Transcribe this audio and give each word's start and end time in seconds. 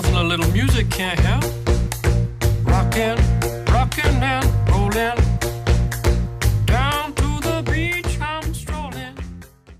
Shuffle 0.00 0.18
a 0.18 0.22
little 0.22 0.50
music, 0.52 0.88
can't 0.88 1.20
help. 1.20 1.44
Rockin', 2.64 3.16
rockin' 3.70 4.22
and 4.22 4.46
rollin'. 4.70 5.14
Down 6.64 7.12
to 7.12 7.40
the 7.42 7.62
beach, 7.70 8.18
I'm 8.18 8.50
strolling. 8.54 9.14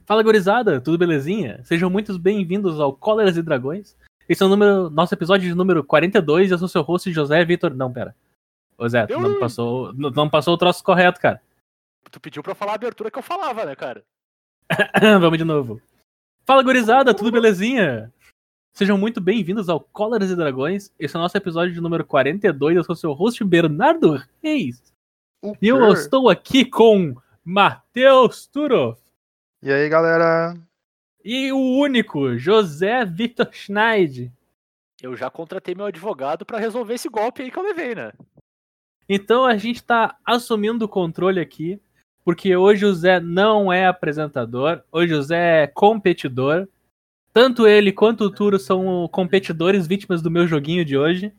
Fala 0.04 0.22
gurizada, 0.22 0.78
tudo 0.78 0.98
belezinha? 0.98 1.62
Sejam 1.64 1.88
muito 1.88 2.18
bem-vindos 2.18 2.78
ao 2.78 2.92
Cóleras 2.92 3.38
e 3.38 3.42
Dragões. 3.42 3.96
Esse 4.28 4.42
é 4.42 4.46
o 4.46 4.50
número, 4.50 4.90
nosso 4.90 5.14
episódio 5.14 5.48
de 5.48 5.54
número 5.54 5.82
42 5.82 6.50
eu 6.50 6.58
sou 6.58 6.68
seu 6.68 6.82
host 6.82 7.10
José 7.10 7.42
Vitor. 7.42 7.74
Não, 7.74 7.90
pera. 7.90 8.14
Ô 8.76 8.86
Zé, 8.86 9.06
tu 9.06 9.18
não 9.18 9.38
passou, 9.38 9.90
não, 9.94 10.10
não 10.10 10.28
passou 10.28 10.52
o 10.52 10.58
troço 10.58 10.84
correto, 10.84 11.18
cara. 11.18 11.40
Tu 12.10 12.20
pediu 12.20 12.42
pra 12.42 12.52
eu 12.52 12.56
falar 12.56 12.72
a 12.72 12.74
abertura 12.74 13.10
que 13.10 13.18
eu 13.18 13.22
falava, 13.22 13.64
né, 13.64 13.74
cara? 13.74 14.04
Vamos 15.18 15.38
de 15.38 15.44
novo. 15.44 15.80
Fala 16.44 16.62
gurizada, 16.62 17.14
tudo 17.14 17.32
belezinha? 17.32 18.12
Sejam 18.72 18.96
muito 18.96 19.20
bem-vindos 19.20 19.68
ao 19.68 19.80
Cóleras 19.80 20.30
e 20.30 20.36
Dragões. 20.36 20.92
Esse 20.98 21.14
é 21.16 21.18
o 21.18 21.22
nosso 21.22 21.36
episódio 21.36 21.74
de 21.74 21.80
número 21.80 22.04
42. 22.04 22.76
Eu 22.76 22.84
sou 22.84 22.94
seu 22.94 23.12
host 23.12 23.42
Bernardo 23.44 24.22
Reis. 24.42 24.82
O 25.42 25.54
E 25.60 25.68
eu 25.68 25.92
estou 25.92 26.28
aqui 26.28 26.64
com 26.64 27.14
Matheus 27.44 28.46
Turo 28.46 28.96
E 29.62 29.70
aí, 29.72 29.88
galera? 29.88 30.54
e 31.22 31.52
o 31.52 31.58
único 31.58 32.38
José 32.38 33.04
Vitor 33.04 33.48
Schneid. 33.52 34.32
Eu 35.02 35.16
já 35.16 35.30
contratei 35.30 35.74
meu 35.74 35.86
advogado 35.86 36.46
pra 36.46 36.58
resolver 36.58 36.94
esse 36.94 37.08
golpe 37.08 37.42
aí 37.42 37.50
que 37.50 37.58
eu 37.58 37.62
levei, 37.62 37.94
né? 37.94 38.12
Então 39.08 39.44
a 39.44 39.56
gente 39.56 39.82
tá 39.82 40.16
assumindo 40.24 40.84
o 40.84 40.88
controle 40.88 41.40
aqui, 41.40 41.80
porque 42.24 42.54
hoje 42.56 42.86
o 42.86 42.94
Zé 42.94 43.18
não 43.20 43.70
é 43.72 43.86
apresentador, 43.86 44.82
hoje 44.92 45.12
o 45.12 45.22
Zé 45.22 45.64
é 45.64 45.66
competidor. 45.66 46.66
Tanto 47.32 47.66
ele 47.66 47.92
quanto 47.92 48.24
o 48.24 48.30
Turo 48.30 48.58
são 48.58 49.08
competidores 49.12 49.86
vítimas 49.86 50.20
do 50.20 50.30
meu 50.30 50.46
joguinho 50.46 50.84
de 50.84 50.96
hoje. 50.98 51.32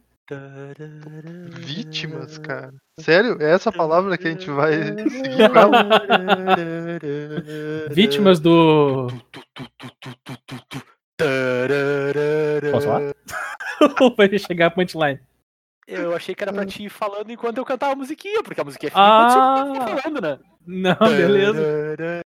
Vítimas, 1.60 2.38
cara. 2.38 2.74
Sério? 3.00 3.38
É 3.42 3.52
essa 3.52 3.72
palavra 3.72 4.18
que 4.18 4.28
a 4.28 4.32
gente 4.32 4.50
vai 4.50 4.72
seguir 5.10 5.42
ela? 5.42 5.86
Vítimas 7.92 8.40
do. 8.40 9.08
Posso 12.72 12.88
falar? 12.88 13.14
Vai 14.18 14.38
chegar 14.40 14.68
a 14.68 14.72
punchline. 14.72 15.20
Eu 15.88 16.16
achei 16.16 16.34
que 16.34 16.44
era 16.44 16.54
pra 16.54 16.66
ti 16.66 16.86
ir 16.86 16.90
falando 16.90 17.32
enquanto 17.32 17.58
eu 17.58 17.66
cantava 17.66 17.94
a 17.94 17.96
musiquinha, 17.96 18.42
porque 18.44 18.62
a 18.62 18.64
musiquinha 18.64 18.90
fica 18.92 19.02
Ah! 19.02 19.66
fica 19.74 19.98
falando, 19.98 20.22
né? 20.22 20.40
Não, 20.66 20.96
beleza. 20.96 22.22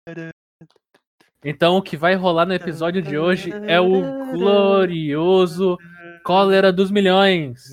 Então 1.44 1.76
o 1.76 1.82
que 1.82 1.96
vai 1.96 2.14
rolar 2.14 2.44
no 2.46 2.52
episódio 2.54 3.00
de 3.00 3.16
hoje 3.18 3.50
é 3.66 3.80
o 3.80 4.32
glorioso 4.32 5.78
Cólera 6.22 6.70
dos 6.72 6.90
Milhões. 6.90 7.64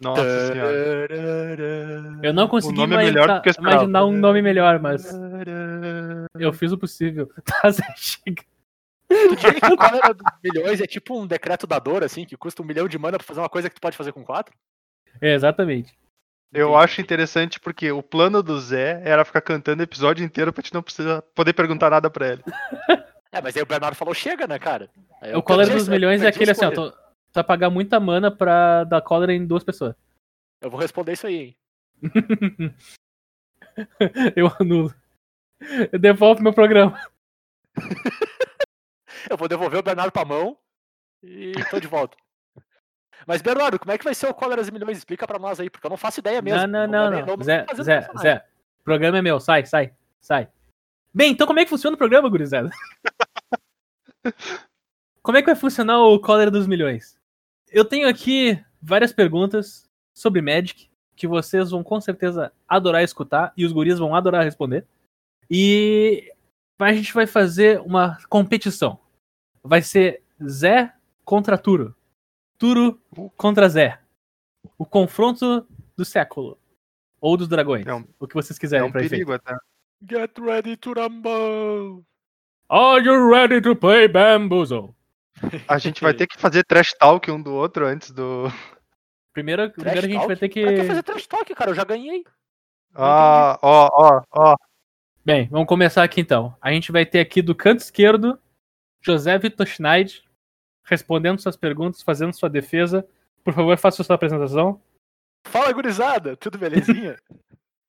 Nossa 0.00 0.52
senhora. 0.52 1.08
Eu 2.22 2.32
não 2.32 2.46
consegui 2.46 2.78
nome 2.78 2.94
é 2.94 2.98
melhor 2.98 3.24
imagina- 3.24 3.34
do 3.38 3.42
que 3.42 3.48
eu 3.48 3.50
esperava. 3.50 3.76
imaginar 3.76 4.04
um 4.04 4.12
nome 4.12 4.40
melhor, 4.42 4.78
mas 4.78 5.10
eu 6.38 6.52
fiz 6.52 6.70
o 6.72 6.78
possível. 6.78 7.28
Tá, 7.44 7.70
Zé, 7.70 7.82
chega. 7.96 8.42
Tu 9.08 9.36
diria 9.36 9.60
que 9.60 9.72
o 9.72 9.76
cólera 9.76 10.14
dos 10.14 10.26
milhões 10.42 10.80
é 10.80 10.86
tipo 10.86 11.18
um 11.20 11.26
decreto 11.26 11.66
da 11.66 11.78
dor, 11.78 12.02
assim, 12.04 12.24
que 12.24 12.36
custa 12.36 12.62
um 12.62 12.64
milhão 12.64 12.88
de 12.88 12.98
mana 12.98 13.18
pra 13.18 13.26
fazer 13.26 13.40
uma 13.40 13.48
coisa 13.48 13.68
que 13.68 13.74
tu 13.74 13.80
pode 13.80 13.96
fazer 13.96 14.12
com 14.12 14.24
quatro? 14.24 14.54
É, 15.20 15.34
exatamente. 15.34 15.92
Eu 16.52 16.76
acho 16.76 17.00
interessante 17.00 17.58
porque 17.58 17.90
o 17.90 18.02
plano 18.02 18.42
do 18.42 18.60
Zé 18.60 19.02
era 19.04 19.24
ficar 19.24 19.40
cantando 19.40 19.80
o 19.80 19.84
episódio 19.84 20.24
inteiro 20.24 20.52
pra 20.52 20.62
gente 20.62 20.74
não 20.74 20.82
precisar 20.82 21.22
poder 21.34 21.52
perguntar 21.52 21.90
nada 21.90 22.08
pra 22.10 22.28
ele. 22.32 22.42
É, 23.34 23.42
mas 23.42 23.56
aí 23.56 23.62
o 23.64 23.66
Bernardo 23.66 23.96
falou, 23.96 24.14
chega, 24.14 24.46
né, 24.46 24.60
cara? 24.60 24.88
Aí 25.20 25.34
o 25.34 25.42
Cólera 25.42 25.74
dos 25.74 25.88
Milhões 25.88 26.22
é 26.22 26.28
aquele 26.28 26.52
assim, 26.52 26.66
ó, 26.66 26.70
tu 26.70 26.94
vai 27.34 27.42
pagar 27.42 27.68
muita 27.68 27.98
mana 27.98 28.30
pra 28.30 28.84
dar 28.84 29.02
cólera 29.02 29.32
em 29.32 29.44
duas 29.44 29.64
pessoas. 29.64 29.96
Eu 30.60 30.70
vou 30.70 30.78
responder 30.78 31.14
isso 31.14 31.26
aí, 31.26 31.34
hein? 31.34 31.56
Eu 34.36 34.52
anulo. 34.60 34.94
Eu 35.90 35.98
devolvo 35.98 36.44
meu 36.44 36.52
programa. 36.52 36.96
Eu 39.28 39.36
vou 39.36 39.48
devolver 39.48 39.80
o 39.80 39.82
Bernardo 39.82 40.12
pra 40.12 40.24
mão 40.24 40.56
e 41.20 41.54
tô 41.70 41.80
de 41.80 41.88
volta. 41.88 42.16
Mas, 43.26 43.42
Bernardo, 43.42 43.78
como 43.78 43.92
é 43.92 43.98
que 43.98 44.04
vai 44.04 44.14
ser 44.14 44.26
o 44.26 44.34
Cólera 44.34 44.60
dos 44.60 44.70
Milhões? 44.70 44.98
Explica 44.98 45.26
pra 45.26 45.38
nós 45.38 45.58
aí, 45.60 45.70
porque 45.70 45.86
eu 45.86 45.90
não 45.90 45.96
faço 45.96 46.20
ideia 46.20 46.42
mesmo. 46.42 46.66
Não, 46.66 46.86
não, 46.86 47.10
não, 47.10 47.26
não. 47.26 47.44
Zé, 47.44 47.64
Zé, 47.82 48.00
personagem. 48.00 48.22
Zé. 48.22 48.44
O 48.80 48.84
programa 48.84 49.18
é 49.18 49.22
meu. 49.22 49.40
Sai, 49.40 49.64
sai, 49.64 49.92
sai. 50.20 50.48
Bem, 51.12 51.32
então 51.32 51.46
como 51.46 51.60
é 51.60 51.64
que 51.64 51.70
funciona 51.70 51.94
o 51.94 51.98
programa, 51.98 52.28
gurizada? 52.28 52.70
como 55.22 55.38
é 55.38 55.42
que 55.42 55.46
vai 55.46 55.54
funcionar 55.54 56.00
o 56.00 56.18
Cólera 56.18 56.50
dos 56.50 56.66
Milhões? 56.66 57.16
Eu 57.70 57.84
tenho 57.84 58.08
aqui 58.08 58.62
várias 58.82 59.12
perguntas 59.12 59.88
sobre 60.12 60.42
Magic 60.42 60.90
que 61.16 61.26
vocês 61.26 61.70
vão 61.70 61.82
com 61.82 62.00
certeza 62.00 62.52
adorar 62.68 63.02
escutar 63.02 63.52
e 63.56 63.64
os 63.64 63.72
guris 63.72 63.98
vão 63.98 64.14
adorar 64.14 64.44
responder. 64.44 64.86
E 65.50 66.32
a 66.78 66.92
gente 66.92 67.12
vai 67.14 67.26
fazer 67.26 67.80
uma 67.80 68.18
competição. 68.28 68.98
Vai 69.62 69.82
ser 69.82 70.22
Zé 70.46 70.92
contra 71.24 71.56
Turo. 71.56 71.94
Turo 72.58 73.00
contra 73.36 73.68
Zé. 73.68 73.98
O 74.78 74.84
confronto 74.86 75.66
do 75.96 76.04
século. 76.04 76.58
Ou 77.20 77.36
dos 77.36 77.48
dragões. 77.48 77.86
É 77.86 77.94
um- 77.94 78.06
o 78.18 78.26
que 78.26 78.34
vocês 78.34 78.56
É 78.58 78.60
quiserem 78.60 78.86
um 78.86 78.92
pra 78.92 79.00
perigo 79.00 79.32
até. 79.32 79.56
Get 80.08 80.36
ready 80.38 80.76
to 80.76 80.92
rumble! 80.92 82.04
Are 82.68 83.04
you 83.04 83.30
ready 83.30 83.60
to 83.62 83.74
play 83.76 84.08
Bamboozle? 84.08 84.94
A 85.68 85.78
gente 85.78 86.00
vai 86.02 86.14
ter 86.14 86.26
que 86.26 86.38
fazer 86.38 86.64
trash 86.64 86.92
talk 86.98 87.30
um 87.30 87.40
do 87.42 87.52
outro 87.54 87.86
antes 87.86 88.10
do. 88.10 88.44
Primeiro, 89.32 89.62
Trash 89.70 89.74
primeiro 89.74 89.98
a 89.98 90.02
gente 90.08 90.14
talk? 90.14 90.26
vai 90.28 90.36
ter 90.36 90.48
que. 90.48 90.62
Pra 90.62 90.72
que 90.74 90.84
fazer 90.84 91.02
trash 91.02 91.26
talk, 91.26 91.54
cara? 91.54 91.70
Eu 91.70 91.74
já 91.74 91.84
ganhei. 91.84 92.24
Ah, 92.94 93.58
ó, 93.62 93.88
ó, 93.92 94.22
ó. 94.30 94.56
Bem, 95.24 95.48
vamos 95.50 95.66
começar 95.66 96.02
aqui 96.04 96.20
então. 96.20 96.54
A 96.60 96.70
gente 96.70 96.92
vai 96.92 97.04
ter 97.04 97.18
aqui 97.20 97.42
do 97.42 97.54
canto 97.54 97.80
esquerdo 97.80 98.38
José 99.00 99.36
Vitor 99.38 99.66
Schneid 99.66 100.22
respondendo 100.84 101.40
suas 101.40 101.56
perguntas, 101.56 102.02
fazendo 102.02 102.32
sua 102.34 102.48
defesa. 102.48 103.06
Por 103.42 103.52
favor, 103.52 103.76
faça 103.76 104.02
sua 104.04 104.14
apresentação. 104.16 104.80
Fala, 105.46 105.72
gurizada! 105.72 106.36
Tudo 106.36 106.58
belezinha? 106.58 107.16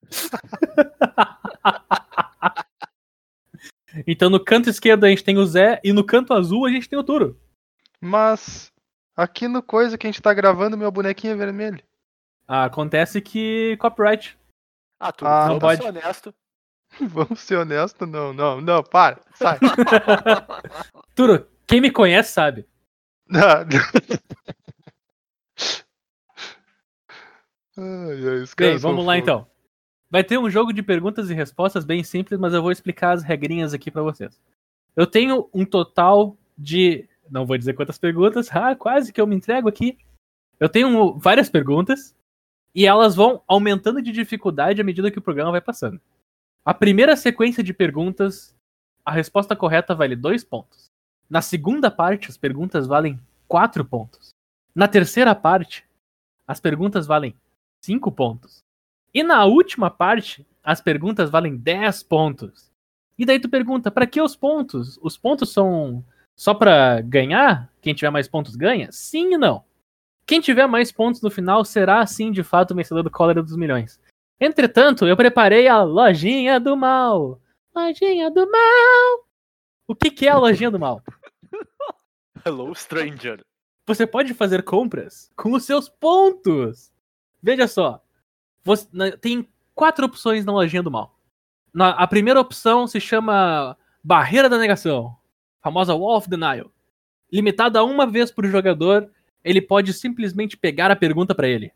Então, 4.05 4.29
no 4.29 4.43
canto 4.43 4.69
esquerdo 4.69 5.05
a 5.05 5.09
gente 5.09 5.23
tem 5.23 5.37
o 5.37 5.45
Zé 5.45 5.79
e 5.83 5.93
no 5.93 6.03
canto 6.03 6.33
azul 6.33 6.65
a 6.65 6.69
gente 6.69 6.89
tem 6.89 6.99
o 6.99 7.03
Turo. 7.03 7.39
Mas 8.01 8.71
aqui 9.15 9.47
no 9.47 9.63
coisa 9.63 9.97
que 9.97 10.05
a 10.05 10.11
gente 10.11 10.21
tá 10.21 10.33
gravando, 10.33 10.77
meu 10.77 10.91
bonequinho 10.91 11.33
é 11.33 11.37
vermelho. 11.37 11.81
Ah, 12.47 12.65
acontece 12.65 13.21
que 13.21 13.77
copyright. 13.77 14.37
Ah, 14.99 15.11
tu 15.11 15.25
Ah, 15.25 15.47
não 15.47 15.59
pode 15.59 15.81
pode. 15.81 15.81
ser 15.81 15.87
honesto. 15.87 16.33
Vamos 16.99 17.39
ser 17.39 17.55
honestos? 17.55 18.07
Não, 18.07 18.33
não, 18.33 18.61
não, 18.61 18.83
para, 18.83 19.19
sai. 19.33 19.57
Turo, 21.15 21.47
quem 21.65 21.81
me 21.81 21.89
conhece 21.89 22.33
sabe. 22.33 22.65
Bem, 28.57 28.77
vamos 28.77 29.05
lá 29.05 29.17
então. 29.17 29.47
Vai 30.09 30.23
ter 30.23 30.37
um 30.37 30.49
jogo 30.49 30.71
de 30.71 30.81
perguntas 30.81 31.29
e 31.29 31.33
respostas 31.33 31.83
bem 31.83 32.03
simples, 32.03 32.39
mas 32.39 32.53
eu 32.53 32.61
vou 32.61 32.71
explicar 32.71 33.11
as 33.11 33.23
regrinhas 33.23 33.73
aqui 33.73 33.91
pra 33.91 34.01
vocês. 34.01 34.39
Eu 34.95 35.05
tenho 35.05 35.49
um 35.53 35.65
total 35.65 36.37
de. 36.57 37.07
Não 37.29 37.45
vou 37.45 37.57
dizer 37.57 37.73
quantas 37.73 37.97
perguntas, 37.97 38.49
ah, 38.55 38.75
quase 38.75 39.11
que 39.11 39.19
eu 39.19 39.27
me 39.27 39.35
entrego 39.35 39.67
aqui. 39.67 39.97
Eu 40.59 40.69
tenho 40.69 41.17
várias 41.17 41.49
perguntas 41.49 42.15
e 42.73 42.85
elas 42.85 43.15
vão 43.15 43.41
aumentando 43.47 44.01
de 44.01 44.11
dificuldade 44.11 44.79
à 44.79 44.83
medida 44.83 45.11
que 45.11 45.19
o 45.19 45.21
programa 45.21 45.51
vai 45.51 45.61
passando. 45.61 45.99
A 46.63 46.73
primeira 46.73 47.15
sequência 47.15 47.63
de 47.63 47.73
perguntas, 47.73 48.55
a 49.03 49.11
resposta 49.11 49.55
correta 49.55 49.93
vale 49.93 50.15
dois 50.15 50.43
pontos. 50.43 50.91
Na 51.29 51.41
segunda 51.41 51.89
parte, 51.89 52.29
as 52.29 52.37
perguntas 52.37 52.87
valem 52.87 53.19
quatro 53.47 53.83
pontos. 53.83 54.29
Na 54.73 54.87
terceira 54.87 55.33
parte, 55.33 55.85
as 56.47 56.59
perguntas 56.59 57.07
valem 57.07 57.35
5 57.81 58.11
pontos. 58.11 58.63
E 59.13 59.23
na 59.23 59.45
última 59.45 59.89
parte, 59.89 60.45
as 60.63 60.81
perguntas 60.81 61.29
valem 61.29 61.55
10 61.55 62.03
pontos. 62.03 62.71
E 63.17 63.25
daí 63.25 63.39
tu 63.39 63.47
pergunta, 63.47 63.89
pra 63.89 64.05
que 64.05 64.21
os 64.21 64.35
pontos? 64.35 64.99
Os 65.01 65.17
pontos 65.17 65.53
são 65.53 66.03
só 66.35 66.53
pra 66.53 67.01
ganhar? 67.01 67.71
Quem 67.81 67.93
tiver 67.93 68.09
mais 68.09 68.27
pontos 68.27 68.55
ganha? 68.55 68.91
Sim 68.91 69.33
e 69.33 69.37
não. 69.37 69.63
Quem 70.27 70.41
tiver 70.41 70.67
mais 70.67 70.91
pontos 70.91 71.21
no 71.21 71.31
final 71.31 71.63
será, 71.63 72.05
sim, 72.05 72.31
de 72.31 72.43
fato, 72.43 72.71
o 72.71 72.75
vencedor 72.75 73.03
do 73.03 73.11
Cólera 73.11 73.41
dos 73.41 73.55
Milhões. 73.55 73.99
Entretanto, 74.39 75.07
eu 75.07 75.15
preparei 75.15 75.67
a 75.67 75.81
Lojinha 75.83 76.59
do 76.59 76.75
Mal. 76.75 77.39
Lojinha 77.73 78.29
do 78.29 78.49
Mal. 78.49 79.24
O 79.87 79.95
que, 79.95 80.09
que 80.09 80.27
é 80.27 80.31
a 80.31 80.37
Lojinha 80.37 80.71
do 80.71 80.79
Mal? 80.79 81.01
Hello, 82.45 82.73
stranger. 82.75 83.43
Você 83.87 84.05
pode 84.07 84.33
fazer 84.33 84.63
compras 84.63 85.29
com 85.35 85.51
os 85.53 85.63
seus 85.63 85.87
pontos. 85.89 86.91
Veja 87.41 87.67
só. 87.67 88.03
Você- 88.63 88.87
tem 89.21 89.47
quatro 89.75 90.05
opções 90.05 90.43
na 90.43 90.51
lojinha 90.51 90.81
do 90.81 90.89
mal. 90.89 91.19
Na- 91.73 91.91
a 91.91 92.07
primeira 92.07 92.39
opção 92.39 92.87
se 92.87 92.99
chama 92.99 93.77
Barreira 94.03 94.49
da 94.49 94.57
Negação. 94.57 95.15
Famosa 95.61 95.93
Wall 95.93 96.17
of 96.17 96.29
Denial. 96.29 96.71
limitada 97.31 97.79
a 97.79 97.83
uma 97.83 98.07
vez 98.07 98.31
por 98.31 98.45
jogador, 98.45 99.09
ele 99.43 99.61
pode 99.61 99.91
simplesmente 99.93 100.55
pegar 100.55 100.89
a 100.89 100.95
pergunta 100.95 101.35
pra 101.35 101.47
ele. 101.47 101.71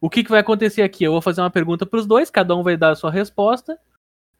O 0.00 0.10
que, 0.10 0.22
que 0.22 0.30
vai 0.30 0.40
acontecer 0.40 0.82
aqui? 0.82 1.04
Eu 1.04 1.12
vou 1.12 1.22
fazer 1.22 1.40
uma 1.40 1.50
pergunta 1.50 1.86
pros 1.86 2.06
dois, 2.06 2.28
cada 2.30 2.54
um 2.54 2.62
vai 2.62 2.76
dar 2.76 2.90
a 2.90 2.94
sua 2.96 3.10
resposta, 3.10 3.78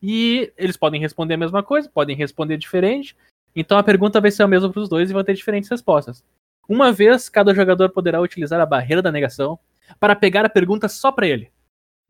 e 0.03 0.53
eles 0.57 0.77
podem 0.77 1.01
responder 1.01 1.35
a 1.35 1.39
mesma 1.39 1.63
coisa, 1.63 1.89
podem 1.89 2.17
responder 2.17 2.57
diferente. 2.57 3.17
Então 3.55 3.77
a 3.77 3.83
pergunta 3.83 4.21
vai 4.21 4.31
ser 4.31 4.43
a 4.43 4.49
mesma 4.49 4.71
pros 4.71 4.89
dois 4.89 5.11
e 5.11 5.13
vão 5.13 5.25
ter 5.25 5.35
diferentes 5.35 5.69
respostas. 5.69 6.25
Uma 6.69 6.93
vez, 6.93 7.29
cada 7.29 7.55
jogador 7.55 7.91
poderá 7.91 8.21
utilizar 8.21 8.61
a 8.61 8.67
barreira 8.67 9.03
da 9.03 9.11
negação 9.11 9.59
para 9.99 10.15
pegar 10.15 10.45
a 10.45 10.49
pergunta 10.49 10.89
só 10.89 11.11
pra 11.11 11.27
ele, 11.27 11.51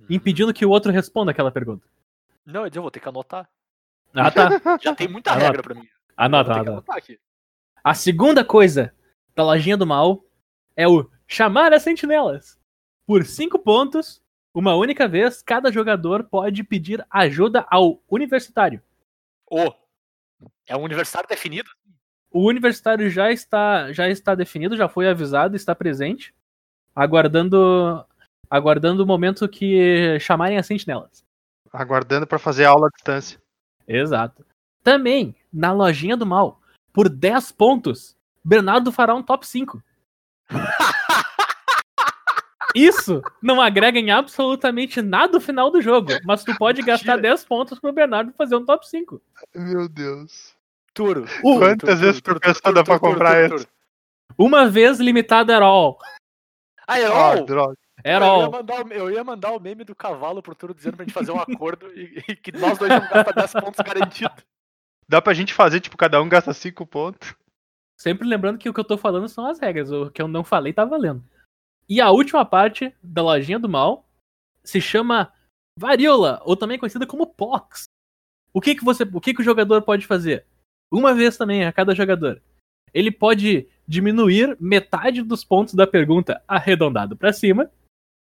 impedindo 0.09 0.53
que 0.53 0.67
o 0.67 0.71
outro 0.71 0.93
responda 0.93 1.31
aquela 1.31 1.51
pergunta. 1.51 1.87
Não, 2.45 2.67
eu 2.67 2.83
vou 2.83 2.91
ter 2.91 3.01
que 3.01 3.09
anotar. 3.09 3.49
Ah, 4.15 4.31
tá. 4.31 4.49
Já 4.83 4.95
tem 4.95 5.09
muita 5.09 5.31
Anota. 5.31 5.47
regra 5.47 5.63
pra 5.63 5.75
mim. 5.75 5.89
Anota, 6.17 6.53
anota. 6.53 6.93
A 7.83 7.95
segunda 7.95 8.45
coisa 8.45 8.93
da 9.35 9.43
lojinha 9.43 9.77
do 9.77 9.87
mal 9.87 10.23
é 10.77 10.87
o 10.87 11.09
chamar 11.27 11.73
as 11.73 11.83
sentinelas. 11.83 12.59
Por 13.07 13.25
cinco 13.25 13.59
pontos, 13.59 14.23
uma 14.53 14.75
única 14.75 15.07
vez, 15.07 15.43
cada 15.43 15.71
jogador 15.71 16.25
pode 16.25 16.63
pedir 16.65 17.05
ajuda 17.11 17.67
ao 17.71 18.03
universitário. 18.09 18.83
Ô, 19.47 19.73
é 20.67 20.77
um 20.77 20.83
universitário 20.83 21.29
definido? 21.29 21.71
O 22.31 22.49
universitário 22.49 23.11
já 23.11 23.31
está, 23.31 23.93
já 23.93 24.09
está 24.09 24.35
definido, 24.35 24.77
já 24.77 24.89
foi 24.89 25.09
avisado, 25.09 25.57
está 25.57 25.75
presente, 25.75 26.35
aguardando, 26.95 28.05
aguardando 28.49 29.03
o 29.03 29.07
momento 29.07 29.49
que 29.49 30.19
chamarem 30.21 30.59
as 30.59 30.67
sentinelas. 30.67 31.25
Aguardando 31.73 32.27
pra 32.27 32.39
fazer 32.39 32.65
aula 32.65 32.87
à 32.87 32.91
distância. 32.91 33.41
Exato. 33.87 34.45
Também, 34.83 35.35
na 35.53 35.73
lojinha 35.73 36.17
do 36.17 36.27
mal, 36.27 36.61
por 36.93 37.09
10 37.09 37.53
pontos, 37.53 38.17
Bernardo 38.45 38.91
fará 38.93 39.15
um 39.15 39.23
top 39.23 39.47
5. 39.47 39.83
Isso 42.75 43.23
não 43.43 43.61
agrega 43.61 43.99
em 43.99 44.11
absolutamente 44.11 45.01
nada 45.03 45.33
no 45.35 45.41
final 45.41 45.71
do 45.71 45.81
jogo, 45.81 46.13
mas 46.25 46.45
tu 46.45 46.57
pode 46.57 46.83
gastar 46.83 47.17
Mentira. 47.17 47.35
10 47.35 47.45
pontos 47.45 47.79
pro 47.81 47.93
Bernardo 47.93 48.33
fazer 48.37 48.57
um 48.57 48.65
top 48.65 48.89
5. 48.89 49.21
Meu 49.55 49.89
Deus. 49.89 50.55
Turo. 50.95 51.25
Uh, 51.45 51.59
Quantas 51.59 52.01
vezes 52.01 52.21
por 52.21 52.39
pessoa 52.41 52.73
dá 52.75 52.83
pra 52.83 52.99
comprar 52.99 53.45
esse? 53.53 53.67
Uma 54.37 54.69
vez 54.69 54.99
limitado 54.99 55.53
at 55.53 55.63
all. 55.63 55.99
Ah, 56.87 56.95
Ah, 56.95 57.01
Herol! 57.01 57.45
droga. 57.45 57.77
At 57.99 58.07
eu, 58.07 58.13
ia 58.13 58.25
all. 58.25 58.51
mandar, 58.51 58.85
o- 58.87 58.93
eu 58.93 59.11
ia 59.11 59.23
mandar 59.23 59.53
o 59.53 59.61
meme 59.61 59.85
do 59.85 59.95
cavalo 59.95 60.43
pro 60.43 60.55
Turo 60.55 60.75
dizendo 60.75 60.97
pra 60.97 61.05
gente 61.05 61.13
fazer 61.15 61.31
um 61.33 61.39
acordo 61.41 61.87
e, 61.93 62.25
e 62.29 62.35
que 62.37 62.51
nós 62.53 62.79
dois 62.79 62.91
vamos 62.93 63.09
gastar 63.11 63.33
10 63.33 63.53
pontos 63.53 63.81
garantido. 63.85 64.33
Dá 65.09 65.21
pra 65.21 65.35
gente 65.35 65.53
fazer, 65.53 65.81
tipo, 65.81 65.97
cada 65.97 66.21
um 66.23 66.29
gasta 66.29 66.53
5 66.53 66.87
pontos. 66.87 67.35
Sempre 67.97 68.27
lembrando 68.27 68.57
que 68.59 68.69
o 68.69 68.73
que 68.73 68.81
eu 68.81 68.85
tô 68.85 68.97
falando 68.97 69.29
são 69.29 69.45
as 69.47 69.59
regras. 69.61 69.93
O 69.93 70.11
que 70.11 70.23
eu 70.23 70.27
não 70.29 70.43
falei 70.43 70.73
tá 70.73 70.85
valendo. 70.85 71.23
E 71.91 72.01
a 72.01 72.13
última 72.13 72.45
parte 72.45 72.95
da 73.03 73.21
lojinha 73.21 73.59
do 73.59 73.69
mal 73.69 74.09
se 74.63 74.81
chama 74.81 75.33
varíola, 75.77 76.41
ou 76.45 76.57
também 76.57 76.79
conhecida 76.79 77.05
como 77.05 77.27
pox. 77.27 77.87
O 78.53 78.61
que 78.61 78.77
que 78.77 78.85
você, 78.85 79.03
o 79.03 79.21
que 79.21 79.35
que 79.35 79.41
o 79.41 79.45
jogador 79.45 79.83
pode 79.83 80.07
fazer? 80.07 80.47
Uma 80.89 81.13
vez 81.13 81.37
também 81.37 81.65
a 81.65 81.73
cada 81.73 81.93
jogador. 81.93 82.41
Ele 82.95 83.11
pode 83.11 83.69
diminuir 83.89 84.57
metade 84.61 85.21
dos 85.21 85.45
pontos 85.45 85.75
da 85.75 85.85
pergunta 85.87 86.41
arredondado 86.47 87.17
para 87.17 87.33
cima 87.33 87.69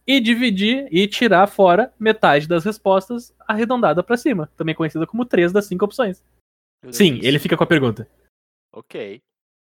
e 0.04 0.20
dividir 0.20 0.88
e 0.90 1.06
tirar 1.06 1.46
fora 1.46 1.94
metade 1.98 2.48
das 2.48 2.64
respostas 2.64 3.32
arredondada 3.46 4.02
para 4.02 4.16
cima, 4.16 4.50
também 4.56 4.74
conhecida 4.74 5.06
como 5.06 5.24
três 5.24 5.52
das 5.52 5.66
cinco 5.66 5.84
opções. 5.84 6.24
Sim, 6.90 7.20
ele 7.22 7.38
fica 7.38 7.56
com 7.56 7.62
a 7.62 7.66
pergunta. 7.66 8.08
Ok. 8.72 9.22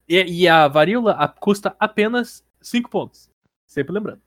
E, 0.09 0.43
e 0.43 0.49
a 0.49 0.69
varíola 0.69 1.29
custa 1.39 1.77
apenas 1.79 2.43
5 2.63 2.89
pontos. 2.89 3.34
Sempre 3.75 3.93
lembrando. 3.93 4.23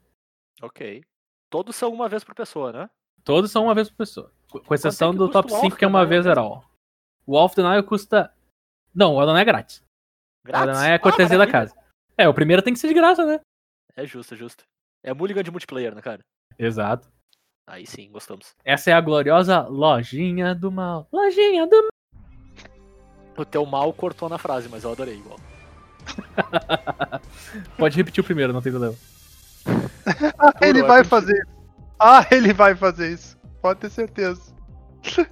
Ok. 0.61 1.01
Todos 1.49 1.73
são 1.73 1.93
uma 1.93 2.09
vez 2.09 2.21
por 2.21 2.35
pessoa, 2.35 2.73
né? 2.73 2.89
Todos 3.23 3.49
são 3.49 3.63
uma 3.63 3.73
vez 3.73 3.89
por 3.89 3.95
pessoa. 3.95 4.29
Com 4.51 4.59
com 4.59 4.73
exceção 4.75 5.15
do 5.15 5.29
top 5.31 5.49
o 5.53 5.55
5, 5.61 5.77
que 5.77 5.85
é 5.85 5.87
uma 5.87 6.05
vez 6.05 6.27
all. 6.27 6.65
O 7.25 7.33
Off 7.35 7.55
Denial 7.55 7.81
custa. 7.83 8.33
Não, 8.93 9.15
o 9.15 9.21
Adonai 9.21 9.43
é 9.43 9.45
grátis. 9.45 9.77
O 10.43 10.47
Grátis? 10.47 10.69
Adonai 10.69 10.91
é 10.91 10.99
cortesia 10.99 11.37
da 11.37 11.45
Ah, 11.45 11.47
maravilha. 11.47 11.73
casa. 11.73 11.87
É, 12.17 12.27
o 12.27 12.33
primeiro 12.33 12.61
tem 12.61 12.73
que 12.73 12.79
ser 12.79 12.89
de 12.89 12.93
graça, 12.93 13.25
né? 13.25 13.39
É 13.95 14.05
justo, 14.05 14.33
é 14.33 14.37
justo. 14.37 14.65
É 15.01 15.13
mulligan 15.13 15.43
de 15.43 15.51
multiplayer, 15.51 15.95
né, 15.95 16.01
cara? 16.01 16.19
Exato. 16.59 17.09
Aí 17.65 17.85
sim, 17.87 18.11
gostamos. 18.11 18.53
Essa 18.65 18.91
é 18.91 18.93
a 18.93 18.99
gloriosa 19.01 19.61
lojinha 19.61 20.53
do 20.53 20.69
mal. 20.69 21.07
Lojinha 21.13 21.65
do 21.67 21.75
mal. 21.83 21.89
O 23.37 23.45
teu 23.45 23.65
mal 23.65 23.93
cortou 23.93 24.27
na 24.27 24.37
frase, 24.37 24.67
mas 24.67 24.83
eu 24.83 24.91
adorei 24.91 25.15
igual. 25.15 25.39
Pode 27.77 27.95
repetir 27.95 28.21
o 28.21 28.25
primeiro, 28.25 28.51
não 28.51 28.61
tem 28.61 28.71
problema. 28.71 28.95
Ah, 30.39 30.53
ele 30.61 30.83
vai 30.83 31.03
fazer 31.03 31.33
isso. 31.33 31.57
Ah, 31.99 32.25
ele 32.31 32.53
vai 32.53 32.75
fazer 32.75 33.11
isso. 33.11 33.37
Pode 33.61 33.79
ter 33.79 33.89
certeza. 33.89 34.41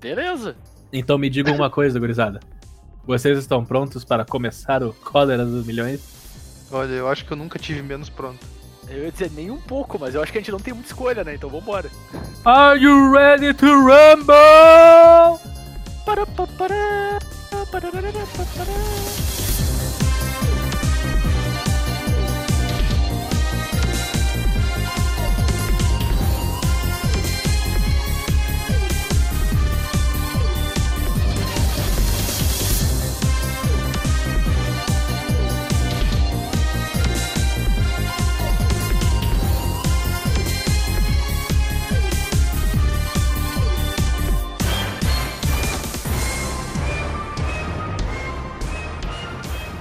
Beleza. 0.00 0.56
Então 0.92 1.18
me 1.18 1.28
digam 1.28 1.54
uma 1.54 1.70
coisa, 1.70 1.98
gurizada. 1.98 2.40
Vocês 3.06 3.38
estão 3.38 3.64
prontos 3.64 4.04
para 4.04 4.24
começar 4.24 4.82
o 4.82 4.92
Cólera 4.92 5.44
dos 5.44 5.66
Milhões? 5.66 6.00
Olha, 6.70 6.92
eu 6.92 7.08
acho 7.08 7.24
que 7.24 7.32
eu 7.32 7.36
nunca 7.36 7.58
tive 7.58 7.82
menos 7.82 8.08
pronto. 8.08 8.44
Eu 8.88 9.04
ia 9.04 9.12
dizer 9.12 9.30
nem 9.32 9.50
um 9.50 9.60
pouco, 9.60 9.98
mas 9.98 10.14
eu 10.14 10.22
acho 10.22 10.30
que 10.30 10.38
a 10.38 10.40
gente 10.40 10.52
não 10.52 10.60
tem 10.60 10.72
muita 10.72 10.88
escolha, 10.88 11.24
né? 11.24 11.34
Então 11.34 11.50
vambora. 11.50 11.90
Are 12.44 12.80
you 12.80 13.12
ready 13.12 13.52
to 13.54 13.66
rumble? 13.66 15.40
Para, 16.04 16.24
pa, 16.26 16.46
para, 16.46 17.18
pararara, 17.70 18.12
pa, 18.12 18.44
para. 18.56 19.35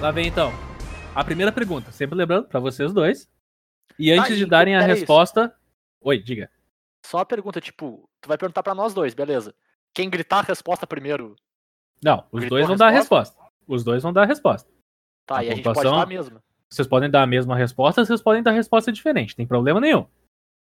Lá 0.06 0.12
vem 0.12 0.28
então. 0.28 0.52
A 1.16 1.24
primeira 1.24 1.52
pergunta, 1.52 1.92
sempre 1.92 2.16
lembrando 2.16 2.48
pra 2.48 2.60
vocês 2.60 2.94
dois. 2.94 3.28
E 3.98 4.12
antes 4.12 4.34
Ah, 4.34 4.36
de 4.36 4.44
e 4.44 4.46
darem 4.46 4.76
a 4.76 4.82
resposta. 4.82 5.52
Oi, 6.00 6.22
diga. 6.22 6.48
Só 7.04 7.18
a 7.18 7.26
pergunta, 7.26 7.60
tipo, 7.60 8.08
tu 8.22 8.28
vai 8.28 8.38
perguntar 8.38 8.62
pra 8.62 8.76
nós 8.76 8.94
dois, 8.94 9.16
beleza. 9.16 9.56
Quem 9.96 10.08
gritar 10.08 10.38
a 10.38 10.42
resposta 10.44 10.86
primeiro, 10.86 11.36
Não, 12.04 12.24
os 12.32 12.48
dois 12.48 12.66
a 12.66 12.68
vão 12.68 12.78
dar 12.78 12.90
a 12.90 12.92
resposta? 12.92 13.36
Os 13.66 13.84
dois 13.84 14.04
vão 14.04 14.14
dar 14.14 14.22
a 14.22 14.26
resposta. 14.28 14.72
tá, 15.26 15.38
A 15.40 15.44
e 15.44 15.50
a 15.50 15.56
gente 15.56 15.64
pode 15.64 15.82
dar 15.82 16.04
a 16.04 16.06
mesma. 16.06 16.44
Vocês 16.70 16.88
podem 16.88 17.10
dar 17.10 17.24
a 17.24 17.28
mesma 17.28 17.58
resposta, 17.58 18.06
vocês 18.06 18.22
podem 18.22 18.44
dar 18.44 18.52
resposta 18.52 18.92
diferente, 18.92 19.36
tem 19.36 19.48
problema 19.48 19.82
nenhum. 19.82 20.06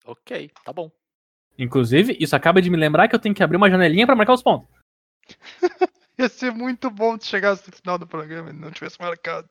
Ok, 0.05 0.49
tá 0.65 0.73
bom. 0.73 0.93
Inclusive, 1.59 2.17
isso 2.21 2.37
acaba 2.37 2.63
de 2.63 2.71
me 2.71 2.77
lembrar 2.77 3.09
que 3.09 3.17
eu 3.17 3.21
tenho 3.21 3.35
que 3.35 3.43
abrir 3.43 3.57
uma 3.57 3.69
janelinha 3.69 4.07
pra 4.07 4.15
marcar 4.15 4.35
os 4.35 4.45
pontos. 4.45 4.69
Ia 6.19 6.29
ser 6.29 6.53
muito 6.53 6.91
bom 6.91 7.19
se 7.19 7.27
chegasse 7.27 7.69
no 7.69 7.77
final 7.77 7.99
do 7.99 8.07
programa 8.07 8.51
e 8.51 8.53
não 8.53 8.71
tivesse 8.71 9.01
marcado. 9.01 9.49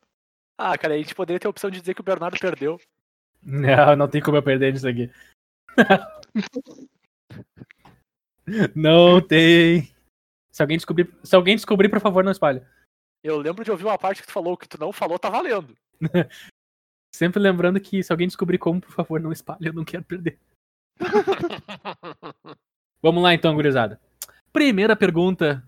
Ah, 0.57 0.77
cara, 0.77 0.93
a 0.93 0.97
gente 0.97 1.15
poderia 1.15 1.39
ter 1.39 1.47
a 1.47 1.49
opção 1.49 1.69
de 1.69 1.79
dizer 1.79 1.93
que 1.93 2.01
o 2.01 2.05
Bernardo 2.05 2.39
perdeu. 2.39 2.79
Não, 3.41 3.95
não 3.95 4.07
tem 4.07 4.21
como 4.21 4.37
eu 4.37 4.43
perder 4.43 4.71
nisso 4.71 4.87
aqui. 4.87 5.11
não 8.75 9.19
tem. 9.19 9.91
Se 10.51 10.61
alguém 10.61 10.77
descobrir, 10.77 11.11
se 11.23 11.35
alguém 11.35 11.55
descobrir, 11.55 11.89
por 11.89 11.99
favor, 11.99 12.23
não 12.23 12.31
espalhe. 12.31 12.61
Eu 13.23 13.37
lembro 13.37 13.63
de 13.63 13.71
ouvir 13.71 13.85
uma 13.85 13.97
parte 13.97 14.21
que 14.21 14.27
tu 14.27 14.33
falou, 14.33 14.53
o 14.53 14.57
que 14.57 14.67
tu 14.67 14.79
não 14.79 14.93
falou 14.93 15.17
tá 15.17 15.29
valendo. 15.29 15.75
Sempre 17.15 17.41
lembrando 17.41 17.79
que 17.79 18.01
se 18.01 18.11
alguém 18.11 18.27
descobrir 18.27 18.57
como, 18.57 18.81
por 18.81 18.91
favor, 18.91 19.19
não 19.19 19.31
espalhe, 19.31 19.67
eu 19.67 19.73
não 19.73 19.85
quero 19.85 20.03
perder. 20.03 20.39
Vamos 23.01 23.21
lá 23.21 23.33
então, 23.33 23.53
gurizada. 23.53 23.99
Primeira 24.51 24.95
pergunta 24.95 25.63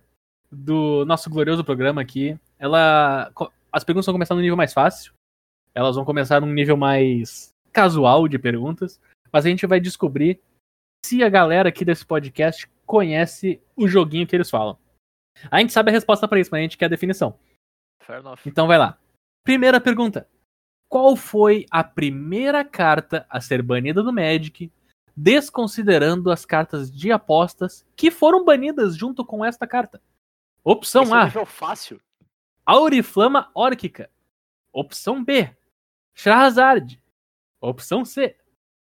do 0.51 1.05
nosso 1.05 1.29
glorioso 1.29 1.63
programa 1.63 2.01
aqui. 2.01 2.37
Ela. 2.57 3.31
As 3.71 3.83
perguntas 3.83 4.05
vão 4.05 4.15
começar 4.15 4.35
no 4.35 4.41
nível 4.41 4.57
mais 4.57 4.73
fácil. 4.73 5.13
Elas 5.73 5.95
vão 5.95 6.05
começar 6.05 6.39
num 6.39 6.53
nível 6.53 6.77
mais 6.77 7.49
casual 7.73 8.27
de 8.27 8.39
perguntas. 8.39 8.99
Mas 9.31 9.45
a 9.45 9.49
gente 9.49 9.67
vai 9.67 9.79
descobrir 9.79 10.39
se 11.05 11.23
a 11.23 11.29
galera 11.29 11.69
aqui 11.69 11.83
desse 11.83 12.05
podcast 12.05 12.69
conhece 12.85 13.61
o 13.75 13.87
joguinho 13.87 14.25
que 14.25 14.35
eles 14.35 14.49
falam. 14.49 14.77
A 15.51 15.59
gente 15.59 15.73
sabe 15.73 15.89
a 15.89 15.93
resposta 15.93 16.27
pra 16.27 16.39
isso, 16.39 16.49
mas 16.51 16.59
a 16.59 16.61
gente 16.61 16.77
quer 16.77 16.85
a 16.85 16.89
definição. 16.89 17.37
Fair 18.01 18.19
enough. 18.19 18.39
Então 18.45 18.67
vai 18.67 18.77
lá. 18.77 18.97
Primeira 19.43 19.81
pergunta. 19.81 20.27
Qual 20.87 21.15
foi 21.15 21.65
a 21.69 21.83
primeira 21.83 22.63
carta 22.63 23.25
a 23.29 23.41
ser 23.41 23.61
banida 23.61 24.01
do 24.01 24.13
Magic, 24.13 24.71
desconsiderando 25.15 26.31
as 26.31 26.45
cartas 26.45 26.91
de 26.91 27.11
apostas 27.11 27.85
que 27.95 28.09
foram 28.09 28.45
banidas 28.45 28.95
junto 28.95 29.25
com 29.25 29.43
esta 29.43 29.67
carta? 29.67 30.01
Opção 30.65 31.03
Esse 31.03 31.11
é 31.11 31.15
um 31.15 31.19
A. 31.19 31.25
nível 31.25 31.45
fácil. 31.45 32.01
Auriflama 32.65 33.51
órquica. 33.53 34.09
Opção 34.73 35.23
B. 35.23 35.55
Charizard. 36.15 36.99
Opção 37.61 38.03
C. 38.03 38.35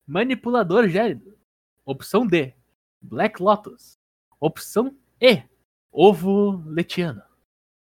Manipulador 0.07 0.89
gélido. 0.89 1.37
Opção 1.85 2.25
D. 2.27 2.55
Black 3.03 3.43
Lotus. 3.43 3.99
Opção 4.39 4.97
E. 5.21 5.43
Ovo 5.91 6.63
letiano. 6.65 7.23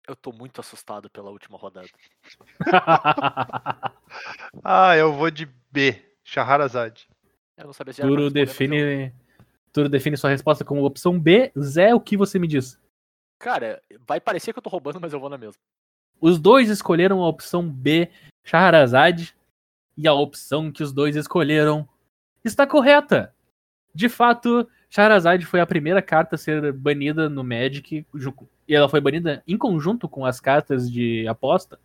Eu 0.06 0.14
tô 0.14 0.32
muito 0.32 0.60
assustado 0.60 1.10
pela 1.10 1.30
última 1.30 1.58
rodada. 1.58 1.88
Ah, 4.64 4.96
eu 4.96 5.12
vou 5.12 5.30
de 5.30 5.46
B. 5.70 6.04
Shahrazad. 6.24 7.06
Eu 7.56 7.66
não 7.66 7.72
sabia 7.72 7.92
se 7.92 8.00
era 8.00 8.08
Turo 8.10 8.28
define. 8.30 9.14
Turo 9.72 9.88
define 9.88 10.16
sua 10.16 10.30
resposta 10.30 10.64
como 10.64 10.84
opção 10.84 11.18
B. 11.18 11.52
Zé, 11.58 11.94
o 11.94 12.00
que 12.00 12.16
você 12.16 12.38
me 12.38 12.48
diz? 12.48 12.76
Cara, 13.40 13.82
vai 14.06 14.20
parecer 14.20 14.52
que 14.52 14.58
eu 14.58 14.62
tô 14.62 14.68
roubando, 14.68 15.00
mas 15.00 15.14
eu 15.14 15.18
vou 15.18 15.30
na 15.30 15.38
mesma. 15.38 15.58
Os 16.20 16.38
dois 16.38 16.68
escolheram 16.68 17.22
a 17.22 17.28
opção 17.28 17.66
B, 17.66 18.10
Shahrazad, 18.44 19.34
e 19.96 20.06
a 20.06 20.12
opção 20.12 20.70
que 20.70 20.82
os 20.82 20.92
dois 20.92 21.16
escolheram 21.16 21.88
está 22.44 22.66
correta. 22.66 23.34
De 23.94 24.10
fato, 24.10 24.68
Shahrazad 24.90 25.42
foi 25.46 25.58
a 25.58 25.66
primeira 25.66 26.02
carta 26.02 26.34
a 26.34 26.38
ser 26.38 26.70
banida 26.74 27.30
no 27.30 27.42
Magic, 27.42 28.06
e 28.68 28.74
ela 28.74 28.90
foi 28.90 29.00
banida 29.00 29.42
em 29.48 29.56
conjunto 29.56 30.06
com 30.06 30.26
as 30.26 30.38
cartas 30.38 30.92
de 30.92 31.26
aposta. 31.26 31.80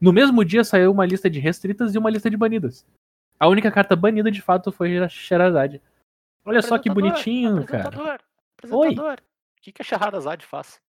No 0.00 0.12
mesmo 0.12 0.44
dia 0.44 0.64
saiu 0.64 0.90
uma 0.90 1.06
lista 1.06 1.30
de 1.30 1.38
restritas 1.38 1.94
e 1.94 1.98
uma 1.98 2.10
lista 2.10 2.28
de 2.28 2.36
banidas. 2.36 2.84
A 3.38 3.46
única 3.46 3.70
carta 3.70 3.94
banida 3.94 4.32
de 4.32 4.42
fato 4.42 4.72
foi 4.72 4.98
a 4.98 5.08
Shahrazad. 5.08 5.80
Olha 6.44 6.60
só 6.60 6.76
que 6.76 6.90
bonitinho, 6.90 7.64
cara. 7.64 7.86
apresentador, 7.86 8.20
Oi. 8.64 8.88
Apresentador. 8.88 9.18
O 9.20 9.60
que, 9.62 9.70
que 9.70 9.82
a 9.82 9.84
Shahrazad 9.84 10.42
faz? 10.44 10.80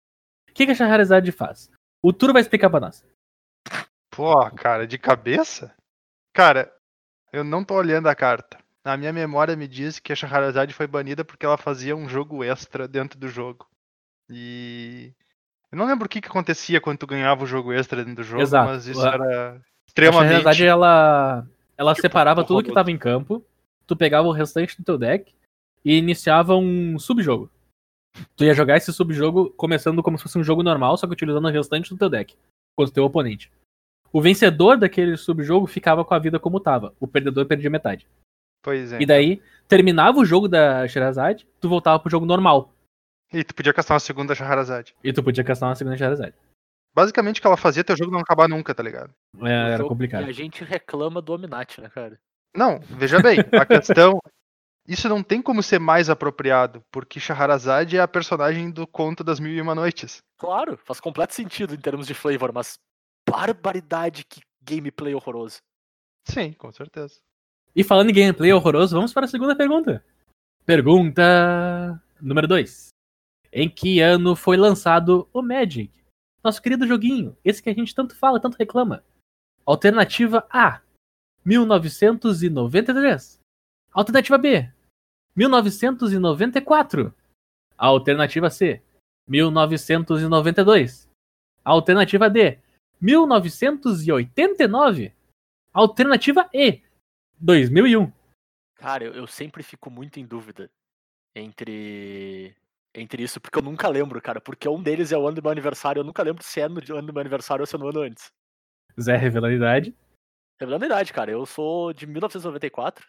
O 0.59 0.61
que, 0.61 0.65
que 0.65 0.71
a 0.73 0.75
Shahrazad 0.75 1.31
faz? 1.31 1.71
O 2.03 2.11
Turo 2.11 2.33
vai 2.33 2.41
explicar 2.41 2.69
pra 2.69 2.81
nós. 2.81 3.05
Pô, 4.11 4.35
cara, 4.51 4.85
de 4.85 4.97
cabeça? 4.97 5.73
Cara, 6.33 6.69
eu 7.31 7.45
não 7.45 7.63
tô 7.63 7.75
olhando 7.75 8.07
a 8.09 8.13
carta. 8.15 8.57
A 8.83 8.97
minha 8.97 9.13
memória 9.13 9.55
me 9.55 9.69
diz 9.69 9.99
que 9.99 10.11
a 10.11 10.15
Shahrazad 10.17 10.69
foi 10.73 10.85
banida 10.85 11.23
porque 11.23 11.45
ela 11.45 11.55
fazia 11.57 11.95
um 11.95 12.09
jogo 12.09 12.43
extra 12.43 12.89
dentro 12.89 13.17
do 13.17 13.29
jogo. 13.29 13.69
E. 14.29 15.13
Eu 15.71 15.77
não 15.77 15.85
lembro 15.85 16.07
o 16.07 16.09
que, 16.09 16.19
que 16.19 16.27
acontecia 16.27 16.81
quando 16.81 16.97
tu 16.97 17.07
ganhava 17.07 17.41
o 17.45 17.47
jogo 17.47 17.71
extra 17.71 18.03
dentro 18.03 18.21
do 18.21 18.27
jogo, 18.27 18.41
Exato. 18.41 18.67
mas 18.67 18.85
isso 18.85 19.01
A- 19.01 19.13
era 19.13 19.51
A 19.53 19.59
extremamente. 19.87 20.41
Shahrazad, 20.41 20.61
ela, 20.61 21.47
ela 21.77 21.93
Tipo, 21.93 22.01
separava 22.01 22.43
tudo 22.43 22.63
que 22.63 22.73
tava 22.73 22.91
em 22.91 22.97
campo, 22.97 23.45
tu 23.87 23.95
pegava 23.95 24.27
o 24.27 24.33
restante 24.33 24.75
do 24.77 24.83
teu 24.83 24.97
deck 24.97 25.33
e 25.85 25.97
iniciava 25.97 26.53
um 26.57 26.99
subjogo. 26.99 27.49
Tu 28.35 28.43
ia 28.45 28.53
jogar 28.53 28.77
esse 28.77 28.91
subjogo 28.91 29.49
começando 29.51 30.01
como 30.03 30.17
se 30.17 30.23
fosse 30.23 30.37
um 30.37 30.43
jogo 30.43 30.63
normal, 30.63 30.97
só 30.97 31.05
que 31.07 31.13
utilizando 31.13 31.45
o 31.45 31.51
restante 31.51 31.89
do 31.89 31.97
teu 31.97 32.09
deck 32.09 32.35
contra 32.77 32.91
o 32.91 32.93
teu 32.93 33.03
oponente. 33.05 33.51
O 34.11 34.21
vencedor 34.21 34.77
daquele 34.77 35.15
subjogo 35.17 35.67
ficava 35.67 36.03
com 36.03 36.13
a 36.13 36.19
vida 36.19 36.39
como 36.39 36.59
tava. 36.59 36.93
O 36.99 37.07
perdedor 37.07 37.45
perdia 37.45 37.69
metade. 37.69 38.07
Pois 38.63 38.91
é. 38.91 39.01
E 39.01 39.05
daí, 39.05 39.41
terminava 39.67 40.17
o 40.19 40.25
jogo 40.25 40.47
da 40.47 40.87
Shahrazad, 40.87 41.45
tu 41.61 41.69
voltava 41.69 41.99
pro 41.99 42.09
jogo 42.09 42.25
normal. 42.25 42.73
E 43.31 43.43
tu 43.43 43.53
podia 43.53 43.73
castar 43.73 43.93
uma 43.95 43.99
segunda 43.99 44.33
Shahrazad. 44.33 44.91
E 45.03 45.13
tu 45.13 45.23
podia 45.23 45.43
castar 45.43 45.69
uma 45.69 45.75
segunda 45.75 45.95
Shahrazad. 45.95 46.33
Basicamente 46.95 47.37
o 47.37 47.41
que 47.41 47.47
ela 47.47 47.55
fazia 47.55 47.83
teu 47.83 47.95
jogo 47.95 48.11
não 48.11 48.19
acabar 48.19 48.49
nunca, 48.49 48.73
tá 48.73 48.81
ligado? 48.81 49.13
É, 49.43 49.49
era 49.51 49.77
jogo- 49.77 49.89
complicado. 49.89 50.25
E 50.25 50.29
a 50.29 50.33
gente 50.33 50.63
reclama 50.63 51.21
do 51.21 51.31
Ominati, 51.33 51.79
né, 51.79 51.87
cara? 51.89 52.19
Não, 52.55 52.79
veja 52.79 53.21
bem, 53.21 53.37
a 53.53 53.65
questão. 53.65 54.19
Isso 54.89 55.07
não 55.07 55.21
tem 55.21 55.39
como 55.39 55.61
ser 55.61 55.77
mais 55.77 56.09
apropriado, 56.09 56.83
porque 56.91 57.19
Shahrazad 57.19 57.95
é 57.95 57.99
a 57.99 58.07
personagem 58.07 58.71
do 58.71 58.87
Conto 58.87 59.23
das 59.23 59.39
Mil 59.39 59.53
e 59.53 59.61
Uma 59.61 59.75
Noites. 59.75 60.17
Claro, 60.35 60.79
faz 60.83 60.99
completo 60.99 61.35
sentido 61.35 61.75
em 61.75 61.79
termos 61.79 62.07
de 62.07 62.15
flavor, 62.15 62.51
mas 62.51 62.79
barbaridade 63.29 64.25
que 64.25 64.41
gameplay 64.63 65.13
horroroso. 65.13 65.59
Sim, 66.27 66.53
com 66.53 66.71
certeza. 66.71 67.19
E 67.75 67.83
falando 67.83 68.09
em 68.09 68.13
gameplay 68.13 68.51
horroroso, 68.51 68.95
vamos 68.95 69.13
para 69.13 69.25
a 69.25 69.29
segunda 69.29 69.55
pergunta. 69.55 70.03
Pergunta 70.65 72.01
número 72.19 72.47
2. 72.47 72.87
Em 73.53 73.69
que 73.69 73.99
ano 73.99 74.35
foi 74.35 74.57
lançado 74.57 75.29
o 75.31 75.43
Magic? 75.43 75.93
Nosso 76.43 76.59
querido 76.63 76.87
joguinho, 76.87 77.37
esse 77.45 77.61
que 77.61 77.69
a 77.69 77.75
gente 77.75 77.93
tanto 77.93 78.15
fala, 78.15 78.41
tanto 78.41 78.57
reclama. 78.57 79.03
Alternativa 79.67 80.47
A, 80.49 80.81
1993. 81.45 83.37
Alternativa 83.91 84.37
B, 84.39 84.71
1994. 85.39 87.15
Alternativa 87.77 88.49
C, 88.49 88.81
1992. 89.25 91.07
Alternativa 91.63 92.29
D, 92.29 92.59
1989. 92.99 95.13
Alternativa 95.71 96.49
E, 96.53 96.81
2001. 97.39 98.11
Cara, 98.75 99.05
eu, 99.05 99.13
eu 99.13 99.25
sempre 99.27 99.63
fico 99.63 99.89
muito 99.89 100.19
em 100.19 100.25
dúvida 100.25 100.69
entre 101.33 102.53
entre 102.93 103.23
isso, 103.23 103.39
porque 103.39 103.59
eu 103.59 103.63
nunca 103.63 103.87
lembro, 103.87 104.21
cara. 104.21 104.41
Porque 104.41 104.67
um 104.67 104.83
deles 104.83 105.13
é 105.13 105.17
o 105.17 105.25
ano 105.25 105.35
do 105.35 105.41
meu 105.41 105.51
aniversário, 105.51 106.01
eu 106.01 106.03
nunca 106.03 106.21
lembro 106.21 106.43
se 106.43 106.59
é 106.59 106.67
no 106.67 106.81
ano 106.97 107.07
do 107.07 107.13
meu 107.13 107.21
aniversário 107.21 107.63
ou 107.63 107.67
se 107.67 107.77
é 107.77 107.79
no 107.79 107.87
ano 107.87 108.01
antes. 108.01 108.29
Zé 108.99 109.15
revelando 109.15 109.53
a 109.53 109.55
idade. 109.55 109.95
Revelando 110.59 110.83
a 110.83 110.87
idade, 110.87 111.13
cara. 111.13 111.31
Eu 111.31 111.45
sou 111.45 111.93
de 111.93 112.05
1994. 112.05 113.07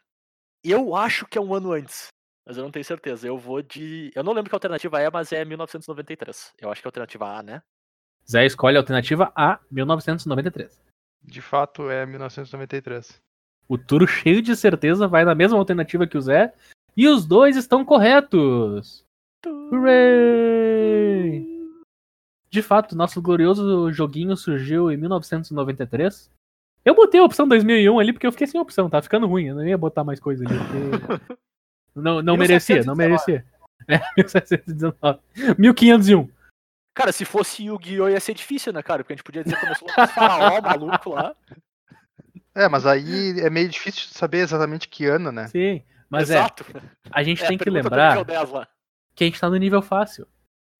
E 0.65 0.71
eu 0.71 0.95
acho 0.95 1.27
que 1.27 1.39
é 1.39 1.41
um 1.41 1.55
ano 1.55 1.73
antes. 1.73 2.09
Mas 2.51 2.57
eu 2.57 2.65
não 2.65 2.71
tenho 2.73 2.85
certeza. 2.85 3.29
Eu 3.29 3.39
vou 3.39 3.63
de. 3.63 4.11
Eu 4.13 4.25
não 4.25 4.33
lembro 4.33 4.51
que 4.51 4.57
alternativa 4.57 5.01
é, 5.01 5.09
mas 5.09 5.31
é 5.31 5.45
1993. 5.45 6.53
Eu 6.59 6.73
acho 6.73 6.83
que 6.83 6.85
é 6.85 6.89
a 6.89 6.91
alternativa 6.91 7.39
A, 7.39 7.43
né? 7.45 7.63
Zé 8.29 8.45
escolhe 8.45 8.77
a 8.77 8.81
alternativa 8.81 9.31
A, 9.37 9.61
1993. 9.71 10.77
De 11.23 11.41
fato, 11.41 11.89
é 11.89 12.05
1993. 12.05 13.23
O 13.69 13.79
Turo, 13.79 14.05
cheio 14.05 14.43
de 14.43 14.57
certeza, 14.57 15.07
vai 15.07 15.25
na 15.25 15.33
mesma 15.33 15.59
alternativa 15.59 16.09
que 16.09 16.19
o 16.19 16.21
Zé. 16.21 16.53
E 16.97 17.07
os 17.07 17.25
dois 17.25 17.57
estão 17.57 17.85
corretos! 17.85 19.05
Hooray! 19.47 21.47
De 22.51 22.63
fato, 22.63 22.97
nosso 22.97 23.23
glorioso 23.23 23.93
joguinho 23.93 24.37
surgiu 24.37 24.91
em 24.91 24.97
1993. 24.97 26.29
Eu 26.85 26.97
botei 26.97 27.21
a 27.21 27.25
opção 27.25 27.47
2001 27.47 28.01
ali 28.01 28.13
porque 28.13 28.27
eu 28.27 28.33
fiquei 28.33 28.49
sem 28.49 28.61
opção, 28.61 28.91
tá 28.91 29.01
ficando 29.01 29.29
ruim. 29.29 29.45
Eu 29.45 29.55
não 29.55 29.65
ia 29.65 29.79
botar 29.79 30.03
mais 30.03 30.19
coisa 30.19 30.45
ali. 30.45 30.59
Porque... 30.59 31.37
Não, 31.95 32.23
não 32.23 32.37
merecia, 32.37 32.83
não 32.85 32.95
1719. 32.95 32.97
merecia. 32.97 33.45
É, 33.89 33.99
1719. 34.17 35.19
1501. 35.59 36.29
Cara, 36.95 37.13
se 37.13 37.25
fosse 37.25 37.65
Yu-Gi-Oh! 37.65 38.09
ia 38.09 38.21
ser 38.21 38.35
difícil, 38.35 38.73
né, 38.73 38.83
cara? 38.83 39.03
Porque 39.03 39.15
a 39.15 39.17
gente 39.17 39.25
podia 39.25 39.43
dizer 39.43 39.57
que 39.57 39.63
começou 39.63 39.89
faraó 40.09 40.61
maluco 40.61 41.11
lá. 41.11 41.35
É, 42.55 42.69
mas 42.69 42.85
aí 42.87 43.41
é 43.41 43.49
meio 43.49 43.69
difícil 43.69 44.09
saber 44.11 44.39
exatamente 44.39 44.89
que 44.89 45.07
ano, 45.07 45.33
né? 45.33 45.47
Sim, 45.49 45.83
mas 46.09 46.31
é, 46.31 46.35
Exato. 46.35 46.65
a 47.11 47.23
gente 47.23 47.43
É, 47.43 47.49
tem 47.49 47.57
que 47.59 47.65
pergunta 47.65 47.89
do 47.89 47.91
lembrar 47.91 48.11
nível 48.11 48.25
10 48.25 48.51
lá. 48.51 48.69
que 49.15 49.25
a 49.25 49.27
gente 49.27 49.41
tá 49.41 49.49
no 49.49 49.57
nível 49.57 49.81
fácil. 49.83 50.27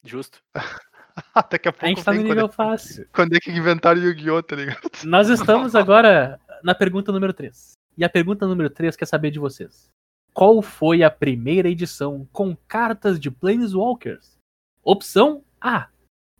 Justo. 0.05 0.41
Daqui 1.51 1.69
a 1.69 1.73
pouco 1.73 1.85
A 1.87 1.89
gente 1.89 2.05
tá 2.05 2.13
no 2.13 2.23
nível 2.23 2.49
quando, 2.49 2.51
é, 2.51 2.55
fácil. 2.55 3.09
quando 3.13 3.35
é 3.35 3.41
que 3.41 3.51
inventaram 3.51 4.01
Yu-Gi-Oh!, 4.01 4.43
tá 4.43 4.57
ligado? 4.57 4.91
Nós 5.05 5.29
estamos 5.29 5.75
agora 5.75 6.39
na 6.63 6.75
pergunta 6.75 7.11
número 7.13 7.33
3. 7.33 7.73
E 7.97 8.05
a 8.05 8.09
pergunta 8.09 8.47
número 8.47 8.71
3 8.71 8.95
quer 8.95 9.07
saber 9.07 9.31
de 9.31 9.39
vocês. 9.39 9.89
Qual 10.33 10.63
foi 10.63 11.03
a 11.03 11.11
primeira 11.11 11.69
edição 11.69 12.27
com 12.33 12.57
cartas 12.69 13.19
de 13.19 13.31
Planeswalkers? 13.31 14.39
Opção 14.83 15.45
A: 15.61 15.91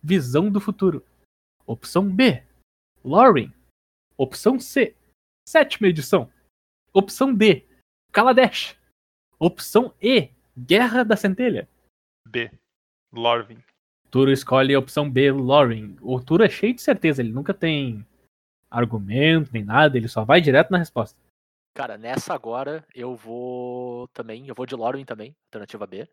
Visão 0.01 0.49
do 0.49 0.59
Futuro. 0.59 1.05
Opção 1.65 2.09
B: 2.09 2.43
Loring. 3.03 3.53
Opção 4.17 4.59
C: 4.59 4.95
Sétima 5.47 5.87
edição. 5.87 6.31
Opção 6.93 7.33
D: 7.33 7.67
Kaladesh. 8.11 8.77
Opção 9.37 9.93
E: 10.01 10.29
Guerra 10.57 11.03
da 11.03 11.15
Centelha. 11.15 11.67
B. 12.27 12.51
Lorvin. 13.11 13.61
Turo 14.09 14.31
escolhe 14.31 14.75
a 14.75 14.79
opção 14.79 15.09
B, 15.09 15.31
Loring. 15.31 15.97
O 16.01 16.19
Turo 16.21 16.43
é 16.43 16.49
cheio 16.49 16.73
de 16.73 16.81
certeza, 16.81 17.21
ele 17.21 17.31
nunca 17.31 17.53
tem 17.53 18.05
argumento 18.69 19.51
nem 19.53 19.63
nada, 19.63 19.97
ele 19.97 20.07
só 20.07 20.23
vai 20.23 20.41
direto 20.41 20.69
na 20.69 20.77
resposta. 20.77 21.17
Cara, 21.73 21.97
nessa 21.97 22.33
agora 22.33 22.85
eu 22.93 23.15
vou 23.15 24.07
também, 24.09 24.47
eu 24.47 24.55
vou 24.55 24.65
de 24.65 24.75
Lorwyn 24.75 25.05
também, 25.05 25.35
alternativa 25.45 25.87
B. 25.87 26.07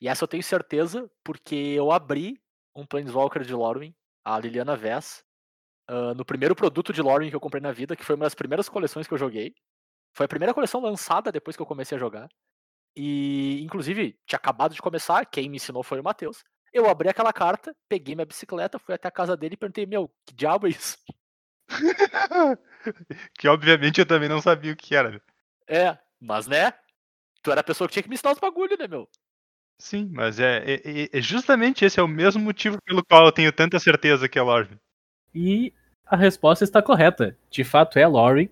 E 0.00 0.08
essa 0.08 0.24
eu 0.24 0.28
tenho 0.28 0.42
certeza 0.42 1.10
porque 1.22 1.54
eu 1.54 1.92
abri 1.92 2.40
um 2.74 2.84
Planeswalker 2.84 3.44
de 3.44 3.54
Lorwyn, 3.54 3.94
a 4.24 4.38
Liliana 4.38 4.76
Vess, 4.76 5.24
ah, 5.88 6.14
no 6.14 6.24
primeiro 6.24 6.54
produto 6.54 6.92
de 6.92 7.02
Lorwyn 7.02 7.30
que 7.30 7.36
eu 7.36 7.40
comprei 7.40 7.60
na 7.62 7.72
vida, 7.72 7.96
que 7.96 8.04
foi 8.04 8.16
uma 8.16 8.24
das 8.26 8.34
primeiras 8.34 8.68
coleções 8.68 9.06
que 9.06 9.14
eu 9.14 9.18
joguei. 9.18 9.54
Foi 10.14 10.26
a 10.26 10.28
primeira 10.28 10.54
coleção 10.54 10.80
lançada 10.80 11.32
depois 11.32 11.56
que 11.56 11.62
eu 11.62 11.66
comecei 11.66 11.96
a 11.96 12.00
jogar. 12.00 12.28
E, 12.96 13.62
inclusive, 13.64 14.18
tinha 14.26 14.38
acabado 14.38 14.74
de 14.74 14.82
começar, 14.82 15.26
quem 15.26 15.48
me 15.48 15.56
ensinou 15.56 15.82
foi 15.82 16.00
o 16.00 16.04
Matheus. 16.04 16.44
Eu 16.72 16.88
abri 16.88 17.08
aquela 17.08 17.32
carta, 17.32 17.74
peguei 17.88 18.14
minha 18.14 18.26
bicicleta, 18.26 18.78
fui 18.78 18.94
até 18.94 19.08
a 19.08 19.12
casa 19.12 19.36
dele 19.36 19.54
e 19.54 19.56
perguntei, 19.56 19.86
meu, 19.86 20.08
que 20.26 20.34
diabo 20.34 20.66
é 20.66 20.70
isso? 20.70 20.98
que 23.38 23.48
obviamente 23.48 24.00
eu 24.00 24.06
também 24.06 24.28
não 24.28 24.40
sabia 24.40 24.72
o 24.72 24.76
que 24.76 24.94
era. 24.94 25.10
né? 25.10 25.20
É, 25.68 25.98
mas 26.20 26.46
né? 26.46 26.72
Tu 27.42 27.50
era 27.50 27.60
a 27.60 27.64
pessoa 27.64 27.86
que 27.88 27.92
tinha 27.94 28.02
que 28.02 28.08
me 28.08 28.14
ensinar 28.14 28.32
os 28.32 28.38
bagulho, 28.38 28.76
né, 28.78 28.86
meu? 28.88 29.08
Sim, 29.80 30.08
mas 30.12 30.38
é, 30.40 30.58
é- 30.64 31.02
é- 31.04 31.18
é 31.18 31.20
justamente 31.20 31.84
esse 31.84 31.98
é 31.98 32.02
o 32.02 32.08
mesmo 32.08 32.42
motivo 32.42 32.78
pelo 32.82 33.04
qual 33.04 33.26
eu 33.26 33.32
tenho 33.32 33.52
tanta 33.52 33.78
certeza 33.78 34.28
que 34.28 34.38
é 34.38 34.42
Lorvin. 34.42 34.78
E 35.34 35.72
a 36.06 36.16
resposta 36.16 36.64
está 36.64 36.80
correta. 36.82 37.36
De 37.50 37.64
fato, 37.64 37.98
é 37.98 38.06
Lori. 38.06 38.50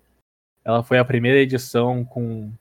Ela 0.65 0.83
foi 0.83 0.97
a 0.97 1.05
primeira 1.05 1.39
edição 1.39 2.03
com, 2.05 2.51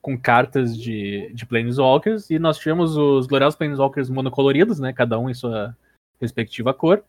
com 0.00 0.18
cartas 0.18 0.76
de, 0.76 1.32
de 1.32 1.46
Planeswalkers. 1.46 2.28
E 2.28 2.38
nós 2.38 2.58
tivemos 2.58 2.96
os 2.96 3.26
gloriosos 3.26 3.56
Planeswalkers 3.56 4.10
monocoloridos, 4.10 4.78
né? 4.80 4.92
Cada 4.92 5.18
um 5.18 5.30
em 5.30 5.34
sua 5.34 5.76
respectiva 6.20 6.74
cor. 6.74 7.04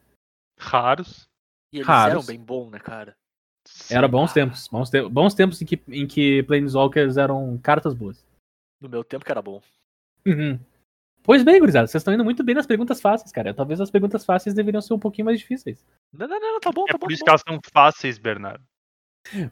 Raros. 0.59 1.27
E 1.71 1.77
eles 1.77 1.87
Raros. 1.87 2.11
eram 2.13 2.25
bem 2.25 2.39
bons, 2.39 2.69
né, 2.69 2.79
cara? 2.79 3.15
Era 3.89 4.07
bons 4.07 4.33
tempos. 4.33 4.67
Bons, 4.67 4.89
te- 4.89 5.07
bons 5.09 5.33
tempos 5.33 5.61
em 5.61 5.65
que, 5.65 5.81
em 5.87 6.07
que 6.07 6.43
Planeswalkers 6.43 7.17
eram 7.17 7.57
cartas 7.61 7.93
boas. 7.93 8.25
No 8.81 8.89
meu 8.89 9.03
tempo 9.03 9.23
que 9.25 9.31
era 9.31 9.41
bom. 9.41 9.61
Uhum. 10.25 10.59
Pois 11.23 11.41
bem, 11.43 11.57
gurizada, 11.59 11.87
vocês 11.87 12.01
estão 12.01 12.13
indo 12.13 12.23
muito 12.23 12.43
bem 12.43 12.53
nas 12.55 12.65
perguntas 12.67 12.99
fáceis, 12.99 13.31
cara. 13.31 13.53
Talvez 13.53 13.79
as 13.79 13.89
perguntas 13.89 14.25
fáceis 14.25 14.53
deveriam 14.53 14.81
ser 14.81 14.93
um 14.93 14.99
pouquinho 14.99 15.25
mais 15.25 15.39
difíceis. 15.39 15.85
Não, 16.11 16.27
não, 16.27 16.39
não, 16.39 16.59
tá 16.59 16.71
bom, 16.71 16.83
É 16.87 16.91
tá 16.91 16.97
bom. 16.97 16.99
por 17.05 17.11
isso 17.13 17.21
tá 17.21 17.25
que 17.25 17.29
elas 17.31 17.41
são 17.47 17.59
fáceis, 17.71 18.17
Bernardo. 18.17 18.63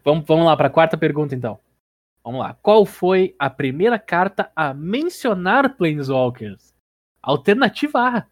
Vamos, 0.04 0.26
vamos 0.28 0.46
lá 0.46 0.58
para 0.58 0.68
a 0.68 0.72
quarta 0.72 0.98
pergunta, 0.98 1.34
então. 1.34 1.58
Vamos 2.24 2.42
lá. 2.42 2.54
Qual 2.56 2.86
foi 2.86 3.34
a 3.40 3.50
primeira 3.50 3.98
carta 3.98 4.52
a 4.54 4.74
mencionar 4.74 5.78
Planeswalkers? 5.78 6.74
Alternativa 7.24 8.00
A: 8.20 8.28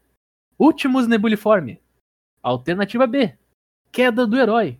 Últimos 0.58 1.08
Nebuliforme. 1.08 1.82
Alternativa 2.44 3.08
B: 3.08 3.38
Queda 3.92 4.28
do 4.28 4.38
Herói. 4.38 4.78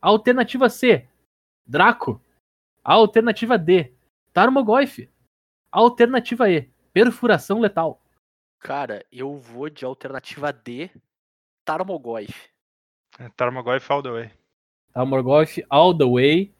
Alternativa 0.00 0.68
C: 0.68 1.08
Draco. 1.66 2.20
Alternativa 2.84 3.58
D: 3.58 3.92
Tarmogoyf. 4.32 5.08
Alternativa 5.70 6.50
E: 6.50 6.70
Perfuração 6.92 7.60
Letal. 7.60 8.00
Cara, 8.58 9.04
eu 9.12 9.36
vou 9.36 9.70
de 9.70 9.84
alternativa 9.84 10.52
D, 10.52 10.90
Tarmogoyf. 11.64 12.48
É 13.18 13.28
Tarmogoyf 13.30 13.90
all 13.92 14.02
the 14.02 14.10
way. 14.10 14.30
Tarmogoyf 14.92 15.64
all 15.68 15.96
the 15.96 16.04
way. 16.04 16.52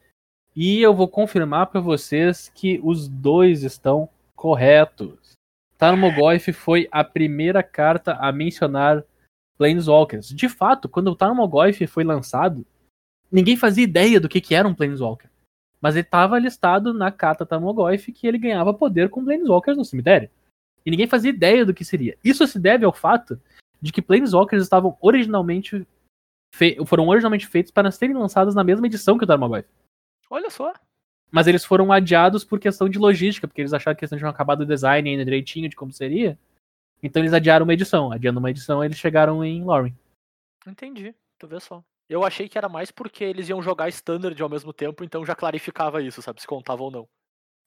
E 0.55 0.81
eu 0.81 0.93
vou 0.93 1.07
confirmar 1.07 1.67
para 1.67 1.81
vocês 1.81 2.49
que 2.49 2.79
os 2.83 3.07
dois 3.07 3.63
estão 3.63 4.09
corretos. 4.35 5.33
Tarmogoyf 5.77 6.51
foi 6.53 6.87
a 6.91 7.03
primeira 7.03 7.61
carta 7.61 8.13
a 8.13 8.31
mencionar 8.31 9.03
Planeswalkers. 9.57 10.29
De 10.29 10.47
fato, 10.49 10.87
quando 10.87 11.09
o 11.09 11.15
Tarmogoyf 11.15 11.85
foi 11.87 12.03
lançado, 12.03 12.65
ninguém 13.31 13.57
fazia 13.57 13.83
ideia 13.83 14.19
do 14.19 14.29
que, 14.29 14.41
que 14.41 14.55
era 14.55 14.67
um 14.67 14.73
Planeswalker. 14.73 15.29
Mas 15.81 15.95
ele 15.95 16.05
estava 16.05 16.37
listado 16.37 16.93
na 16.93 17.11
carta 17.11 17.45
Tarmogoyf 17.45 18.11
que 18.11 18.27
ele 18.27 18.37
ganhava 18.37 18.73
poder 18.73 19.09
com 19.09 19.23
Planeswalkers 19.23 19.77
no 19.77 19.85
cemitério. 19.85 20.29
E 20.85 20.91
ninguém 20.91 21.07
fazia 21.07 21.29
ideia 21.29 21.65
do 21.65 21.73
que 21.73 21.85
seria. 21.85 22.17
Isso 22.23 22.45
se 22.47 22.59
deve 22.59 22.85
ao 22.85 22.93
fato 22.93 23.39
de 23.81 23.91
que 23.91 24.01
Planeswalkers 24.01 24.63
estavam 24.63 24.97
originalmente 25.01 25.87
foram 26.85 27.07
originalmente 27.07 27.45
feitos 27.45 27.71
para 27.71 27.91
serem 27.91 28.15
lançados 28.15 28.55
na 28.55 28.63
mesma 28.63 28.87
edição 28.87 29.17
que 29.17 29.23
o 29.23 29.27
Tarmogoyf. 29.27 29.67
Olha 30.29 30.49
só. 30.49 30.73
Mas 31.31 31.45
eles 31.45 31.63
foram 31.63 31.91
adiados 31.91 32.43
por 32.43 32.59
questão 32.59 32.89
de 32.89 32.97
logística, 32.97 33.47
porque 33.47 33.61
eles 33.61 33.73
acharam 33.73 33.95
que 33.95 34.03
eles 34.03 34.11
não 34.11 34.17
tinham 34.17 34.31
acabado 34.31 34.61
o 34.61 34.65
design 34.65 35.07
ainda 35.07 35.23
direitinho 35.23 35.69
de 35.69 35.75
como 35.75 35.93
seria. 35.93 36.37
Então 37.03 37.21
eles 37.21 37.33
adiaram 37.33 37.65
uma 37.65 37.73
edição. 37.73 38.11
Adiando 38.11 38.39
uma 38.39 38.49
edição, 38.49 38.83
eles 38.83 38.97
chegaram 38.97 39.45
em 39.45 39.63
Lauren. 39.63 39.93
Entendi. 40.65 41.13
Tu 41.37 41.47
vê 41.47 41.59
só. 41.59 41.83
Eu 42.09 42.23
achei 42.23 42.49
que 42.49 42.57
era 42.57 42.67
mais 42.67 42.89
porque 42.89 43.23
eles 43.23 43.47
iam 43.47 43.61
jogar 43.61 43.87
standard 43.89 44.41
ao 44.41 44.49
mesmo 44.49 44.73
tempo, 44.73 45.03
então 45.03 45.23
já 45.23 45.35
clarificava 45.35 46.01
isso, 46.01 46.21
sabe? 46.23 46.41
Se 46.41 46.47
contava 46.47 46.81
ou 46.81 46.89
não. 46.89 47.07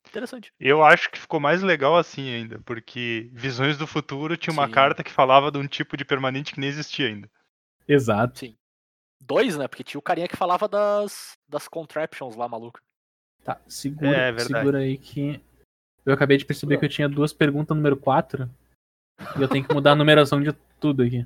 Interessante. 0.09 0.53
Eu 0.59 0.83
acho 0.83 1.09
que 1.11 1.19
ficou 1.19 1.39
mais 1.39 1.63
legal 1.63 1.97
assim 1.97 2.29
ainda, 2.29 2.59
porque 2.61 3.31
Visões 3.33 3.79
do 3.79 3.87
Futuro 3.87 4.37
tinha 4.37 4.53
uma 4.53 4.67
Sim. 4.67 4.73
carta 4.73 5.05
que 5.05 5.13
falava 5.13 5.51
de 5.51 5.59
um 5.59 5.67
tipo 5.69 5.97
de 5.97 6.05
permanente 6.05 6.53
que 6.53 6.61
nem 6.61 6.69
existia 6.69 7.07
ainda. 7.07 7.31
Exato. 7.87 8.53
Dois, 9.21 9.57
né? 9.57 9.69
Porque 9.69 9.85
tinha 9.85 9.99
o 10.01 10.03
carinha 10.03 10.27
que 10.27 10.37
falava 10.37 10.67
das, 10.67 11.39
das 11.49 11.69
contraptions 11.69 12.35
lá, 12.35 12.49
maluco. 12.49 12.81
Tá, 13.45 13.61
segura, 13.69 14.11
É, 14.11 14.39
segura 14.39 14.79
aí 14.79 14.99
que. 14.99 15.41
Eu 16.05 16.13
acabei 16.13 16.37
de 16.37 16.45
perceber 16.45 16.79
que 16.79 16.85
eu 16.85 16.89
tinha 16.89 17.09
duas 17.09 17.33
perguntas 17.33 17.77
número 17.77 17.97
4. 17.97 18.51
E 19.39 19.43
eu 19.43 19.49
tenho 19.49 19.65
que 19.67 19.73
mudar 19.73 19.93
a 19.93 19.97
numeração 19.97 20.43
de 20.43 20.53
tudo 20.81 21.05
aqui. 21.05 21.25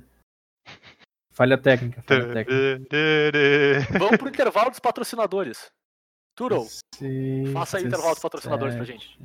Falha 1.37 1.55
técnica, 1.55 2.01
falha 2.01 2.33
técnica. 2.33 3.99
Vamos 3.99 4.17
pro 4.17 4.27
intervalo 4.27 4.71
dos 4.71 4.79
patrocinadores. 4.79 5.71
Turo, 6.35 6.65
Seis, 6.95 7.51
faça 7.53 7.77
aí 7.77 7.83
o 7.83 7.87
intervalo 7.87 8.13
dos 8.13 8.21
patrocinadores 8.23 8.75
pra 8.75 8.83
gente. 8.83 9.19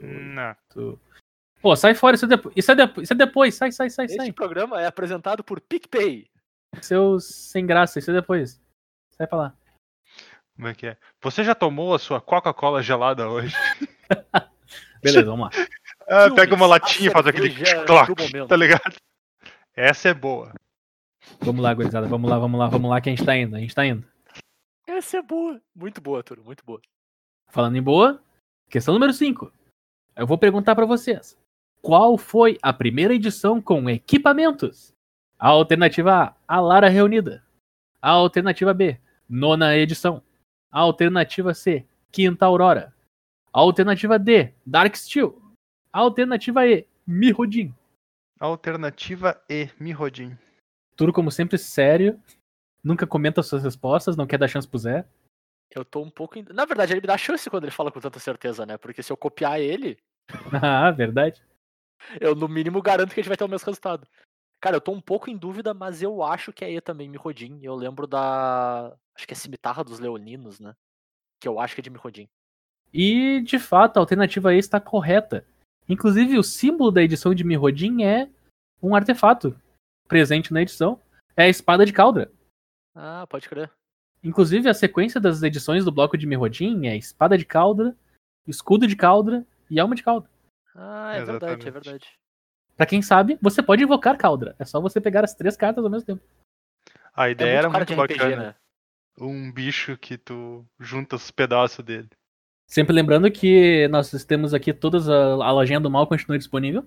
Não. 0.00 0.98
Pô, 1.60 1.76
sai 1.76 1.94
fora, 1.94 2.16
isso 2.16 2.24
é, 2.24 2.28
depois, 2.28 2.54
isso 2.56 2.72
é, 2.72 2.74
depois, 2.74 3.04
isso 3.04 3.12
é 3.12 3.16
depois, 3.16 3.54
sai, 3.54 3.70
sai, 3.70 3.88
sai, 3.88 4.06
Este 4.06 4.16
sai. 4.16 4.32
programa 4.32 4.80
é 4.82 4.86
apresentado 4.86 5.44
por 5.44 5.60
PicPay. 5.60 6.28
Seus 6.80 7.24
sem 7.26 7.64
graça, 7.64 8.00
isso 8.00 8.10
é 8.10 8.14
depois. 8.14 8.60
Sai 9.16 9.28
pra 9.28 9.38
lá. 9.38 9.56
Como 10.56 10.66
é 10.66 10.74
que 10.74 10.88
é? 10.88 10.96
Você 11.20 11.44
já 11.44 11.54
tomou 11.54 11.94
a 11.94 12.00
sua 12.00 12.20
Coca-Cola 12.20 12.82
gelada 12.82 13.28
hoje? 13.28 13.54
Beleza, 15.00 15.24
vamos 15.24 15.56
lá. 15.56 15.66
Ah, 16.08 16.34
pega 16.34 16.52
uma 16.52 16.66
latinha 16.66 17.10
e 17.10 17.12
faz 17.12 17.28
aquele 17.28 17.54
clac, 17.86 18.12
tá 18.48 18.56
ligado? 18.56 18.96
Essa 19.76 20.08
é 20.08 20.14
boa. 20.14 20.52
Vamos 21.40 21.62
lá, 21.62 21.72
gurizada, 21.74 22.06
vamos 22.06 22.30
lá, 22.30 22.38
vamos 22.38 22.58
lá, 22.58 22.66
vamos 22.68 22.90
lá 22.90 23.00
que 23.00 23.08
a 23.08 23.12
gente 23.14 23.24
tá 23.24 23.36
indo, 23.36 23.56
a 23.56 23.60
gente 23.60 23.74
tá 23.74 23.86
indo. 23.86 24.04
Essa 24.86 25.18
é 25.18 25.22
boa. 25.22 25.60
Muito 25.74 26.00
boa, 26.00 26.22
Turo, 26.22 26.44
muito 26.44 26.64
boa. 26.64 26.80
Falando 27.48 27.76
em 27.76 27.82
boa, 27.82 28.22
questão 28.68 28.94
número 28.94 29.12
5. 29.12 29.52
Eu 30.16 30.26
vou 30.26 30.38
perguntar 30.38 30.74
pra 30.74 30.86
vocês. 30.86 31.38
Qual 31.80 32.16
foi 32.16 32.58
a 32.62 32.72
primeira 32.72 33.14
edição 33.14 33.60
com 33.60 33.90
equipamentos? 33.90 34.92
A 35.38 35.48
alternativa 35.48 36.12
A, 36.12 36.34
a 36.46 36.60
Lara 36.60 36.88
Reunida. 36.88 37.44
A 38.00 38.10
alternativa 38.10 38.72
B, 38.72 38.98
nona 39.28 39.76
edição. 39.76 40.22
A 40.70 40.80
alternativa 40.80 41.52
C, 41.54 41.86
Quinta 42.10 42.46
Aurora. 42.46 42.94
A 43.52 43.60
alternativa 43.60 44.18
D, 44.18 44.52
Dark 44.64 44.94
Steel. 44.96 45.40
A 45.92 45.98
alternativa 45.98 46.66
E, 46.66 46.86
Mirrodin. 47.06 47.74
Alternativa 48.38 49.42
E, 49.48 49.68
Mirrodin. 49.78 50.36
Tudo 50.96 51.12
como 51.12 51.30
sempre 51.30 51.58
sério. 51.58 52.20
Nunca 52.84 53.06
comenta 53.06 53.42
suas 53.42 53.62
respostas, 53.62 54.16
não 54.16 54.26
quer 54.26 54.38
dar 54.38 54.48
chance 54.48 54.66
pro 54.66 54.78
Zé. 54.78 55.06
Eu 55.74 55.84
tô 55.84 56.02
um 56.02 56.10
pouco. 56.10 56.38
em- 56.38 56.44
Na 56.52 56.64
verdade, 56.64 56.92
ele 56.92 57.00
me 57.00 57.06
dá 57.06 57.16
chance 57.16 57.48
quando 57.48 57.64
ele 57.64 57.70
fala 57.72 57.90
com 57.92 58.00
tanta 58.00 58.18
certeza, 58.18 58.66
né? 58.66 58.76
Porque 58.76 59.02
se 59.02 59.12
eu 59.12 59.16
copiar 59.16 59.60
ele, 59.60 59.98
ah, 60.62 60.90
verdade. 60.90 61.42
eu 62.20 62.34
no 62.34 62.48
mínimo 62.48 62.82
garanto 62.82 63.14
que 63.14 63.20
a 63.20 63.22
gente 63.22 63.28
vai 63.28 63.36
ter 63.36 63.44
o 63.44 63.48
mesmo 63.48 63.66
resultado. 63.66 64.06
Cara, 64.60 64.76
eu 64.76 64.80
tô 64.80 64.92
um 64.92 65.00
pouco 65.00 65.30
em 65.30 65.36
dúvida, 65.36 65.72
mas 65.74 66.02
eu 66.02 66.22
acho 66.22 66.52
que 66.52 66.64
é 66.64 66.70
E 66.70 66.80
também, 66.80 67.08
Mirrodin. 67.08 67.58
Eu 67.62 67.74
lembro 67.74 68.06
da. 68.06 68.94
Acho 69.16 69.26
que 69.26 69.32
é 69.32 69.36
Cimitarra 69.36 69.82
dos 69.82 69.98
Leoninos, 69.98 70.60
né? 70.60 70.74
Que 71.40 71.48
eu 71.48 71.58
acho 71.58 71.74
que 71.74 71.80
é 71.80 71.84
de 71.84 71.90
Mirrodin. 71.90 72.28
E, 72.92 73.40
de 73.40 73.58
fato, 73.58 73.96
a 73.96 74.00
alternativa 74.00 74.54
E 74.54 74.58
está 74.58 74.78
correta. 74.80 75.44
Inclusive, 75.88 76.38
o 76.38 76.42
símbolo 76.42 76.90
da 76.92 77.02
edição 77.02 77.34
de 77.34 77.42
Mirrodin 77.44 78.04
é 78.04 78.28
um 78.82 78.94
artefato 78.94 79.58
presente 80.12 80.52
na 80.52 80.62
edição. 80.62 81.00
É 81.36 81.44
a 81.44 81.48
espada 81.48 81.86
de 81.86 81.92
Caldra. 81.92 82.30
Ah, 82.94 83.26
pode 83.28 83.48
crer. 83.48 83.70
Inclusive, 84.22 84.68
a 84.68 84.74
sequência 84.74 85.20
das 85.20 85.42
edições 85.42 85.84
do 85.84 85.90
bloco 85.90 86.16
de 86.16 86.26
Mirrodin 86.26 86.86
é 86.86 86.96
espada 86.96 87.36
de 87.36 87.44
Caldra, 87.44 87.96
escudo 88.46 88.86
de 88.86 88.94
Caldra 88.94 89.44
e 89.70 89.80
alma 89.80 89.94
de 89.94 90.02
Caldra. 90.02 90.30
Ah, 90.74 91.12
é 91.14 91.24
verdade, 91.24 91.44
é 91.44 91.68
Exatamente. 91.68 91.70
verdade. 91.70 92.06
Pra 92.76 92.86
quem 92.86 93.02
sabe, 93.02 93.38
você 93.40 93.62
pode 93.62 93.82
invocar 93.82 94.16
Caldra. 94.16 94.54
É 94.58 94.64
só 94.64 94.80
você 94.80 95.00
pegar 95.00 95.24
as 95.24 95.34
três 95.34 95.56
cartas 95.56 95.82
ao 95.84 95.90
mesmo 95.90 96.06
tempo. 96.06 96.22
A 97.14 97.28
É 97.28 97.32
ideia 97.32 97.58
era 97.58 97.70
cara 97.70 97.84
muito 97.84 97.88
de 97.88 98.02
RPG, 98.14 98.18
bacana. 98.18 98.42
né? 98.48 98.54
Um 99.18 99.52
bicho 99.52 99.96
que 99.98 100.16
tu 100.16 100.64
junta 100.80 101.16
os 101.16 101.30
pedaços 101.30 101.84
dele. 101.84 102.08
Sempre 102.66 102.94
lembrando 102.94 103.30
que 103.30 103.86
nós 103.88 104.10
temos 104.24 104.54
aqui 104.54 104.72
todas 104.72 105.08
a, 105.08 105.14
a 105.34 105.52
lojinha 105.52 105.80
do 105.80 105.90
mal 105.90 106.06
continua 106.06 106.38
disponível 106.38 106.86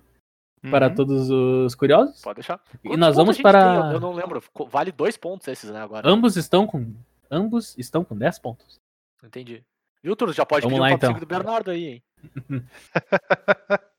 para 0.70 0.88
Uhum. 0.88 0.96
todos 0.96 1.30
os 1.30 1.76
curiosos. 1.76 2.22
Pode 2.22 2.36
deixar. 2.36 2.60
E 2.84 2.88
Quantos 2.88 3.00
nós 3.00 3.16
pontos 3.16 3.18
vamos 3.18 3.42
para 3.42 3.82
tem? 3.84 3.94
Eu- 3.94 4.00
não 4.00 4.14
lembro. 4.14 4.44
Vale 4.70 4.92
dois 4.92 5.18
pontos 5.18 5.48
esses, 5.48 5.70
né, 5.70 5.80
agora. 5.82 6.08
ambos 6.10 6.36
estão 6.38 6.66
com 6.68 6.94
ambos 7.32 7.76
estão 7.78 8.04
com 8.04 8.16
10 8.18 8.38
pontos. 8.40 8.80
Entendi. 9.24 9.64
Viu, 10.04 10.16
Turo? 10.16 10.32
Já 10.32 10.46
pode 10.46 10.62
Vamos 10.64 10.78
pedir 10.78 10.88
lá, 10.90 10.94
o 10.94 10.98
então. 10.98 11.10
5 11.10 11.20
do 11.20 11.26
Bernardo 11.26 11.72
aí, 11.72 11.86
hein? 11.86 12.04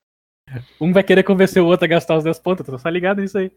Um 0.81 0.93
vai 0.93 1.03
querer 1.03 1.23
convencer 1.25 1.61
o 1.63 1.67
outro 1.67 1.85
a 1.85 1.89
gastar 1.89 2.17
os 2.17 2.25
10 2.25 2.39
pontos, 2.39 2.65
tu 2.65 2.79
tá 2.79 2.91
ligado 2.91 3.21
nisso 3.21 3.37
aí. 3.37 3.51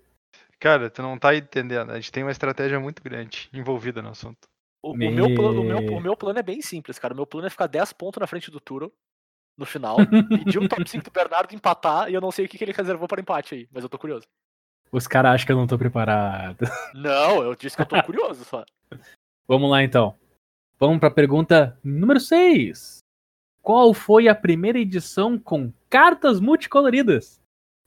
Cara, 0.59 0.89
tu 0.89 1.01
não 1.01 1.17
tá 1.17 1.35
entendendo. 1.35 1.91
A 1.91 1.95
gente 1.95 2.11
tem 2.11 2.23
uma 2.23 2.31
estratégia 2.31 2.79
muito 2.79 3.01
grande 3.03 3.47
envolvida 3.53 4.01
no 4.01 4.09
assunto. 4.09 4.47
O, 4.83 4.91
o 4.91 4.97
Me- 4.97 5.11
meu 5.11 5.33
plano, 5.35 5.61
o, 5.61 5.63
meu, 5.63 5.77
o 5.97 6.01
meu 6.01 6.15
plano 6.17 6.39
é 6.39 6.43
bem 6.43 6.61
simples, 6.61 6.97
cara. 6.97 7.13
O 7.13 7.17
meu 7.17 7.27
plano 7.27 7.47
é 7.47 7.49
ficar 7.49 7.67
10 7.67 7.93
pontos 7.93 8.19
na 8.19 8.27
frente 8.27 8.49
do 8.49 8.59
Turo 8.59 8.91
no 9.59 9.65
final, 9.65 9.97
pedir 10.29 10.57
o 10.57 10.69
top 10.69 10.89
5 10.89 11.03
do 11.03 11.11
Bernardo 11.11 11.53
empatar 11.53 12.09
e 12.09 12.13
eu 12.13 12.21
não 12.21 12.31
sei 12.31 12.45
o 12.45 12.49
que, 12.49 12.57
que 12.57 12.63
ele 12.63 12.71
reservou 12.71 13.09
para 13.09 13.19
empate 13.19 13.55
aí, 13.55 13.67
mas 13.71 13.83
eu 13.83 13.89
tô 13.89 13.99
curioso. 13.99 14.25
Os 14.89 15.05
caras 15.05 15.33
acham 15.33 15.45
que 15.45 15.51
eu 15.51 15.57
não 15.57 15.67
tô 15.67 15.77
preparado. 15.77 16.65
Não, 16.95 17.43
eu 17.43 17.53
disse 17.55 17.75
que 17.75 17.81
eu 17.81 17.85
tô 17.85 18.01
curioso 18.01 18.45
só. 18.45 18.63
Vamos 19.47 19.69
lá 19.69 19.83
então. 19.83 20.15
Vamos 20.79 20.99
pra 20.99 21.11
pergunta 21.11 21.77
número 21.83 22.19
6. 22.19 22.99
Qual 23.61 23.93
foi 23.93 24.29
a 24.29 24.33
primeira 24.33 24.79
edição 24.79 25.37
com 25.37 25.73
cartas 25.89 26.39
multicoloridas? 26.39 27.41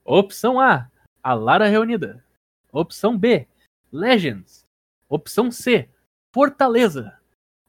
Opção 0.04 0.60
A, 0.60 0.90
a 1.22 1.32
Lara 1.32 1.66
Reunida. 1.68 2.22
Opção 2.70 3.16
B, 3.16 3.48
Legends. 3.90 4.66
Opção 5.08 5.50
C, 5.50 5.88
Fortaleza. 6.32 7.18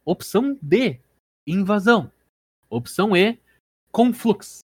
Opção 0.03 0.57
D, 0.61 0.99
Invasão. 1.47 2.11
Opção 2.69 3.15
E, 3.15 3.39
Conflux. 3.93 4.59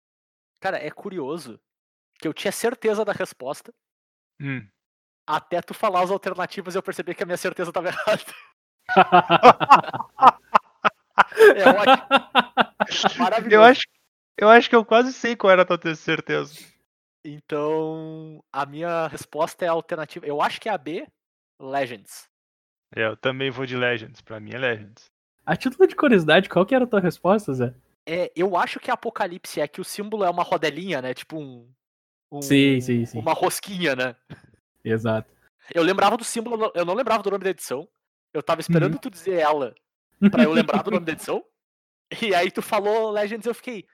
Cara, 0.60 0.78
é 0.78 0.90
curioso 0.90 1.60
que 2.18 2.26
eu 2.28 2.32
tinha 2.32 2.52
certeza 2.52 3.04
da 3.04 3.12
resposta 3.12 3.72
Hum. 4.40 4.66
até 5.26 5.60
tu 5.60 5.74
falar 5.74 6.02
as 6.02 6.10
alternativas 6.10 6.74
e 6.74 6.78
eu 6.78 6.82
percebi 6.82 7.14
que 7.14 7.22
a 7.22 7.26
minha 7.26 7.36
certeza 7.36 7.72
tava 7.72 7.88
errada. 7.92 8.22
É 11.56 11.68
ótimo. 11.68 12.06
Maravilhoso. 13.18 13.54
Eu 13.54 13.62
acho, 13.64 13.82
eu 14.38 14.48
acho 14.48 14.68
que 14.70 14.76
eu 14.76 14.84
quase 14.84 15.12
sei 15.12 15.34
qual 15.36 15.50
era 15.52 15.62
a 15.62 15.64
tua 15.78 15.94
certeza. 15.94 16.54
Então, 17.24 18.42
a 18.52 18.64
minha 18.64 19.08
resposta 19.08 19.64
é 19.64 19.68
a 19.68 19.72
alternativa. 19.72 20.24
Eu 20.26 20.40
acho 20.40 20.60
que 20.60 20.68
é 20.68 20.72
a 20.72 20.78
B, 20.78 21.06
Legends. 21.60 22.28
É, 22.94 23.06
Eu 23.06 23.16
também 23.16 23.50
vou 23.50 23.66
de 23.66 23.76
Legends. 23.76 24.20
Pra 24.20 24.38
mim 24.38 24.52
é 24.54 24.58
Legends. 24.58 25.10
A 25.44 25.56
título 25.56 25.88
de 25.88 25.96
curiosidade, 25.96 26.48
qual 26.48 26.64
que 26.64 26.74
era 26.74 26.84
a 26.84 26.88
tua 26.88 27.00
resposta, 27.00 27.52
Zé? 27.52 27.74
É, 28.06 28.30
eu 28.36 28.56
acho 28.56 28.78
que 28.78 28.90
Apocalipse 28.90 29.60
é 29.60 29.66
que 29.66 29.80
o 29.80 29.84
símbolo 29.84 30.24
é 30.24 30.30
uma 30.30 30.42
rodelinha, 30.44 31.02
né? 31.02 31.12
Tipo 31.12 31.38
um. 31.38 31.68
um- 32.30 32.40
Sim, 32.42 32.80
sim, 32.80 33.04
sim. 33.04 33.18
Uma 33.18 33.32
rosquinha, 33.32 33.96
né? 33.96 34.14
Exato. 34.84 35.28
Eu 35.74 35.82
lembrava 35.82 36.16
do 36.16 36.22
símbolo, 36.24 36.70
eu 36.74 36.84
não 36.84 36.94
lembrava 36.94 37.22
do 37.22 37.30
nome 37.30 37.42
da 37.44 37.50
edição. 37.50 37.88
Eu 38.32 38.42
tava 38.42 38.60
esperando 38.60 38.92
Uhum. 38.94 38.98
tu 39.00 39.10
dizer 39.10 39.40
ela 39.40 39.74
pra 40.30 40.44
eu 40.44 40.52
lembrar 40.52 40.82
do 40.82 40.90
nome 40.90 41.04
da 41.06 41.12
edição. 41.12 41.44
E 42.22 42.32
aí 42.32 42.52
tu 42.52 42.62
falou 42.62 43.10
Legends, 43.10 43.44
eu 43.46 43.54
fiquei. 43.54 43.84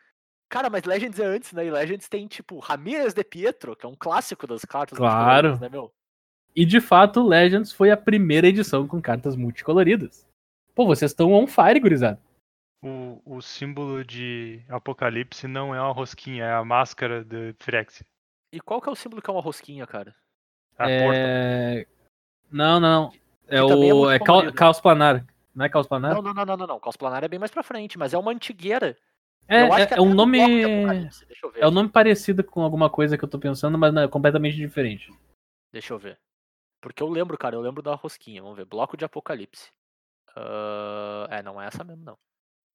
Cara, 0.50 0.68
mas 0.68 0.84
Legends 0.84 1.18
é 1.18 1.24
antes, 1.24 1.50
né? 1.54 1.64
E 1.64 1.70
Legends 1.70 2.10
tem, 2.10 2.26
tipo, 2.28 2.58
Ramirez 2.58 3.14
de 3.14 3.24
Pietro, 3.24 3.74
que 3.74 3.86
é 3.86 3.88
um 3.88 3.94
clássico 3.98 4.46
das 4.46 4.66
cartas 4.66 4.98
Claro. 4.98 5.58
né, 5.58 5.66
meu? 5.70 5.90
E 6.54 6.66
de 6.66 6.78
fato, 6.78 7.26
Legends 7.26 7.72
foi 7.72 7.90
a 7.90 7.96
primeira 7.96 8.46
edição 8.46 8.86
com 8.86 9.00
cartas 9.00 9.34
multicoloridas. 9.34 10.26
Pô, 10.74 10.84
vocês 10.84 11.10
estão 11.10 11.32
on 11.32 11.46
fire, 11.46 11.80
gurizada. 11.80 12.20
O, 12.82 13.22
o 13.24 13.40
símbolo 13.40 14.04
de 14.04 14.60
Apocalipse 14.68 15.46
não 15.46 15.74
é 15.74 15.80
uma 15.80 15.92
rosquinha, 15.92 16.44
é 16.44 16.52
a 16.52 16.64
máscara 16.64 17.24
de 17.24 17.54
Phyrexia. 17.60 18.04
E 18.52 18.60
qual 18.60 18.80
que 18.80 18.88
é 18.88 18.92
o 18.92 18.96
símbolo 18.96 19.22
que 19.22 19.30
é 19.30 19.32
uma 19.32 19.40
rosquinha, 19.40 19.86
cara? 19.86 20.14
A 20.76 20.84
porta. 20.84 21.18
É... 21.20 21.86
Não, 22.50 22.80
não. 22.80 23.12
É 23.46 23.50
Que 23.50 23.56
é 23.56 23.62
o. 23.62 23.68
muito 23.78 24.10
É, 24.10 24.18
ca- 24.18 24.24
colorido. 24.26 24.52
caos 24.54 24.80
planar. 24.80 25.24
Não 25.54 25.64
é 25.64 25.68
caos 25.68 25.86
planar? 25.86 26.14
Não, 26.14 26.22
não, 26.22 26.34
não, 26.34 26.44
não, 26.44 26.56
não, 26.56 26.66
não. 26.66 26.80
Caos 26.80 26.96
Planar 26.96 27.22
é 27.22 27.28
bem 27.28 27.38
mais 27.38 27.50
pra 27.50 27.62
frente, 27.62 27.98
mas 27.98 28.14
é 28.14 28.18
uma 28.18 28.32
antigueira. 28.32 28.96
é, 29.46 29.60
é- 29.60 29.88
é 29.96 30.00
um 30.00 30.14
nome. 30.14 30.40
É 31.56 31.68
um 31.68 31.70
nome 31.70 31.88
parecido 31.90 32.42
com 32.42 32.62
alguma 32.62 32.88
coisa 32.88 33.16
que 33.18 33.24
eu 33.24 33.28
tô 33.28 33.38
pensando, 33.38 33.76
mas 33.78 33.92
não, 33.92 34.02
é 34.02 34.08
completamente 34.08 34.56
diferente. 34.56 35.12
Deixa 35.70 35.92
eu 35.92 35.98
ver. 35.98 36.18
Porque 36.80 37.02
eu 37.02 37.08
lembro, 37.08 37.36
cara, 37.38 37.54
eu 37.54 37.60
lembro 37.60 37.82
da 37.82 37.94
rosquinha. 37.94 38.40
Vamos 38.42 38.56
ver. 38.56 38.64
Bloco 38.64 38.96
de 38.96 39.04
Apocalipse. 39.04 39.70
Ah, 40.34 41.26
é, 41.30 41.42
não 41.42 41.60
é 41.60 41.66
essa 41.66 41.84
mesmo, 41.84 42.02
não. 42.04 42.18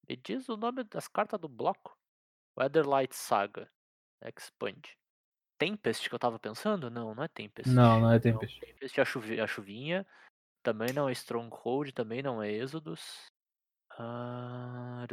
Me 0.08 0.16
diz 0.16 0.48
o 0.48 0.56
nome 0.56 0.84
das 0.84 1.06
cartas 1.08 1.38
do 1.40 1.48
bloco. 1.48 1.96
Weatherlight 2.58 3.14
Saga. 3.14 3.70
Expand. 4.24 4.80
Tempest 5.58 6.08
que 6.08 6.14
eu 6.14 6.18
tava 6.18 6.38
pensando? 6.38 6.90
Não, 6.90 7.14
não 7.14 7.22
é 7.22 7.28
Tempest. 7.28 7.68
Não, 7.72 8.00
não 8.00 8.12
é 8.12 8.18
Tempest. 8.18 8.60
Tempest 8.60 8.98
é 8.98 9.02
a, 9.02 9.04
chuvi- 9.04 9.40
a 9.40 9.46
chuvinha. 9.46 10.06
Também 10.62 10.92
não 10.92 11.08
é 11.08 11.12
Stronghold, 11.12 11.92
também 11.92 12.22
não 12.22 12.42
é 12.42 12.50
Êxodos. 12.50 13.26
Ah. 13.98 15.04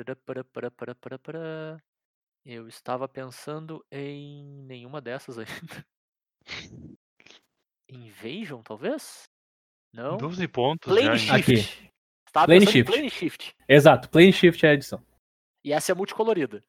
Eu 2.46 2.68
estava 2.68 3.08
pensando 3.08 3.84
em 3.92 4.44
nenhuma 4.64 5.02
dessas 5.02 5.38
ainda. 5.40 5.86
Invasion, 7.90 8.62
talvez? 8.62 9.24
Não. 9.94 10.18
12 10.18 10.48
pontos 10.48 10.92
Plane 10.94 11.18
já. 11.18 11.36
hein? 11.36 11.42
Aqui. 11.42 11.92
Estava 12.36 12.48
Plane 12.48 12.66
em 12.66 12.68
Shift. 12.68 12.92
Plane 12.92 13.10
Shift. 13.10 13.56
Exato, 13.66 14.10
Plane 14.10 14.34
Shift 14.34 14.66
é 14.66 14.70
a 14.70 14.74
edição. 14.74 15.02
E 15.64 15.72
essa 15.72 15.94
é 15.94 15.96
multicolorida. 15.96 16.62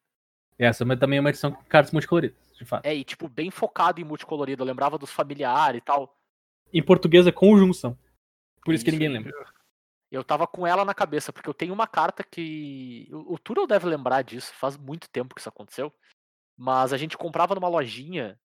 Essa 0.57 0.85
mas 0.85 0.97
também 0.97 1.17
é 1.17 1.19
uma 1.19 1.29
edição 1.29 1.51
com 1.51 1.61
cartas 1.65 1.91
multicoloridas, 1.91 2.37
de 2.57 2.63
fato. 2.63 2.85
É, 2.85 2.95
e 2.95 3.03
tipo, 3.03 3.27
bem 3.27 3.51
focado 3.51 3.99
em 3.99 4.05
multicolorido. 4.05 4.63
Eu 4.63 4.65
lembrava 4.65 4.97
dos 4.97 5.11
familiares 5.11 5.79
e 5.79 5.81
tal. 5.81 6.17
Em 6.73 6.81
português 6.81 7.27
é 7.27 7.33
conjunção. 7.33 7.97
Por 8.63 8.73
isso, 8.73 8.83
que 8.83 8.91
Isso, 8.91 8.97
ninguém 8.97 9.13
isso. 9.13 9.27
lembra. 9.27 9.53
Eu 10.09 10.23
tava 10.23 10.47
com 10.47 10.65
ela 10.65 10.85
na 10.85 10.93
cabeça, 10.93 11.33
porque 11.33 11.49
eu 11.49 11.53
tenho 11.53 11.73
uma 11.73 11.85
carta 11.85 12.23
que. 12.23 13.09
O 13.11 13.33
o 13.33 13.37
Turo 13.37 13.67
deve 13.67 13.87
lembrar 13.87 14.21
disso, 14.21 14.53
faz 14.53 14.77
muito 14.77 15.09
tempo 15.09 15.35
que 15.35 15.41
isso 15.41 15.49
aconteceu. 15.49 15.93
Mas 16.55 16.93
a 16.93 16.97
gente 16.97 17.17
comprava 17.17 17.53
numa 17.53 17.67
lojinha, 17.67 18.39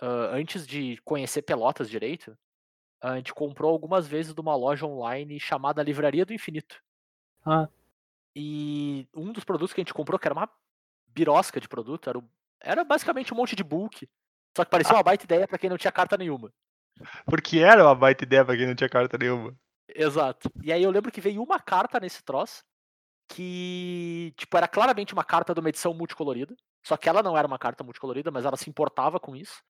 ah, 0.00 0.30
antes 0.32 0.64
de 0.64 0.96
conhecer 1.04 1.42
Pelotas 1.42 1.90
direito, 1.90 2.38
a 3.00 3.16
gente 3.16 3.32
comprou 3.32 3.70
algumas 3.70 4.06
vezes 4.06 4.34
numa 4.34 4.54
loja 4.56 4.86
online 4.86 5.38
chamada 5.38 5.82
Livraria 5.82 6.24
do 6.26 6.32
Infinito. 6.32 6.82
Ah, 7.44 7.68
E 8.34 9.08
um 9.14 9.32
dos 9.32 9.44
produtos 9.44 9.72
que 9.72 9.80
a 9.80 9.84
gente 9.84 9.94
comprou, 9.94 10.18
que 10.18 10.26
era 10.26 10.34
uma 10.34 10.48
birosca 11.08 11.60
de 11.60 11.68
produto, 11.68 12.08
era, 12.08 12.20
era 12.60 12.84
basicamente 12.84 13.32
um 13.32 13.36
monte 13.36 13.56
de 13.56 13.64
bulk. 13.64 14.08
Só 14.56 14.64
que 14.64 14.70
parecia 14.70 14.94
uma 14.94 15.02
baita 15.02 15.24
ideia 15.24 15.46
pra 15.46 15.58
quem 15.58 15.70
não 15.70 15.78
tinha 15.78 15.92
carta 15.92 16.16
nenhuma. 16.16 16.52
Porque 17.26 17.58
era 17.58 17.84
uma 17.84 17.94
baita 17.94 18.24
ideia 18.24 18.44
pra 18.44 18.56
quem 18.56 18.66
não 18.66 18.74
tinha 18.74 18.88
carta 18.88 19.16
nenhuma. 19.16 19.56
Exato. 19.88 20.50
E 20.62 20.72
aí 20.72 20.82
eu 20.82 20.90
lembro 20.90 21.10
que 21.10 21.20
veio 21.20 21.42
uma 21.42 21.58
carta 21.58 21.98
nesse 22.00 22.22
troço 22.22 22.64
que, 23.28 24.32
tipo, 24.36 24.56
era 24.56 24.66
claramente 24.66 25.12
uma 25.12 25.24
carta 25.24 25.54
de 25.54 25.60
uma 25.60 25.68
edição 25.68 25.94
multicolorida. 25.94 26.56
Só 26.84 26.96
que 26.96 27.08
ela 27.08 27.22
não 27.22 27.36
era 27.36 27.46
uma 27.46 27.58
carta 27.58 27.84
multicolorida, 27.84 28.30
mas 28.30 28.44
ela 28.44 28.56
se 28.56 28.68
importava 28.68 29.20
com 29.20 29.36
isso. 29.36 29.62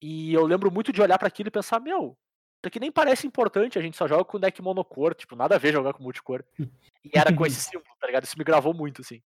E 0.00 0.32
eu 0.32 0.46
lembro 0.46 0.70
muito 0.70 0.92
de 0.92 1.02
olhar 1.02 1.18
pra 1.18 1.28
aquilo 1.28 1.48
e 1.48 1.52
pensar, 1.52 1.80
meu, 1.80 2.16
isso 2.60 2.68
aqui 2.68 2.78
nem 2.78 2.92
parece 2.92 3.26
importante, 3.26 3.78
a 3.78 3.82
gente 3.82 3.96
só 3.96 4.06
joga 4.06 4.24
com 4.24 4.38
deck 4.38 4.60
monocor, 4.60 5.14
tipo, 5.14 5.34
nada 5.34 5.54
a 5.54 5.58
ver 5.58 5.72
jogar 5.72 5.94
com 5.94 6.02
multicor. 6.02 6.44
E 7.02 7.16
era 7.18 7.34
com 7.34 7.46
esse 7.46 7.58
símbolo, 7.58 7.86
tá 7.98 8.06
ligado? 8.06 8.24
Isso 8.24 8.36
me 8.36 8.44
gravou 8.44 8.74
muito, 8.74 9.00
assim. 9.00 9.22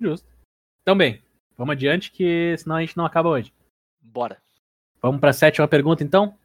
justo. 0.00 0.28
Então, 0.82 0.98
bem, 0.98 1.22
vamos 1.56 1.74
adiante, 1.74 2.10
que 2.10 2.56
senão 2.58 2.74
a 2.74 2.80
gente 2.80 2.96
não 2.96 3.06
acaba 3.06 3.28
hoje. 3.28 3.54
Bora. 4.00 4.42
Vamos 5.00 5.20
para 5.20 5.30
a 5.30 5.32
sétima 5.32 5.68
pergunta, 5.68 6.02
então? 6.02 6.36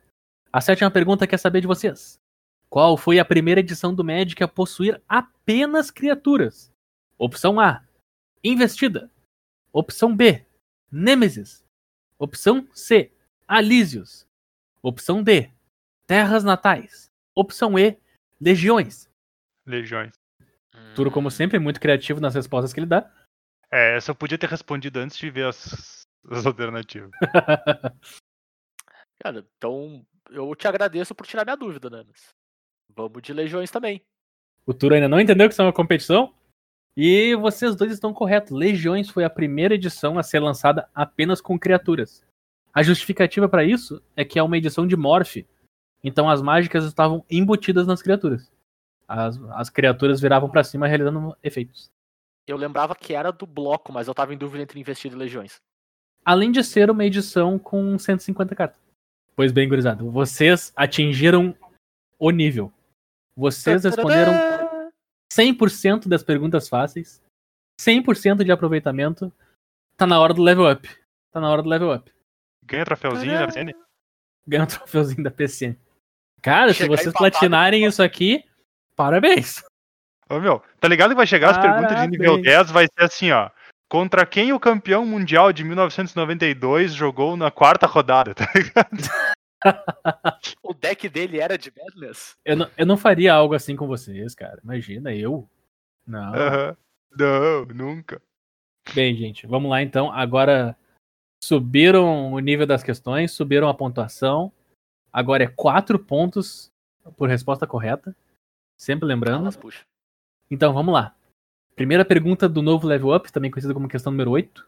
A 0.53 0.61
sétima 0.61 0.91
pergunta 0.91 1.25
quer 1.25 1.39
saber 1.39 1.61
de 1.61 1.65
vocês. 1.65 2.19
Qual 2.69 2.95
foi 2.95 3.17
a 3.17 3.25
primeira 3.25 3.61
edição 3.61 3.95
do 3.95 4.03
Magic 4.03 4.43
a 4.43 4.47
possuir 4.47 5.01
apenas 5.09 5.89
criaturas? 5.89 6.71
Opção 7.17 7.59
A, 7.59 7.83
Investida. 8.43 9.11
Opção 9.73 10.15
B, 10.15 10.45
Nêmesis. 10.91 11.65
Opção 12.19 12.67
C, 12.73 13.11
Alísios. 13.47 14.27
Opção 14.83 15.23
D, 15.23 15.51
Terras 16.09 16.43
Natais. 16.43 17.11
Opção 17.35 17.77
E, 17.77 17.95
Legiões. 18.41 19.07
Legiões. 19.63 20.11
Turo, 20.95 21.11
como 21.11 21.27
Hum, 21.27 21.31
sempre, 21.31 21.57
é 21.57 21.59
muito 21.59 21.79
criativo 21.79 22.19
nas 22.19 22.33
respostas 22.33 22.73
que 22.73 22.79
ele 22.79 22.87
dá. 22.87 23.13
É, 23.71 23.95
essa 23.95 24.09
eu 24.09 24.15
podia 24.15 24.35
ter 24.35 24.49
respondido 24.49 24.97
antes 24.97 25.15
de 25.15 25.29
ver 25.29 25.45
as, 25.45 26.01
as 26.31 26.47
alternativas. 26.47 27.11
Cara, 29.21 29.45
então 29.55 30.03
eu 30.31 30.55
te 30.55 30.67
agradeço 30.67 31.13
por 31.13 31.27
tirar 31.27 31.45
minha 31.45 31.55
dúvida, 31.55 31.91
né? 31.91 32.03
Mas 32.07 32.29
vamos 32.95 33.21
de 33.21 33.31
legiões 33.31 33.69
também. 33.69 34.01
O 34.65 34.73
Turo 34.73 34.95
ainda 34.95 35.07
não 35.07 35.19
entendeu 35.19 35.47
que 35.47 35.53
isso 35.53 35.61
é 35.61 35.65
uma 35.65 35.71
competição. 35.71 36.33
E 36.97 37.35
vocês 37.35 37.75
dois 37.75 37.91
estão 37.91 38.15
corretos. 38.15 38.51
Legiões 38.51 39.11
foi 39.11 39.23
a 39.23 39.29
primeira 39.29 39.75
edição 39.75 40.17
a 40.17 40.23
ser 40.23 40.39
lançada 40.39 40.89
apenas 40.95 41.39
com 41.39 41.59
criaturas. 41.59 42.25
A 42.73 42.81
justificativa 42.81 43.47
para 43.47 43.63
isso 43.63 44.01
é 44.15 44.25
que 44.25 44.39
é 44.39 44.43
uma 44.43 44.57
edição 44.57 44.87
de 44.87 44.97
Morph. 44.97 45.45
Então 46.03 46.29
as 46.29 46.41
mágicas 46.41 46.85
estavam 46.85 47.23
embutidas 47.29 47.85
nas 47.85 48.01
criaturas. 48.01 48.51
As, 49.07 49.37
as 49.51 49.69
criaturas 49.69 50.21
viravam 50.21 50.49
para 50.49 50.63
cima 50.63 50.87
realizando 50.87 51.35
efeitos. 51.43 51.91
Eu 52.47 52.57
lembrava 52.57 52.95
que 52.95 53.13
era 53.13 53.31
do 53.31 53.45
bloco, 53.45 53.91
mas 53.91 54.07
eu 54.07 54.13
tava 54.13 54.33
em 54.33 54.37
dúvida 54.37 54.63
entre 54.63 54.79
investido 54.79 55.15
e 55.15 55.19
legiões. 55.19 55.61
Além 56.23 56.51
de 56.51 56.63
ser 56.63 56.89
uma 56.89 57.05
edição 57.05 57.57
com 57.57 57.97
150 57.97 58.55
cartas. 58.55 58.79
Pois 59.35 59.51
bem, 59.51 59.69
gurizada, 59.69 60.03
vocês 60.03 60.73
atingiram 60.75 61.55
o 62.17 62.29
nível. 62.29 62.71
Vocês 63.35 63.83
responderam 63.83 64.33
100% 65.31 66.07
das 66.07 66.23
perguntas 66.23 66.67
fáceis, 66.67 67.21
100% 67.79 68.43
de 68.43 68.51
aproveitamento. 68.51 69.31
Tá 69.95 70.05
na 70.05 70.19
hora 70.19 70.33
do 70.33 70.41
level 70.41 70.69
up. 70.69 70.89
Tá 71.31 71.39
na 71.39 71.49
hora 71.49 71.61
do 71.61 71.69
level 71.69 71.93
up. 71.93 72.11
Ganha 72.63 72.85
troféuzinho 72.85 73.33
da 73.33 73.47
PCN? 73.47 73.73
Ganha 74.47 74.63
o 74.63 74.67
troféuzinho 74.67 75.23
da 75.23 75.31
PCN. 75.31 75.77
Cara, 76.41 76.73
se 76.73 76.87
vocês 76.87 77.07
empatado, 77.07 77.31
platinarem 77.31 77.85
isso 77.85 78.01
aqui, 78.01 78.43
parabéns. 78.95 79.63
Ô 80.29 80.39
meu, 80.39 80.61
tá 80.79 80.87
ligado 80.87 81.09
que 81.09 81.15
vai 81.15 81.27
chegar 81.27 81.51
as 81.51 81.57
perguntas 81.57 82.01
de 82.01 82.07
nível 82.07 82.33
Parabéns. 82.33 82.67
10, 82.67 82.71
vai 82.71 82.85
ser 82.85 83.03
assim, 83.03 83.31
ó. 83.31 83.49
Contra 83.89 84.25
quem 84.25 84.53
o 84.53 84.59
campeão 84.59 85.03
mundial 85.05 85.51
de 85.51 85.63
1992 85.63 86.93
jogou 86.93 87.35
na 87.35 87.49
quarta 87.49 87.87
rodada, 87.87 88.33
tá 88.35 88.47
ligado? 88.53 88.89
O 90.63 90.73
deck 90.73 91.09
dele 91.09 91.39
era 91.39 91.57
de 91.57 91.69
Madness? 91.75 92.37
Eu 92.45 92.55
não, 92.55 92.69
eu 92.77 92.85
não 92.85 92.95
faria 92.95 93.33
algo 93.33 93.53
assim 93.53 93.75
com 93.75 93.87
vocês, 93.87 94.33
cara. 94.33 94.61
Imagina, 94.63 95.13
eu. 95.13 95.49
Não. 96.07 96.33
Aham. 96.33 96.77
Não, 97.17 97.65
nunca. 97.65 98.21
Bem, 98.93 99.15
gente, 99.15 99.45
vamos 99.45 99.69
lá 99.69 99.81
então. 99.81 100.11
Agora 100.11 100.77
subiram 101.43 102.31
o 102.31 102.39
nível 102.39 102.65
das 102.65 102.83
questões, 102.83 103.31
subiram 103.31 103.67
a 103.67 103.73
pontuação. 103.73 104.51
Agora 105.11 105.43
é 105.43 105.47
4 105.47 105.97
pontos 105.99 106.71
por 107.17 107.29
resposta 107.29 107.67
correta. 107.67 108.15
Sempre 108.77 109.07
lembrando. 109.07 109.43
Elas 109.43 109.57
puxam. 109.57 109.83
Então, 110.49 110.73
vamos 110.73 110.93
lá. 110.93 111.15
Primeira 111.75 112.03
pergunta 112.03 112.49
do 112.49 112.61
novo 112.61 112.87
Level 112.87 113.15
Up, 113.15 113.31
também 113.31 113.49
conhecida 113.49 113.73
como 113.73 113.87
questão 113.87 114.11
número 114.11 114.31
8. 114.31 114.67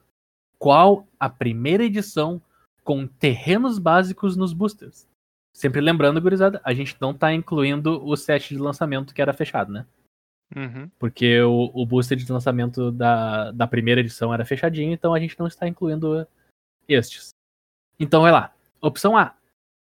Qual 0.58 1.08
a 1.19 1.30
primeira 1.30 1.84
edição 1.84 2.41
com 2.84 3.06
terrenos 3.06 3.80
básicos 3.80 4.38
nos 4.38 4.54
boosters? 4.54 5.08
Sempre 5.54 5.82
lembrando, 5.82 6.21
gurizada, 6.21 6.62
a 6.63 6.73
gente 6.73 6.95
não 7.01 7.13
tá 7.13 7.34
incluindo 7.34 8.04
o 8.06 8.15
set 8.15 8.49
de 8.49 8.58
lançamento 8.58 9.13
que 9.13 9.21
era 9.21 9.34
fechado, 9.34 9.71
né? 9.71 9.86
Uhum. 10.56 10.89
Porque 10.99 11.41
o, 11.41 11.71
o 11.73 11.86
booster 11.86 12.17
de 12.17 12.32
lançamento 12.32 12.91
da, 12.91 13.51
da 13.51 13.67
primeira 13.67 14.01
edição 14.01 14.34
era 14.34 14.45
fechadinho, 14.45 14.93
então 14.93 15.13
a 15.13 15.19
gente 15.19 15.39
não 15.39 15.47
está 15.47 15.67
incluindo 15.67 16.27
estes. 16.88 17.30
Então 17.99 18.21
vai 18.21 18.32
lá. 18.32 18.54
Opção 18.82 19.17
A, 19.17 19.36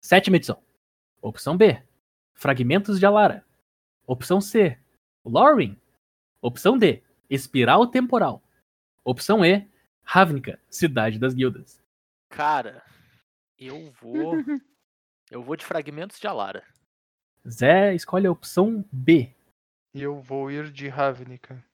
sétima 0.06 0.38
edição. 0.38 0.62
Opção 1.20 1.58
B, 1.58 1.82
fragmentos 2.36 3.00
de 3.00 3.08
Alara. 3.08 3.44
Opção 4.06 4.40
C, 4.40 4.78
Loring. 5.26 5.76
Opção 6.40 6.78
D, 6.78 7.02
espiral 7.28 7.88
temporal. 7.88 8.44
Opção 9.04 9.44
E, 9.44 9.68
Ravnica, 10.04 10.60
cidade 10.70 11.18
das 11.18 11.34
guildas. 11.34 11.82
Cara, 12.30 12.84
eu 13.58 13.92
vou. 14.00 14.36
eu 15.32 15.42
vou 15.42 15.56
de 15.56 15.66
fragmentos 15.66 16.20
de 16.20 16.28
Alara. 16.28 16.64
Zé 17.48 17.96
escolhe 17.96 18.28
a 18.28 18.32
opção 18.32 18.86
B. 18.92 19.34
E 19.92 20.04
eu 20.04 20.22
vou 20.22 20.52
ir 20.52 20.72
de 20.72 20.88
Ravnica. 20.88 21.66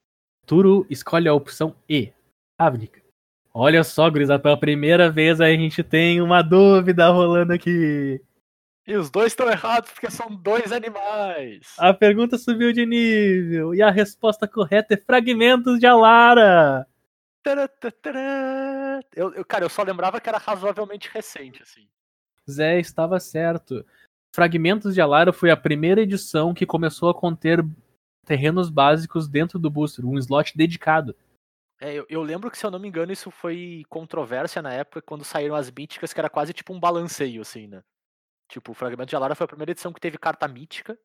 Turo 0.46 0.86
escolhe 0.90 1.28
a 1.28 1.34
opção 1.34 1.76
E. 1.90 2.14
Ravnica. 2.58 3.01
Olha 3.54 3.84
só, 3.84 4.10
gurizada, 4.10 4.42
pela 4.42 4.58
primeira 4.58 5.10
vez 5.12 5.42
a 5.42 5.50
gente 5.50 5.84
tem 5.84 6.22
uma 6.22 6.42
dúvida 6.42 7.10
rolando 7.10 7.52
aqui. 7.54 8.22
E 8.88 8.96
os 8.96 9.10
dois 9.10 9.28
estão 9.28 9.50
errados 9.50 9.92
porque 9.92 10.10
são 10.10 10.34
dois 10.34 10.72
animais. 10.72 11.76
A 11.78 11.94
pergunta 11.94 12.38
subiu 12.38 12.72
de 12.74 12.86
nível 12.86 13.76
e 13.76 13.82
a 13.82 13.92
resposta 13.92 14.48
correta 14.48 14.94
é 14.94 14.98
fragmentos 14.98 15.80
de 15.80 15.86
Alara. 15.86 16.88
Eu, 19.16 19.34
eu- 19.34 19.46
cara, 19.46 19.66
eu 19.66 19.70
só 19.70 19.84
lembrava 19.84 20.20
que 20.22 20.30
era 20.30 20.38
razoavelmente 20.38 21.10
recente, 21.12 21.62
assim. 21.62 21.88
Zé 22.50 22.80
estava 22.80 23.20
certo. 23.20 23.86
Fragmentos 24.34 24.94
de 24.94 25.02
Alara 25.02 25.34
foi 25.34 25.52
a 25.52 25.58
primeira 25.58 26.02
edição 26.02 26.54
que 26.54 26.66
começou 26.66 27.10
a 27.10 27.14
conter 27.14 27.64
terrenos 28.26 28.70
básicos 28.70 29.28
dentro 29.28 29.60
do 29.60 29.70
booster, 29.70 30.06
um 30.06 30.18
slot 30.18 30.58
dedicado. 30.58 31.16
É, 31.82 31.96
eu, 31.96 32.06
eu 32.08 32.22
lembro 32.22 32.52
que, 32.52 32.58
se 32.60 32.64
eu 32.64 32.70
não 32.70 32.78
me 32.78 32.88
engano, 32.88 33.12
isso 33.12 33.32
foi 33.32 33.84
controvérsia 33.90 34.62
na 34.62 34.72
época, 34.72 35.02
quando 35.02 35.26
saíram 35.26 35.56
as 35.56 35.72
míticas, 35.72 36.14
que 36.14 36.20
era 36.20 36.30
quase 36.30 36.54
tipo 36.54 36.72
um 36.72 36.80
balanceio, 36.80 37.42
assim, 37.42 37.66
né? 37.66 37.82
Tipo, 38.48 38.72
o 38.72 38.76
Fragmento 38.76 39.10
de 39.10 39.16
Alara 39.16 39.34
foi 39.34 39.46
a 39.46 39.48
primeira 39.48 39.72
edição 39.72 39.92
que 39.92 40.00
teve 40.00 40.20
carta 40.20 40.48
mítica. 40.48 40.96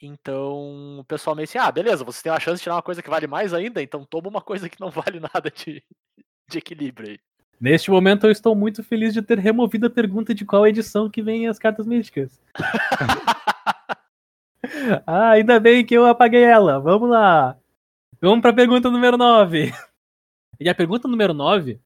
Então, 0.00 1.00
o 1.00 1.04
pessoal 1.04 1.34
meio 1.34 1.44
assim, 1.44 1.58
ah, 1.58 1.72
beleza, 1.72 2.04
você 2.04 2.22
tem 2.22 2.30
uma 2.30 2.38
chance 2.38 2.58
de 2.58 2.62
tirar 2.62 2.76
uma 2.76 2.82
coisa 2.82 3.02
que 3.02 3.10
vale 3.10 3.26
mais 3.26 3.52
ainda, 3.52 3.82
então 3.82 4.04
toma 4.04 4.28
uma 4.28 4.40
coisa 4.40 4.68
que 4.68 4.80
não 4.80 4.90
vale 4.90 5.18
nada 5.18 5.50
de, 5.50 5.82
de 6.48 6.58
equilíbrio 6.58 7.10
aí. 7.10 7.18
Neste 7.60 7.90
momento 7.90 8.26
eu 8.26 8.30
estou 8.30 8.54
muito 8.54 8.84
feliz 8.84 9.12
de 9.12 9.22
ter 9.22 9.40
removido 9.40 9.86
a 9.86 9.90
pergunta 9.90 10.32
de 10.32 10.44
qual 10.44 10.66
edição 10.66 11.10
que 11.10 11.22
vem 11.22 11.48
as 11.48 11.58
cartas 11.58 11.86
místicas. 11.86 12.40
ah, 15.04 15.30
ainda 15.30 15.58
bem 15.58 15.84
que 15.84 15.94
eu 15.94 16.06
apaguei 16.06 16.44
ela. 16.44 16.78
Vamos 16.78 17.10
lá. 17.10 17.56
Vamos 18.20 18.40
para 18.40 18.50
a 18.50 18.54
pergunta 18.54 18.90
número 18.90 19.16
9. 19.16 19.72
E 20.60 20.68
a 20.68 20.74
pergunta 20.74 21.08
número 21.08 21.34
9, 21.34 21.80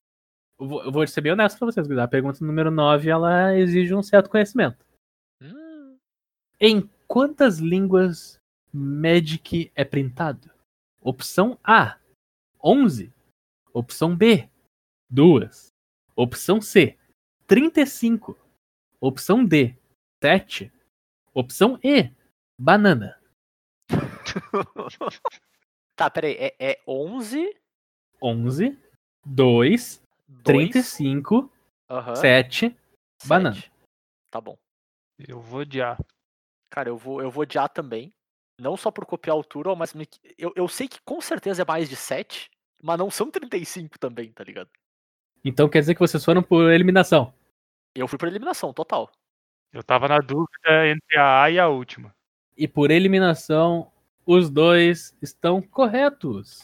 eu 0.59 0.67
vou, 0.67 0.83
eu 0.83 0.91
vou 0.91 1.07
ser 1.07 1.21
bem 1.21 1.31
honesto 1.31 1.57
para 1.57 1.67
vocês, 1.67 1.89
a 1.89 2.07
pergunta 2.07 2.43
número 2.43 2.71
9, 2.71 3.09
ela 3.09 3.57
exige 3.57 3.93
um 3.93 4.03
certo 4.03 4.29
conhecimento. 4.29 4.85
Hum, 5.41 5.97
Em 6.59 6.89
quantas 7.07 7.59
línguas 7.59 8.39
Magic 8.73 9.71
é 9.75 9.83
printado? 9.83 10.51
Opção 11.01 11.57
A, 11.63 11.97
11. 12.63 13.13
Opção 13.73 14.15
B, 14.15 14.49
2. 15.09 15.67
Opção 16.15 16.61
C, 16.61 16.97
35. 17.45 18.37
Opção 18.99 19.45
D, 19.45 19.75
7. 20.21 20.71
Opção 21.33 21.79
E, 21.83 22.11
banana. 22.59 23.19
Tá, 25.95 26.11
peraí, 26.11 26.35
é, 26.35 26.55
é 26.59 26.83
11, 26.87 27.57
11, 28.21 28.77
2, 29.25 30.01
2, 30.27 30.43
35, 30.43 31.51
aham, 31.89 32.15
7. 32.15 32.75
banana. 33.25 33.55
sete. 33.55 33.71
Tá 34.31 34.41
bom. 34.41 34.57
Eu 35.19 35.39
vou 35.39 35.63
de 35.65 35.81
A. 35.81 35.97
Cara, 36.69 36.89
eu 36.89 36.97
vou, 36.97 37.21
eu 37.21 37.31
vou 37.31 37.45
de 37.45 37.57
A 37.57 37.67
também. 37.67 38.11
Não 38.59 38.75
só 38.75 38.89
por 38.91 39.05
copiar 39.05 39.37
o 39.37 39.43
Turo, 39.43 39.75
mas 39.75 39.93
me- 39.93 40.07
eu, 40.37 40.51
eu 40.55 40.67
sei 40.67 40.87
que 40.87 40.99
com 41.05 41.21
certeza 41.21 41.61
é 41.61 41.65
mais 41.65 41.87
de 41.87 41.95
7, 41.95 42.49
mas 42.81 42.97
não 42.97 43.09
são 43.11 43.29
35 43.29 43.99
também, 43.99 44.31
tá 44.31 44.43
ligado? 44.43 44.69
Então 45.45 45.69
quer 45.69 45.79
dizer 45.79 45.93
que 45.93 45.99
vocês 45.99 46.25
foram 46.25 46.41
por 46.41 46.71
eliminação. 46.71 47.33
Eu 47.95 48.07
fui 48.07 48.17
por 48.17 48.27
eliminação, 48.27 48.73
total. 48.73 49.11
Eu 49.71 49.83
tava 49.83 50.07
na 50.07 50.17
dúvida 50.19 50.87
entre 50.87 51.17
a 51.17 51.43
A 51.43 51.51
e 51.51 51.59
a 51.59 51.67
última. 51.67 52.13
E 52.57 52.67
por 52.67 52.89
eliminação, 52.89 53.91
os 54.25 54.49
dois 54.49 55.15
estão 55.21 55.61
corretos. 55.61 56.63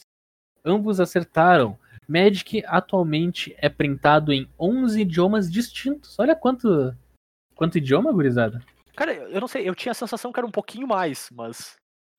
Ambos 0.65 0.99
acertaram. 0.99 1.77
Magic 2.07 2.63
atualmente 2.67 3.55
é 3.57 3.69
printado 3.69 4.31
em 4.33 4.49
11 4.59 5.01
idiomas 5.01 5.51
distintos. 5.51 6.17
Olha 6.19 6.35
quanto 6.35 6.95
quanto 7.55 7.77
idioma, 7.77 8.11
gurizada. 8.11 8.63
Cara, 8.95 9.13
eu 9.13 9.39
não 9.39 9.47
sei, 9.47 9.67
eu 9.67 9.75
tinha 9.75 9.91
a 9.91 9.95
sensação 9.95 10.31
que 10.31 10.39
era 10.39 10.47
um 10.47 10.51
pouquinho 10.51 10.87
mais, 10.87 11.29
mas. 11.31 11.75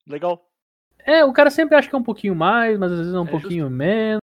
Legal. 0.07 0.49
É, 0.99 1.25
o 1.25 1.33
cara 1.33 1.51
sempre 1.51 1.77
acha 1.77 1.89
que 1.89 1.95
é 1.95 1.99
um 1.99 2.03
pouquinho 2.03 2.35
mais, 2.35 2.79
mas 2.79 2.93
às 2.93 2.99
vezes 2.99 3.15
é 3.15 3.21
um 3.21 3.27
É 3.27 3.31
pouquinho 3.31 3.71
menos. 3.71 4.21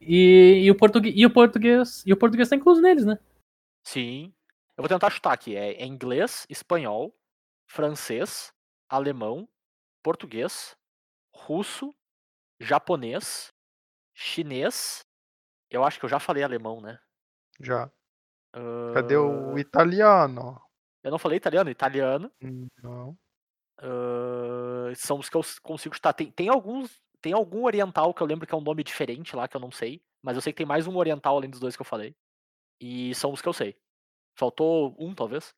E, 0.00 0.62
e 0.64 0.70
o 0.70 0.76
português, 0.76 1.14
e 1.16 1.26
o 1.26 1.30
português, 1.32 2.04
e 2.06 2.12
o 2.12 2.16
português 2.16 2.48
tá 2.48 2.56
incluso 2.56 2.80
neles, 2.80 3.04
né? 3.04 3.18
Sim. 3.84 4.32
Eu 4.76 4.82
vou 4.82 4.88
tentar 4.88 5.10
chutar 5.10 5.32
aqui. 5.32 5.56
É, 5.56 5.82
é 5.82 5.86
inglês, 5.86 6.46
espanhol, 6.48 7.14
francês, 7.66 8.52
alemão, 8.88 9.48
português, 10.02 10.76
russo, 11.34 11.92
japonês, 12.60 13.52
chinês. 14.14 15.04
Eu 15.70 15.84
acho 15.84 15.98
que 15.98 16.04
eu 16.04 16.08
já 16.08 16.20
falei 16.20 16.42
alemão, 16.42 16.80
né? 16.80 16.98
Já. 17.60 17.90
Cadê 18.94 19.16
o 19.16 19.58
italiano? 19.58 20.60
Eu 21.02 21.10
não 21.10 21.18
falei 21.18 21.36
italiano, 21.36 21.70
italiano. 21.70 22.30
Não. 22.82 23.16
ah, 23.78 24.92
são 24.94 25.18
os 25.18 25.28
que 25.28 25.36
eu 25.36 25.42
consigo 25.62 25.94
chutar. 25.94 26.12
Tem, 26.12 26.30
tem 26.30 26.48
alguns. 26.48 27.02
Tem 27.20 27.32
algum 27.32 27.64
oriental 27.64 28.12
que 28.12 28.22
eu 28.22 28.26
lembro 28.26 28.46
que 28.46 28.54
é 28.54 28.58
um 28.58 28.60
nome 28.60 28.84
diferente 28.84 29.34
lá, 29.34 29.48
que 29.48 29.56
eu 29.56 29.60
não 29.60 29.70
sei. 29.70 30.02
Mas 30.22 30.36
eu 30.36 30.42
sei 30.42 30.52
que 30.52 30.58
tem 30.58 30.66
mais 30.66 30.86
um 30.86 30.96
oriental 30.96 31.36
além 31.36 31.48
dos 31.48 31.58
dois 31.58 31.74
que 31.74 31.80
eu 31.80 31.86
falei. 31.86 32.14
E 32.80 33.14
são 33.14 33.32
os 33.32 33.40
que 33.40 33.48
eu 33.48 33.52
sei. 33.52 33.76
Faltou 34.36 34.94
um, 34.98 35.14
talvez. 35.14 35.54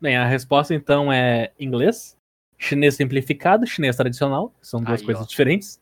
Bem, 0.00 0.16
a 0.16 0.26
resposta 0.26 0.74
então 0.74 1.12
é 1.12 1.52
inglês, 1.58 2.16
chinês 2.58 2.94
simplificado, 2.94 3.66
chinês 3.66 3.96
tradicional, 3.96 4.54
são 4.60 4.82
duas 4.82 5.00
Aí, 5.00 5.06
coisas 5.06 5.24
ó. 5.24 5.26
diferentes. 5.26 5.80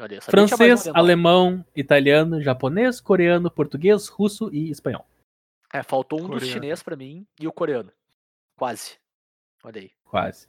Olha, 0.00 0.18
um 0.18 0.20
Francês, 0.22 0.86
alemão, 0.88 1.64
italiano, 1.76 2.40
japonês, 2.42 3.00
coreano, 3.00 3.50
português, 3.50 4.08
russo 4.08 4.48
e 4.52 4.70
espanhol. 4.70 5.06
É, 5.72 5.82
faltou 5.82 6.18
um 6.20 6.22
dos 6.22 6.38
Coreano. 6.40 6.52
chinês 6.52 6.82
pra 6.82 6.96
mim 6.96 7.26
e 7.38 7.46
o 7.46 7.52
coreano. 7.52 7.92
Quase. 8.56 8.96
Olha 9.62 9.80
aí. 9.82 9.90
Quase. 10.04 10.48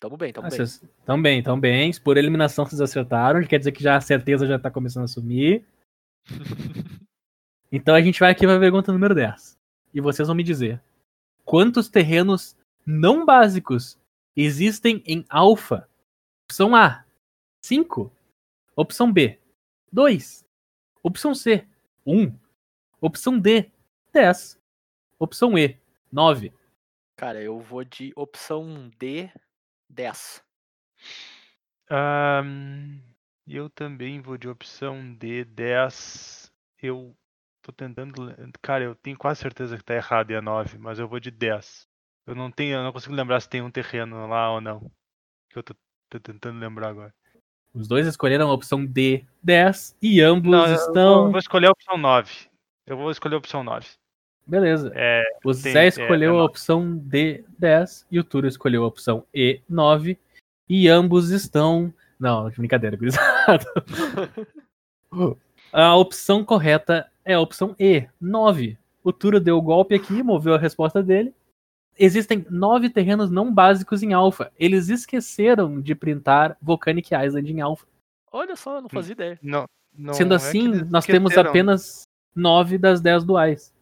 Tamo 0.00 0.16
bem, 0.16 0.32
tamo 0.32 0.46
Ah, 0.46 0.50
bem. 0.50 0.56
vocês 0.56 0.82
tão 1.04 1.20
bem, 1.20 1.42
tão 1.42 1.58
bem. 1.58 1.92
Por 2.00 2.16
eliminação 2.16 2.64
vocês 2.64 2.80
acertaram, 2.80 3.42
quer 3.44 3.58
dizer 3.58 3.72
que 3.72 3.82
já 3.82 3.96
a 3.96 4.00
certeza 4.00 4.46
já 4.46 4.58
tá 4.58 4.70
começando 4.70 5.04
a 5.04 5.08
sumir. 5.08 5.64
Então 7.74 7.94
a 7.94 8.02
gente 8.02 8.20
vai 8.20 8.30
aqui 8.30 8.46
pra 8.46 8.60
pergunta 8.60 8.92
número 8.92 9.14
10. 9.14 9.58
E 9.94 10.00
vocês 10.02 10.28
vão 10.28 10.34
me 10.34 10.42
dizer: 10.42 10.78
quantos 11.42 11.88
terrenos 11.88 12.54
não 12.84 13.24
básicos 13.24 13.98
existem 14.36 15.02
em 15.06 15.24
alfa? 15.30 15.88
Opção 16.44 16.76
A: 16.76 17.02
5. 17.64 18.12
Opção 18.74 19.12
B: 19.12 19.38
2. 19.92 20.46
Opção 21.02 21.34
C: 21.34 21.66
1. 22.06 22.32
Opção 23.00 23.38
D: 23.38 23.70
10. 24.12 24.58
Opção 25.18 25.58
E: 25.58 25.78
9. 26.10 26.52
Cara, 27.16 27.40
eu 27.40 27.60
vou 27.60 27.84
de 27.84 28.12
opção 28.16 28.90
D, 28.98 29.30
10. 29.88 30.42
Ahn, 31.90 33.00
eu 33.46 33.70
também 33.70 34.20
vou 34.20 34.36
de 34.36 34.48
opção 34.48 35.14
D, 35.14 35.44
10. 35.44 36.52
Eu 36.80 37.16
tô 37.60 37.72
tentando. 37.72 38.34
Cara, 38.60 38.84
eu 38.84 38.94
tenho 38.94 39.16
quase 39.16 39.40
certeza 39.40 39.76
que 39.76 39.84
tá 39.84 39.94
errado 39.94 40.30
e 40.30 40.34
é 40.34 40.40
9, 40.40 40.78
mas 40.78 40.98
eu 40.98 41.06
vou 41.06 41.20
de 41.20 41.30
10. 41.30 41.86
Eu 42.26 42.34
não 42.34 42.50
tenho, 42.50 42.76
eu 42.76 42.82
não 42.82 42.92
consigo 42.92 43.14
lembrar 43.14 43.40
se 43.40 43.48
tem 43.48 43.62
um 43.62 43.70
terreno 43.70 44.26
lá 44.26 44.52
ou 44.52 44.60
não. 44.60 44.90
Que 45.50 45.58
eu 45.58 45.62
tô, 45.62 45.74
tô 46.08 46.20
tentando 46.20 46.58
lembrar 46.58 46.88
agora. 46.88 47.14
Os 47.74 47.88
dois 47.88 48.06
escolheram 48.06 48.50
a 48.50 48.52
opção 48.52 48.84
D, 48.84 49.24
10. 49.42 49.96
E 50.02 50.20
ambos 50.20 50.50
Não, 50.50 50.72
estão. 50.74 51.24
eu 51.26 51.30
vou 51.30 51.38
escolher 51.38 51.66
a 51.68 51.70
opção 51.70 51.96
9. 51.96 52.30
Eu 52.86 52.96
vou 52.96 53.10
escolher 53.10 53.34
a 53.36 53.38
opção 53.38 53.64
9. 53.64 53.86
Beleza. 54.46 54.92
É, 54.94 55.22
O 55.44 55.52
tem- 55.52 55.72
Zé 55.72 55.84
é- 55.84 55.88
escolheu 55.88 56.36
é 56.36 56.40
a 56.40 56.44
opção 56.44 56.98
D10 56.98 58.04
e 58.10 58.18
o 58.18 58.24
Turo 58.24 58.46
escolheu 58.46 58.84
a 58.84 58.86
opção 58.88 59.24
E9. 59.34 60.18
E 60.68 60.88
ambos 60.88 61.30
estão. 61.30 61.92
Não, 62.18 62.48
brincadeira, 62.50 62.96
gurizada. 62.96 63.64
A 65.72 65.96
opção 65.96 66.44
correta 66.44 67.10
é 67.24 67.34
a 67.34 67.40
opção 67.40 67.74
E, 67.78 68.06
9. 68.20 68.76
O 69.02 69.12
Turo 69.12 69.40
deu 69.40 69.56
o 69.56 69.62
golpe 69.62 69.94
aqui, 69.94 70.22
moveu 70.22 70.54
a 70.54 70.58
resposta 70.58 71.02
dele. 71.02 71.34
Existem 71.98 72.46
nove 72.48 72.88
terrenos 72.88 73.30
não 73.30 73.52
básicos 73.52 74.02
em 74.02 74.12
alfa. 74.12 74.50
Eles 74.58 74.88
esqueceram 74.88 75.80
de 75.80 75.94
printar 75.94 76.56
Volcanic 76.60 77.14
Island 77.14 77.52
em 77.52 77.60
alfa. 77.60 77.86
Olha 78.30 78.56
só, 78.56 78.76
eu 78.76 78.82
não 78.82 78.88
fazia 78.88 79.12
ideia. 79.12 79.38
Não, 79.42 79.66
não 79.96 80.14
Sendo 80.14 80.32
é 80.32 80.36
assim, 80.36 80.68
eles 80.68 80.90
nós 80.90 81.04
temos 81.04 81.36
apenas 81.36 82.02
nove 82.34 82.78
das 82.78 83.00
10 83.00 83.24
duais. 83.24 83.72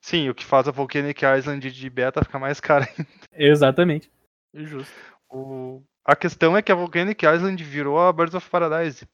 Sim, 0.00 0.28
o 0.28 0.34
que 0.34 0.44
faz 0.44 0.66
a 0.68 0.70
Volcanic 0.70 1.22
Island 1.24 1.70
de 1.70 1.90
beta 1.90 2.24
ficar 2.24 2.38
mais 2.38 2.60
cara. 2.60 2.88
Exatamente. 3.32 4.10
Justo. 4.52 4.92
O... 5.28 5.82
A 6.04 6.14
questão 6.14 6.56
é 6.56 6.62
que 6.62 6.70
a 6.70 6.74
Volcanic 6.74 7.24
Island 7.24 7.62
virou 7.62 7.98
a 7.98 8.12
Birds 8.12 8.34
of 8.34 8.48
Paradise. 8.48 9.06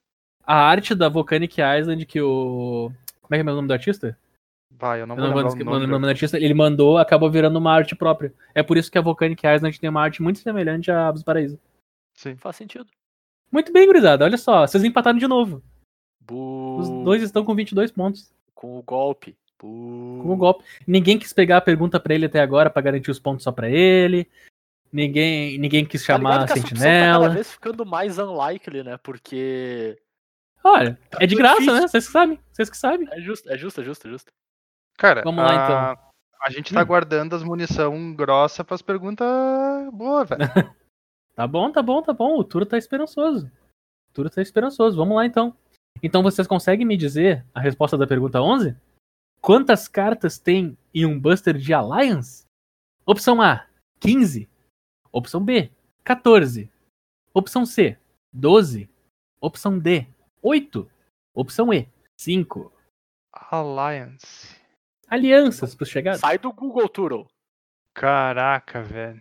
A 0.44 0.56
arte 0.56 0.94
da 0.94 1.08
Volcanic 1.08 1.60
Island 1.60 2.04
que 2.06 2.20
o. 2.20 2.90
Como 3.22 3.34
é 3.34 3.38
que 3.42 3.48
é 3.48 3.52
o 3.52 3.54
nome 3.54 3.68
do 3.68 3.72
artista? 3.72 4.18
Vai, 4.70 5.02
eu 5.02 5.06
não 5.06 5.14
Eu 5.16 5.20
vou 5.20 5.28
não 5.28 5.34
vou 5.50 5.52
lembrar 5.58 5.70
o 5.72 5.78
nome. 5.80 5.86
nome 5.88 6.08
artista. 6.08 6.38
Ele 6.38 6.54
mandou, 6.54 6.96
acabou 6.98 7.30
virando 7.30 7.58
uma 7.58 7.72
arte 7.72 7.94
própria. 7.94 8.32
É 8.54 8.62
por 8.62 8.76
isso 8.76 8.90
que 8.90 8.96
a 8.98 9.02
Volcanic 9.02 9.46
Island 9.46 9.78
tem 9.78 9.90
uma 9.90 10.02
arte 10.02 10.22
muito 10.22 10.38
semelhante 10.38 10.90
à 10.90 11.10
dos 11.10 11.22
Paraíso. 11.22 11.58
Sim. 12.14 12.36
Faz 12.36 12.56
sentido. 12.56 12.86
Muito 13.52 13.72
bem, 13.72 13.86
gurizada. 13.86 14.24
Olha 14.24 14.38
só, 14.38 14.66
vocês 14.66 14.84
empataram 14.84 15.18
de 15.18 15.26
novo. 15.26 15.62
Bu... 16.20 16.78
Os 16.78 16.88
dois 17.04 17.22
estão 17.22 17.44
com 17.44 17.54
22 17.54 17.90
pontos. 17.90 18.32
Com 18.54 18.78
o 18.78 18.82
golpe. 18.82 19.36
Bu... 19.58 20.20
Com 20.22 20.30
o 20.32 20.36
golpe. 20.36 20.64
Ninguém 20.86 21.18
quis 21.18 21.32
pegar 21.32 21.56
a 21.58 21.60
pergunta 21.62 21.98
pra 22.00 22.14
ele 22.14 22.26
até 22.26 22.40
agora 22.40 22.70
pra 22.70 22.80
garantir 22.82 23.10
os 23.10 23.18
pontos 23.18 23.42
só 23.44 23.50
pra 23.52 23.68
ele. 23.68 24.26
Ninguém, 24.92 25.58
ninguém 25.58 25.84
quis 25.84 26.00
Tá 26.04 26.14
chamar 26.14 26.30
ligado 26.30 26.40
a 26.40 26.44
essa 26.44 26.52
opção 26.54 26.62
Tá 26.62 26.76
sentinela. 26.84 27.22
cada 27.24 27.34
vez 27.34 27.52
ficando 27.52 27.84
mais 27.86 28.18
unlikely, 28.18 28.82
né? 28.82 28.96
Porque. 29.02 29.98
Olha, 30.64 30.98
é 31.18 31.26
de 31.26 31.34
graça, 31.34 31.60
difícil. 31.60 31.80
né? 31.80 31.88
Vocês 31.88 32.06
que 32.06 32.12
sabem. 32.12 32.40
Vocês 32.52 32.70
que 32.70 32.76
sabem. 32.76 33.08
É 33.12 33.20
justo, 33.20 33.50
é 33.50 33.56
justo, 33.58 33.80
é 33.80 33.84
justo, 33.84 34.06
é 34.06 34.10
justo. 34.10 34.32
Então, 35.00 35.08
Cara, 35.08 35.22
Vamos 35.22 35.42
lá, 35.42 35.92
a... 35.92 36.10
a 36.42 36.50
gente 36.50 36.74
tá 36.74 36.82
Hum. 36.82 36.86
guardando 36.86 37.34
as 37.34 37.42
munição 37.42 38.14
grossa 38.14 38.62
pras 38.62 38.82
perguntas 38.82 39.26
boas, 39.92 40.28
velho. 40.28 40.40
Tá 41.32 41.46
bom, 41.46 41.72
tá 41.72 41.80
bom, 41.80 42.02
tá 42.02 42.12
bom. 42.12 42.36
O 42.38 42.44
Turo 42.44 42.66
tá 42.66 42.76
esperançoso. 42.76 43.46
O 43.46 44.12
Turo 44.12 44.28
tá 44.28 44.42
esperançoso. 44.42 44.94
Vamos 44.98 45.16
lá 45.16 45.24
então. 45.24 45.56
Então 46.02 46.22
vocês 46.22 46.46
conseguem 46.46 46.84
me 46.84 46.98
dizer 46.98 47.46
a 47.54 47.60
resposta 47.60 47.96
da 47.96 48.06
pergunta 48.06 48.42
11? 48.42 48.76
Quantas 49.40 49.88
cartas 49.88 50.38
tem 50.38 50.76
em 50.92 51.06
um 51.06 51.18
Buster 51.18 51.56
de 51.56 51.72
Alliance? 51.72 52.44
Opção 53.06 53.40
A, 53.40 53.66
15. 54.00 54.46
Opção 55.10 55.42
B, 55.42 55.70
14. 56.04 56.70
Opção 57.32 57.64
C, 57.64 57.96
12. 58.34 58.86
Opção 59.40 59.78
D, 59.78 60.06
8. 60.42 60.90
Opção 61.34 61.72
E, 61.72 61.88
5. 62.20 62.70
Alliance. 63.32 64.59
Alianças 65.10 65.74
pros 65.74 65.88
chegados. 65.88 66.20
Sai 66.20 66.38
do 66.38 66.52
Google 66.52 66.88
Turo. 66.88 67.26
Caraca, 67.92 68.80
velho. 68.80 69.20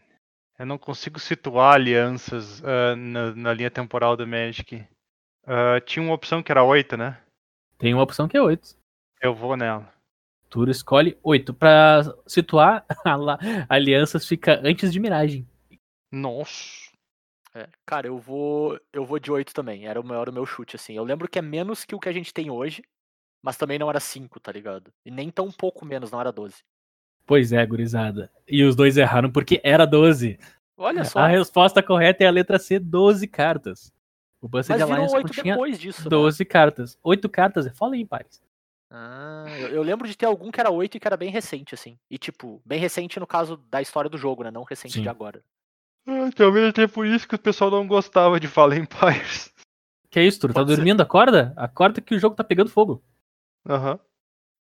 Eu 0.60 0.65
não 0.67 0.78
consigo 0.78 1.19
situar 1.19 1.73
alianças 1.73 2.63
ah, 2.63 2.95
na, 2.95 3.34
na 3.34 3.54
linha 3.54 3.71
temporal 3.71 4.15
do 4.15 4.28
Magic. 4.28 4.86
Ah, 5.47 5.82
tinha 5.82 6.04
uma 6.04 6.13
opção 6.13 6.43
que 6.43 6.52
era 6.52 6.63
8, 6.63 6.95
né? 6.95 7.19
Tem 7.80 7.91
uma 7.91 8.04
opção 8.04 8.28
que 8.28 8.38
é 8.38 8.41
8. 8.41 8.78
Eu 9.19 9.34
vou 9.34 9.58
nela. 9.58 9.91
Turo 10.47 10.69
escolhe 10.69 11.17
8. 11.23 11.54
Pra 11.56 12.04
situar, 12.28 12.86
alianças 13.67 14.28
fica 14.28 14.62
antes 14.63 14.93
de 14.93 14.99
miragem. 14.99 15.47
Nossa. 16.12 16.89
É, 17.56 17.67
cara, 17.84 18.06
eu 18.06 18.19
vou. 18.19 18.80
Eu 18.93 19.06
vou 19.06 19.17
de 19.17 19.32
8 19.32 19.56
também. 19.56 19.88
Era 19.88 19.99
o 19.99 20.06
maior 20.06 20.30
o 20.30 20.34
meu 20.34 20.45
chute, 20.45 20.75
assim. 20.75 20.95
Eu 20.95 21.04
lembro 21.04 21.28
que 21.28 21.39
é 21.39 21.41
menos 21.41 21.84
que 21.84 21.95
o 21.95 21.99
que 21.99 22.10
a 22.10 22.13
gente 22.13 22.32
tem 22.32 22.52
hoje. 22.52 22.84
Mas 23.41 23.58
também 23.58 23.80
não 23.80 23.89
era 23.89 23.99
5, 23.99 24.39
tá 24.39 24.52
ligado? 24.52 24.91
E 25.06 25.12
nem 25.12 25.30
tão 25.30 25.52
pouco 25.52 25.86
menos, 25.86 26.12
não 26.12 26.19
era 26.19 26.32
12. 26.32 26.56
Pois 27.25 27.54
é, 27.54 27.65
gurizada. 27.65 28.32
E 28.47 28.63
os 28.63 28.75
dois 28.75 28.97
erraram 28.97 29.32
porque 29.32 29.62
era 29.63 29.86
12. 29.86 30.39
Olha 30.78 31.04
só. 31.06 31.19
A 31.19 31.28
resposta 31.28 31.84
correta 31.84 32.23
é 32.23 32.28
a 32.28 32.32
letra 32.32 32.58
C, 32.58 32.80
12 32.80 33.28
cartas. 33.28 33.93
O 34.41 34.47
Buster 34.47 34.78
mas 34.78 34.86
de 34.86 34.91
Alliance 34.91 35.15
8 35.15 35.28
continha 35.28 35.54
depois 35.54 35.80
disso. 35.80 36.04
né? 36.04 36.10
12 36.10 36.45
cartas. 36.45 36.97
8 37.04 37.30
cartas 37.30 37.67
é 37.67 37.69
foda, 37.69 37.95
hein, 37.95 38.06
pares? 38.06 38.41
Ah, 38.89 39.45
eu, 39.60 39.67
eu 39.69 39.84
lembro 39.84 40.08
de 40.08 40.17
ter 40.17 40.25
algum 40.25 40.49
que 40.49 40.60
era 40.60 40.71
8 40.71 40.95
e 40.95 40.99
que 40.99 41.08
era 41.08 41.17
bem 41.17 41.30
recente, 41.30 41.75
assim. 41.75 41.97
E 42.10 42.17
tipo, 42.17 42.62
bem 42.65 42.80
recente 42.80 43.19
no 43.19 43.28
caso 43.28 43.58
da 43.69 43.82
história 43.82 44.10
do 44.10 44.17
jogo, 44.17 44.43
né? 44.43 44.49
Não 44.49 44.63
recente 44.63 44.95
Sim. 44.95 45.02
de 45.02 45.10
agora. 45.10 45.43
Ah, 46.08 46.30
talvez 46.36 46.69
até 46.69 46.88
por 46.88 47.06
isso 47.06 47.28
que 47.28 47.36
o 47.36 47.39
pessoal 47.39 47.69
não 47.69 47.86
gostava 47.86 48.39
de 48.39 48.47
Fallen 48.47 48.82
Empires. 48.82 49.54
Que 50.12 50.19
é 50.19 50.23
isso, 50.23 50.39
Turo? 50.39 50.56
Tá 50.56 50.63
dormindo? 50.63 51.02
Acorda? 51.02 51.54
Acorda 51.56 52.02
que 52.02 52.15
o 52.15 52.19
jogo 52.19 52.36
tá 52.36 52.43
pegando 52.43 52.67
fogo. 52.67 53.04
Aham. 53.67 54.00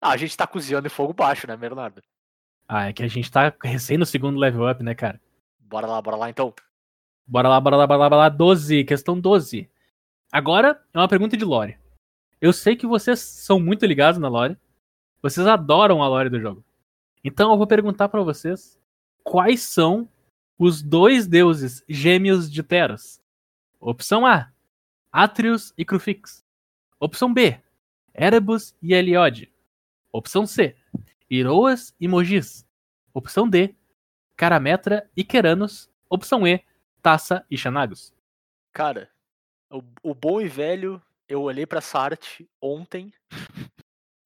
Ah, 0.00 0.10
a 0.10 0.16
gente 0.16 0.36
tá 0.36 0.46
cozinhando 0.46 0.86
em 0.86 0.90
fogo 0.90 1.12
baixo, 1.12 1.46
né, 1.46 1.56
Bernardo? 1.56 2.02
Ah, 2.68 2.88
é 2.88 2.92
que 2.92 3.02
a 3.02 3.08
gente 3.08 3.30
tá 3.30 3.54
recém 3.62 3.96
no 3.96 4.06
segundo 4.06 4.38
level 4.38 4.68
up, 4.68 4.82
né, 4.82 4.94
cara? 4.94 5.20
Bora 5.58 5.86
lá, 5.86 6.00
bora 6.02 6.16
lá 6.16 6.30
então. 6.30 6.54
Bora 7.26 7.48
lá, 7.48 7.60
bora 7.60 7.76
lá, 7.76 7.86
bora 7.86 7.98
lá, 8.00 8.10
bora 8.10 8.22
lá. 8.22 8.28
12, 8.28 8.84
questão 8.84 9.18
12. 9.18 9.68
Agora 10.30 10.80
é 10.92 10.98
uma 10.98 11.08
pergunta 11.08 11.36
de 11.36 11.44
lore. 11.44 11.78
Eu 12.40 12.52
sei 12.52 12.76
que 12.76 12.86
vocês 12.86 13.20
são 13.20 13.58
muito 13.58 13.86
ligados 13.86 14.20
na 14.20 14.28
lore. 14.28 14.56
Vocês 15.22 15.46
adoram 15.46 16.02
a 16.02 16.08
lore 16.08 16.28
do 16.28 16.40
jogo. 16.40 16.64
Então 17.24 17.50
eu 17.50 17.56
vou 17.56 17.66
perguntar 17.66 18.08
pra 18.08 18.22
vocês 18.22 18.78
quais 19.24 19.62
são 19.62 20.08
os 20.58 20.82
dois 20.82 21.26
deuses 21.26 21.84
gêmeos 21.88 22.50
de 22.50 22.62
Teros. 22.62 23.20
Opção 23.80 24.26
A: 24.26 24.52
Atreus 25.10 25.72
e 25.76 25.84
Crufix. 25.84 26.44
Opção 27.00 27.32
B: 27.32 27.60
Erebus 28.18 28.74
e 28.82 28.94
Eliod. 28.94 29.52
Opção 30.12 30.46
C: 30.46 30.76
Iroas 31.30 31.94
e 32.00 32.08
Mogis. 32.08 32.66
Opção 33.12 33.48
D: 33.48 33.74
Carametra 34.36 35.08
e 35.16 35.22
Queranos. 35.24 35.90
Opção 36.08 36.46
E: 36.46 36.64
Taça 37.02 37.44
e 37.50 37.56
Xanagos. 37.58 38.14
Cara, 38.72 39.10
o, 39.70 39.82
o 40.02 40.14
bom 40.14 40.40
e 40.40 40.48
velho, 40.48 41.02
eu 41.28 41.42
olhei 41.42 41.66
pra 41.66 41.78
essa 41.78 41.98
arte 41.98 42.48
ontem. 42.60 43.12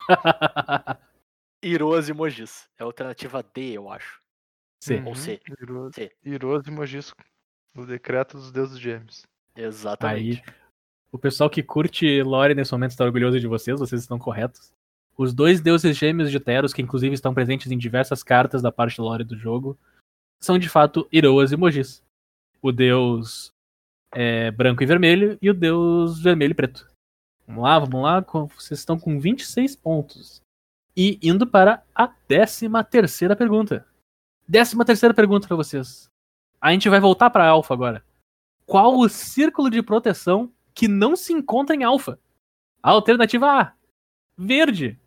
Iroas 1.63 2.09
e 2.09 2.13
Mogis. 2.13 2.69
É 2.79 2.83
a 2.83 2.87
alternativa 2.87 3.43
D, 3.43 3.73
eu 3.73 3.91
acho. 3.91 4.21
C. 4.83 5.03
Ou 5.05 5.15
C. 5.15 5.41
Iro- 5.61 5.91
C. 5.93 6.11
Iroso 6.25 6.69
e 6.69 6.71
Mogisco. 6.73 7.23
O 7.77 7.85
decreto 7.85 8.37
dos 8.39 8.51
deuses 8.51 8.79
gêmeos. 8.79 9.27
Exatamente. 9.55 10.43
Aí, 10.47 10.55
o 11.13 11.19
pessoal 11.19 11.51
que 11.51 11.63
curte 11.63 12.23
lore 12.23 12.55
nesse 12.55 12.73
momento 12.73 12.93
está 12.93 13.05
orgulhoso 13.05 13.41
de 13.41 13.47
vocês, 13.47 13.81
vocês 13.81 14.01
estão 14.01 14.19
corretos. 14.19 14.73
Os 15.17 15.35
dois 15.35 15.61
deuses 15.61 15.97
gêmeos 15.97 16.31
de 16.31 16.41
Teros, 16.41 16.73
que 16.73 16.81
inclusive 16.81 17.15
estão 17.15 17.35
presentes 17.35 17.71
em 17.71 17.77
diversas 17.77 18.23
cartas 18.23 18.63
da 18.63 18.73
parte 18.73 19.01
lore 19.01 19.25
do 19.25 19.37
jogo, 19.37 19.79
são 20.39 20.59
de 20.59 20.69
fato 20.69 21.07
Iroas 21.13 21.53
e 21.53 21.57
Mogis. 21.57 22.03
O 22.63 22.73
deus 22.73 23.53
é, 24.13 24.51
branco 24.51 24.83
e 24.83 24.87
vermelho 24.87 25.39
e 25.43 25.51
o 25.51 25.55
deus 25.55 26.23
vermelho 26.23 26.53
e 26.53 26.55
preto. 26.55 26.89
Vamos 27.47 27.65
lá, 27.65 27.79
vamos 27.79 28.03
lá. 28.03 28.21
Vocês 28.57 28.81
estão 28.81 28.99
com 28.99 29.19
26 29.19 29.77
pontos. 29.77 30.41
E 30.97 31.19
indo 31.23 31.47
para 31.47 31.83
a 31.95 32.07
13 32.07 32.69
terceira 32.91 33.35
pergunta. 33.35 33.87
13 34.51 34.85
terceira 34.85 35.15
pergunta 35.15 35.49
para 35.49 35.57
vocês. 35.57 36.09
A 36.61 36.73
gente 36.73 36.89
vai 36.89 37.01
voltar 37.01 37.31
para 37.31 37.47
Alpha 37.47 37.75
agora. 37.75 38.05
Qual 38.65 38.99
o 38.99 39.09
círculo 39.09 39.69
de 39.69 39.83
proteção 39.83 40.53
que 40.81 40.89
não 40.89 41.15
se 41.15 41.31
encontra 41.31 41.77
em 41.77 41.85
Alpha? 41.85 42.19
Alternativa 42.83 43.61
A, 43.61 43.75
verde. 44.35 44.99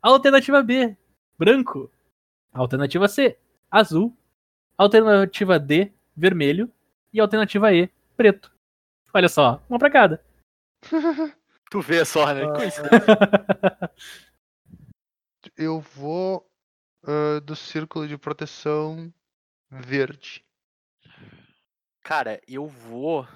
Alternativa 0.00 0.62
B, 0.62 0.96
branco. 1.38 1.92
Alternativa 2.54 3.06
C, 3.06 3.38
azul. 3.70 4.16
Alternativa 4.78 5.58
D, 5.58 5.92
vermelho. 6.16 6.72
E 7.12 7.20
alternativa 7.20 7.70
E, 7.70 7.90
preto. 8.16 8.50
Olha 9.12 9.28
só, 9.28 9.62
uma 9.68 9.78
pra 9.78 9.90
cada. 9.90 10.24
Tu 11.70 11.82
vê 11.82 12.02
só, 12.02 12.32
né? 12.32 12.44
Ah. 12.46 13.90
Eu 15.54 15.80
vou 15.80 16.50
ah, 17.04 17.40
do 17.40 17.54
círculo 17.54 18.08
de 18.08 18.16
proteção 18.16 19.12
verde. 19.70 20.42
Cara, 22.02 22.40
eu 22.48 22.66
vou 22.66 23.28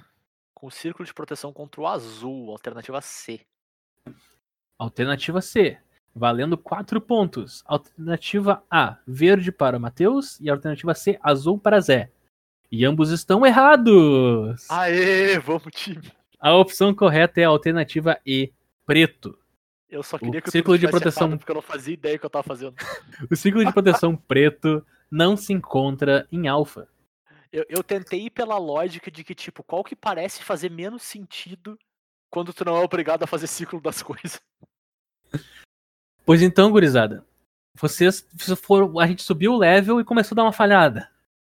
o 0.65 0.71
círculo 0.71 1.05
de 1.07 1.13
proteção 1.13 1.53
contra 1.53 1.81
o 1.81 1.87
azul, 1.87 2.51
alternativa 2.51 2.99
C. 3.03 3.41
Alternativa 4.79 5.41
C, 5.43 5.79
valendo 6.15 6.57
4 6.57 7.01
pontos. 7.01 7.63
Alternativa 7.67 8.63
A, 8.71 8.97
verde 9.07 9.53
para 9.53 9.79
Matheus. 9.79 10.41
E 10.41 10.49
alternativa 10.49 10.95
C, 10.95 11.19
azul 11.23 11.59
para 11.59 11.81
Zé. 11.81 12.11
E 12.73 12.85
ambos 12.85 13.11
estão 13.11 13.45
errados. 13.45 14.69
Aê, 14.71 15.39
vamos 15.39 15.65
time. 15.75 16.11
A 16.41 16.55
opção 16.57 16.95
correta 16.95 17.41
é 17.41 17.45
a 17.45 17.49
alternativa 17.49 18.19
E, 18.27 18.53
preto. 18.87 19.39
Eu 19.89 20.03
só 20.03 20.17
O 20.17 20.19
queria 20.19 20.41
que 20.41 20.49
o 20.49 20.53
círculo 20.53 20.79
de 20.79 20.89
proteção- 20.89 21.37
porque 21.37 21.51
eu 21.53 21.55
não 21.57 21.63
fazia 21.63 21.95
ideia 21.95 22.17
do 22.17 22.21
que 22.21 22.27
eu 22.27 22.31
tava 22.31 22.43
fazendo. 22.43 22.75
O 23.31 23.37
círculo 23.37 23.65
de 23.65 23.73
proteção 23.73 24.17
preto 24.27 24.85
não 25.11 25.37
se 25.37 25.53
encontra 25.53 26.27
em 26.33 26.49
alfa. 26.49 26.89
Eu, 27.55 27.65
eu 27.69 27.85
tentei 27.85 28.27
ir 28.27 28.31
pela 28.31 28.59
lógica 28.59 29.13
de 29.13 29.23
que, 29.23 29.33
tipo, 29.33 29.63
qual 29.63 29.85
que 29.85 29.95
parece 29.95 30.43
fazer 30.43 30.69
menos 30.69 31.05
sentido 31.05 31.79
quando 32.29 32.53
tu 32.53 32.65
não 32.65 32.77
é 32.77 32.81
obrigado 32.81 33.23
a 33.23 33.29
fazer 33.29 33.47
ciclo 33.47 33.81
das 33.81 34.03
coisas. 34.03 34.43
Pois 36.27 36.43
então, 36.43 36.73
gurizada. 36.73 37.25
Vocês 37.77 38.27
foram. 38.61 38.99
A 38.99 39.07
gente 39.07 39.23
subiu 39.23 39.53
o 39.53 39.57
level 39.57 40.01
e 40.01 40.05
começou 40.05 40.35
a 40.35 40.37
dar 40.39 40.43
uma 40.43 40.53
falhada. 40.53 41.09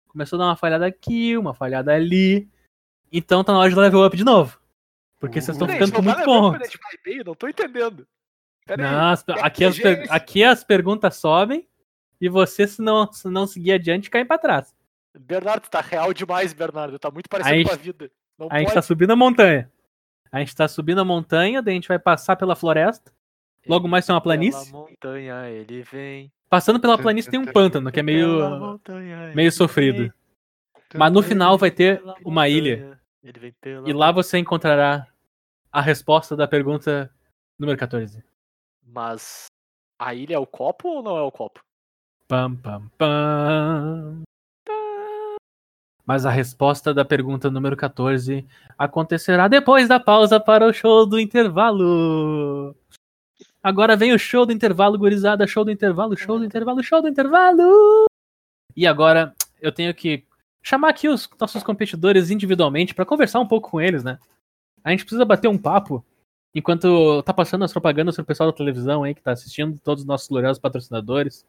Começou 0.07 0.37
a 0.37 0.41
dar 0.41 0.49
uma 0.51 0.57
falhada 0.57 0.85
aqui, 0.87 1.35
uma 1.35 1.55
falhada 1.55 1.95
ali. 1.95 2.47
Então 3.11 3.43
tá 3.43 3.53
na 3.53 3.59
hora 3.59 3.71
de 3.71 3.77
level 3.77 4.05
up 4.05 4.15
de 4.15 4.25
novo. 4.25 4.61
Porque 5.19 5.41
vocês 5.41 5.57
estão 5.57 5.67
ficando 5.67 5.95
com 5.95 6.03
muito 6.03 6.19
tá 6.19 6.27
bom. 6.27 6.53
Não 7.25 7.35
tô 7.35 7.49
entendendo. 7.49 8.07
Não, 8.77 9.15
aqui, 9.43 9.65
as 9.65 9.77
aqui 10.11 10.45
as 10.45 10.63
perguntas 10.63 11.17
sobem 11.17 11.67
e 12.21 12.29
você, 12.29 12.67
se 12.67 12.83
não, 12.83 13.11
se 13.11 13.29
não 13.29 13.47
seguir 13.47 13.73
adiante, 13.73 14.11
cai 14.11 14.27
pra 14.27 14.37
trás. 14.37 14.76
Bernardo, 15.19 15.69
tá 15.69 15.81
real 15.81 16.13
demais, 16.13 16.53
Bernardo. 16.53 16.99
Tá 16.99 17.11
muito 17.11 17.29
parecido 17.29 17.55
Aí- 17.57 17.65
com 17.65 17.73
a 17.73 17.77
vida. 17.77 18.11
Não 18.39 18.49
A 18.51 18.59
gente 18.59 18.67
pode. 18.67 18.75
tá 18.75 18.83
subindo 18.83 19.13
a 19.13 19.17
montanha. 19.17 19.71
A 20.31 20.39
gente 20.41 20.55
tá 20.55 20.69
subindo 20.69 21.01
a 21.01 21.05
montanha, 21.05 21.63
daí 21.63 21.73
a 21.73 21.77
gente 21.77 21.89
vai 21.89 21.99
passar 21.99 22.37
pela 22.37 22.55
floresta. 22.55 23.13
Logo 23.67 23.89
mais 23.89 24.05
tem 24.07 24.15
uma 24.15 24.21
planície. 24.21 24.71
Pela 24.71 24.83
montanha 24.83 25.49
ele 25.49 25.83
vem. 25.83 26.31
Passando 26.49 26.79
pela 26.79 26.97
planície 26.99 27.31
tem 27.31 27.41
um 27.41 27.47
pântano, 27.47 27.91
que 27.91 27.99
é 27.99 28.03
meio. 28.03 28.59
montanha 28.59 29.33
meio 29.35 29.51
sofrido. 29.51 29.99
vem, 30.03 30.13
Mas 30.95 31.13
no 31.13 31.23
final 31.23 31.57
vai 31.59 31.71
ter 31.71 32.03
uma 32.25 32.49
ilha. 32.49 33.01
E 33.85 33.93
lá 33.93 34.13
você 34.13 34.39
encontrará 34.39 35.07
a 35.73 35.81
resposta 35.81 36.37
da 36.37 36.47
pergunta 36.47 37.11
número 37.59 37.77
14. 37.79 38.23
Mas 38.87 39.47
a 39.99 40.15
ilha 40.15 40.35
é 40.35 40.39
o 40.39 40.47
copo 40.47 40.89
ou 40.89 41.03
não 41.03 41.17
é 41.17 41.23
o 41.23 41.33
copo? 41.33 41.61
Pam, 42.29 42.55
pam, 42.57 42.89
pam. 42.99 44.23
Mas 46.07 46.25
a 46.25 46.31
resposta 46.31 46.95
da 46.95 47.05
pergunta 47.05 47.51
número 47.51 47.77
14 47.77 48.47
acontecerá 48.79 49.49
depois 49.49 49.89
da 49.89 49.99
pausa 49.99 50.39
para 50.39 50.65
o 50.65 50.73
show 50.73 51.05
do 51.05 51.19
intervalo. 51.19 52.77
Agora 53.61 53.97
vem 53.97 54.13
o 54.13 54.19
show 54.19 54.47
do 54.47 54.53
intervalo, 54.53 54.97
gurizada. 54.97 55.45
Show 55.45 55.65
do 55.65 55.73
intervalo, 55.73 56.17
show 56.17 56.39
do 56.39 56.45
intervalo, 56.45 56.83
show 56.85 57.03
do 57.03 57.09
intervalo. 57.09 58.07
E 58.77 58.87
agora 58.87 59.35
eu 59.61 59.73
tenho 59.73 59.93
que 59.93 60.25
chamar 60.63 60.91
aqui 60.91 61.09
os 61.09 61.29
nossos 61.41 61.65
competidores 61.65 62.31
individualmente 62.31 62.95
para 62.95 63.05
conversar 63.05 63.41
um 63.41 63.47
pouco 63.47 63.71
com 63.71 63.81
eles, 63.81 64.05
né? 64.05 64.21
A 64.85 64.91
gente 64.91 65.05
precisa 65.05 65.25
bater 65.25 65.49
um 65.49 65.59
papo 65.59 66.05
enquanto 66.55 67.23
tá 67.25 67.35
passando 67.35 67.65
as 67.65 67.73
propagandas 67.73 68.15
pro 68.15 68.25
pessoal 68.25 68.53
da 68.53 68.57
televisão 68.57 69.03
aí 69.03 69.15
que 69.15 69.21
tá 69.21 69.33
assistindo, 69.33 69.79
todos 69.81 70.03
os 70.03 70.07
nossos 70.07 70.29
gloriosos 70.29 70.61
patrocinadores. 70.61 71.45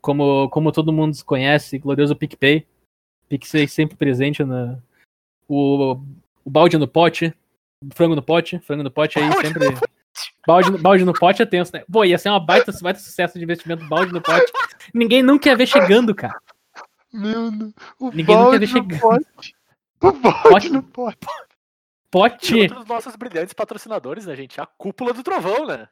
Como, 0.00 0.48
como 0.50 0.70
todo 0.70 0.92
mundo 0.92 1.16
conhece, 1.24 1.78
glorioso 1.78 2.14
PicPay. 2.14 2.64
PicPay 3.28 3.68
sempre 3.68 3.96
presente 3.96 4.44
na. 4.44 4.78
O, 5.48 5.98
o 6.44 6.50
balde 6.50 6.76
no 6.78 6.88
pote. 6.88 7.34
Frango 7.94 8.14
no 8.14 8.22
pote. 8.22 8.58
Frango 8.60 8.82
no 8.82 8.90
pote 8.90 9.18
aí 9.18 9.28
Balde 9.28 9.46
sempre. 9.48 9.68
Balde 10.46 10.70
no, 10.70 10.78
balde 10.78 11.04
no 11.04 11.12
pote 11.12 11.42
é 11.42 11.46
tenso, 11.46 11.72
né? 11.74 11.84
Pô, 11.90 12.04
ia 12.04 12.16
ser 12.18 12.30
uma 12.30 12.40
baita, 12.40 12.72
baita 12.80 13.00
sucesso 13.00 13.36
de 13.38 13.44
investimento 13.44 13.86
balde 13.86 14.12
no 14.12 14.20
pote. 14.22 14.50
Ninguém 14.94 15.22
nunca 15.22 15.48
ia 15.48 15.56
ver 15.56 15.66
chegando, 15.66 16.14
cara. 16.14 16.38
Meu 17.12 17.50
Deus. 17.50 17.72
O 17.98 18.10
Ninguém 18.10 18.36
nunca 18.36 18.50
balde 18.50 18.66
vê 18.66 18.66
no 18.66 18.72
chegando. 18.90 19.00
pote. 19.00 19.54
O 20.02 20.12
balde 20.12 20.48
Pote? 20.48 20.70
no 20.70 20.82
pote. 20.82 21.18
E 21.20 22.08
Pote! 22.10 22.60
outro 22.62 22.76
dos 22.78 22.86
nossos 22.86 23.16
brilhantes 23.16 23.52
patrocinadores, 23.52 24.26
né, 24.26 24.34
gente? 24.36 24.60
A 24.60 24.64
cúpula 24.66 25.12
do 25.12 25.22
trovão, 25.22 25.66
né? 25.66 25.88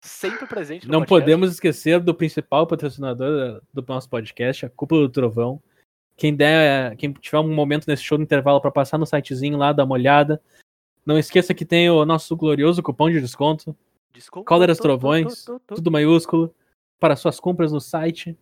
Sempre 0.00 0.46
presente 0.46 0.86
no 0.86 0.92
Não 0.92 1.00
podcast. 1.00 1.20
podemos 1.24 1.52
esquecer 1.52 2.00
do 2.00 2.14
principal 2.14 2.66
patrocinador 2.66 3.60
do 3.74 3.84
nosso 3.86 4.08
podcast, 4.08 4.64
a 4.64 4.70
Cúpula 4.70 5.02
do 5.02 5.08
Trovão. 5.08 5.60
Quem 6.16 6.34
der, 6.34 6.96
quem 6.96 7.12
tiver 7.12 7.38
um 7.38 7.54
momento 7.54 7.86
nesse 7.86 8.02
show 8.02 8.16
no 8.16 8.24
intervalo 8.24 8.60
para 8.60 8.70
passar 8.70 8.96
no 8.98 9.04
sitezinho 9.06 9.58
lá, 9.58 9.72
dar 9.72 9.84
uma 9.84 9.94
olhada. 9.94 10.40
Não 11.04 11.18
esqueça 11.18 11.54
que 11.54 11.64
tem 11.64 11.88
o 11.90 12.04
nosso 12.04 12.34
glorioso 12.36 12.82
cupom 12.82 13.10
de 13.10 13.20
desconto, 13.20 13.76
Desculpa. 14.12 14.48
Cóleras 14.48 14.78
tô- 14.78 14.84
Trovões, 14.84 15.44
tô- 15.44 15.60
tô- 15.60 15.74
tudo 15.74 15.90
maiúsculo, 15.90 16.52
para 16.98 17.14
suas 17.16 17.38
compras 17.38 17.70
no 17.70 17.80
site. 17.80 18.36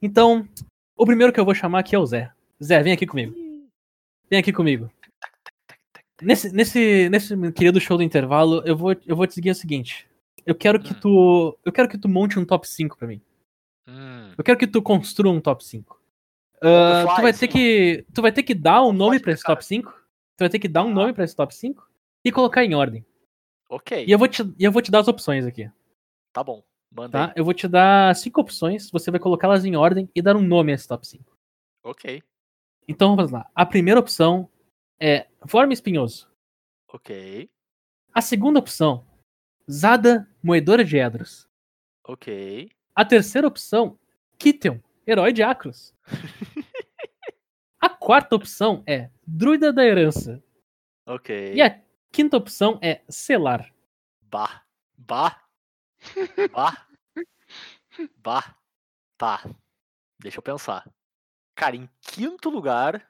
Então, 0.00 0.48
o 0.96 1.04
primeiro 1.04 1.32
que 1.32 1.40
eu 1.40 1.44
vou 1.44 1.54
chamar 1.54 1.80
aqui 1.80 1.96
é 1.96 1.98
o 1.98 2.06
Zé. 2.06 2.32
Zé, 2.62 2.80
vem 2.84 2.92
aqui 2.92 3.04
comigo. 3.06 3.34
Vem 4.30 4.38
aqui 4.38 4.52
comigo. 4.52 4.88
Nesse, 6.22 6.52
nesse, 6.52 7.08
nesse 7.08 7.52
querido 7.52 7.80
show 7.80 7.96
do 7.96 8.02
intervalo, 8.02 8.62
eu 8.64 8.76
vou, 8.76 8.94
eu 9.06 9.16
vou 9.16 9.26
te 9.26 9.34
seguir 9.34 9.50
o 9.50 9.54
seguinte. 9.54 10.06
Eu 10.46 10.54
quero 10.54 10.80
que 10.80 10.92
Hum. 10.92 11.00
tu. 11.00 11.58
Eu 11.64 11.72
quero 11.72 11.88
que 11.88 11.98
tu 11.98 12.08
monte 12.08 12.38
um 12.38 12.44
top 12.44 12.66
5 12.68 12.96
pra 12.96 13.06
mim. 13.08 13.20
Hum, 13.88 14.32
Eu 14.38 14.44
quero 14.44 14.58
que 14.58 14.66
tu 14.66 14.80
construa 14.80 15.32
um 15.32 15.40
top 15.40 15.64
5. 15.64 15.97
Fly, 16.60 17.14
tu, 17.16 17.22
vai 17.22 17.30
assim, 17.30 17.40
ter 17.40 17.48
que, 17.48 18.06
tu 18.14 18.22
vai 18.22 18.32
ter 18.32 18.42
que 18.42 18.54
dar 18.54 18.82
um 18.84 18.92
nome 18.92 19.20
pra 19.20 19.32
esse 19.32 19.42
top 19.42 19.64
5. 19.64 19.90
Tu 20.36 20.40
vai 20.40 20.48
ter 20.48 20.58
que 20.58 20.68
dar 20.68 20.82
um 20.84 20.88
Tá. 20.88 20.94
nome 20.94 21.12
pra 21.12 21.24
esse 21.24 21.34
top 21.36 21.54
5 21.54 21.88
e 22.24 22.30
colocar 22.32 22.64
em 22.64 22.74
ordem. 22.74 23.04
ok, 23.70 24.04
E 24.06 24.10
eu 24.10 24.18
vou 24.18 24.28
te, 24.28 24.42
eu 24.58 24.72
vou 24.72 24.82
te 24.82 24.90
dar 24.90 25.00
as 25.00 25.08
opções 25.08 25.44
aqui, 25.46 25.70
tá 26.32 26.42
bom. 26.42 26.62
Manda 26.90 27.28
tá? 27.28 27.32
Eu 27.36 27.44
vou 27.44 27.52
te 27.52 27.68
dar 27.68 28.14
cinco 28.16 28.40
opções, 28.40 28.90
você 28.90 29.10
vai 29.10 29.20
colocá-las 29.20 29.64
em 29.64 29.76
ordem 29.76 30.08
e 30.14 30.22
dar 30.22 30.36
um 30.36 30.42
nome 30.42 30.72
a 30.72 30.74
esse 30.74 30.88
top 30.88 31.06
5. 31.06 31.36
Ok, 31.84 32.22
Então 32.88 33.14
vamos 33.14 33.30
lá. 33.30 33.48
A 33.54 33.66
primeira 33.66 34.00
opção 34.00 34.48
é 34.98 35.26
Forma 35.46 35.72
Espinhoso. 35.74 36.28
ok, 36.92 37.48
A 38.14 38.20
segunda 38.22 38.58
opção, 38.58 39.04
Zada 39.70 40.26
Moedora 40.42 40.82
de 40.84 40.96
Edros. 40.96 41.46
ok. 42.04 42.70
A 42.94 43.04
terceira 43.04 43.46
opção, 43.46 43.98
Kittel, 44.38 44.82
Herói 45.08 45.32
de 45.32 45.42
Acros. 45.42 45.94
A 47.80 47.88
quarta 47.88 48.36
opção 48.36 48.82
é 48.86 49.10
Druida 49.26 49.72
da 49.72 49.82
Herança. 49.82 50.42
Ok. 51.06 51.54
E 51.54 51.62
a 51.62 51.80
quinta 52.12 52.36
opção 52.36 52.78
é 52.82 53.00
Selar. 53.08 53.72
Bah. 54.20 54.62
Bah. 54.98 55.40
Bah. 56.52 56.86
Bah. 58.18 58.54
Tá. 59.16 59.42
Deixa 60.20 60.38
eu 60.38 60.42
pensar. 60.42 60.86
Cara, 61.54 61.74
em 61.74 61.88
quinto 62.02 62.50
lugar, 62.50 63.08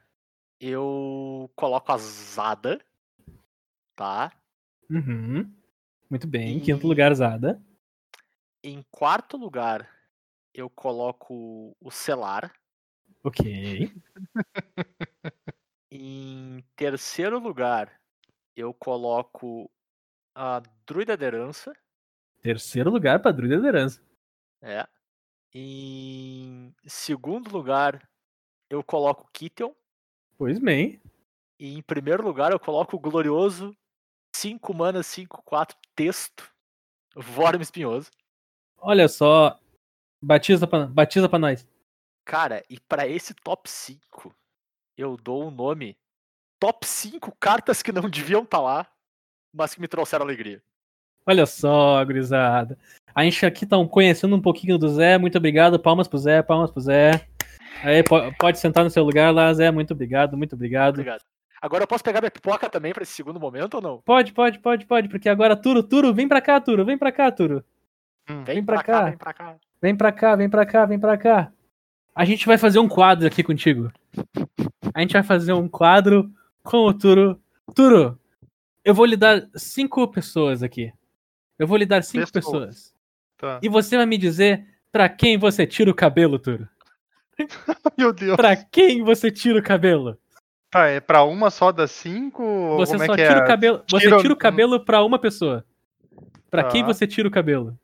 eu 0.60 1.50
coloco 1.56 1.90
a 1.90 1.98
Zada. 1.98 2.80
Tá? 3.96 4.30
Uhum. 4.88 5.52
Muito 6.08 6.28
bem. 6.28 6.58
E- 6.58 6.60
Quinto 6.60 6.86
lugar, 6.86 7.12
Zada. 7.14 7.60
Em 8.62 8.84
quarto 8.90 9.36
lugar, 9.36 9.90
eu 10.58 10.68
coloco 10.68 11.76
o 11.80 11.90
Celar. 11.90 12.52
Ok. 13.22 13.92
Em 15.90 16.64
terceiro 16.74 17.38
lugar, 17.38 18.00
eu 18.56 18.74
coloco 18.74 19.70
a 20.34 20.60
Druida 20.84 21.16
da 21.16 21.26
Herança. 21.26 21.72
Terceiro 22.42 22.90
lugar 22.90 23.22
pra 23.22 23.30
Druida 23.30 23.60
da 23.60 23.68
Herança. 23.68 24.02
É. 24.60 24.86
Em 25.54 26.74
segundo 26.86 27.50
lugar, 27.52 28.08
eu 28.68 28.82
coloco 28.82 29.24
o 29.24 29.30
Kittel. 29.32 29.76
Pois 30.36 30.58
bem. 30.58 31.00
E 31.58 31.78
em 31.78 31.82
primeiro 31.82 32.24
lugar, 32.24 32.50
eu 32.50 32.58
coloco 32.58 32.96
o 32.96 33.00
glorioso 33.00 33.76
5 34.34 34.74
manas 34.74 35.06
5 35.06 35.40
4 35.44 35.76
texto. 35.94 36.52
Vorme 37.14 37.62
espinhoso. 37.62 38.10
Olha 38.76 39.08
só. 39.08 39.58
Batiza 40.22 40.66
pra, 40.66 40.86
batiza 40.86 41.28
pra 41.28 41.38
nós. 41.38 41.66
Cara, 42.24 42.62
e 42.68 42.78
pra 42.80 43.06
esse 43.06 43.32
top 43.34 43.70
5, 43.70 44.34
eu 44.96 45.16
dou 45.16 45.48
o 45.48 45.50
nome 45.50 45.96
Top 46.60 46.84
5 46.84 47.36
cartas 47.38 47.82
que 47.82 47.92
não 47.92 48.02
deviam 48.10 48.42
estar 48.42 48.60
lá, 48.60 48.86
mas 49.54 49.74
que 49.74 49.80
me 49.80 49.86
trouxeram 49.86 50.24
alegria. 50.24 50.60
Olha 51.24 51.46
só, 51.46 52.04
gurizada. 52.04 52.76
A 53.14 53.22
gente 53.22 53.44
aqui 53.46 53.64
tá 53.66 53.76
conhecendo 53.86 54.34
um 54.34 54.40
pouquinho 54.42 54.76
do 54.78 54.88
Zé. 54.88 55.18
Muito 55.18 55.38
obrigado. 55.38 55.78
Palmas 55.78 56.08
pro 56.08 56.18
Zé, 56.18 56.42
palmas 56.42 56.70
pro 56.70 56.80
Zé. 56.80 57.28
Aí, 57.84 58.02
po- 58.02 58.32
pode 58.38 58.58
sentar 58.58 58.82
no 58.82 58.90
seu 58.90 59.04
lugar 59.04 59.32
lá, 59.32 59.52
Zé. 59.54 59.70
Muito 59.70 59.92
obrigado, 59.92 60.36
muito 60.36 60.54
obrigado. 60.54 60.94
Obrigado. 60.94 61.22
Agora 61.60 61.82
eu 61.84 61.88
posso 61.88 62.02
pegar 62.02 62.20
minha 62.20 62.30
pipoca 62.30 62.68
também 62.70 62.92
pra 62.92 63.02
esse 63.02 63.12
segundo 63.12 63.38
momento 63.38 63.74
ou 63.74 63.80
não? 63.80 64.00
Pode, 64.00 64.32
pode, 64.32 64.58
pode, 64.58 64.86
pode. 64.86 65.08
Porque 65.08 65.28
agora, 65.28 65.54
Turo, 65.54 65.82
Turo, 65.82 66.12
vem 66.14 66.26
pra 66.26 66.40
cá, 66.40 66.60
Turo. 66.60 66.84
Vem 66.84 66.96
pra 66.98 67.12
cá, 67.12 67.30
Turo. 67.30 67.64
Vem, 68.26 68.44
Vem 68.44 68.64
pra 68.64 68.76
pra, 68.76 68.84
cá. 68.84 68.92
cá. 69.00 69.04
vem 69.10 69.18
pra 69.18 69.32
cá. 69.32 69.56
Vem 69.80 69.96
pra 69.96 70.10
cá, 70.12 70.34
vem 70.36 70.48
pra 70.48 70.66
cá, 70.66 70.84
vem 70.86 70.98
pra 70.98 71.16
cá. 71.16 71.52
A 72.14 72.24
gente 72.24 72.46
vai 72.46 72.58
fazer 72.58 72.78
um 72.78 72.88
quadro 72.88 73.26
aqui 73.26 73.42
contigo. 73.42 73.92
A 74.92 75.00
gente 75.00 75.12
vai 75.12 75.22
fazer 75.22 75.52
um 75.52 75.68
quadro 75.68 76.30
com 76.64 76.78
o 76.78 76.92
Turo. 76.92 77.40
Turo, 77.74 78.18
eu 78.84 78.92
vou 78.94 79.04
lhe 79.06 79.16
dar 79.16 79.46
cinco 79.54 80.06
pessoas 80.08 80.62
aqui. 80.62 80.92
Eu 81.58 81.66
vou 81.66 81.76
lhe 81.76 81.86
dar 81.86 82.02
cinco 82.02 82.30
Pessoas. 82.32 82.54
pessoas. 82.66 82.94
Tá. 83.36 83.60
E 83.62 83.68
você 83.68 83.96
vai 83.96 84.06
me 84.06 84.18
dizer 84.18 84.66
pra 84.90 85.08
quem 85.08 85.38
você 85.38 85.66
tira 85.66 85.90
o 85.90 85.94
cabelo, 85.94 86.38
Turo. 86.38 86.68
Meu 87.96 88.12
Deus. 88.12 88.36
Pra 88.36 88.56
quem 88.56 89.02
você 89.04 89.30
tira 89.30 89.58
o 89.60 89.62
cabelo? 89.62 90.18
Tá, 90.70 90.86
é 90.86 91.00
pra 91.00 91.22
uma 91.22 91.50
só 91.50 91.70
das 91.72 91.90
cinco? 91.92 92.42
Você 92.76 92.96
é 92.96 92.98
só 92.98 93.14
que 93.14 93.22
tira 93.22 93.38
é? 93.40 93.44
o 93.44 93.46
cabelo. 93.46 93.82
Você 93.88 94.04
Tira- 94.06 94.20
tira 94.20 94.32
o 94.32 94.36
cabelo 94.36 94.84
pra 94.84 95.04
uma 95.04 95.18
pessoa. 95.18 95.64
Pra 96.50 96.64
quem 96.64 96.82
Tá. 96.82 96.88
você 96.92 97.06
tira 97.06 97.28
o 97.28 97.30
cabelo? 97.30 97.78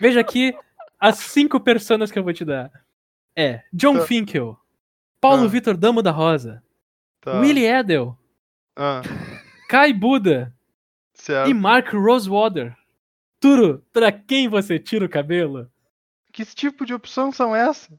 Veja 0.00 0.20
aqui 0.20 0.56
as 0.98 1.18
cinco 1.18 1.60
personas 1.60 2.10
que 2.10 2.18
eu 2.18 2.24
vou 2.24 2.32
te 2.32 2.44
dar. 2.44 2.70
É 3.36 3.62
John 3.72 3.98
Tá. 3.98 4.06
Finkel, 4.06 4.58
Paulo 5.20 5.44
Ah. 5.44 5.48
Vitor 5.48 5.76
Damo 5.76 6.02
da 6.02 6.10
Rosa, 6.10 6.62
Tá. 7.20 7.38
Willie 7.40 7.66
Edel, 7.66 8.16
Ah, 8.76 9.02
Kai 9.68 9.92
Buda 9.92 10.54
certo. 11.14 11.50
e 11.50 11.54
Mark 11.54 11.92
Rosewater. 11.92 12.76
Turo, 13.40 13.84
pra 13.92 14.12
quem 14.12 14.48
você 14.48 14.78
tira 14.78 15.04
o 15.04 15.08
cabelo? 15.08 15.68
Que 16.32 16.44
tipo 16.44 16.84
de 16.86 16.94
opção 16.94 17.32
são 17.32 17.54
essas? 17.56 17.90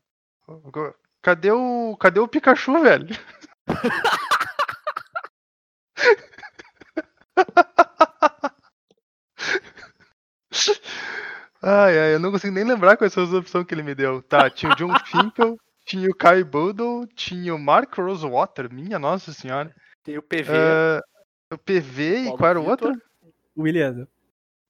Cadê 1.21 1.51
o. 1.51 1.95
Cadê 1.99 2.19
o 2.19 2.27
Pikachu, 2.27 2.79
velho? 2.81 3.15
ai, 11.64 11.97
ai, 11.97 12.16
eu 12.16 12.20
não 12.20 12.32
consigo 12.32 12.53
nem 12.53 12.64
lembrar 12.64 12.97
quais 12.97 13.14
são 13.14 13.24
as 13.24 13.34
opções 13.34 13.66
que 13.66 13.74
ele 13.74 13.84
me 13.84 13.95
deu. 13.95 14.22
Tá, 14.22 14.49
tinha 14.49 14.72
o 14.72 14.76
John 14.76 14.93
Finkel, 15.05 15.57
tinha 15.86 16.09
o 16.09 16.16
Kai 16.16 16.43
Budel, 16.43 17.07
tinha 17.16 17.55
o 17.55 17.59
Mark 17.59 17.95
Rosewater, 17.97 18.72
minha 18.72 18.99
nossa 18.99 19.32
senhora. 19.34 19.74
Tem 20.03 20.18
o 20.18 20.22
PV. 20.22 20.51
Ah, 20.51 21.01
o 21.53 21.57
PV 21.57 22.20
e 22.20 22.24
Paulo 22.26 22.38
qual 22.38 22.49
era 22.49 22.61
o 22.61 22.68
outro? 22.68 23.01
Willie 23.57 23.82
Edel. 23.82 24.07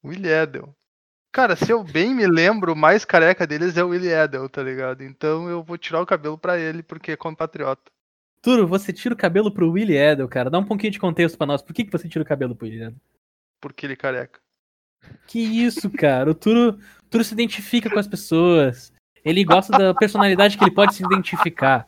Willie 0.04 0.32
Edel. 0.32 0.76
Cara, 1.32 1.56
se 1.56 1.72
eu 1.72 1.84
bem 1.84 2.14
me 2.14 2.28
lembro, 2.28 2.74
o 2.74 2.76
mais 2.76 3.04
careca 3.04 3.48
deles 3.48 3.76
é 3.76 3.84
o 3.84 3.88
Willie 3.89 4.12
Edel, 4.12 4.48
tá 4.48 4.62
ligado? 4.62 5.04
Então 5.04 5.50
eu 5.50 5.64
vou 5.64 5.78
tirar 5.78 6.00
o 6.02 6.06
cabelo 6.06 6.38
pra 6.38 6.60
ele, 6.60 6.84
porque 6.84 7.14
é 7.14 7.18
compatriota. 7.18 7.91
Turo, 8.39 8.68
você 8.68 8.94
tira 8.94 9.16
o 9.16 9.18
cabelo 9.18 9.52
pro 9.52 9.72
Willie 9.72 9.98
Edel, 9.98 10.28
cara. 10.28 10.50
Dá 10.50 10.60
um 10.60 10.66
pouquinho 10.66 10.91
de 10.91 11.00
contexto 11.00 11.38
pra 11.38 11.48
nós. 11.48 11.62
Por 11.62 11.74
que, 11.74 11.86
que 11.86 11.91
você 11.91 12.08
tira 12.08 12.24
o 12.24 12.28
cabelo 12.28 12.56
pro 12.56 12.68
Willie 12.68 12.84
Edel? 12.84 13.00
Porque 13.60 13.86
ele 13.86 13.94
é 13.94 13.96
careca. 13.96 14.39
Que 15.28 15.39
isso, 15.39 15.89
cara? 15.89 16.30
O 16.32 16.34
Turo, 16.36 16.70
o 17.04 17.10
Turo 17.10 17.24
se 17.24 17.34
identifica 17.34 17.89
com 17.89 17.99
as 17.99 18.08
pessoas. 18.08 18.91
Ele 19.24 19.43
gosta 19.43 19.72
da 19.78 19.93
personalidade 19.93 20.58
que 20.58 20.64
ele 20.64 20.72
pode 20.76 20.93
se 20.95 21.04
identificar. 21.04 21.88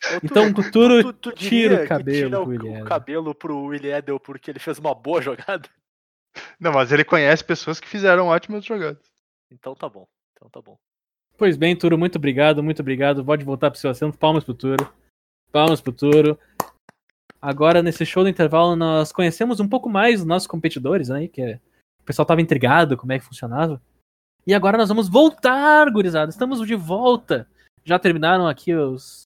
Tu- 0.00 0.20
Então 0.24 0.48
o 0.50 0.70
Turo 0.70 1.02
tu, 1.02 1.12
tu 1.14 1.32
tira 1.32 1.76
o 1.76 1.78
que 1.80 1.86
cabelo 1.86 2.16
tira 2.16 2.30
pro 2.30 2.42
o, 2.42 2.46
Willie 2.48 2.82
o 2.82 2.84
cabelo 2.84 3.34
pro 3.34 3.64
Willie 3.64 3.92
Edel 3.92 4.20
porque 4.20 4.50
ele 4.50 4.58
fez 4.58 4.78
uma 4.78 4.94
boa 4.94 5.22
jogada? 5.22 5.68
Não, 6.60 6.70
mas 6.72 6.92
ele 6.92 7.02
conhece 7.04 7.42
pessoas 7.42 7.80
que 7.80 7.88
fizeram 7.88 8.26
ótimas 8.26 8.62
jogadas. 8.64 9.02
Então 9.50 9.74
tá 9.74 9.88
bom. 9.88 10.06
Então 10.36 10.50
tá 10.50 10.60
bom. 10.60 10.76
Pois 11.38 11.56
bem, 11.56 11.74
Turo, 11.74 11.96
muito 11.96 12.16
obrigado, 12.16 12.62
muito 12.62 12.80
obrigado. 12.80 13.24
Pode 13.24 13.42
voltar 13.44 13.70
pro 13.70 13.80
seu 13.80 13.90
assento. 13.90 14.18
Palmas 14.18 14.44
pro 14.44 14.52
Turo. 14.54 14.92
Palmas 15.50 15.80
pro 15.80 15.92
Turo. 15.92 16.38
Agora, 17.40 17.82
nesse 17.82 18.04
show 18.04 18.22
do 18.22 18.28
intervalo, 18.28 18.74
nós 18.76 19.12
conhecemos 19.12 19.60
um 19.60 19.68
pouco 19.68 19.88
mais 19.88 20.20
os 20.20 20.26
nossos 20.26 20.46
competidores, 20.46 21.08
né? 21.08 21.26
Que 21.28 21.40
é- 21.42 21.60
o 22.06 22.14
pessoal 22.14 22.24
tava 22.24 22.40
intrigado 22.40 22.96
como 22.96 23.12
é 23.12 23.18
que 23.18 23.24
funcionava. 23.24 23.82
E 24.46 24.54
agora 24.54 24.78
nós 24.78 24.88
vamos 24.88 25.08
voltar, 25.08 25.90
gurizada. 25.90 26.30
Estamos 26.30 26.64
de 26.64 26.76
volta. 26.76 27.48
Já 27.84 27.98
terminaram 27.98 28.46
aqui 28.46 28.72
os 28.72 29.24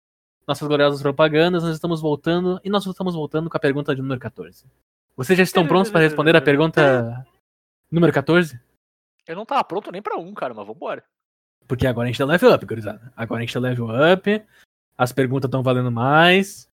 nossas 0.48 0.66
gloriosas 0.66 1.02
propagandas. 1.02 1.62
Nós 1.62 1.74
estamos 1.74 2.00
voltando. 2.00 2.58
E 2.64 2.70
nós 2.70 2.86
estamos 2.86 3.14
voltando 3.14 3.50
com 3.50 3.56
a 3.58 3.60
pergunta 3.60 3.94
de 3.94 4.00
número 4.00 4.18
14. 4.18 4.64
Vocês 5.14 5.36
já 5.36 5.42
estão 5.42 5.66
prontos 5.66 5.90
para 5.90 6.00
responder 6.00 6.34
a 6.34 6.40
pergunta 6.40 7.22
número 7.90 8.14
14? 8.14 8.58
Eu 9.26 9.36
não 9.36 9.44
tava 9.44 9.62
pronto 9.62 9.92
nem 9.92 10.00
pra 10.00 10.16
um, 10.16 10.32
cara, 10.32 10.54
mas 10.54 10.66
vambora. 10.66 11.04
Porque 11.68 11.86
agora 11.86 12.08
a 12.08 12.10
gente 12.10 12.16
tá 12.16 12.24
level 12.24 12.54
up, 12.54 12.64
gurizada. 12.64 13.12
Agora 13.14 13.40
a 13.40 13.44
gente 13.44 13.52
tá 13.52 13.60
level 13.60 13.88
up. 13.90 14.42
As 14.96 15.12
perguntas 15.12 15.48
estão 15.48 15.62
valendo 15.62 15.92
mais. 15.92 16.66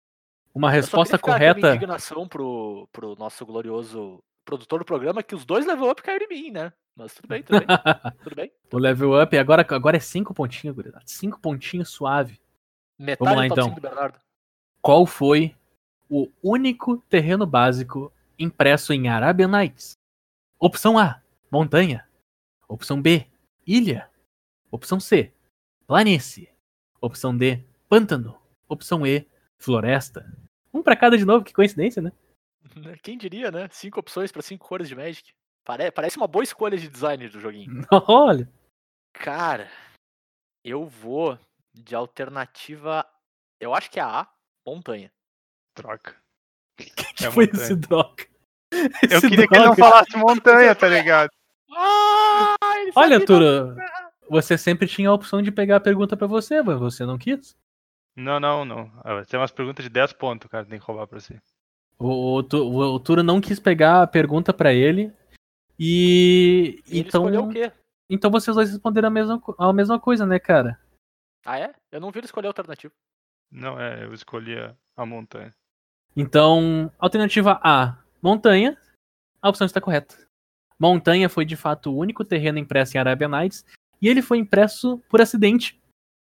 Uma 0.55 0.71
resposta 0.71 1.17
eu 1.17 1.19
só 1.19 1.25
ficar 1.25 1.37
aqui 1.37 1.41
minha 1.41 1.55
correta. 1.55 1.77
indignação 1.77 2.29
pro, 2.29 2.87
pro 2.93 3.17
nosso 3.17 3.47
glorioso 3.47 4.23
produtor 4.45 4.79
do 4.81 4.85
programa 4.85 5.23
que 5.23 5.35
os 5.35 5.45
dois 5.45 5.67
level 5.67 5.91
up 5.91 6.03
caíram 6.03 6.27
em 6.27 6.29
mim, 6.29 6.51
né? 6.51 6.73
Mas 6.97 7.15
tudo 7.15 7.29
bem, 7.29 7.43
tudo 7.43 7.59
bem. 7.59 7.67
tudo 8.23 8.37
bem. 8.37 8.53
o 8.73 8.79
level 8.79 9.21
up 9.21 9.37
agora, 9.37 9.67
agora 9.69 9.97
é 9.97 10.01
5 10.01 10.33
pontinhos, 10.33 10.77
gurizada. 10.77 11.05
5 11.07 11.41
pontinhos 11.41 11.89
suave. 11.89 12.41
Metade 12.99 13.19
Vamos 13.19 13.37
lá, 13.37 13.47
então. 13.47 13.69
5 13.69 13.75
do 13.75 13.83
Bernardo. 13.83 14.19
Qual 14.81 15.07
foi 15.07 15.55
o 16.09 16.31
único 16.43 16.99
terreno 17.09 17.47
básico 17.47 18.13
impresso 18.39 18.93
em 18.93 19.09
Arabian 19.09 19.49
Nights? 19.49 19.97
Opção 20.59 20.99
A, 20.99 21.21
montanha. 21.51 22.07
Opção 22.69 23.01
B, 23.01 23.27
ilha. 23.67 24.09
Opção 24.71 25.01
C, 25.01 25.33
planície. 25.87 26.49
Opção 27.01 27.37
D, 27.37 27.65
pântano. 27.89 28.37
Opção 28.69 29.07
E, 29.07 29.27
floresta. 29.59 30.33
Um 30.73 30.83
pra 30.83 30.97
cada 30.97 31.17
de 31.17 31.25
novo, 31.25 31.45
que 31.45 31.53
coincidência, 31.53 32.03
né? 32.03 32.13
Quem 33.03 33.17
diria, 33.19 33.51
né? 33.51 33.69
Cinco 33.71 34.01
opções 34.01 34.31
pra 34.33 34.43
cinco 34.43 34.67
cores 34.67 34.89
de 34.89 34.95
Magic. 34.97 35.33
Pare- 35.65 35.91
Parece 35.91 36.17
uma 36.17 36.27
boa 36.27 36.43
escolha 36.43 36.77
de 36.77 36.89
design 36.89 37.29
do 37.29 37.41
joguinho. 37.41 37.71
Olha. 38.09 38.49
Cara, 39.15 39.71
eu 40.65 40.87
vou 40.87 41.39
de 41.73 41.95
alternativa. 41.95 43.07
Eu 43.61 43.75
acho 43.75 43.91
que 43.91 43.99
é 43.99 44.03
a 44.03 44.21
A, 44.21 44.29
montanha. 44.67 45.11
Troca. 45.75 46.17
que 46.77 46.85
É 47.27 47.31
foi 47.31 47.47
montanha. 47.47 47.63
esse 47.65 47.77
droga? 47.77 48.27
Eu 49.11 49.21
queria 49.21 49.47
que 49.49 49.55
ele 49.55 49.65
não 49.67 49.75
droga. 49.75 49.77
falasse 49.77 50.17
montanha, 50.17 50.75
tá 50.75 50.89
ligado? 50.89 51.31
Ah, 51.73 52.57
ele 52.81 52.93
Olha, 52.97 53.25
Turo, 53.25 53.77
você 54.29 54.59
sempre 54.59 54.87
tinha 54.89 55.09
a 55.09 55.13
opção 55.15 55.41
de 55.41 55.51
pegar 55.53 55.77
a 55.77 55.81
pergunta 55.81 56.17
pra 56.17 56.27
você, 56.27 56.61
mas 56.63 56.79
você 56.79 57.05
não 57.07 57.17
quis. 57.19 57.57
Não, 58.17 58.39
não, 58.39 58.65
não. 58.65 58.93
Ah, 59.05 59.25
Tem 59.25 59.39
umas 59.39 59.51
perguntas 59.53 59.85
de 59.85 59.89
10 59.91 60.13
pontos, 60.13 60.49
cara, 60.51 60.65
tem 60.67 60.79
que 60.79 60.85
roubar 60.85 61.07
pra 61.07 61.19
você. 61.21 61.41
O, 61.99 62.41
o, 62.41 62.41
o, 62.41 62.95
o 62.95 63.01
Turo 63.01 63.23
não 63.23 63.41
quis 63.41 63.59
pegar 63.59 64.03
a 64.03 64.07
pergunta 64.07 64.53
pra 64.53 64.73
ele. 64.73 65.13
E. 65.79 66.83
Ele 66.87 67.01
então, 67.01 67.23
escolheu 67.23 67.45
o 67.45 67.49
quê? 67.49 67.73
então 68.09 68.31
vocês 68.31 68.55
dois 68.55 68.71
responderam 68.71 69.09
a 69.09 69.11
mesma, 69.11 69.43
a 69.59 69.73
mesma 69.73 69.99
coisa, 69.99 70.27
né, 70.27 70.39
cara? 70.39 70.79
Ah, 71.45 71.59
é? 71.59 71.75
Eu 71.91 72.01
não 72.01 72.11
vi 72.11 72.19
ele 72.19 72.27
escolher 72.27 72.47
a 72.47 72.51
alternativa. 72.51 72.93
Não, 73.51 73.79
é, 73.81 74.05
eu 74.05 74.13
escolhi 74.13 74.59
a, 74.59 74.75
a 74.97 75.07
montanha. 75.07 75.53
Então, 76.17 76.91
alternativa 76.99 77.61
A, 77.63 77.99
montanha. 78.23 78.77
A 79.43 79.49
opção 79.49 79.67
está 79.67 79.81
correta. 79.81 80.17
Montanha 80.79 81.29
foi 81.29 81.45
de 81.45 81.57
fato 81.57 81.91
o 81.91 81.97
único 81.97 82.25
terreno 82.25 82.59
impresso 82.59 82.97
em 82.97 83.01
Arabian 83.01 83.29
Nights 83.29 83.65
e 84.01 84.09
ele 84.09 84.23
foi 84.23 84.39
impresso 84.39 84.99
por 85.09 85.21
acidente. 85.21 85.81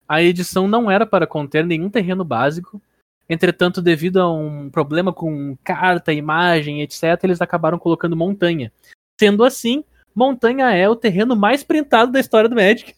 A 0.07 0.23
edição 0.23 0.69
não 0.69 0.91
era 0.91 1.07
para 1.07 1.27
conter 1.27 1.65
nenhum 1.65 1.89
terreno 1.89 2.25
básico. 2.25 2.81
Entretanto, 3.29 3.81
devido 3.81 4.20
a 4.20 4.33
um 4.33 4.70
problema 4.70 5.12
com 5.12 5.57
carta, 5.64 6.12
imagem, 6.12 6.83
etc., 6.83 7.03
eles 7.22 7.41
acabaram 7.41 7.79
colocando 7.79 8.16
montanha. 8.16 8.72
Sendo 9.18 9.45
assim, 9.45 9.85
montanha 10.14 10.70
é 10.75 10.89
o 10.89 10.97
terreno 10.97 11.35
mais 11.35 11.62
printado 11.62 12.12
da 12.12 12.20
história 12.20 12.49
do 12.49 12.57
Magic. 12.57 12.95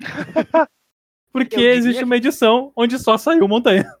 Porque 1.32 1.60
existe 1.60 2.04
uma 2.04 2.16
edição 2.16 2.72
onde 2.76 2.98
só 2.98 3.18
saiu 3.18 3.48
montanha. 3.48 3.92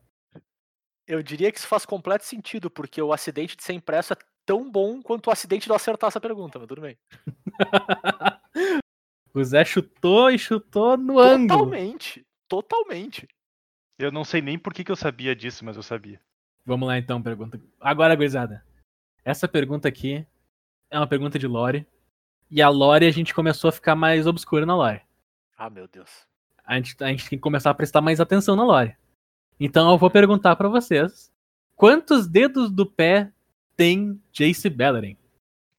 Eu 1.06 1.22
diria 1.22 1.50
que 1.50 1.58
isso 1.58 1.66
faz 1.66 1.84
completo 1.84 2.24
sentido, 2.24 2.70
porque 2.70 3.02
o 3.02 3.12
acidente 3.12 3.56
de 3.56 3.62
ser 3.62 3.74
impresso 3.74 4.14
é 4.14 4.16
tão 4.46 4.70
bom 4.70 5.02
quanto 5.02 5.26
o 5.26 5.30
acidente 5.30 5.64
de 5.64 5.70
eu 5.70 5.76
acertar 5.76 6.08
essa 6.08 6.20
pergunta, 6.20 6.58
mas 6.58 6.68
tudo 6.68 6.80
bem. 6.80 6.96
O 9.34 9.42
Zé 9.42 9.64
chutou 9.64 10.30
e 10.30 10.38
chutou 10.38 10.96
no 10.96 11.18
ângulo. 11.18 11.48
Totalmente. 11.48 12.24
Totalmente. 12.48 13.28
Eu 13.98 14.10
não 14.10 14.24
sei 14.24 14.40
nem 14.40 14.58
por 14.58 14.74
que, 14.74 14.84
que 14.84 14.90
eu 14.90 14.96
sabia 14.96 15.34
disso, 15.36 15.64
mas 15.64 15.76
eu 15.76 15.82
sabia. 15.82 16.20
Vamos 16.66 16.88
lá 16.88 16.98
então, 16.98 17.22
pergunta. 17.22 17.60
Agora, 17.80 18.14
gurizada. 18.16 18.64
Essa 19.24 19.46
pergunta 19.46 19.88
aqui 19.88 20.26
é 20.90 20.98
uma 20.98 21.06
pergunta 21.06 21.38
de 21.38 21.46
lore. 21.46 21.86
E 22.50 22.60
a 22.60 22.68
lore 22.68 23.06
a 23.06 23.10
gente 23.10 23.34
começou 23.34 23.68
a 23.68 23.72
ficar 23.72 23.94
mais 23.94 24.26
obscura 24.26 24.66
na 24.66 24.76
lore. 24.76 25.02
Ah, 25.56 25.70
meu 25.70 25.86
Deus. 25.86 26.26
A 26.64 26.76
gente, 26.76 26.96
a 27.02 27.08
gente 27.08 27.28
tem 27.28 27.38
que 27.38 27.42
começar 27.42 27.70
a 27.70 27.74
prestar 27.74 28.00
mais 28.00 28.20
atenção 28.20 28.56
na 28.56 28.64
lore. 28.64 28.96
Então 29.58 29.90
eu 29.90 29.98
vou 29.98 30.10
perguntar 30.10 30.56
pra 30.56 30.68
vocês. 30.68 31.32
Quantos 31.76 32.26
dedos 32.26 32.70
do 32.70 32.86
pé 32.86 33.32
tem 33.76 34.20
Jace 34.32 34.68
Bellerin? 34.70 35.16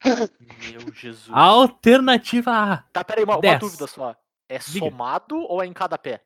Meu 0.04 0.94
Jesus. 0.94 1.30
Alternativa 1.32 2.52
A, 2.52 2.78
Tá, 2.94 3.04
peraí, 3.04 3.24
uma, 3.24 3.38
uma 3.38 3.58
dúvida 3.58 3.88
só. 3.88 4.16
É 4.48 4.60
Diga. 4.60 4.86
somado 4.86 5.38
ou 5.38 5.64
é 5.64 5.66
em 5.66 5.74
cada 5.74 5.98
pé? 5.98 6.24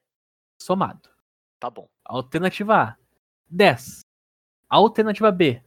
somado. 0.62 1.10
Tá 1.60 1.70
bom. 1.70 1.90
Alternativa 2.06 2.84
A, 2.84 2.98
10. 3.50 4.02
Alternativa 4.70 5.32
B, 5.32 5.62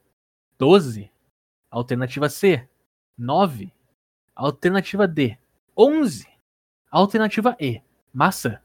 12. 0.58 1.12
Alternativa 1.70 2.28
C, 2.28 2.68
9. 3.18 3.72
Alternativa 4.34 5.06
D, 5.06 5.38
11. 5.76 6.26
Alternativa 6.90 7.56
E, 7.60 7.82
maçã. 8.12 8.60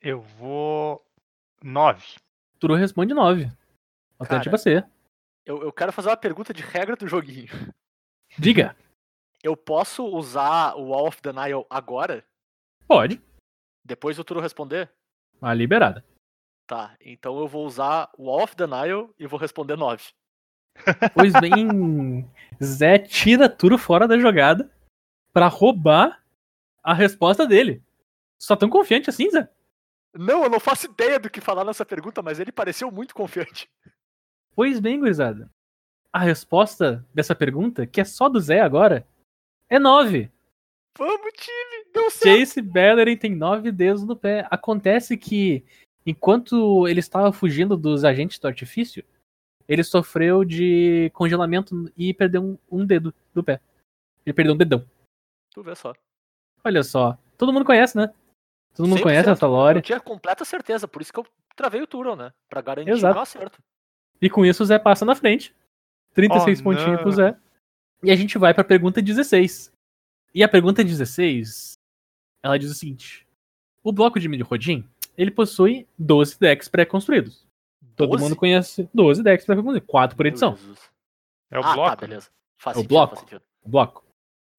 Eu 0.00 0.20
vou. 0.20 1.04
9. 1.62 2.16
Turu 2.58 2.74
responde 2.74 3.12
9. 3.12 3.50
Alternativa 4.18 4.56
C. 4.56 4.84
Eu, 5.44 5.62
eu 5.62 5.72
quero 5.72 5.92
fazer 5.92 6.08
uma 6.08 6.16
pergunta 6.16 6.54
de 6.54 6.62
regra 6.62 6.94
do 6.96 7.08
joguinho. 7.08 7.48
Diga. 8.38 8.76
Eu 9.42 9.56
posso 9.56 10.04
usar 10.04 10.74
o 10.74 10.88
Wall 10.88 11.08
of 11.08 11.22
Denial 11.22 11.66
agora? 11.70 12.22
Pode. 12.86 13.22
Depois 13.82 14.18
do 14.18 14.22
Turo 14.22 14.38
responder? 14.38 14.92
A 15.40 15.54
liberada. 15.54 16.04
Tá, 16.70 16.96
então 17.04 17.36
eu 17.40 17.48
vou 17.48 17.66
usar 17.66 18.08
o 18.16 18.26
Wall 18.26 18.44
of 18.44 18.54
Denial 18.54 19.12
e 19.18 19.26
vou 19.26 19.40
responder 19.40 19.74
9. 19.74 20.04
Pois 21.12 21.32
bem, 21.32 22.30
Zé 22.62 22.96
tira 22.96 23.48
Turo 23.48 23.76
fora 23.76 24.06
da 24.06 24.16
jogada 24.16 24.70
pra 25.32 25.48
roubar 25.48 26.22
a 26.80 26.94
resposta 26.94 27.44
dele. 27.44 27.82
Só 28.38 28.54
tão 28.54 28.70
confiante 28.70 29.10
assim, 29.10 29.28
Zé? 29.30 29.50
Não, 30.14 30.44
eu 30.44 30.48
não 30.48 30.60
faço 30.60 30.86
ideia 30.86 31.18
do 31.18 31.28
que 31.28 31.40
falar 31.40 31.64
nessa 31.64 31.84
pergunta, 31.84 32.22
mas 32.22 32.38
ele 32.38 32.52
pareceu 32.52 32.88
muito 32.88 33.16
confiante. 33.16 33.68
Pois 34.54 34.78
bem, 34.78 35.00
gurizada. 35.00 35.50
A 36.12 36.20
resposta 36.20 37.04
dessa 37.12 37.34
pergunta, 37.34 37.84
que 37.84 38.00
é 38.00 38.04
só 38.04 38.28
do 38.28 38.38
Zé 38.38 38.60
agora, 38.60 39.04
é 39.68 39.76
9. 39.76 40.30
Vamos, 40.96 41.32
time! 41.32 41.86
Deu 41.92 42.08
certo! 42.12 42.38
Chase 42.38 42.62
Bellerin 42.62 43.16
tem 43.16 43.34
nove 43.34 43.72
dedos 43.72 44.04
no 44.04 44.14
pé. 44.14 44.46
Acontece 44.48 45.16
que, 45.16 45.64
enquanto 46.06 46.86
ele 46.88 47.00
estava 47.00 47.32
fugindo 47.32 47.76
dos 47.76 48.04
agentes 48.04 48.38
do 48.38 48.46
artifício, 48.48 49.04
ele 49.68 49.84
sofreu 49.84 50.44
de 50.44 51.10
congelamento 51.14 51.90
e 51.96 52.12
perdeu 52.12 52.42
um, 52.42 52.58
um 52.70 52.84
dedo 52.86 53.14
do 53.32 53.42
pé. 53.44 53.60
Ele 54.26 54.34
perdeu 54.34 54.54
um 54.54 54.56
dedão. 54.56 54.84
Tu 55.52 55.62
vê 55.62 55.74
só. 55.74 55.92
Olha 56.64 56.82
só. 56.82 57.16
Todo 57.38 57.52
mundo 57.52 57.64
conhece, 57.64 57.96
né? 57.96 58.12
Todo 58.74 58.86
mundo 58.88 58.98
100%. 58.98 59.02
conhece 59.02 59.30
essa 59.30 59.46
Eu 59.46 59.50
lore. 59.50 59.82
tinha 59.82 60.00
completa 60.00 60.44
certeza, 60.44 60.86
por 60.86 61.00
isso 61.02 61.12
que 61.12 61.18
eu 61.20 61.26
travei 61.56 61.80
o 61.82 61.86
Turon, 61.86 62.16
né? 62.16 62.32
Pra 62.48 62.60
garantir 62.60 62.90
Exato. 62.90 63.14
meu 63.14 63.22
acerto. 63.22 63.58
E 64.20 64.28
com 64.28 64.44
isso 64.44 64.62
o 64.62 64.66
Zé 64.66 64.78
passa 64.78 65.04
na 65.04 65.14
frente. 65.14 65.54
36 66.14 66.60
Oh, 66.60 66.62
pontinhos 66.64 66.92
não. 66.92 66.98
pro 66.98 67.12
Zé. 67.12 67.36
E 68.02 68.10
a 68.10 68.16
gente 68.16 68.36
vai 68.38 68.52
pra 68.52 68.64
pergunta 68.64 69.00
16. 69.00 69.72
E 70.34 70.42
a 70.44 70.48
pergunta 70.48 70.84
16, 70.84 71.74
ela 72.42 72.58
diz 72.58 72.70
o 72.70 72.74
seguinte: 72.74 73.26
O 73.82 73.92
bloco 73.92 74.18
de 74.20 74.28
mini 74.28 74.42
Ele 75.16 75.30
possui 75.30 75.86
12 75.98 76.38
decks 76.38 76.68
pré-construídos. 76.68 77.46
Todo 77.96 78.10
12? 78.10 78.24
mundo 78.24 78.36
conhece 78.36 78.88
12 78.94 79.22
decks 79.22 79.44
pré-construídos, 79.44 79.86
4 79.86 80.16
por 80.16 80.26
edição. 80.26 80.56
É 81.50 81.58
o 81.58 81.64
ah, 81.64 81.74
bloco. 81.74 81.90
tá, 81.90 81.96
beleza. 81.96 82.28
Faz 82.56 82.76
É 82.76 82.80
o 82.80 82.82
sentido, 82.82 82.88
bloco. 82.88 83.42
O 83.62 83.68
bloco. 83.68 84.04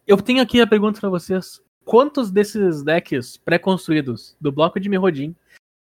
Eu 0.06 0.22
tenho 0.22 0.42
aqui 0.42 0.60
a 0.62 0.68
pergunta 0.68 1.00
pra 1.00 1.10
vocês: 1.10 1.62
Quantos 1.86 2.32
desses 2.32 2.84
decks 2.84 3.38
pré-construídos 3.38 4.36
do 4.40 4.52
bloco 4.52 4.80
de 4.80 4.90
Mirrodin 4.90 5.36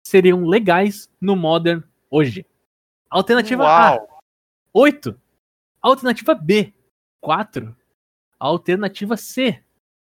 seriam 0.06 0.46
legais 0.46 1.10
no 1.22 1.36
Modern 1.36 1.84
hoje? 2.10 2.46
Alternativa 3.10 3.64
A: 3.64 3.92
Uau! 3.92 4.16
8. 4.74 5.20
Alternativa 5.82 6.36
B, 6.36 6.74
4. 7.22 7.76
Alternativa 8.40 9.16
C, 9.16 9.64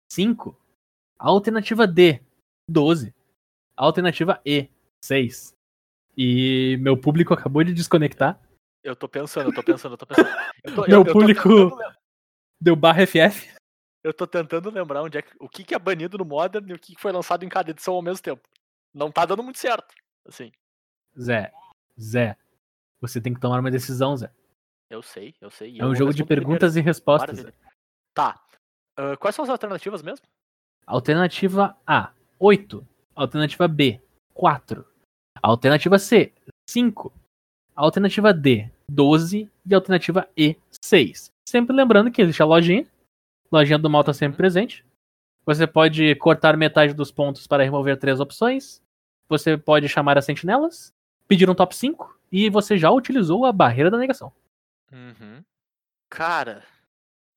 5. 0.09 0.57
Alternativa 1.19 1.85
D, 1.85 2.21
12. 2.69 3.13
Alternativa 3.85 4.39
E, 4.45 4.69
6. 5.03 5.55
E 6.15 6.77
meu 6.81 6.95
público 6.95 7.33
acabou 7.33 7.63
de 7.63 7.73
desconectar. 7.73 8.39
Eu 8.83 8.95
tô 8.95 9.07
pensando, 9.09 9.49
eu 9.49 9.53
tô 9.53 9.63
pensando, 9.63 9.93
eu 9.93 9.97
tô 9.97 10.05
pensando. 10.05 10.29
Eu 10.63 10.75
tô, 10.75 10.81
Meu 10.87 11.01
eu, 11.05 11.13
público- 11.13 11.49
tentando 11.49 11.95
Deu 12.61 12.75
barra 12.75 13.07
FF. 13.07 13.51
eu 14.03 14.13
tô 14.13 14.27
tentando 14.27 14.69
lembrar 14.69 15.01
onde 15.01 15.17
é 15.17 15.21
que, 15.23 15.35
o 15.39 15.49
que, 15.49 15.63
que 15.63 15.73
é 15.73 15.79
banido 15.79 16.17
no 16.19 16.25
Modern 16.25 16.69
e 16.69 16.73
o 16.73 16.79
que, 16.79 16.93
que 16.95 17.01
foi 17.01 17.11
lançado 17.11 17.43
em 17.43 17.49
cada 17.49 17.71
edição 17.71 17.95
ao 17.95 18.01
mesmo 18.03 18.21
tempo. 18.21 18.47
Não 18.93 19.11
tá 19.11 19.25
dando 19.25 19.41
muito 19.41 19.57
certo. 19.57 19.93
Assim, 20.27 20.51
Zé, 21.19 21.51
Zé, 21.99 22.37
você 22.99 23.19
tem 23.19 23.33
que 23.33 23.39
tomar 23.39 23.59
uma 23.59 23.71
decisão, 23.71 24.15
Zé. 24.15 24.31
eu 24.91 25.01
sei, 25.01 25.33
eu 25.41 25.49
sei. 25.49 25.79
É 25.79 25.85
um 25.85 25.95
jogo 25.95 26.11
de 26.13 26.19
responder 26.21 26.25
primeiro. 26.27 26.45
perguntas 26.59 26.75
e 26.75 26.81
respostas. 26.81 27.39
Zé. 27.39 27.53
Tá. 28.13 28.43
Ah, 28.95 29.17
quais 29.17 29.35
são 29.35 29.43
as 29.43 29.49
alternativas 29.49 30.03
mesmo? 30.03 30.25
Alternativa 30.85 31.75
A, 31.87 32.13
8. 32.39 32.87
Alternativa 33.15 33.67
B, 33.67 33.99
4. 34.33 34.85
Alternativa 35.41 35.99
C, 35.99 36.33
5. 36.69 37.11
Alternativa 37.75 38.33
D, 38.33 38.69
12. 38.89 39.49
E 39.65 39.75
alternativa 39.75 40.29
E, 40.35 40.55
6. 40.83 41.31
Sempre 41.47 41.75
lembrando 41.75 42.11
que 42.11 42.21
existe 42.21 42.41
a 42.41 42.45
lojinha. 42.45 42.87
Lojinha 43.51 43.77
do 43.77 43.89
mal 43.89 44.03
tá 44.03 44.13
sempre 44.13 44.37
presente. 44.37 44.85
Você 45.45 45.65
pode 45.67 46.15
cortar 46.15 46.55
metade 46.55 46.93
dos 46.93 47.11
pontos 47.11 47.47
para 47.47 47.63
remover 47.63 47.97
três 47.97 48.19
opções. 48.19 48.81
Você 49.27 49.57
pode 49.57 49.87
chamar 49.89 50.17
as 50.17 50.25
sentinelas, 50.25 50.93
pedir 51.27 51.49
um 51.49 51.55
top 51.55 51.75
5 51.75 52.19
e 52.31 52.49
você 52.49 52.77
já 52.77 52.91
utilizou 52.91 53.45
a 53.45 53.51
barreira 53.51 53.89
da 53.89 53.97
negação. 53.97 54.31
Uhum. 54.91 55.43
Cara, 56.09 56.63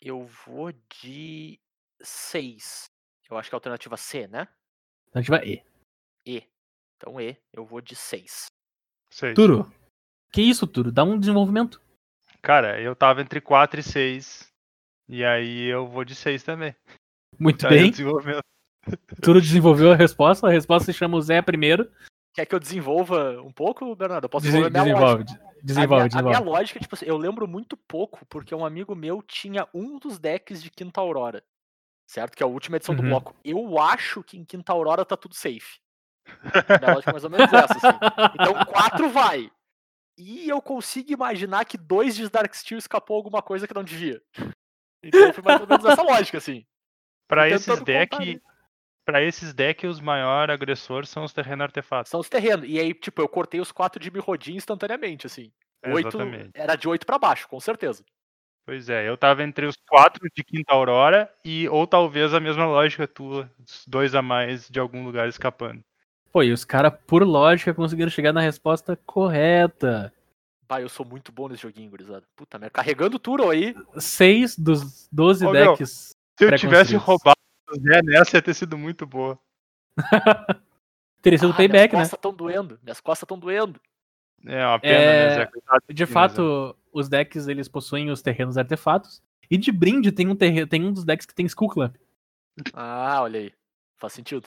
eu 0.02 0.24
vou 0.44 0.72
de 1.00 1.58
6. 2.00 2.86
Eu 3.30 3.38
acho 3.38 3.48
que 3.48 3.54
é 3.54 3.56
a 3.56 3.58
alternativa 3.58 3.96
C, 3.96 4.26
né? 4.26 4.46
Alternativa 5.14 5.44
E. 5.46 5.62
E. 6.26 6.42
Então 6.96 7.20
E, 7.20 7.36
eu 7.52 7.64
vou 7.64 7.80
de 7.80 7.94
6. 7.94 8.46
Seis. 9.10 9.34
Turo. 9.34 9.70
Que 10.32 10.42
isso, 10.42 10.66
Turo? 10.66 10.90
Dá 10.90 11.04
um 11.04 11.18
desenvolvimento. 11.18 11.80
Cara, 12.42 12.80
eu 12.80 12.94
tava 12.96 13.20
entre 13.22 13.40
4 13.40 13.80
e 13.80 13.82
6. 13.82 14.48
E 15.08 15.24
aí 15.24 15.66
eu 15.66 15.86
vou 15.86 16.04
de 16.04 16.14
6 16.14 16.42
também. 16.42 16.74
Muito 17.38 17.68
bem. 17.68 17.92
Turo 19.22 19.40
desenvolveu 19.40 19.92
a 19.92 19.96
resposta. 19.96 20.46
A 20.46 20.50
resposta 20.50 20.92
se 20.92 20.98
chama 20.98 21.16
o 21.16 21.22
Zé 21.22 21.40
primeiro. 21.40 21.90
Quer 22.34 22.46
que 22.46 22.54
eu 22.54 22.58
desenvolva 22.60 23.40
um 23.42 23.52
pouco, 23.52 23.94
Bernardo? 23.94 24.24
Eu 24.24 24.28
posso 24.28 24.44
Desen- 24.44 24.62
desenvolver 24.62 24.82
minha 24.82 24.94
desenvolve, 24.94 25.22
lógica. 25.24 25.54
de- 25.56 25.62
desenvolve, 25.64 25.94
a 26.02 26.06
minha, 26.08 26.18
a 26.18 26.22
minha 26.22 26.32
desenvolve. 26.32 26.58
lógica, 26.58 26.80
tipo 26.80 26.94
assim, 26.96 27.06
eu 27.06 27.16
lembro 27.16 27.46
muito 27.46 27.76
pouco, 27.76 28.26
porque 28.26 28.52
um 28.54 28.64
amigo 28.64 28.94
meu 28.94 29.22
tinha 29.22 29.68
um 29.72 29.98
dos 30.00 30.18
decks 30.18 30.60
de 30.62 30.68
Quinta 30.70 31.00
Aurora. 31.00 31.42
Certo? 32.06 32.36
Que 32.36 32.42
é 32.42 32.46
a 32.46 32.48
última 32.48 32.76
edição 32.76 32.94
do 32.94 33.02
Uhum. 33.02 33.08
bloco. 33.08 33.34
Eu 33.44 33.78
acho 33.78 34.22
que 34.22 34.36
em 34.36 34.44
Quinta 34.44 34.72
Aurora 34.72 35.04
tá 35.04 35.16
tudo 35.16 35.34
safe. 35.34 35.78
Minha 36.80 36.94
lógica 36.94 37.10
é 37.10 37.12
mais 37.12 37.24
ou 37.24 37.30
menos 37.30 37.52
essa, 37.52 37.74
assim. 37.76 37.98
Então 38.34 38.54
4 38.66 39.08
vai. 39.10 39.50
E 40.16 40.48
eu 40.48 40.62
consigo 40.62 41.12
imaginar 41.12 41.64
que 41.64 41.76
dois 41.76 42.14
de 42.14 42.28
Darksteel 42.28 42.78
escapou 42.78 43.16
alguma 43.16 43.42
coisa 43.42 43.66
que 43.66 43.74
não 43.74 43.82
devia. 43.82 44.22
Então 45.02 45.32
foi 45.32 45.42
mais 45.42 45.60
ou 45.60 45.66
menos 45.66 45.84
essa 45.84 46.02
lógica, 46.02 46.38
assim. 46.38 46.64
Pra 47.28 47.48
esses 47.48 47.80
deck, 47.82 48.40
para 49.04 49.22
esses 49.22 49.52
decks, 49.52 49.90
os 49.90 50.00
maiores 50.00 50.52
agressores 50.54 51.08
são 51.08 51.24
os 51.24 51.32
terrenos 51.32 51.64
artefatos. 51.64 52.10
São 52.10 52.20
os 52.20 52.28
terrenos. 52.28 52.66
E 52.68 52.78
aí, 52.78 52.94
tipo, 52.94 53.20
eu 53.20 53.28
cortei 53.28 53.60
os 53.60 53.72
quatro 53.72 54.00
de 54.00 54.10
Mirrodin 54.10 54.54
instantaneamente, 54.54 55.26
assim. 55.26 55.52
Oito, 55.86 56.16
era 56.54 56.76
de 56.76 56.88
8 56.88 57.04
pra 57.04 57.18
baixo, 57.18 57.46
com 57.48 57.60
certeza. 57.60 58.02
Pois 58.66 58.88
é, 58.88 59.06
eu 59.06 59.16
tava 59.16 59.42
entre 59.42 59.66
os 59.66 59.76
quatro 59.88 60.26
de 60.34 60.42
Quinta 60.42 60.72
Aurora 60.72 61.30
e 61.44 61.68
ou 61.68 61.86
talvez 61.86 62.32
a 62.32 62.40
mesma 62.40 62.66
lógica 62.66 63.06
tua, 63.06 63.50
os 63.58 63.84
dois 63.86 64.14
a 64.14 64.22
mais 64.22 64.68
de 64.70 64.80
algum 64.80 65.04
lugar 65.04 65.28
escapando. 65.28 65.84
Pô, 66.32 66.42
e 66.42 66.50
os 66.50 66.64
caras, 66.64 66.92
por 67.06 67.22
lógica, 67.22 67.74
conseguiram 67.74 68.10
chegar 68.10 68.32
na 68.32 68.40
resposta 68.40 68.98
correta. 69.06 70.12
Bah, 70.66 70.80
eu 70.80 70.88
sou 70.88 71.04
muito 71.04 71.30
bom 71.30 71.46
nesse 71.46 71.62
joguinho, 71.62 71.90
gurizada. 71.90 72.24
Puta 72.34 72.58
merda. 72.58 72.70
Carregando 72.72 73.16
o 73.16 73.20
Turo 73.20 73.50
aí. 73.50 73.76
Seis 73.98 74.58
dos 74.58 75.06
12 75.12 75.46
Ô, 75.46 75.52
meu, 75.52 75.72
decks. 75.76 76.16
Se 76.38 76.44
eu 76.44 76.56
tivesse 76.56 76.96
roubado 76.96 77.36
o 77.70 77.74
Zé 77.78 78.02
nessa, 78.02 78.38
ia 78.38 78.42
ter 78.42 78.54
sido 78.54 78.78
muito 78.78 79.06
boa. 79.06 79.38
Teria 81.22 81.38
sido 81.38 81.52
Ah, 81.52 81.56
payback, 81.56 81.92
né? 81.92 81.98
minhas 81.98 82.10
costas 82.10 82.20
tão 82.20 82.34
doendo. 82.34 82.78
Minhas 82.82 83.00
costas 83.00 83.26
tão 83.26 83.38
doendo. 83.38 83.80
É 84.46 84.66
uma 84.66 84.78
pena, 84.78 84.94
É, 84.94 85.28
né, 85.28 85.34
Zé? 85.34 85.46
Coitado 85.46 85.82
De 85.88 86.02
né, 86.02 86.06
fato, 86.06 86.76
os 86.92 87.08
decks 87.08 87.48
eles 87.48 87.68
possuem 87.68 88.10
os 88.10 88.22
terrenos 88.22 88.58
artefatos. 88.58 89.22
E 89.50 89.56
de 89.56 89.70
brinde 89.70 90.10
tem 90.12 90.28
um, 90.28 90.36
terre... 90.36 90.66
tem 90.66 90.84
um 90.84 90.92
dos 90.92 91.04
decks 91.04 91.26
que 91.26 91.34
tem 91.34 91.46
Skull 91.46 91.68
Clamp. 91.68 91.96
Ah, 92.72 93.20
olha 93.22 93.40
aí. 93.40 93.52
Faz 93.96 94.12
sentido. 94.12 94.46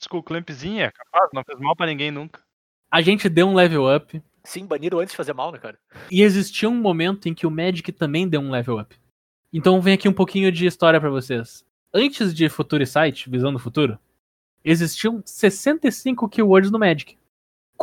Skull 0.00 0.22
Clampzinha, 0.22 0.92
capaz, 0.92 1.30
não 1.32 1.42
fez 1.44 1.58
mal 1.58 1.74
pra 1.74 1.86
ninguém 1.86 2.10
nunca. 2.10 2.42
A 2.90 3.00
gente 3.00 3.28
deu 3.28 3.46
um 3.48 3.54
level 3.54 3.94
up. 3.94 4.22
Sim, 4.44 4.66
baniram 4.66 4.98
antes 4.98 5.12
de 5.12 5.16
fazer 5.16 5.32
mal, 5.32 5.50
né, 5.50 5.58
cara? 5.58 5.78
E 6.10 6.22
existia 6.22 6.68
um 6.68 6.74
momento 6.74 7.28
em 7.28 7.34
que 7.34 7.46
o 7.46 7.50
Magic 7.50 7.90
também 7.92 8.28
deu 8.28 8.40
um 8.40 8.50
level 8.50 8.78
up. 8.78 8.94
Então 9.52 9.80
vem 9.80 9.94
aqui 9.94 10.08
um 10.08 10.12
pouquinho 10.12 10.52
de 10.52 10.66
história 10.66 11.00
pra 11.00 11.08
vocês. 11.08 11.64
Antes 11.92 12.34
de 12.34 12.48
Future 12.48 12.86
Sight, 12.86 13.30
Visão 13.30 13.52
do 13.52 13.58
Futuro, 13.58 13.98
existiam 14.64 15.22
65 15.24 16.28
keywords 16.28 16.70
no 16.70 16.78
Magic. 16.78 17.16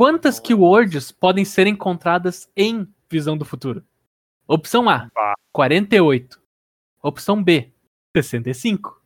Quantas 0.02 0.40
keywords 0.40 1.12
podem 1.12 1.46
ser 1.46 1.68
encontradas 1.68 2.52
em 2.58 2.92
Visão 3.08 3.38
do 3.38 3.46
Futuro? 3.46 3.86
Opção 4.48 4.90
A, 4.90 5.08
Bah. 5.14 5.36
48. 5.54 6.42
Opção 7.04 7.44
B, 7.44 7.72
65. 8.18 9.00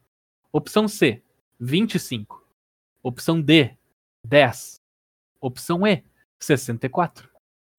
Opção 0.54 0.88
C, 0.88 1.22
25. 1.60 2.48
Opção 3.04 3.42
D, 3.42 3.78
10. 4.24 4.82
Opção 5.42 5.86
E, 5.86 6.02
64. 6.40 7.30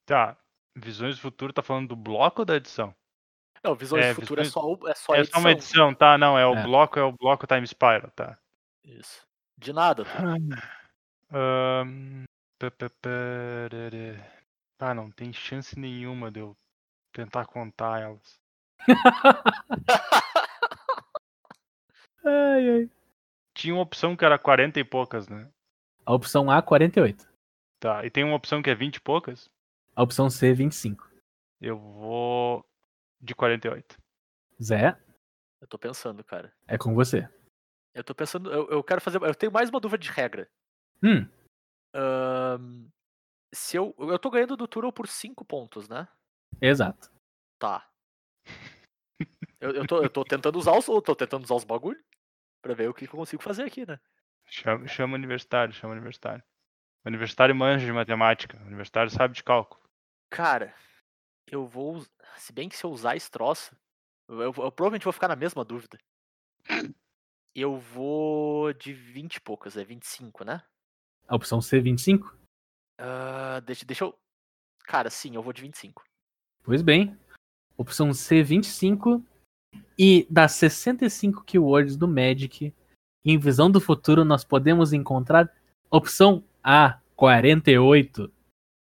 Tá. 0.04 0.36
Visões 0.76 1.16
do 1.16 1.22
Futuro 1.22 1.54
tá 1.54 1.62
falando 1.62 1.88
do 1.88 1.96
bloco 1.96 2.42
ou 2.42 2.44
da 2.44 2.56
edição? 2.56 2.94
Não, 3.64 3.74
Visão 3.74 3.96
É, 3.96 4.10
de 4.10 4.14
Futuro 4.20 4.42
é 4.42 4.44
Visões- 4.44 4.52
só, 4.52 4.60
o- 4.74 4.88
é 4.88 4.94
só 4.94 5.12
a 5.14 5.16
é 5.16 5.20
edição. 5.20 5.40
só 5.40 5.46
uma 5.46 5.52
edição, 5.52 5.94
tá? 5.94 6.18
Não, 6.18 6.38
é 6.38 6.46
o 6.46 6.54
É. 6.54 6.62
bloco, 6.62 6.98
é 6.98 7.02
o 7.02 7.12
bloco 7.12 7.46
Time 7.46 7.66
Spiral, 7.66 8.10
tá. 8.14 8.38
Isso. 8.84 9.26
De 9.56 9.72
nada, 9.72 10.04
parará. 10.04 10.36
Ah, 14.78 14.94
não 14.94 15.10
tem 15.10 15.32
chance 15.32 15.78
nenhuma 15.78 16.30
de 16.30 16.40
eu 16.40 16.56
tentar 17.12 17.46
contar 17.46 18.00
elas. 18.02 18.40
Ai, 22.24 22.70
ai. 22.70 22.90
Tinha 23.54 23.72
uma 23.74 23.82
opção 23.84 24.16
que 24.16 24.24
era 24.24 24.36
40 24.36 24.80
e 24.80 24.84
poucas, 24.84 25.28
né? 25.28 25.48
A 26.04 26.12
opção 26.12 26.50
A, 26.50 26.60
48. 26.60 27.24
Tá. 27.78 28.04
E 28.04 28.10
tem 28.10 28.24
uma 28.24 28.34
opção 28.34 28.60
que 28.60 28.68
é 28.68 28.74
20 28.74 28.96
e 28.96 29.00
poucas? 29.00 29.48
A 29.94 30.02
opção 30.02 30.28
C, 30.28 30.52
25. 30.52 31.08
Eu 31.60 31.78
vou 31.78 32.66
de 33.20 33.32
48. 33.34 33.96
Zé, 34.60 34.98
Eu 35.60 35.68
tô 35.68 35.78
pensando, 35.78 36.24
cara. 36.24 36.52
é 36.66 36.76
com 36.76 36.94
você. 36.94 37.28
Eu 37.94 38.02
tô 38.02 38.12
pensando. 38.14 38.52
Eu, 38.52 38.68
eu 38.70 38.82
quero 38.82 39.00
fazer. 39.00 39.22
Eu 39.22 39.34
tenho 39.34 39.52
mais 39.52 39.70
uma 39.70 39.78
dúvida 39.80 40.02
de 40.02 40.10
regra. 40.10 40.50
Hum, 41.02 41.28
Se 43.54 43.76
eu, 43.76 43.94
eu 43.98 44.18
tô 44.18 44.30
ganhando 44.30 44.56
do 44.56 44.68
Turo 44.68 44.92
por 44.92 45.08
5 45.08 45.44
pontos, 45.44 45.88
né? 45.88 46.06
Exato. 46.60 47.10
Tá. 47.58 47.88
Eu, 49.58 49.70
eu, 49.70 49.86
tô, 49.86 50.02
eu 50.02 50.10
tô 50.10 50.22
tentando 50.22 50.58
usar 50.58 50.72
os. 50.76 50.86
eu 50.86 51.00
tô 51.00 51.16
tentando 51.16 51.44
usar 51.44 51.54
os 51.54 51.64
bagulho 51.64 51.98
pra 52.60 52.74
ver 52.74 52.90
o 52.90 52.94
que, 52.94 53.06
que 53.06 53.14
eu 53.14 53.18
consigo 53.18 53.42
fazer 53.42 53.64
aqui, 53.64 53.86
né? 53.86 53.98
Chama, 54.44 54.86
chama 54.86 55.14
o 55.14 55.16
universitário, 55.16 55.72
chama 55.72 55.94
o 55.94 55.96
universitário. 55.96 56.44
O 57.04 57.08
universitário 57.08 57.54
manja 57.56 57.86
de 57.86 57.92
matemática. 57.92 58.58
O 58.62 58.66
universitário 58.66 59.10
sabe 59.10 59.34
de 59.34 59.42
cálculo. 59.42 59.82
Cara, 60.30 60.74
eu 61.50 61.66
vou. 61.66 62.04
Se 62.36 62.52
bem 62.52 62.68
que 62.68 62.76
se 62.76 62.84
eu 62.84 62.90
usar 62.90 63.16
esse 63.16 63.30
troço, 63.30 63.74
eu, 64.28 64.36
eu- 64.42 64.54
eu 64.58 64.72
provavelmente 64.72 65.04
vou 65.04 65.12
ficar 65.12 65.28
na 65.28 65.36
mesma 65.36 65.64
dúvida. 65.64 65.98
Eu 67.54 67.78
vou 67.78 68.70
de 68.74 68.92
20 68.92 69.36
e 69.36 69.40
poucas, 69.40 69.78
é 69.78 69.82
25, 69.84 70.44
né? 70.44 70.62
A 71.28 71.34
opção 71.34 71.60
C, 71.60 71.80
25? 71.80 72.36
Ah, 72.98 73.60
deixa, 73.64 73.84
deixa 73.84 74.04
eu. 74.04 74.14
Cara, 74.84 75.10
sim, 75.10 75.34
eu 75.34 75.42
vou 75.42 75.52
de 75.52 75.62
25. 75.62 76.04
Pois 76.62 76.82
bem. 76.82 77.16
Opção 77.76 78.12
C, 78.12 78.42
25. 78.42 79.22
E 79.98 80.26
das 80.30 80.52
65 80.52 81.44
keywords 81.44 81.96
do 81.96 82.06
Magic, 82.08 82.72
em 83.24 83.38
visão 83.38 83.70
do 83.70 83.80
futuro, 83.80 84.24
nós 84.24 84.44
podemos 84.44 84.92
encontrar 84.92 85.52
opção 85.90 86.44
A, 86.62 87.00
48. 87.16 88.32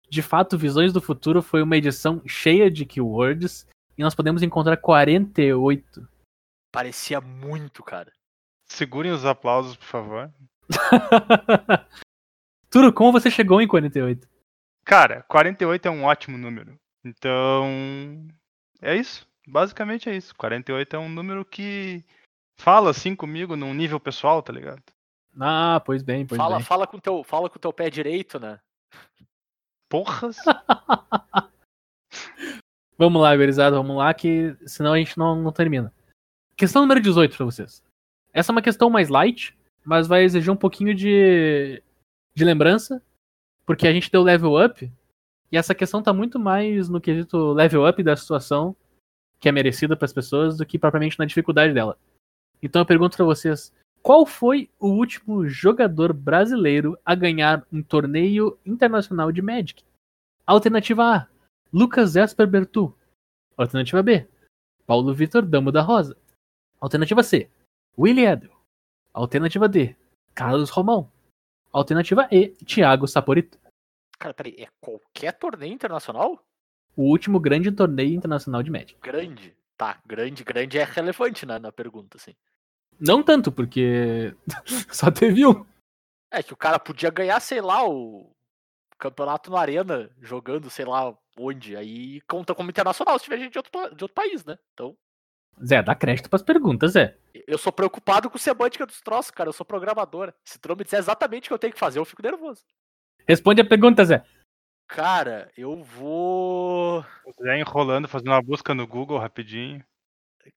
De 0.09 0.21
fato, 0.21 0.59
Visões 0.59 0.93
do 0.93 1.01
Futuro 1.01 1.41
foi 1.41 1.63
uma 1.63 1.77
edição 1.77 2.21
cheia 2.27 2.71
de 2.71 2.85
keywords 2.85 3.67
e 3.97 4.03
nós 4.03 4.15
podemos 4.15 4.43
encontrar 4.43 4.77
48. 4.77 6.07
Parecia 6.71 7.21
muito, 7.21 7.83
cara. 7.83 8.13
Segurem 8.67 9.13
os 9.13 9.25
aplausos, 9.25 9.77
por 9.77 9.87
favor. 9.87 10.31
Turo, 12.73 12.91
como 12.91 13.13
você 13.13 13.31
chegou 13.31 13.61
em 13.61 13.69
48? 13.69 14.27
Cara, 14.83 15.23
48 15.29 15.87
é 15.87 15.91
um 15.91 16.05
ótimo 16.05 16.39
número. 16.39 16.81
Então. 17.05 18.27
É 18.81 18.97
isso. 18.97 19.29
Basicamente 19.47 20.09
é 20.09 20.17
isso. 20.17 20.35
48 20.35 20.97
é 20.97 20.99
um 20.99 21.11
número 21.11 21.45
que 21.45 22.03
fala 22.59 22.89
assim 22.91 23.15
comigo 23.15 23.57
num 23.57 23.75
nível 23.75 24.01
pessoal, 24.01 24.43
tá 24.43 24.55
ligado? 24.55 24.83
Ah, 25.39 25.83
pois 25.85 26.03
bem, 26.03 26.27
pois 26.27 26.39
Fala, 26.39 26.57
bem. 26.57 26.65
fala, 26.65 26.87
com 26.87 26.99
teu, 26.99 27.23
fala 27.23 27.51
com 27.51 27.57
o 27.57 27.61
teu 27.61 27.75
pé 27.75 27.91
direito, 27.91 28.41
né? 28.41 28.59
Porras! 29.91 30.37
Vamos 32.97 33.21
lá, 33.21 33.35
gurizada, 33.37 33.75
vamos 33.77 33.97
lá, 33.97 34.15
que 34.15 34.55
senão 34.65 34.93
a 34.93 34.99
gente 34.99 35.19
não, 35.19 35.35
não 35.35 35.51
termina. 35.51 35.93
Questão 36.57 36.83
número 36.83 37.01
18 37.01 37.37
pra 37.37 37.45
vocês. 37.45 37.83
Essa 38.33 38.53
é 38.53 38.55
uma 38.55 38.63
questão 38.63 38.89
mais 38.89 39.09
light, 39.09 39.59
mas 39.85 40.07
vai 40.07 40.23
exigir 40.23 40.53
um 40.53 40.57
pouquinho 40.57 40.95
de, 40.95 41.83
de 42.35 42.45
lembrança, 42.45 43.03
porque 43.67 43.87
a 43.87 43.93
gente 43.93 44.11
deu 44.11 44.23
level 44.23 44.65
up, 44.65 44.91
e 45.51 45.57
essa 45.57 45.75
questão 45.75 46.03
tá 46.03 46.13
muito 46.13 46.39
mais 46.39 46.89
no 46.89 47.01
quesito 47.01 47.53
level 47.53 47.87
up 47.87 48.03
da 48.03 48.17
situação, 48.17 48.75
que 49.39 49.49
é 49.49 49.53
merecida 49.53 49.97
pras 49.97 50.13
pessoas, 50.13 50.57
do 50.57 50.65
que 50.65 50.79
propriamente 50.79 51.19
na 51.19 51.27
dificuldade 51.27 51.75
dela. 51.75 51.99
Então 52.63 52.81
eu 52.81 52.87
pergunto 52.87 53.17
pra 53.17 53.27
vocês, 53.27 53.73
qual 54.03 54.25
foi 54.25 54.71
o 54.81 54.89
último 54.89 55.47
jogador 55.47 56.13
brasileiro 56.13 56.99
a 57.05 57.15
ganhar 57.15 57.67
um 57.71 57.83
torneio 57.83 58.59
internacional 58.65 59.31
de 59.31 59.43
Magic? 59.43 59.85
Alternativa 60.47 61.17
A, 61.17 61.29
Lucas 61.73 62.17
Esper 62.17 62.47
Bertu. 62.47 62.95
Alternativa 63.57 64.03
B, 64.03 64.27
Paulo 64.87 65.15
Vitor 65.15 65.45
Damo 65.45 65.71
da 65.71 65.83
Rosa. 65.83 66.17
Alternativa 66.81 67.23
C, 67.23 67.51
Willie 67.97 68.25
Edel. 68.25 68.51
Alternativa 69.13 69.69
D, 69.69 69.95
Carlos 70.35 70.71
Romão. 70.71 71.12
Alternativa 71.73 72.29
E, 72.31 72.49
Thiago 72.67 73.09
Saporito. 73.09 73.59
Cara, 74.19 74.35
peraí, 74.35 74.55
é 74.59 74.69
qualquer 74.81 75.33
torneio 75.33 75.73
internacional? 75.73 76.45
O 76.95 77.05
último 77.05 77.41
grande 77.41 77.73
torneio 77.73 78.15
internacional 78.15 78.63
de 78.63 78.71
Magic. 78.71 78.97
Grande. 79.01 79.57
Tá, 79.77 80.01
grande, 80.07 80.45
grande 80.45 80.79
é 80.79 80.85
relevante 80.85 81.47
né, 81.47 81.59
na 81.59 81.73
pergunta, 81.73 82.19
assim. 82.19 82.35
Não 83.01 83.23
tanto, 83.23 83.51
porque 83.51 84.37
só 84.93 85.11
teve 85.11 85.47
um. 85.47 85.67
É 86.31 86.43
que 86.43 86.53
o 86.53 86.57
cara 86.57 86.79
podia 86.79 87.11
ganhar, 87.11 87.41
sei 87.41 87.61
lá, 87.61 87.89
o 87.89 88.31
campeonato 88.99 89.51
no 89.51 89.57
Arena, 89.57 90.11
jogando, 90.21 90.71
sei 90.71 90.85
lá 90.85 91.17
onde. 91.37 91.75
Aí 91.75 92.21
conta 92.23 92.55
como 92.55 92.71
internacional 92.71 93.19
se 93.19 93.25
tiver 93.25 93.39
gente 93.39 93.53
de 93.53 93.59
outro, 93.59 93.97
de 93.97 94.05
outro 94.05 94.15
país, 94.15 94.45
né? 94.45 94.59
Então, 94.73 94.97
Zé, 95.65 95.83
dá 95.83 95.95
crédito 95.95 96.31
pras 96.31 96.43
perguntas, 96.43 96.93
Zé. 96.93 97.17
eu 97.47 97.59
sou 97.59 97.73
preocupado 97.73 98.31
com 98.31 98.39
semântica 98.39 98.87
dos 98.87 99.01
troços, 99.01 99.31
cara. 99.31 99.49
Eu 99.49 99.53
sou 99.53 99.67
programadora. 99.67 100.35
Se 100.45 100.59
tu 100.59 100.69
não 100.69 100.77
me 100.77 100.85
disser 100.85 100.99
exatamente 100.99 101.47
o 101.47 101.49
que 101.49 101.55
eu 101.55 101.59
tenho 101.59 101.73
que 101.73 101.79
fazer, 101.79 101.99
eu 101.99 102.05
fico 102.05 102.23
nervoso. 102.23 102.65
Responde 103.27 103.61
a 103.61 103.69
pergunta, 103.69 104.05
Zé. 104.05 104.25
Cara, 104.89 105.51
eu 105.57 105.83
vou. 105.83 107.03
Se 107.25 107.33
quiser 107.37 107.59
enrolando, 107.59 108.09
fazendo 108.09 108.29
uma 108.29 108.43
busca 108.43 108.75
no 108.75 108.87
Google 108.87 109.19
rapidinho. 109.19 109.85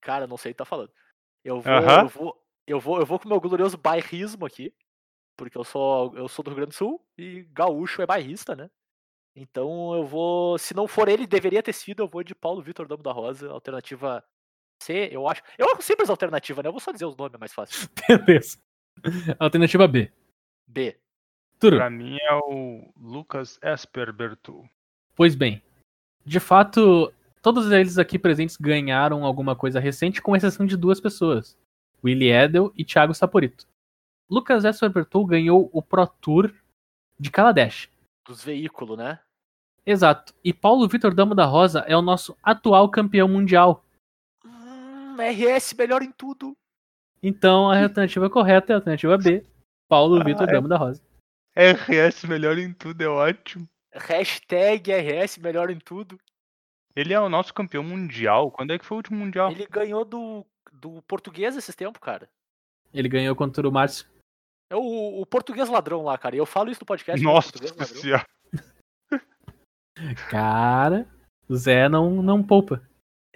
Cara, 0.00 0.26
não 0.26 0.36
sei 0.36 0.50
o 0.50 0.54
que 0.54 0.58
tá 0.58 0.64
falando. 0.64 0.90
Eu 1.44 1.60
vou, 1.60 1.72
Aham. 1.72 2.02
eu 2.02 2.08
vou, 2.08 2.46
eu 2.66 2.80
vou, 2.80 2.98
eu 2.98 3.06
vou 3.06 3.18
com 3.18 3.26
o 3.26 3.28
meu 3.28 3.40
glorioso 3.40 3.78
bairrismo 3.78 4.44
aqui, 4.44 4.74
porque 5.36 5.56
eu 5.56 5.64
sou, 5.64 6.14
eu 6.16 6.28
sou 6.28 6.42
do 6.42 6.48
Rio 6.50 6.56
Grande 6.56 6.70
do 6.70 6.74
Sul 6.74 7.00
e 7.16 7.46
gaúcho 7.52 8.02
é 8.02 8.06
bairrista, 8.06 8.56
né? 8.56 8.68
Então 9.34 9.94
eu 9.94 10.04
vou, 10.04 10.58
se 10.58 10.74
não 10.74 10.88
for 10.88 11.08
ele, 11.08 11.26
deveria 11.26 11.62
ter 11.62 11.72
sido, 11.72 12.02
eu 12.02 12.08
vou 12.08 12.24
de 12.24 12.34
Paulo 12.34 12.62
Vitor 12.62 12.88
Damo 12.88 13.02
da 13.02 13.12
Rosa, 13.12 13.50
alternativa 13.50 14.24
C, 14.82 15.08
eu 15.10 15.26
acho. 15.28 15.42
Eu 15.58 15.70
acho 15.70 15.82
simples 15.82 16.10
alternativa, 16.10 16.62
né? 16.62 16.68
Eu 16.68 16.72
vou 16.72 16.80
só 16.80 16.92
dizer 16.92 17.06
os 17.06 17.16
nomes, 17.16 17.34
é 17.34 17.38
mais 17.38 17.52
fácil. 17.52 17.88
Beleza. 18.08 18.58
Alternativa 19.38 19.86
B. 19.86 20.10
B. 20.66 20.98
Turo. 21.58 21.76
Pra 21.76 21.90
mim 21.90 22.16
é 22.20 22.34
o 22.34 22.92
Lucas 22.96 23.58
Esper 23.62 24.12
Bertu. 24.12 24.68
Pois 25.14 25.34
bem, 25.34 25.62
de 26.24 26.38
fato, 26.38 27.12
todos 27.40 27.70
eles 27.70 27.98
aqui 27.98 28.18
presentes 28.18 28.56
ganharam 28.56 29.24
alguma 29.24 29.56
coisa 29.56 29.80
recente, 29.80 30.20
com 30.20 30.36
exceção 30.36 30.66
de 30.66 30.76
duas 30.76 31.00
pessoas: 31.00 31.56
Willie 32.04 32.30
Edel 32.30 32.72
e 32.76 32.84
Thiago 32.84 33.14
Saporito. 33.14 33.66
Lucas 34.28 34.64
Esper 34.64 34.90
Bertou 34.90 35.24
ganhou 35.24 35.70
o 35.72 35.80
Pro 35.80 36.06
Tour 36.06 36.52
de 37.18 37.30
Kaladesh. 37.30 37.88
Dos 38.26 38.42
veículos, 38.42 38.98
né? 38.98 39.20
Exato. 39.86 40.34
E 40.42 40.52
Paulo 40.52 40.88
Vitor 40.88 41.14
Damo 41.14 41.34
da 41.34 41.44
Rosa 41.44 41.80
é 41.86 41.96
o 41.96 42.02
nosso 42.02 42.36
atual 42.42 42.90
campeão 42.90 43.28
mundial. 43.28 43.85
RS 45.22 45.74
melhor 45.74 46.02
em 46.02 46.10
tudo. 46.12 46.56
Então 47.22 47.70
a 47.70 47.82
alternativa 47.82 48.28
correta 48.30 48.72
é 48.72 48.74
a 48.74 48.76
alternativa 48.78 49.16
B. 49.18 49.44
Paulo 49.88 50.20
Ah, 50.20 50.24
Vitor 50.24 50.48
é. 50.48 50.52
Damo 50.52 50.68
da 50.68 50.76
Rosa. 50.76 51.02
RS 51.56 52.24
melhor 52.24 52.58
em 52.58 52.72
tudo, 52.72 53.00
é 53.02 53.08
ótimo. 53.08 53.68
Hashtag 53.92 54.92
RS 54.92 55.38
melhor 55.38 55.70
em 55.70 55.78
tudo. 55.78 56.18
Ele 56.94 57.12
é 57.14 57.20
o 57.20 57.28
nosso 57.28 57.52
campeão 57.54 57.82
mundial. 57.82 58.50
Quando 58.50 58.72
é 58.72 58.78
que 58.78 58.84
foi 58.84 58.96
o 58.96 58.98
último 58.98 59.18
mundial? 59.18 59.50
Ele 59.50 59.66
ganhou 59.66 60.04
do, 60.04 60.44
do 60.72 61.02
português 61.02 61.56
esses 61.56 61.74
tempos, 61.74 62.00
cara. 62.00 62.28
Ele 62.92 63.08
ganhou 63.08 63.34
contra 63.36 63.66
o 63.66 63.72
Márcio. 63.72 64.06
É 64.70 64.76
o, 64.76 65.20
o 65.20 65.26
português 65.26 65.68
ladrão 65.68 66.02
lá, 66.02 66.16
cara. 66.18 66.34
E 66.34 66.38
eu 66.38 66.46
falo 66.46 66.70
isso 66.70 66.80
no 66.80 66.86
podcast. 66.86 67.24
né, 67.24 67.30
Nossa 67.30 67.52
senhora. 67.84 68.24
Cara, 70.28 71.06
o 71.48 71.56
Zé 71.56 71.88
não, 71.88 72.22
não 72.22 72.42
poupa. 72.42 72.82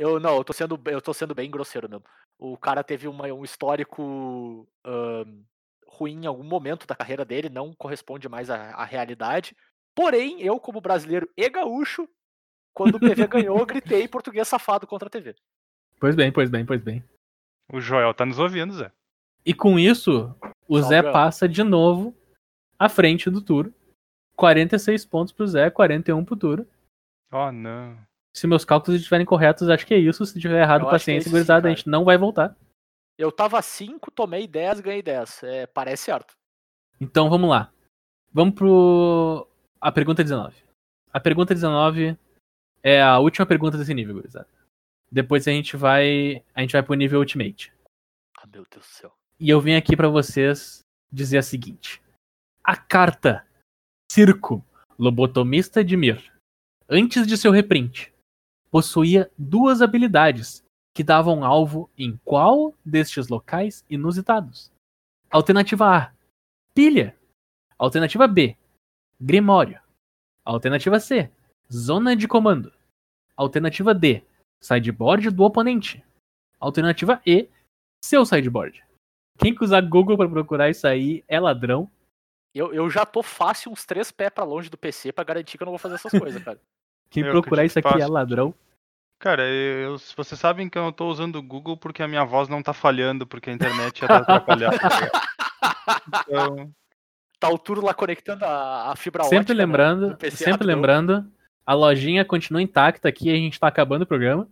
Eu 0.01 0.19
não, 0.19 0.37
eu 0.37 0.45
tô 0.45 0.53
sendo, 0.55 0.81
eu 0.87 1.01
tô 1.03 1.13
sendo 1.13 1.35
bem 1.35 1.51
grosseiro 1.51 1.89
mesmo. 1.89 2.05
O 2.39 2.57
cara 2.57 2.83
teve 2.83 3.07
uma- 3.07 3.27
um 3.27 3.45
histórico 3.45 4.67
ruim 5.87 6.23
em 6.23 6.27
algum 6.27 6.43
momento 6.45 6.87
da 6.87 6.95
carreira 6.97 7.25
dele, 7.25 7.49
não 7.51 7.75
corresponde 7.75 8.29
mais 8.29 8.49
à, 8.49 8.71
à 8.71 8.85
realidade. 8.85 9.55
Porém, 9.95 10.41
eu, 10.41 10.59
como 10.59 10.81
brasileiro 10.81 11.29
e 11.37 11.49
gaúcho, 11.51 12.09
quando 12.73 12.95
o 12.95 13.01
PV 13.01 13.27
ganhou, 13.27 13.67
gritei 13.67 14.09
português 14.09 14.49
safado 14.49 14.87
contra 14.87 15.09
a 15.09 15.11
TV. 15.11 15.35
Pois 16.01 16.17
bem, 16.17 16.33
pois 16.33 16.49
bem, 16.49 16.65
pois 16.65 16.81
bem. 16.83 17.05
O 17.71 17.81
Joel 17.81 18.15
tá 18.15 18.25
nos 18.25 18.39
ouvindo, 18.39 18.73
Zé. 18.73 18.91
E 19.45 19.53
com 19.53 19.79
isso, 19.79 20.35
o 20.67 20.79
Salve, 20.79 20.89
Zé 20.89 21.03
Gael. 21.03 21.13
passa 21.13 21.49
de 21.49 21.63
novo 21.63 22.15
à 22.79 22.89
frente 22.89 23.29
do 23.29 23.43
Turo. 23.43 23.75
46 24.37 25.05
pontos 25.05 25.33
pro 25.33 25.47
Zé, 25.47 25.69
41 25.71 26.25
pro 26.25 26.37
Turo. 26.37 26.67
Oh, 27.31 27.53
não. 27.53 27.99
Se 28.35 28.47
meus 28.47 28.65
cálculos 28.65 29.01
estiverem 29.01 29.27
corretos, 29.27 29.69
acho 29.69 29.87
que 29.87 29.95
é 29.95 29.99
isso. 29.99 30.25
Se 30.25 30.39
tiver 30.41 30.63
errado, 30.63 30.83
Eu 30.83 30.89
é 30.89 30.91
paciência, 30.91 31.25
sim, 31.25 31.31
gurizada, 31.31 31.69
a 31.69 31.71
gente 31.71 31.89
não 31.89 32.05
vai 32.05 32.17
voltar. 32.17 32.57
Eu 33.19 33.31
tava 33.31 33.61
5, 33.61 34.11
tomei 34.11 34.47
10, 34.47 34.81
ganhei 34.81 35.03
10. 35.03 35.43
É, 35.43 35.67
parece 35.67 36.05
certo. 36.05 36.33
Então 37.01 37.29
vamos 37.29 37.51
lá. 37.51 37.73
Vamos 38.33 38.55
pro. 38.55 39.47
A 39.81 39.91
pergunta 39.91 40.23
19. 40.23 40.55
A 41.13 41.21
pergunta 41.21 41.55
19 41.55 42.17
é 42.83 43.03
a 43.03 43.19
última 43.19 43.45
pergunta 43.45 43.77
desse 43.77 43.93
nível, 43.93 44.15
gurizada. 44.15 44.49
Depois 45.11 45.47
a 45.49 45.51
gente 45.51 45.77
vai. 45.77 46.43
A 46.55 46.61
gente 46.61 46.73
vai 46.73 46.83
pro 46.83 46.95
nível 46.95 47.19
Ultimate. 47.19 47.73
Ah, 48.39 48.47
meu 48.47 48.65
Deus 48.71 48.87
do 48.87 48.91
céu. 48.91 49.13
E 49.39 49.51
eu 49.51 49.61
vim 49.61 49.75
aqui 49.75 49.97
pra 49.97 50.09
vocês 50.09 50.81
dizer 51.13 51.39
a 51.39 51.43
seguinte: 51.43 52.01
a 52.63 52.77
carta 52.77 53.45
Circo 54.13 54.65
Lobotomista 54.99 55.83
de 55.83 55.97
Mir, 55.97 56.33
antes 56.89 57.27
de 57.27 57.37
seu 57.37 57.51
reprint, 57.51 58.13
possuía 58.71 59.31
duas 59.37 59.83
habilidades 59.83 60.65
que 60.95 61.03
davam 61.03 61.45
alvo 61.45 61.91
em 61.97 62.19
qual 62.25 62.75
destes 62.85 63.29
locais 63.29 63.85
inusitados? 63.89 64.73
Alternativa 65.31 65.97
A: 65.97 66.13
pilha. 66.75 67.17
Alternativa 67.79 68.27
B: 68.27 68.57
Grimório. 69.21 69.81
Alternativa 70.45 70.99
C, 70.99 71.31
zona 71.71 72.17
de 72.17 72.27
comando. 72.27 72.73
Alternativa 73.37 73.95
D, 73.95 74.23
sideboard 74.61 75.31
do 75.31 75.45
oponente. 75.45 76.05
Alternativa 76.59 77.21
E, 77.27 77.49
seu 78.05 78.25
sideboard. 78.25 78.83
Quem 79.39 79.55
que 79.55 79.65
usar 79.65 79.81
Google 79.81 80.17
para 80.17 80.29
procurar 80.29 80.69
isso 80.69 80.87
aí 80.87 81.25
é 81.27 81.41
ladrão. 81.41 81.91
Eu, 82.55 82.75
eu 82.75 82.91
já 82.91 83.07
tô 83.07 83.23
fácil 83.23 83.71
uns 83.73 83.87
três 83.87 84.11
pés 84.11 84.31
pra 84.31 84.45
longe 84.45 84.69
do 84.69 84.77
PC 84.77 85.13
pra 85.13 85.25
garantir 85.25 85.57
que 85.57 85.63
eu 85.63 85.67
não 85.67 85.73
vou 85.73 85.79
fazer 85.79 85.95
essas 85.95 86.13
coisas, 86.13 86.43
cara. 86.43 86.61
Quem 87.11 87.25
Eu 87.25 87.33
procurar 87.33 87.65
isso 87.65 87.79
aqui 87.79 88.01
é 88.01 88.07
ladrão. 88.07 88.55
Cara, 89.19 89.47
eu, 89.47 89.99
vocês 90.17 90.41
sabem 90.41 90.69
que 90.69 90.79
eu 90.79 90.83
não 90.83 90.93
tô 90.93 91.09
usando 91.09 91.37
o 91.37 91.43
Google 91.43 91.77
porque 91.77 92.03
a 92.03 92.09
minha 92.09 92.25
voz 92.25 92.49
não 92.49 92.63
tá 92.63 92.73
falhando, 92.73 93.27
porque 93.27 93.51
a 93.51 93.53
internet 93.53 94.07
tá 94.07 94.17
atrapalhada. 94.19 94.79
tá 94.79 94.89
ligado? 94.89 95.11
então, 96.27 96.75
Tá 97.41 97.49
o 97.49 97.59
Turo 97.59 97.83
lá 97.83 97.95
conectando 97.95 98.45
a, 98.45 98.93
a 98.93 98.97
fibra 98.97 99.25
Sempre 99.25 99.39
ótica. 99.39 99.55
né, 99.55 99.59
lembrando, 99.65 100.17
PC 100.19 100.37
sempre 100.37 100.51
rapidão. 100.53 100.77
lembrando, 100.77 101.33
a 101.65 101.73
lojinha 101.73 102.23
continua 102.23 102.61
intacta 102.61 103.09
aqui, 103.09 103.31
a 103.31 103.35
gente 103.35 103.59
tá 103.59 103.67
acabando 103.67 104.03
o 104.03 104.07
programa. 104.07 104.47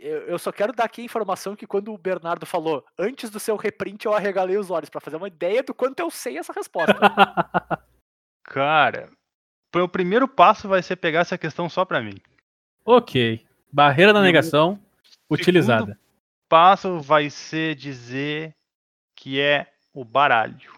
Eu, 0.00 0.22
eu 0.22 0.38
só 0.38 0.50
quero 0.50 0.72
dar 0.72 0.84
aqui 0.84 1.00
a 1.00 1.04
informação 1.04 1.54
que 1.54 1.66
quando 1.66 1.94
o 1.94 1.96
Bernardo 1.96 2.44
falou 2.44 2.84
antes 2.98 3.30
do 3.30 3.38
seu 3.38 3.54
reprint, 3.56 4.04
eu 4.04 4.12
arregalei 4.12 4.58
os 4.58 4.68
olhos 4.68 4.90
pra 4.90 5.00
fazer 5.00 5.16
uma 5.16 5.28
ideia 5.28 5.62
do 5.62 5.72
quanto 5.72 6.00
eu 6.00 6.10
sei 6.10 6.36
essa 6.36 6.52
resposta. 6.52 6.98
cara, 8.42 9.10
o 9.74 9.88
primeiro 9.88 10.26
passo 10.26 10.68
vai 10.68 10.82
ser 10.82 10.96
pegar 10.96 11.20
essa 11.20 11.38
questão 11.38 11.68
só 11.68 11.84
pra 11.84 12.00
mim. 12.00 12.14
ok. 12.84 13.46
Barreira 13.70 14.14
da 14.14 14.20
E 14.20 14.22
o 14.22 14.24
negação 14.24 14.80
utilizada. 15.30 15.98
Passo 16.48 17.00
vai 17.00 17.28
ser 17.28 17.74
dizer 17.74 18.56
que 19.14 19.38
é 19.38 19.70
o 19.92 20.04
baralho. 20.04 20.72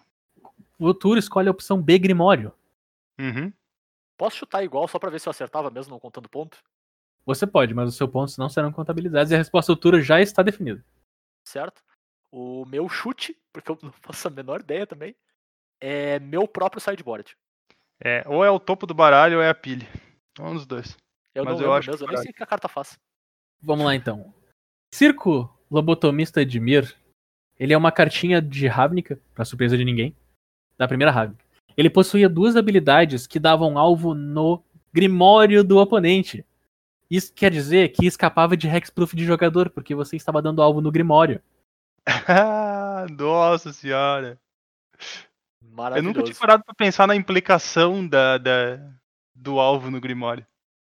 O 0.77 0.93
Turo 0.93 1.17
escolhe 1.17 1.47
a 1.47 1.51
opção 1.51 1.81
B, 1.81 1.97
Grimório. 1.97 2.53
Uhum. 3.17 3.53
Posso 4.17 4.37
chutar 4.37 4.63
igual 4.63 4.87
só 4.87 4.99
pra 4.99 5.09
ver 5.09 5.19
se 5.19 5.27
eu 5.27 5.31
acertava 5.31 5.69
mesmo, 5.69 5.91
não 5.91 5.99
contando 5.99 6.27
ponto? 6.27 6.57
Você 7.25 7.47
pode, 7.47 7.73
mas 7.73 7.87
os 7.87 7.95
seus 7.95 8.09
pontos 8.09 8.37
não 8.37 8.49
serão 8.49 8.71
contabilizados 8.71 9.31
e 9.31 9.35
a 9.35 9.37
resposta 9.37 9.73
do 9.73 9.79
Turo 9.79 10.01
já 10.01 10.19
está 10.19 10.43
definida. 10.43 10.83
Certo? 11.45 11.81
O 12.31 12.65
meu 12.65 12.89
chute, 12.89 13.37
porque 13.53 13.71
eu 13.71 13.77
não 13.81 13.91
faço 14.01 14.27
a 14.27 14.31
menor 14.31 14.59
ideia 14.61 14.85
também, 14.85 15.15
é 15.79 16.19
meu 16.19 16.47
próprio 16.47 16.81
sideboard. 16.81 17.37
É, 18.03 18.23
ou 18.27 18.43
é 18.43 18.49
o 18.49 18.59
topo 18.59 18.87
do 18.87 18.93
baralho 18.93 19.37
ou 19.37 19.43
é 19.43 19.49
a 19.49 19.55
pilha. 19.55 19.87
Um 20.39 20.53
dos 20.53 20.65
dois. 20.65 20.97
Eu 21.35 21.45
Mas 21.45 21.53
não 21.53 21.61
eu 21.61 21.71
lembro 21.71 21.91
acho 21.91 21.97
que 21.97 22.03
eu 22.03 22.07
nem 22.07 22.17
sei 22.17 22.31
o 22.31 22.33
que 22.33 22.43
a 22.43 22.47
carta 22.47 22.67
faz. 22.67 22.97
Vamos 23.61 23.85
lá 23.85 23.95
então. 23.95 24.33
Circo 24.93 25.49
Lobotomista 25.69 26.41
Edmir. 26.41 26.95
Ele 27.59 27.73
é 27.73 27.77
uma 27.77 27.91
cartinha 27.91 28.41
de 28.41 28.67
Ravnica, 28.67 29.19
pra 29.35 29.45
surpresa 29.45 29.77
de 29.77 29.85
ninguém, 29.85 30.15
da 30.77 30.87
primeira 30.87 31.11
Ravnica. 31.11 31.45
Ele 31.77 31.89
possuía 31.89 32.27
duas 32.27 32.55
habilidades 32.55 33.27
que 33.27 33.39
davam 33.39 33.77
alvo 33.77 34.15
no 34.15 34.63
Grimório 34.91 35.63
do 35.63 35.77
oponente. 35.77 36.45
Isso 37.09 37.31
quer 37.33 37.51
dizer 37.51 37.89
que 37.89 38.05
escapava 38.05 38.57
de 38.57 38.67
hexproof 38.67 39.13
de 39.15 39.25
jogador, 39.25 39.69
porque 39.69 39.93
você 39.93 40.15
estava 40.15 40.41
dando 40.41 40.61
alvo 40.61 40.81
no 40.81 40.91
Grimório. 40.91 41.41
Nossa 43.17 43.71
senhora. 43.71 44.39
Eu 45.71 45.75
Maravilhoso. 45.75 46.07
nunca 46.07 46.23
tinha 46.23 46.35
parado 46.39 46.63
pra 46.65 46.75
pensar 46.75 47.07
na 47.07 47.15
implicação 47.15 48.05
da, 48.07 48.37
da- 48.37 48.79
do 49.33 49.59
alvo 49.59 49.89
no 49.89 50.01
Grimório. 50.01 50.45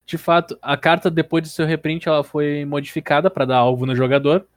De 0.05 0.17
fato, 0.17 0.57
a 0.61 0.75
carta 0.77 1.11
depois 1.11 1.43
do 1.43 1.49
seu 1.49 1.65
reprint 1.65 2.07
ela 2.07 2.23
foi 2.23 2.65
modificada 2.65 3.29
para 3.29 3.45
dar 3.45 3.57
alvo 3.57 3.85
no 3.85 3.95
jogador, 3.95 4.47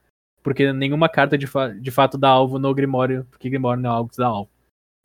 porque 0.41 0.71
nenhuma 0.73 1.07
carta 1.09 1.37
de, 1.37 1.47
fa- 1.47 1.69
de 1.69 1.91
fato 1.91 2.17
dá 2.17 2.29
alvo 2.29 2.57
no 2.57 2.73
Grimório, 2.73 3.25
porque 3.29 3.49
Grimório 3.49 3.81
não 3.81 3.89
é 3.91 3.93
algo 3.93 4.09
que 4.09 4.17
dá 4.17 4.27
alvo. 4.27 4.49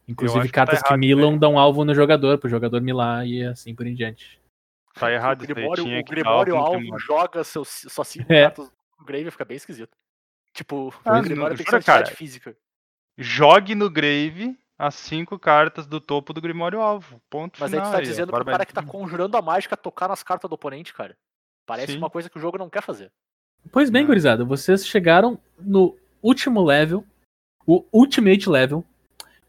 Inclusive 0.09 0.47
que 0.47 0.53
tá 0.53 0.55
cartas 0.67 0.83
que 0.83 0.89
errado, 0.89 0.99
milam 0.99 1.33
né? 1.33 1.39
dão 1.39 1.59
alvo 1.59 1.85
no 1.85 1.95
jogador, 1.95 2.39
pro 2.39 2.49
jogador 2.49 2.81
milar 2.81 3.27
e 3.27 3.45
assim 3.45 3.75
por 3.75 3.87
em 3.87 3.95
diante. 3.95 4.41
Tá 4.95 5.13
errado 5.13 5.43
o 5.43 5.47
Grimório, 5.47 5.85
o 5.85 5.87
que 5.87 6.03
Grimório 6.03 6.57
alvo 6.57 6.67
alvo 6.67 6.79
Grimório. 6.81 7.05
joga 7.05 7.45
seus, 7.45 7.69
só 7.89 8.03
cinco 8.03 8.33
É. 8.33 8.43
cartas 8.45 8.73
no 8.99 9.05
Grave, 9.05 9.31
fica 9.31 9.45
bem 9.45 9.57
esquisito. 9.57 9.91
Tipo, 10.53 10.93
Ah, 11.05 11.19
o 11.19 11.23
Grimório 11.23 11.57
não, 11.57 11.65
tem 11.65 11.81
que 11.81 11.83
ser 12.09 12.17
física. 12.17 12.57
Jogue 13.17 13.75
no 13.77 13.89
Grave 13.89 14.59
as 14.81 14.95
cinco 14.95 15.39
cartas 15.39 15.87
do 15.87 16.01
topo 16.01 16.33
do 16.33 16.41
Grimório 16.41 16.81
alvo. 16.81 17.21
Ponto 17.29 17.61
Mas 17.61 17.75
aí 17.75 17.79
final. 17.79 17.91
tu 17.91 17.93
tá 17.93 17.99
aí, 17.99 18.05
dizendo 18.05 18.33
pro 18.33 18.45
cara 18.47 18.65
que 18.65 18.73
tá 18.73 18.83
conjurando 18.83 19.37
a 19.37 19.43
mágica 19.43 19.77
tocar 19.77 20.09
nas 20.09 20.23
cartas 20.23 20.49
do 20.49 20.55
oponente, 20.55 20.95
cara. 20.95 21.15
Parece 21.67 21.93
Sim. 21.93 21.99
uma 21.99 22.09
coisa 22.09 22.31
que 22.31 22.39
o 22.39 22.41
jogo 22.41 22.57
não 22.57 22.71
quer 22.71 22.81
fazer. 22.83 23.13
Pois 23.71 23.91
bem, 23.91 24.03
Não. 24.03 24.07
gurizada, 24.09 24.43
vocês 24.43 24.87
chegaram 24.87 25.39
no 25.59 25.95
último 26.23 26.65
level, 26.65 27.05
o 27.67 27.85
Ultimate 27.93 28.49
Level, 28.49 28.83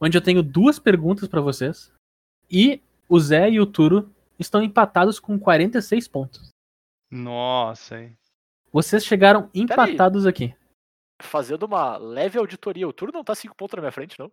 onde 0.02 0.18
eu 0.18 0.22
tenho 0.22 0.44
duas 0.44 0.78
perguntas 0.78 1.30
pra 1.30 1.40
vocês. 1.40 1.94
E 2.50 2.82
o 3.08 3.18
Zé 3.18 3.50
e 3.50 3.62
o 3.62 3.66
Turo 3.66 4.14
estão 4.38 4.62
empatados 4.62 5.18
com 5.18 5.40
46 5.40 6.10
pontos. 6.10 6.50
Nossa, 7.10 8.02
hein. 8.02 8.18
Vocês 8.70 9.06
chegaram 9.06 9.50
empatados 9.54 10.26
aqui. 10.26 10.54
Fazendo 11.22 11.64
uma 11.64 11.96
leve 11.96 12.38
auditoria, 12.38 12.88
o 12.88 12.92
turno 12.94 13.14
não 13.14 13.24
tá 13.24 13.34
cinco 13.34 13.56
pontos 13.56 13.78
na 13.78 13.82
minha 13.82 13.92
frente, 13.94 14.20
não. 14.20 14.30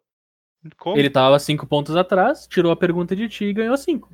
Como? 0.77 0.97
Ele 0.99 1.09
tava 1.11 1.39
5 1.39 1.67
pontos 1.67 1.95
atrás, 1.97 2.47
tirou 2.47 2.73
a 2.73 2.77
pergunta 2.77 3.15
de 3.15 3.29
ti 3.29 3.45
e 3.45 3.53
ganhou 3.53 3.77
5. 3.77 4.13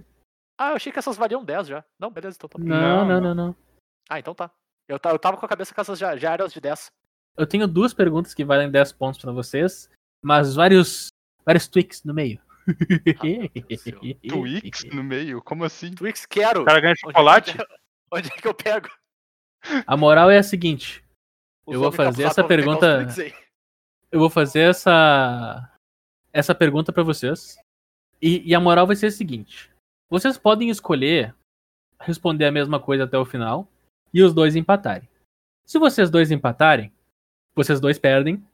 Ah, 0.59 0.70
eu 0.70 0.76
achei 0.76 0.92
que 0.92 0.99
essas 0.99 1.16
valiam 1.16 1.45
10 1.45 1.66
já. 1.66 1.84
Não, 1.99 2.11
beleza, 2.11 2.36
então 2.36 2.49
tá. 2.49 2.59
Não, 2.59 3.05
Não, 3.07 3.20
não, 3.20 3.34
não. 3.34 3.57
Ah, 4.09 4.18
então 4.18 4.34
tá. 4.34 4.51
Eu, 4.86 5.01
eu 5.03 5.18
tava 5.18 5.36
com 5.36 5.47
a 5.47 5.49
cabeça 5.49 5.74
que 5.74 5.80
essas 5.80 5.99
já, 5.99 6.16
já 6.16 6.32
eram 6.32 6.45
as 6.47 6.53
de 6.53 6.61
10. 6.61 6.92
Eu 7.36 7.47
tenho 7.47 7.66
duas 7.66 7.92
perguntas 7.95 8.34
que 8.34 8.45
valem 8.45 8.70
10 8.70 8.92
pontos 8.92 9.20
pra 9.20 9.32
vocês, 9.32 9.90
mas 10.22 10.55
vários 10.55 11.09
vários 11.45 11.66
tweaks 11.66 12.05
no 12.05 12.14
meio. 12.14 12.40
Céu. 13.78 14.01
Twix 14.28 14.84
no 14.84 15.03
meio? 15.03 15.42
Como 15.42 15.64
assim? 15.64 15.92
Twix, 15.92 16.24
quero! 16.24 16.62
O 16.62 16.64
cara 16.64 16.80
ganha 16.80 16.92
Onde 16.92 17.01
é 17.01 17.12
chocolate? 17.12 17.59
Onde 18.12 18.28
é 18.28 18.30
que 18.30 18.49
eu 18.49 18.55
pego? 18.55 18.88
A 19.86 19.97
moral 19.97 20.30
é 20.30 20.38
a 20.38 20.42
seguinte, 20.42 21.03
Os 21.66 21.74
Eu 21.74 21.80
vou 21.80 21.92
fazer 21.92 22.24
essa 22.24 22.45
pergunta- 22.45 23.05
Twix 23.14 23.34
eu 24.12 24.20
vou 24.20 24.30
fazer 24.30 24.61
essa 24.70 25.68
essa 26.35 26.55
pergunta 26.55 26.93
pra 26.93 27.05
vocês. 27.05 27.57
E, 28.20 28.43
e 28.45 28.55
a 28.55 28.61
moral 28.61 28.87
vai 28.87 28.97
ser 28.97 29.07
a 29.07 29.11
seguinte: 29.11 29.70
vocês 30.11 30.37
podem 30.37 30.68
escolher 30.68 31.35
responder 32.01 32.45
a 32.45 32.53
mesma 32.53 32.80
coisa 32.80 33.05
até 33.05 33.16
o 33.16 33.24
final 33.24 33.66
e 34.12 34.22
os 34.22 34.35
dois 34.35 34.57
empatarem. 34.57 35.09
Se 35.64 35.78
vocês 35.78 36.11
dois 36.11 36.30
empatarem, 36.30 36.93
vocês 37.55 37.80
dois 37.80 37.99
perdem. 37.99 38.45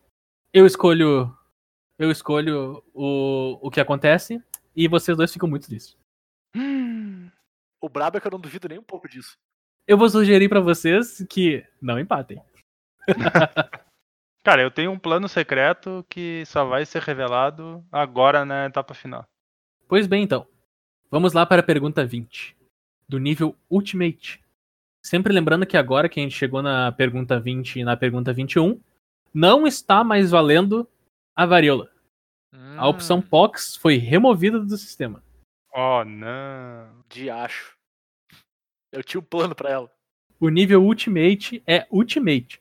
Eu 0.52 0.66
escolho 0.66 1.34
eu 1.98 2.10
escolho 2.10 2.82
o, 2.94 3.58
o 3.60 3.70
que 3.70 3.80
acontece 3.80 4.42
e 4.74 4.86
vocês 4.86 5.16
dois 5.16 5.32
ficam 5.32 5.48
muito 5.48 5.66
tristes. 5.66 5.96
O 7.80 7.88
brabo 7.88 8.18
é 8.18 8.20
que 8.20 8.26
eu 8.26 8.30
não 8.30 8.40
duvido 8.40 8.68
nem 8.68 8.78
um 8.78 8.82
pouco 8.82 9.08
disso. 9.08 9.36
Eu 9.86 9.96
vou 9.96 10.08
sugerir 10.08 10.48
pra 10.48 10.60
vocês 10.60 11.24
que 11.28 11.66
não 11.80 11.98
empatem. 11.98 12.42
Cara, 14.42 14.62
eu 14.62 14.70
tenho 14.70 14.90
um 14.90 14.98
plano 14.98 15.28
secreto 15.28 16.04
que 16.08 16.44
só 16.46 16.64
vai 16.64 16.86
ser 16.86 17.02
revelado 17.02 17.84
agora 17.92 18.44
na 18.44 18.66
etapa 18.66 18.94
final. 18.94 19.24
Pois 19.86 20.06
bem, 20.06 20.22
então. 20.22 20.46
Vamos 21.10 21.32
lá 21.32 21.44
para 21.44 21.60
a 21.60 21.64
pergunta 21.64 22.06
20. 22.06 22.56
Do 23.08 23.18
nível 23.18 23.56
Ultimate. 23.68 24.40
Sempre 25.04 25.32
lembrando 25.32 25.66
que 25.66 25.76
agora 25.76 26.08
que 26.08 26.20
a 26.20 26.22
gente 26.22 26.36
chegou 26.36 26.62
na 26.62 26.92
pergunta 26.92 27.38
20 27.40 27.80
e 27.80 27.84
na 27.84 27.96
pergunta 27.96 28.32
21, 28.32 28.80
não 29.34 29.66
está 29.66 30.04
mais 30.04 30.30
valendo 30.30 30.88
a 31.34 31.44
varíola. 31.44 31.90
A 32.76 32.88
opção 32.88 33.18
Hum, 33.18 33.22
POX 33.22 33.76
foi 33.76 33.96
removida 33.96 34.58
do 34.58 34.76
sistema. 34.76 35.22
Oh, 35.72 36.04
não. 36.04 37.04
De 37.08 37.30
acho. 37.30 37.76
Eu 38.92 39.04
tinha 39.04 39.20
um 39.20 39.24
plano 39.24 39.54
pra 39.54 39.70
ela. 39.70 39.92
O 40.40 40.48
nível 40.48 40.82
Ultimate 40.82 41.62
é 41.66 41.86
Ultimate. 41.90 42.60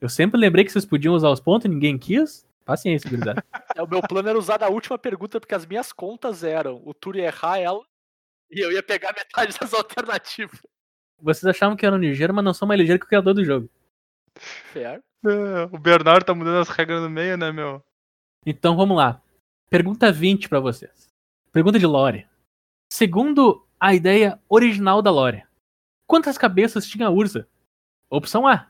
Eu 0.00 0.08
sempre 0.08 0.38
lembrei 0.38 0.64
que 0.64 0.70
vocês 0.72 0.86
podiam 0.86 1.14
usar 1.14 1.30
os 1.30 1.40
pontos 1.40 1.66
e 1.66 1.68
ninguém 1.68 1.98
quis. 1.98 2.46
Paciência, 2.64 3.08
gurizada. 3.08 3.44
É, 3.76 3.82
O 3.82 3.88
meu 3.88 4.00
plano 4.02 4.28
era 4.28 4.38
usar 4.38 4.62
a 4.62 4.68
última 4.68 4.98
pergunta, 4.98 5.38
porque 5.38 5.54
as 5.54 5.64
minhas 5.64 5.92
contas 5.92 6.42
eram 6.42 6.82
o 6.84 6.92
Turo 6.92 7.16
ia 7.18 7.26
errar 7.26 7.58
ela 7.58 7.84
e 8.50 8.58
eu 8.64 8.72
ia 8.72 8.82
pegar 8.82 9.12
metade 9.12 9.56
das 9.58 9.72
alternativas. 9.74 10.60
Vocês 11.20 11.44
achavam 11.44 11.76
que 11.76 11.86
eram 11.86 11.96
ligeiros, 11.96 12.34
mas 12.34 12.44
não 12.44 12.52
são 12.54 12.66
mais 12.66 12.78
ligeiros 12.80 13.00
que 13.00 13.06
o 13.06 13.08
criador 13.08 13.34
do 13.34 13.44
jogo. 13.44 13.68
Fair. 14.36 15.02
É, 15.26 15.62
O 15.72 15.78
Bernardo 15.78 16.24
tá 16.24 16.34
mudando 16.34 16.58
as 16.60 16.68
regras 16.68 17.02
no 17.02 17.10
meio, 17.10 17.36
né, 17.36 17.50
meu? 17.52 17.82
Então 18.46 18.76
vamos 18.76 18.96
lá. 18.96 19.20
Pergunta 19.70 20.10
20 20.12 20.48
pra 20.48 20.60
vocês. 20.60 21.08
Pergunta 21.52 21.78
de 21.78 21.86
Lore. 21.86 22.26
Segundo 22.92 23.64
a 23.78 23.94
ideia 23.94 24.40
original 24.48 25.02
da 25.02 25.10
Lore, 25.10 25.44
quantas 26.06 26.38
cabeças 26.38 26.86
tinha 26.86 27.06
a 27.06 27.10
Ursa? 27.10 27.48
Opção 28.10 28.46
A, 28.46 28.68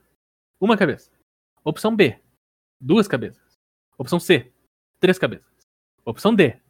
uma 0.61 0.77
cabeça. 0.77 1.11
Opção 1.65 1.95
B, 1.95 2.21
duas 2.81 3.09
cabeças. 3.09 3.59
Opção 3.97 4.21
C, 4.21 4.53
três 5.01 5.19
cabeças. 5.19 5.47
Opção 6.05 6.35
D, 6.35 6.61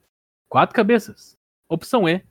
quatro 0.49 0.75
cabeças. 0.75 1.35
Opção 1.69 2.09
E, 2.09 2.27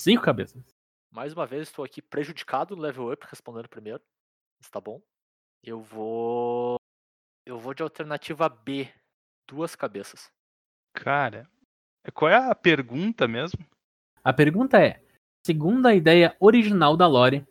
cinco 0.00 0.22
cabeças. 0.22 0.62
Mais 1.10 1.32
uma 1.32 1.46
vez, 1.46 1.68
estou 1.68 1.84
aqui 1.84 2.00
prejudicado 2.00 2.76
no 2.76 2.82
level 2.82 3.12
up, 3.12 3.26
respondendo 3.28 3.68
primeiro. 3.68 4.02
Mas 4.60 4.70
tá 4.70 4.80
bom. 4.80 5.02
Eu 5.62 5.80
vou. 5.80 6.76
Eu 7.44 7.58
vou 7.58 7.74
de 7.74 7.82
alternativa 7.82 8.48
B. 8.48 8.88
Duas 9.48 9.74
cabeças. 9.74 10.30
Cara, 10.94 11.50
qual 12.14 12.30
é 12.30 12.36
a 12.36 12.54
pergunta 12.54 13.26
mesmo? 13.26 13.58
A 14.22 14.32
pergunta 14.32 14.80
é: 14.80 15.02
segundo 15.44 15.86
a 15.86 15.94
ideia 15.94 16.36
original 16.38 16.96
da 16.96 17.06
lore, 17.06 17.46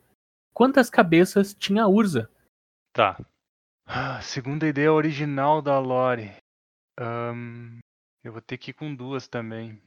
quantas 0.54 0.90
cabeças 0.90 1.54
tinha 1.54 1.84
a 1.84 1.88
Urza? 1.88 2.32
Tá. 2.94 3.18
Ah, 3.90 4.22
segundo 4.22 4.64
a 4.64 4.68
ideia 4.68 4.92
original 4.92 5.62
da 5.62 5.80
Lore. 5.80 6.36
ahn, 7.00 7.80
eu 8.22 8.34
vou 8.34 8.42
ter 8.42 8.58
que 8.58 8.72
ir 8.72 8.74
com 8.74 8.94
duas 8.94 9.30
também. 9.30 9.82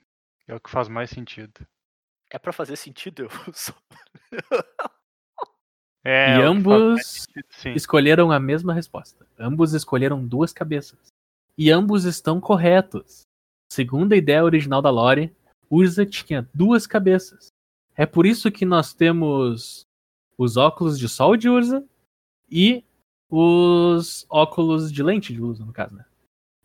É 0.48 0.55
o 0.55 0.61
que 0.61 0.70
faz 0.70 0.88
mais 0.88 1.11
sentido. 1.11 1.66
É 2.30 2.38
pra 2.38 2.53
fazer 2.53 2.76
sentido? 2.76 3.24
Eu 3.24 3.53
só... 3.53 3.74
É, 6.03 6.38
e 6.38 6.40
é 6.40 6.44
ambos 6.44 7.26
sentido, 7.51 7.76
escolheram 7.76 8.32
a 8.32 8.40
mesma 8.40 8.72
resposta. 8.72 9.26
Ambos 9.38 9.74
escolheram 9.74 10.26
duas 10.26 10.51
cabeças. 10.51 11.12
E 11.59 11.70
ambos 11.70 12.07
estão 12.07 12.40
corretos. 12.40 13.26
Segundo 13.70 14.14
a 14.14 14.16
ideia 14.16 14.42
original 14.42 14.80
da 14.80 14.88
lore, 14.88 15.30
Urza 15.68 16.07
tinha 16.07 16.48
duas 16.55 16.86
cabeças. 16.86 17.48
É 17.94 18.07
por 18.07 18.24
isso 18.24 18.51
que 18.51 18.64
nós 18.64 18.94
temos 18.94 19.86
os 20.38 20.57
óculos 20.57 20.98
de 20.98 21.07
sol 21.07 21.36
de 21.36 21.51
Urza 21.51 21.84
e 22.51 22.82
os 23.31 24.26
óculos 24.28 24.91
de 24.93 25.03
lente 25.03 25.33
de 25.33 25.41
Urza, 25.43 25.64
no 25.64 25.72
caso, 25.72 25.95
né? 25.95 26.05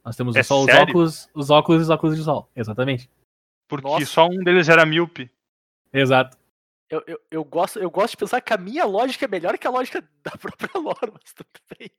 Nós 0.03 0.15
temos 0.15 0.35
É 0.35 0.43
só 0.43 0.59
os 0.59 0.65
sério? 0.65 0.83
óculos, 0.89 1.29
os 1.33 1.49
óculos 1.49 1.81
e 1.81 1.83
os 1.83 1.89
óculos 1.89 2.15
de 2.17 2.23
sol. 2.23 2.49
Exatamente. 2.55 3.09
Porque 3.67 3.87
Nossa. 3.87 4.05
só 4.05 4.27
um 4.27 4.43
deles 4.43 4.69
era 4.69 4.85
míope. 4.85 5.31
Exato. 5.91 6.37
Eu, 6.89 7.03
eu, 7.07 7.19
eu, 7.31 7.43
gosto, 7.43 7.79
eu 7.79 7.89
gosto 7.89 8.11
de 8.11 8.17
pensar 8.17 8.39
que 8.41 8.53
a 8.53 8.57
minha 8.57 8.85
lógica 8.85 9.25
é 9.25 9.27
melhor 9.27 9.57
que 9.57 9.65
a 9.65 9.71
lógica 9.71 10.01
da 10.23 10.31
própria 10.31 10.69
lore, 10.79 11.11
mas 11.13 11.33
tudo 11.33 11.47
bem. 11.77 11.89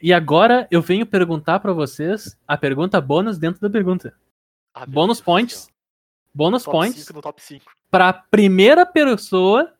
E 0.00 0.12
agora 0.12 0.66
eu 0.70 0.80
venho 0.82 1.06
perguntar 1.06 1.60
pra 1.60 1.72
vocês 1.72 2.36
a 2.48 2.56
pergunta 2.56 3.00
bônus 3.00 3.38
dentro 3.38 3.60
da 3.60 3.68
pergunta. 3.70 4.16
Ah, 4.74 4.86
Bônus 4.86 5.20
points. 5.20 5.70
Bônus 6.34 6.64
Top 6.64 6.76
points. 6.78 7.04
5 7.04 7.12
no 7.12 7.20
top 7.20 7.42
5. 7.42 7.70
pra 7.90 8.12
primeira 8.12 8.86
pessoa, 8.86 9.72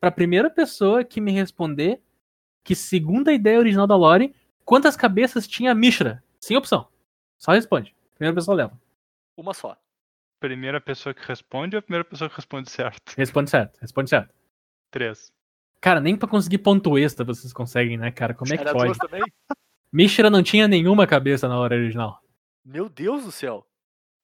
pra 0.00 0.12
primeira 0.12 0.48
pessoa 0.48 1.02
que 1.02 1.20
me 1.20 1.32
responder 1.32 2.00
que 2.68 2.74
segundo 2.74 3.28
a 3.28 3.32
ideia 3.32 3.58
original 3.58 3.86
da 3.86 3.96
Lore, 3.96 4.34
quantas 4.62 4.94
cabeças 4.94 5.48
tinha 5.48 5.72
a 5.72 5.74
Mishra? 5.74 6.22
Sem 6.38 6.54
opção. 6.54 6.86
Só 7.38 7.52
responde. 7.52 7.96
Primeira 8.14 8.34
pessoa 8.34 8.54
leva. 8.54 8.78
Uma 9.38 9.54
só. 9.54 9.74
Primeira 10.38 10.78
pessoa 10.78 11.14
que 11.14 11.26
responde 11.26 11.76
ou 11.76 11.78
a 11.78 11.82
primeira 11.82 12.04
pessoa 12.04 12.28
que 12.28 12.36
responde 12.36 12.70
certo? 12.70 13.14
Responde 13.16 13.48
certo. 13.48 13.78
Responde 13.80 14.10
certo. 14.10 14.34
Três. 14.90 15.32
Cara, 15.80 15.98
nem 15.98 16.14
pra 16.14 16.28
conseguir 16.28 16.58
ponto 16.58 16.98
extra 16.98 17.24
vocês 17.24 17.54
conseguem, 17.54 17.96
né, 17.96 18.10
cara? 18.10 18.34
Como 18.34 18.52
é 18.52 18.58
que 18.58 18.62
Era 18.62 18.74
pode? 18.74 18.84
duas 18.84 18.98
também? 18.98 19.22
Mishra 19.90 20.28
não 20.28 20.42
tinha 20.42 20.68
nenhuma 20.68 21.06
cabeça 21.06 21.48
na 21.48 21.58
hora 21.58 21.74
original. 21.74 22.20
Meu 22.62 22.90
Deus 22.90 23.24
do 23.24 23.32
céu. 23.32 23.66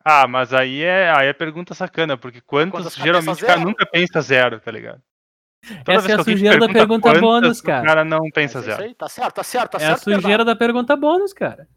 Ah, 0.05 0.29
mas 0.29 0.53
aí 0.53 0.83
é, 0.83 1.11
aí 1.17 1.29
é 1.29 1.33
pergunta 1.33 1.73
sacana, 1.73 2.19
porque 2.19 2.43
quantos 2.43 2.79
Quantas 2.79 2.95
geralmente 2.95 3.43
o 3.43 3.47
cara 3.47 3.61
nunca 3.65 3.87
pensa 3.87 4.21
zero, 4.21 4.61
tá 4.61 4.71
ligado? 4.71 5.03
Toda 5.85 5.99
Essa 5.99 6.13
é 6.13 6.15
a 6.15 6.25
sujeira 6.25 6.59
da 6.59 6.69
pergunta 6.69 7.03
quantas, 7.09 7.21
bônus, 7.21 7.61
o 7.61 7.63
cara. 7.63 7.87
cara 7.87 8.05
não 8.05 8.31
pensa 8.31 8.59
é 8.59 8.63
zero. 8.63 8.83
aí, 8.83 8.95
tá 8.95 9.09
certo, 9.09 9.35
tá 9.37 9.43
certo, 9.43 9.73
tá 9.73 9.79
é 9.79 9.85
a 9.85 9.87
certo. 9.89 10.05
sujeira 10.05 10.21
Bernardo. 10.23 10.45
da 10.47 10.57
pergunta 10.57 10.97
bônus, 10.97 11.33
cara. 11.33 11.69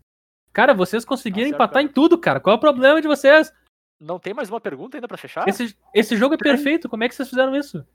Cara, 0.51 0.73
vocês 0.73 1.05
conseguiram 1.05 1.49
certo, 1.49 1.55
empatar 1.55 1.81
em 1.83 1.85
cara. 1.87 1.93
tudo, 1.93 2.17
cara. 2.17 2.39
Qual 2.39 2.53
é 2.53 2.57
o 2.57 2.59
problema 2.59 3.01
de 3.01 3.07
vocês? 3.07 3.53
Não 3.99 4.19
tem 4.19 4.33
mais 4.33 4.49
uma 4.49 4.59
pergunta 4.61 4.97
ainda 4.97 5.07
pra 5.07 5.17
fechar? 5.17 5.47
Esse, 5.47 5.75
esse 5.93 6.15
jogo 6.15 6.35
é 6.35 6.37
perfeito. 6.37 6.89
Como 6.89 7.03
é 7.03 7.09
que 7.09 7.15
vocês 7.15 7.29
fizeram 7.29 7.55
isso? 7.55 7.85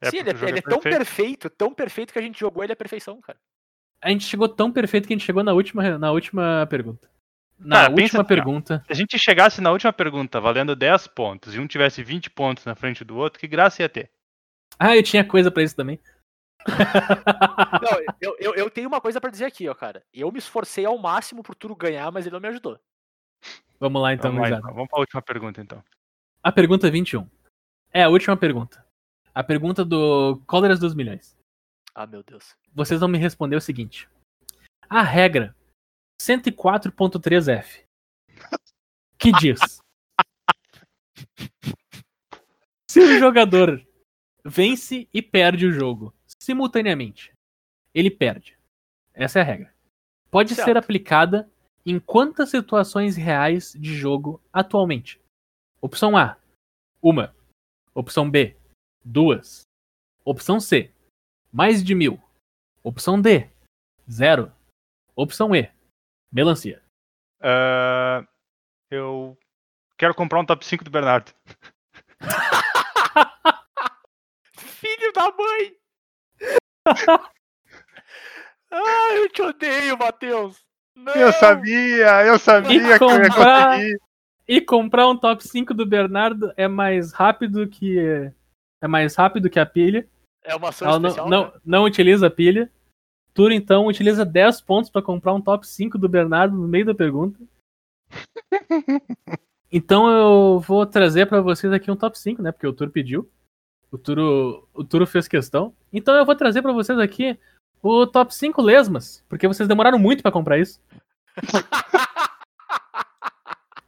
É 0.00 0.10
Sim, 0.10 0.18
ele, 0.18 0.30
é, 0.30 0.32
ele 0.32 0.56
é 0.56 0.58
é 0.58 0.62
tão 0.62 0.80
perfeito. 0.80 0.96
perfeito, 0.98 1.50
tão 1.50 1.74
perfeito 1.74 2.12
que 2.12 2.18
a 2.18 2.22
gente 2.22 2.38
jogou 2.38 2.62
ele 2.62 2.72
à 2.72 2.76
perfeição, 2.76 3.20
cara. 3.20 3.38
A 4.02 4.10
gente 4.10 4.24
chegou 4.24 4.48
tão 4.48 4.70
perfeito 4.70 5.08
que 5.08 5.12
a 5.12 5.16
gente 5.16 5.26
chegou 5.26 5.42
na 5.42 5.52
última, 5.52 5.98
na 5.98 6.12
última 6.12 6.66
pergunta. 6.70 7.08
Na 7.58 7.82
Cara, 7.82 7.90
última 7.90 8.20
assim, 8.20 8.28
pergunta. 8.28 8.84
Se 8.86 8.92
a 8.92 8.94
gente 8.94 9.18
chegasse 9.18 9.60
na 9.60 9.72
última 9.72 9.92
pergunta 9.92 10.40
valendo 10.40 10.76
10 10.76 11.08
pontos 11.08 11.54
e 11.54 11.58
um 11.58 11.66
tivesse 11.66 12.02
20 12.04 12.30
pontos 12.30 12.64
na 12.64 12.76
frente 12.76 13.02
do 13.04 13.16
outro, 13.16 13.40
que 13.40 13.48
graça 13.48 13.82
ia 13.82 13.88
ter? 13.88 14.10
Ah, 14.78 14.96
eu 14.96 15.02
tinha 15.02 15.26
coisa 15.26 15.50
pra 15.50 15.62
isso 15.62 15.74
também. 15.76 15.98
Não, 17.82 18.14
eu, 18.20 18.36
eu, 18.38 18.54
eu 18.54 18.70
tenho 18.70 18.88
uma 18.88 19.00
coisa 19.00 19.20
pra 19.20 19.30
dizer 19.30 19.46
aqui, 19.46 19.68
ó, 19.68 19.74
cara. 19.74 20.04
Eu 20.12 20.30
me 20.30 20.38
esforcei 20.38 20.84
ao 20.84 20.98
máximo 20.98 21.42
pro 21.42 21.54
Turo 21.54 21.74
ganhar, 21.74 22.10
mas 22.12 22.26
ele 22.26 22.34
não 22.34 22.40
me 22.40 22.48
ajudou. 22.48 22.78
Vamos 23.80 24.02
lá 24.02 24.12
então, 24.12 24.32
Vamos, 24.32 24.50
lá, 24.50 24.58
então. 24.58 24.74
Vamos 24.74 24.88
pra 24.88 25.00
última 25.00 25.22
pergunta 25.22 25.60
então. 25.60 25.82
A 26.42 26.52
pergunta 26.52 26.90
21. 26.90 27.28
É 27.92 28.02
a 28.02 28.08
última 28.08 28.36
pergunta. 28.36 28.84
A 29.34 29.42
pergunta 29.42 29.84
do 29.84 30.40
Cóleras 30.46 30.78
dos 30.78 30.94
Milhões. 30.94 31.36
Ah, 31.94 32.06
meu 32.06 32.22
Deus. 32.22 32.56
Vocês 32.74 33.00
vão 33.00 33.08
me 33.08 33.18
responder 33.18 33.56
o 33.56 33.60
seguinte. 33.60 34.08
A 34.88 35.02
regra 35.02 35.54
104.3f 36.20 37.84
que 39.18 39.32
diz 39.32 39.58
se 42.90 43.00
o 43.00 43.18
jogador 43.18 43.84
vence 44.48 45.08
e 45.12 45.20
perde 45.20 45.66
o 45.66 45.72
jogo 45.72 46.14
simultaneamente, 46.40 47.32
ele 47.94 48.10
perde. 48.10 48.56
Essa 49.12 49.40
é 49.40 49.42
a 49.42 49.44
regra. 49.44 49.74
Pode 50.30 50.54
ser 50.54 50.64
Certo. 50.64 50.78
aplicada 50.78 51.50
em 51.84 51.98
quantas 51.98 52.50
situações 52.50 53.16
reais 53.16 53.72
de 53.72 53.94
jogo 53.94 54.40
atualmente? 54.52 55.20
Opção 55.80 56.16
A, 56.16 56.36
uma. 57.02 57.34
Opção 57.94 58.30
B, 58.30 58.56
duas. 59.04 59.62
Opção 60.24 60.60
C, 60.60 60.92
mais 61.52 61.82
de 61.82 61.94
mil. 61.94 62.20
Opção 62.82 63.20
D, 63.20 63.50
zero. 64.10 64.52
Opção 65.16 65.54
E, 65.54 65.70
melancia. 66.30 66.82
Ah, 67.40 68.26
eu 68.90 69.36
quero 69.96 70.14
comprar 70.14 70.40
um 70.40 70.46
top 70.46 70.64
5 70.64 70.84
do 70.84 70.90
Bernardo. 70.90 71.32
da 75.18 75.32
mãe! 75.36 75.72
Ai, 78.70 79.18
eu 79.18 79.28
te 79.30 79.42
odeio, 79.42 79.98
Matheus! 79.98 80.64
Não! 80.94 81.12
Eu 81.14 81.32
sabia, 81.32 82.24
eu 82.26 82.38
sabia 82.38 82.80
que 82.98 83.04
eu 83.04 83.10
ia 83.10 83.28
comprar- 83.28 83.76
conseguir. 83.76 84.00
E 84.46 84.60
comprar 84.62 85.06
um 85.08 85.16
top 85.16 85.46
5 85.46 85.74
do 85.74 85.84
Bernardo 85.84 86.52
é 86.56 86.66
mais 86.66 87.12
rápido 87.12 87.68
que 87.68 87.98
é 88.80 88.88
mais 88.88 89.14
rápido 89.14 89.50
que 89.50 89.60
a 89.60 89.66
pilha. 89.66 90.08
É 90.42 90.54
uma 90.56 90.70
ação 90.70 90.88
Ela 90.88 90.98
não, 90.98 91.08
especial, 91.10 91.28
não, 91.28 91.44
né? 91.44 91.52
não 91.64 91.84
utiliza 91.84 92.30
pilha. 92.30 92.72
Turo 93.34 93.52
então 93.52 93.86
utiliza 93.86 94.24
10 94.24 94.62
pontos 94.62 94.88
pra 94.90 95.02
comprar 95.02 95.34
um 95.34 95.40
top 95.40 95.66
5 95.68 95.98
do 95.98 96.08
Bernardo 96.08 96.56
no 96.56 96.66
meio 96.66 96.86
da 96.86 96.94
pergunta. 96.94 97.38
Então 99.70 100.08
eu 100.08 100.60
vou 100.60 100.86
trazer 100.86 101.26
pra 101.26 101.42
vocês 101.42 101.70
aqui 101.70 101.90
um 101.90 101.96
top 101.96 102.18
5, 102.18 102.40
né? 102.40 102.50
Porque 102.50 102.66
o 102.66 102.72
Turo 102.72 102.90
pediu. 102.90 103.30
O 103.90 103.98
Turo, 103.98 104.68
o 104.74 104.84
Turo 104.84 105.06
fez 105.06 105.26
questão. 105.26 105.74
Então 105.92 106.14
eu 106.14 106.24
vou 106.26 106.34
trazer 106.36 106.62
pra 106.62 106.72
vocês 106.72 106.98
aqui 106.98 107.38
o 107.82 108.06
top 108.06 108.34
5 108.34 108.60
lesmas, 108.60 109.24
porque 109.28 109.48
vocês 109.48 109.68
demoraram 109.68 109.98
muito 109.98 110.22
pra 110.22 110.32
comprar 110.32 110.58
isso. 110.58 110.80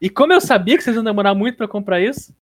E 0.03 0.09
como 0.09 0.32
eu 0.32 0.40
sabia 0.40 0.78
que 0.78 0.82
vocês 0.82 0.96
iam 0.96 1.05
demorar 1.05 1.34
muito 1.34 1.59
pra 1.59 1.68
comprar 1.68 2.01
isso, 2.01 2.34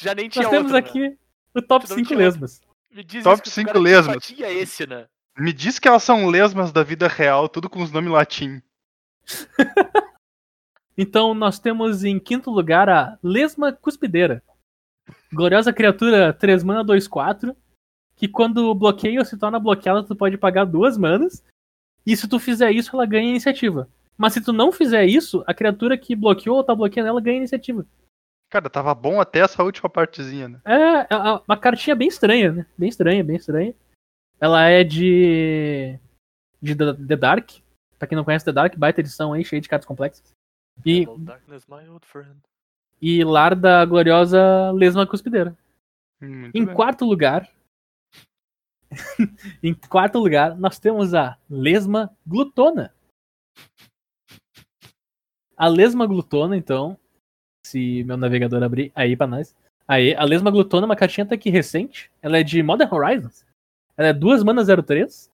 Já 0.00 0.14
nem 0.14 0.28
tinha 0.28 0.44
nós 0.44 0.50
temos 0.52 0.72
outro, 0.72 0.84
né? 0.84 0.88
aqui 0.88 1.18
o 1.52 1.60
top 1.60 1.84
Tu 1.84 1.90
não 1.90 1.96
5 1.96 2.06
tinha 2.06 2.18
lesmas. 2.18 2.60
Me 2.88 3.02
diz 3.02 3.24
Top 3.24 3.34
isso, 3.34 3.42
que 3.42 3.48
o 3.48 3.52
cinco 3.52 3.66
cara 3.68 3.80
lesmas. 3.80 4.14
Só 4.14 4.20
tinha 4.20 4.48
esse, 4.48 4.86
né? 4.86 5.06
Me 5.36 5.52
diz 5.52 5.78
que 5.78 5.88
elas 5.88 6.02
são 6.04 6.28
lesmas 6.28 6.70
da 6.70 6.84
vida 6.84 7.08
real, 7.08 7.48
tudo 7.48 7.68
com 7.68 7.82
os 7.82 7.90
nomes 7.90 8.12
latim. 8.12 8.62
Então 10.98 11.32
nós 11.32 11.58
temos 11.58 12.04
em 12.04 12.18
quinto 12.18 12.50
lugar 12.50 12.86
a 12.90 13.16
Lesma 13.22 13.72
Cuspideira. 13.72 14.42
Gloriosa 15.32 15.72
criatura 15.72 16.32
3 16.32 16.62
mana 16.64 16.82
2 16.82 17.06
4, 17.06 17.56
que 18.16 18.26
quando 18.28 18.74
bloqueia 18.74 19.20
ou 19.20 19.24
se 19.24 19.38
torna 19.38 19.58
bloqueada, 19.58 20.02
tu 20.02 20.16
pode 20.16 20.36
pagar 20.36 20.64
duas 20.64 20.98
manas. 20.98 21.44
E 22.04 22.16
se 22.16 22.28
tu 22.28 22.38
fizer 22.38 22.72
isso, 22.72 22.94
ela 22.94 23.06
ganha 23.06 23.30
iniciativa. 23.30 23.88
Mas 24.16 24.34
se 24.34 24.40
tu 24.40 24.52
não 24.52 24.72
fizer 24.72 25.06
isso, 25.06 25.42
a 25.46 25.54
criatura 25.54 25.96
que 25.96 26.16
bloqueou 26.16 26.56
ou 26.56 26.64
tá 26.64 26.74
bloqueando 26.74 27.08
ela 27.08 27.20
ganha 27.20 27.38
iniciativa. 27.38 27.86
Cara, 28.50 28.68
tava 28.68 28.92
bom 28.94 29.20
até 29.20 29.38
essa 29.38 29.62
última 29.62 29.88
partezinha, 29.88 30.48
né? 30.48 30.60
É, 30.64 31.14
é 31.14 31.40
uma 31.46 31.56
cartinha 31.56 31.94
bem 31.94 32.08
estranha, 32.08 32.52
né? 32.52 32.66
Bem 32.76 32.88
estranha, 32.88 33.22
bem 33.22 33.36
estranha. 33.36 33.74
Ela 34.40 34.68
é 34.68 34.82
de. 34.82 35.98
de 36.60 36.74
The 36.74 36.94
The 36.94 37.16
Dark. 37.16 37.50
Pra 37.98 38.08
quem 38.08 38.16
não 38.16 38.24
conhece 38.24 38.44
The 38.44 38.52
Dark, 38.52 38.76
baita 38.76 39.00
edição 39.00 39.32
aí, 39.32 39.44
cheia 39.44 39.60
de 39.60 39.68
cartas 39.68 39.86
complexas. 39.86 40.34
E, 40.84 41.02
Hello, 41.02 41.18
darkness, 41.18 41.66
my 41.68 41.88
old 41.88 42.04
friend. 42.04 42.40
E 43.00 43.24
lar 43.24 43.54
da 43.54 43.84
gloriosa 43.84 44.70
Lesma 44.72 45.06
Cuspideira. 45.06 45.56
Hum, 46.20 46.40
Muito 46.42 46.56
Em 46.56 46.64
bem. 46.64 46.74
quarto 46.74 47.04
lugar. 47.04 47.48
em 49.62 49.72
quarto 49.74 50.18
lugar, 50.18 50.56
nós 50.58 50.78
temos 50.78 51.14
a 51.14 51.38
Lesma 51.48 52.10
Glutona. 52.26 52.92
A 55.56 55.68
Lesma 55.68 56.06
Glutona, 56.06 56.56
então, 56.56 56.98
se 57.64 58.02
meu 58.04 58.16
navegador 58.16 58.62
abrir 58.62 58.90
aí 58.94 59.16
pra 59.16 59.26
nós. 59.26 59.54
Aí, 59.86 60.14
a 60.14 60.24
Lesma 60.24 60.50
Glutona 60.50 60.84
é 60.84 60.88
uma 60.88 60.96
cartinha 60.96 61.24
até 61.24 61.36
que 61.36 61.50
recente. 61.50 62.10
Ela 62.22 62.38
é 62.38 62.42
de 62.42 62.62
Modern 62.62 62.92
Horizons. 62.92 63.44
Ela 63.96 64.08
é 64.08 64.12
2 64.12 64.42
mana 64.42 64.62
03. 64.64 65.30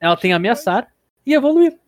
Ela 0.00 0.16
tem 0.16 0.32
ameaçar 0.32 0.92
e 1.24 1.32
evoluir. 1.34 1.78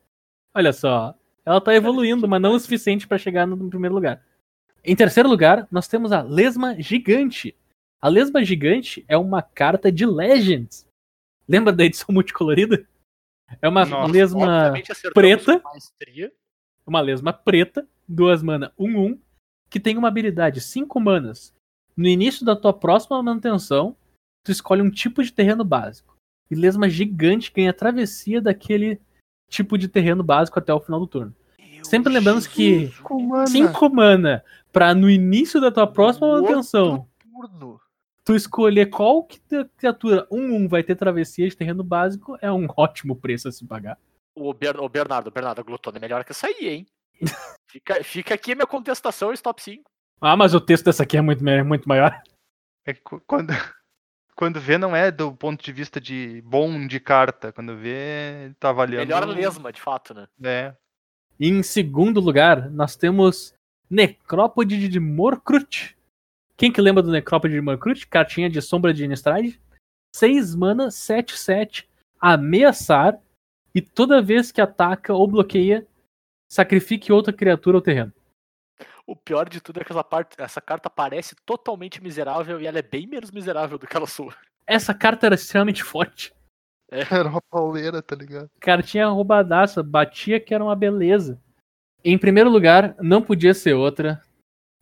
Olha 0.54 0.72
só. 0.72 1.14
Ela 1.44 1.60
tá 1.60 1.74
evoluindo, 1.74 2.26
mas 2.28 2.40
não 2.40 2.54
o 2.54 2.60
suficiente 2.60 3.06
pra 3.06 3.18
chegar 3.18 3.46
no 3.46 3.68
primeiro 3.68 3.94
lugar. 3.94 4.22
Em 4.84 4.94
terceiro 4.94 5.28
lugar, 5.28 5.66
nós 5.70 5.88
temos 5.88 6.12
a 6.12 6.20
Lesma 6.20 6.80
Gigante. 6.80 7.56
A 8.02 8.08
lesma 8.08 8.44
gigante 8.44 9.02
é 9.08 9.16
uma 9.16 9.40
carta 9.40 9.90
de 9.90 10.04
Legends. 10.04 10.86
Lembra 11.48 11.72
da 11.72 11.86
edição 11.86 12.08
multicolorida? 12.12 12.86
É 13.62 13.68
uma 13.68 13.86
Nossa, 13.86 14.12
lesma 14.12 14.74
preta. 15.14 15.62
uma 16.86 17.00
lesma 17.00 17.32
preta, 17.32 17.88
duas 18.06 18.42
mana 18.42 18.74
1-1, 18.78 19.18
que 19.70 19.80
tem 19.80 19.96
uma 19.96 20.08
habilidade 20.08 20.60
5 20.60 21.00
manas. 21.00 21.54
No 21.96 22.06
início 22.06 22.44
da 22.44 22.54
tua 22.54 22.74
próxima 22.74 23.22
manutenção, 23.22 23.96
tu 24.44 24.52
escolhe 24.52 24.82
um 24.82 24.90
tipo 24.90 25.22
de 25.22 25.32
terreno 25.32 25.64
básico. 25.64 26.14
E 26.50 26.54
lesma 26.54 26.90
gigante 26.90 27.50
ganha 27.50 27.72
travessia 27.72 28.38
daquele 28.38 29.00
tipo 29.48 29.78
de 29.78 29.88
terreno 29.88 30.22
básico 30.22 30.58
até 30.58 30.74
o 30.74 30.80
final 30.80 31.00
do 31.00 31.06
turno. 31.06 31.34
Sempre 31.84 32.12
lembrando 32.12 32.46
que 32.48 32.88
Cinco 32.88 33.20
mana. 33.22 33.46
5 33.46 33.90
mana 33.90 34.44
pra 34.72 34.94
no 34.94 35.08
início 35.10 35.60
da 35.60 35.70
tua 35.70 35.86
próxima 35.86 36.26
No 36.26 36.32
manutenção, 36.42 37.08
Turno. 37.20 37.80
tu 38.24 38.34
escolher 38.34 38.86
qual 38.86 39.22
que 39.24 39.38
criatura 39.76 40.26
1-1 40.32 40.68
vai 40.68 40.82
ter 40.82 40.94
travessia 40.96 41.48
de 41.48 41.56
terreno 41.56 41.84
básico 41.84 42.36
é 42.40 42.50
um 42.50 42.66
ótimo 42.76 43.14
preço 43.16 43.48
a 43.48 43.52
se 43.52 43.66
pagar. 43.66 43.98
O, 44.34 44.52
Ber- 44.52 44.80
o 44.80 44.88
Bernardo, 44.88 45.30
Bernardo, 45.30 45.62
Glutona 45.62 45.98
é 45.98 46.00
melhor 46.00 46.24
que 46.24 46.32
essa 46.32 46.46
aí, 46.48 46.68
hein? 46.68 46.86
fica, 47.70 48.02
fica 48.02 48.34
aqui 48.34 48.52
a 48.52 48.54
minha 48.56 48.66
contestação 48.66 49.32
e 49.32 49.38
top 49.38 49.62
5. 49.62 49.84
Ah, 50.20 50.36
mas 50.36 50.54
o 50.54 50.60
texto 50.60 50.86
dessa 50.86 51.02
aqui 51.04 51.16
é 51.16 51.20
muito, 51.20 51.44
me- 51.44 51.62
muito 51.62 51.88
maior. 51.88 52.20
É 52.86 52.94
quando, 53.26 53.52
quando 54.34 54.60
vê, 54.60 54.76
não 54.78 54.96
é 54.96 55.10
do 55.12 55.32
ponto 55.32 55.62
de 55.62 55.72
vista 55.72 56.00
de 56.00 56.42
bom 56.44 56.86
de 56.86 56.98
carta. 56.98 57.52
Quando 57.52 57.76
vê, 57.76 58.52
tá 58.58 58.70
avaliando. 58.70 59.06
Melhor 59.06 59.24
lesma, 59.28 59.72
de 59.72 59.80
fato, 59.80 60.12
né? 60.14 60.26
É. 60.42 60.74
E 61.38 61.48
em 61.48 61.62
segundo 61.62 62.20
lugar, 62.20 62.70
nós 62.70 62.96
temos 62.96 63.54
Necrópode 63.90 64.88
de 64.88 65.00
Morkrut. 65.00 65.96
Quem 66.56 66.70
que 66.70 66.80
lembra 66.80 67.02
do 67.02 67.10
Necrópode 67.10 67.54
de 67.54 67.60
Morkrut? 67.60 68.06
Cartinha 68.06 68.48
de 68.48 68.62
Sombra 68.62 68.94
de 68.94 69.04
Innistrad. 69.04 69.54
6 70.14 70.54
mana, 70.54 70.90
7, 70.90 71.36
7. 71.36 71.88
Ameaçar. 72.20 73.18
E 73.74 73.80
toda 73.80 74.22
vez 74.22 74.52
que 74.52 74.60
ataca 74.60 75.12
ou 75.12 75.26
bloqueia, 75.26 75.84
sacrifique 76.48 77.12
outra 77.12 77.32
criatura 77.32 77.78
ao 77.78 77.82
terreno. 77.82 78.12
O 79.06 79.16
pior 79.16 79.48
de 79.48 79.60
tudo 79.60 79.80
é 79.80 79.84
que 79.84 79.92
essa, 79.92 80.04
parte, 80.04 80.40
essa 80.40 80.60
carta 80.60 80.88
parece 80.88 81.34
totalmente 81.44 82.02
miserável 82.02 82.60
e 82.60 82.66
ela 82.66 82.78
é 82.78 82.82
bem 82.82 83.06
menos 83.06 83.30
miserável 83.30 83.76
do 83.76 83.86
que 83.86 83.96
ela 83.96 84.06
sua. 84.06 84.34
Essa 84.66 84.94
carta 84.94 85.26
era 85.26 85.34
extremamente 85.34 85.82
forte. 85.82 86.32
Era 87.10 87.28
uma 87.28 87.40
pauleira, 87.40 88.02
tá 88.02 88.14
ligado? 88.14 88.50
Cartinha 88.60 89.08
roubadaça, 89.08 89.82
batia 89.82 90.38
que 90.38 90.54
era 90.54 90.62
uma 90.62 90.76
beleza. 90.76 91.40
Em 92.04 92.18
primeiro 92.18 92.50
lugar, 92.50 92.94
não 93.00 93.22
podia 93.22 93.54
ser 93.54 93.74
outra. 93.74 94.22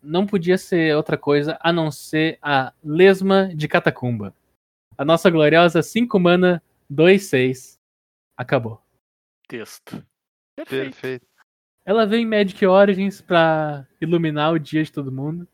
Não 0.01 0.27
podia 0.27 0.57
ser 0.57 0.95
outra 0.95 1.17
coisa 1.17 1.57
a 1.61 1.71
não 1.71 1.89
ser 1.89 2.37
a 2.41 2.73
Lesma 2.83 3.55
de 3.55 3.67
Catacumba. 3.67 4.35
A 4.97 5.05
nossa 5.05 5.29
gloriosa 5.29 5.81
5 5.81 6.19
mana, 6.19 6.61
2, 6.89 7.23
6. 7.23 7.79
Acabou. 8.37 8.81
Texto. 9.47 10.05
Perfeito. 10.55 10.91
Perfeito. 10.91 11.25
Ela 11.85 12.05
veio 12.05 12.21
em 12.21 12.25
Magic 12.25 12.65
Origins 12.65 13.21
pra 13.21 13.87
iluminar 13.99 14.53
o 14.53 14.59
dia 14.59 14.83
de 14.83 14.91
todo 14.91 15.11
mundo. 15.11 15.47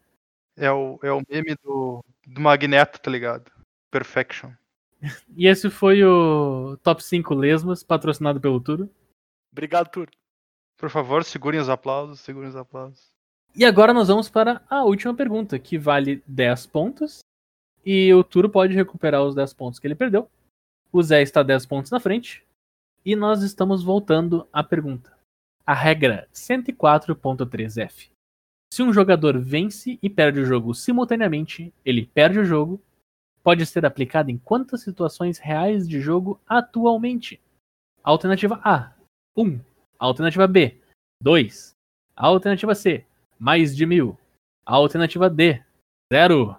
É 0.58 0.72
o, 0.72 1.00
é 1.02 1.12
o 1.12 1.22
meme 1.30 1.56
do, 1.64 2.04
do 2.28 2.41
Magneto, 2.41 3.00
tá 3.00 3.10
ligado? 3.10 3.52
Perfection. 3.89 4.52
E 5.36 5.47
esse 5.47 5.70
foi 5.70 6.04
o 6.04 6.78
Top 6.84 7.04
5 7.04 7.34
Lesmas, 7.34 7.84
patrocinado 7.84 8.39
pelo 8.39 8.60
Turo. 8.60 8.89
Obrigado, 9.52 9.89
Tur. 9.89 10.10
Por 10.78 10.89
favor, 10.89 11.24
segurem 11.24 11.60
os 11.60 11.70
aplausos, 11.70 12.20
segurem 12.20 12.50
os 12.50 12.56
aplausos. 12.56 13.12
E 13.56 13.66
agora 13.66 13.93
nós 13.93 14.08
vamos 14.08 14.30
para 14.30 14.62
a 14.70 14.84
última 14.84 15.14
pergunta, 15.14 15.58
que 15.58 15.78
vale 15.78 16.24
10 16.28 16.68
pontos. 16.68 17.20
E 17.86 18.14
o 18.14 18.24
Turo 18.24 18.50
pode 18.50 18.74
recuperar 18.74 19.24
os 19.24 19.36
10 19.36 19.54
pontos 19.54 19.80
que 19.80 19.88
ele 19.88 19.95
perdeu. 19.95 20.30
O 20.91 21.02
Zé 21.02 21.22
está 21.22 21.43
10 21.43 21.66
pontos 21.66 21.91
na 21.91 22.00
frente. 22.00 22.43
E 23.06 23.16
nós 23.16 23.41
estamos 23.41 23.84
voltando 23.84 24.47
à 24.52 24.64
pergunta. 24.64 25.18
A 25.66 25.74
regra 25.74 26.28
104.3f. 26.34 28.10
Se 28.72 28.84
um 28.84 28.93
jogador 28.93 29.39
vence 29.39 29.97
e 30.02 30.10
perde 30.10 30.39
o 30.39 30.45
jogo 30.45 30.74
simultaneamente, 30.74 31.74
ele 31.84 32.06
perde 32.06 32.39
o 32.39 32.45
jogo. 32.45 32.82
Pode 33.44 33.66
ser 33.66 33.86
aplicado 33.86 34.30
em 34.30 34.38
quantas 34.38 34.82
situações 34.82 35.38
reais 35.38 35.88
de 35.88 36.00
jogo 36.02 36.40
atualmente? 36.48 37.42
Alternativa 38.04 38.60
A, 38.64 38.94
1. 39.36 39.60
Alternativa 39.98 40.48
B, 40.48 40.82
2. 41.22 41.72
Alternativa 42.16 42.76
C, 42.76 43.06
mais 43.38 43.76
de 43.76 43.86
mil. 43.86 44.18
Alternativa 44.66 45.30
D, 45.30 45.64
zero. 46.12 46.52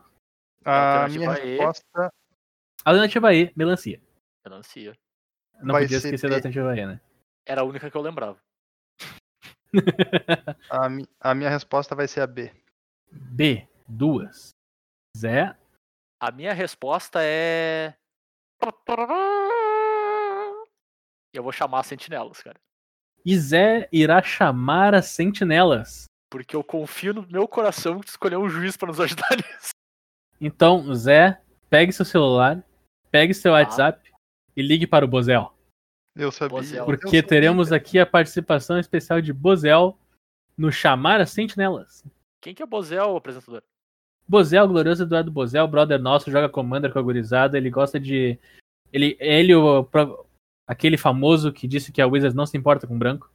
A 0.64 1.02
Alternativa 1.04 1.34
minha 1.34 1.38
E. 1.44 1.56
resposta 1.58 2.10
Alternativa 2.84 3.34
E, 3.34 3.52
melancia. 3.56 4.00
Melancia. 4.44 4.94
Não 5.62 5.72
Vai 5.72 5.82
podia 5.82 6.00
ser 6.00 6.08
esquecer 6.08 6.30
da 6.30 6.36
alternativa 6.36 6.76
E, 6.76 6.86
né? 6.86 7.00
Era 7.46 7.60
a 7.60 7.64
única 7.64 7.90
que 7.90 7.96
eu 7.96 8.00
lembrava. 8.02 8.38
a, 10.70 10.88
mi- 10.88 11.08
a 11.20 11.34
minha 11.34 11.50
resposta 11.50 11.94
vai 11.94 12.08
ser 12.08 12.20
a 12.22 12.26
B. 12.26 12.50
B, 13.12 13.68
duas. 13.86 14.50
Zé, 15.16 15.54
A 16.20 16.30
minha 16.30 16.52
resposta 16.52 17.20
é. 17.22 17.94
Eu 21.32 21.42
vou 21.42 21.52
chamar 21.52 21.82
sentinelas, 21.84 22.42
cara. 22.42 22.58
e 23.24 23.38
Zé 23.38 23.88
irá 23.92 24.22
chamar 24.22 24.94
as 24.94 25.06
sentinelas. 25.06 26.04
Porque 26.30 26.54
eu 26.54 26.62
confio 26.62 27.14
no 27.14 27.26
meu 27.26 27.48
coração 27.48 27.98
de 28.00 28.08
escolher 28.10 28.36
um 28.36 28.48
juiz 28.48 28.76
pra 28.76 28.88
nos 28.88 29.00
ajudar 29.00 29.28
nisso. 29.36 29.70
Então, 30.40 30.94
Zé, 30.94 31.40
pegue 31.68 31.92
seu 31.92 32.04
celular, 32.04 32.62
pegue 33.10 33.32
seu 33.34 33.52
WhatsApp 33.52 34.10
e 34.56 34.62
ligue 34.62 34.86
para 34.86 35.04
o 35.04 35.08
Bozel. 35.08 35.52
Eu 36.16 36.30
sabia. 36.30 36.56
Bozel. 36.56 36.78
eu 36.80 36.84
Porque 36.86 37.06
sabia. 37.06 37.22
teremos 37.26 37.72
aqui 37.72 37.98
a 37.98 38.06
participação 38.06 38.78
especial 38.78 39.20
de 39.20 39.32
Bozel 39.32 39.98
no 40.56 40.70
Chamar 40.70 41.20
as 41.20 41.30
Sentinelas. 41.30 42.04
Quem 42.42 42.54
que 42.54 42.62
é 42.62 42.66
Bozel, 42.66 43.16
apresentador? 43.16 43.62
Bozel, 44.30 44.68
glorioso 44.68 45.02
Eduardo 45.02 45.30
Bozel, 45.30 45.66
brother 45.66 46.00
nosso, 46.00 46.30
joga 46.30 46.48
Commander 46.48 46.92
com 46.92 46.98
a 46.98 47.02
gurizada, 47.02 47.58
ele 47.58 47.68
gosta 47.68 47.98
de. 47.98 48.38
Ele, 48.92 49.16
ele 49.18 49.54
o, 49.54 49.82
pro- 49.84 50.24
aquele 50.68 50.96
famoso 50.96 51.52
que 51.52 51.66
disse 51.66 51.90
que 51.90 52.00
a 52.00 52.06
Wizards 52.06 52.34
não 52.34 52.46
se 52.46 52.56
importa 52.56 52.86
com 52.86 52.96
branco. 52.98 53.28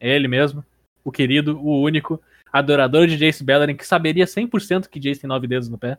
É 0.00 0.08
ele 0.16 0.28
mesmo, 0.28 0.64
o 1.04 1.12
querido, 1.12 1.58
o 1.60 1.82
único, 1.82 2.18
adorador 2.50 3.06
de 3.06 3.18
Jace 3.18 3.44
Bellerin, 3.44 3.76
que 3.76 3.86
saberia 3.86 4.24
100% 4.26 4.88
que 4.88 4.98
Jace 4.98 5.20
tem 5.20 5.28
nove 5.28 5.46
dedos 5.46 5.68
no 5.68 5.76
pé. 5.76 5.98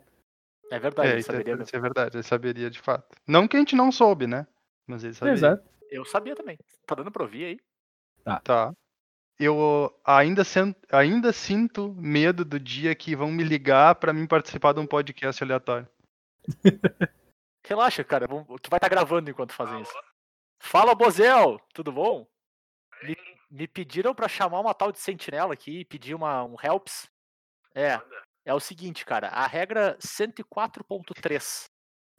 É 0.70 0.78
verdade, 0.78 1.08
É, 1.12 1.18
isso, 1.18 1.30
é, 1.30 1.36
saberia. 1.36 1.62
isso 1.62 1.76
é 1.76 1.80
verdade, 1.80 2.16
ele 2.16 2.22
saberia 2.24 2.68
de 2.70 2.80
fato. 2.80 3.14
Não 3.28 3.46
que 3.46 3.56
a 3.56 3.60
gente 3.60 3.76
não 3.76 3.92
soube, 3.92 4.26
né? 4.26 4.44
Mas 4.88 5.04
ele 5.04 5.14
saberia. 5.14 5.38
Exato. 5.38 5.62
Eu 5.88 6.04
sabia 6.04 6.34
também. 6.34 6.58
Tá 6.86 6.94
dando 6.96 7.12
pra 7.12 7.22
ouvir 7.22 7.44
aí? 7.44 7.60
Tá. 8.42 8.72
Eu 9.38 9.98
ainda, 10.04 10.44
sen- 10.44 10.74
ainda 10.90 11.32
sinto 11.32 11.94
medo 11.94 12.44
do 12.44 12.60
dia 12.60 12.94
que 12.94 13.16
vão 13.16 13.30
me 13.30 13.42
ligar 13.42 13.94
pra 13.96 14.12
mim 14.12 14.26
participar 14.26 14.72
de 14.72 14.80
um 14.80 14.86
podcast 14.86 15.42
aleatório. 15.42 15.88
Relaxa, 17.64 18.04
cara. 18.04 18.26
Tu 18.28 18.70
vai 18.70 18.76
estar 18.78 18.88
gravando 18.88 19.30
enquanto 19.30 19.52
fazem 19.52 19.80
isso. 19.80 19.92
Fala, 20.60 20.94
Bozel! 20.94 21.60
Tudo 21.72 21.90
bom? 21.92 22.26
Me, 23.02 23.16
me 23.50 23.66
pediram 23.68 24.14
pra 24.14 24.28
chamar 24.28 24.60
uma 24.60 24.74
tal 24.74 24.92
de 24.92 24.98
sentinela 24.98 25.54
aqui 25.54 25.80
e 25.80 25.84
pedir 25.84 26.14
uma, 26.14 26.44
um 26.44 26.56
helps. 26.62 27.08
É. 27.74 28.00
É 28.44 28.52
o 28.54 28.60
seguinte, 28.60 29.04
cara. 29.04 29.28
A 29.28 29.46
regra 29.46 29.96
104.3, 30.00 31.64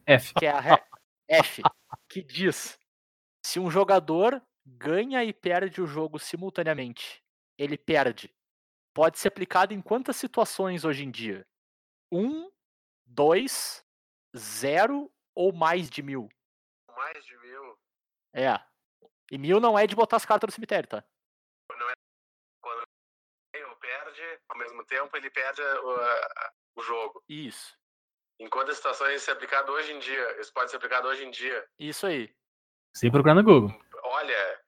F. 0.06 0.34
que 0.34 0.46
é 0.46 0.52
a 0.52 0.60
re- 0.60 0.84
F, 1.30 1.62
que 2.10 2.22
diz: 2.24 2.78
se 3.46 3.60
um 3.60 3.70
jogador 3.70 4.42
ganha 4.66 5.24
e 5.24 5.34
perde 5.34 5.82
o 5.82 5.88
jogo 5.88 6.20
simultaneamente, 6.20 7.24
ele 7.58 7.78
perde. 7.78 8.34
Pode 8.94 9.18
ser 9.18 9.30
aplicado 9.30 9.74
em 9.74 9.82
quantas 9.82 10.16
situações 10.16 10.86
hoje 10.86 11.04
em 11.04 11.12
dia? 11.12 11.48
Um, 12.12 12.52
dois, 13.06 13.84
zero 14.38 15.12
ou 15.34 15.52
mais 15.52 15.90
de 15.90 16.04
mil? 16.04 16.30
Mais 16.96 17.26
de 17.26 17.38
mil. 17.40 17.80
É. 18.34 18.60
E 19.32 19.38
mil 19.38 19.60
não 19.60 19.78
é 19.78 19.88
de 19.88 19.96
botar 19.96 20.18
as 20.18 20.26
cartas 20.26 20.48
no 20.48 20.54
cemitério, 20.54 20.88
tá? 20.88 21.04
Ganha 21.70 21.96
perde, 23.84 24.40
ao 24.48 24.58
mesmo 24.58 24.86
tempo 24.86 25.18
ele 25.18 25.30
perde 25.30 25.62
o, 25.62 26.80
o 26.80 26.82
jogo. 26.82 27.24
Isso. 27.28 27.78
Em 28.40 28.50
quantas 28.50 28.78
situações 28.78 29.22
isso 29.22 29.30
é 29.30 29.34
aplicado 29.34 29.72
hoje 29.72 29.92
em 29.92 30.00
dia? 30.00 30.40
Isso 30.40 30.54
pode 30.54 30.72
ser 30.72 30.78
aplicado 30.78 31.08
hoje 31.08 31.26
em 31.26 31.32
dia. 31.32 31.68
Isso 31.78 32.06
aí. 32.08 32.34
Sem 32.96 33.12
procurar 33.12 33.36
no 33.36 33.44
Google. 33.44 33.70
Olha, 34.24 34.62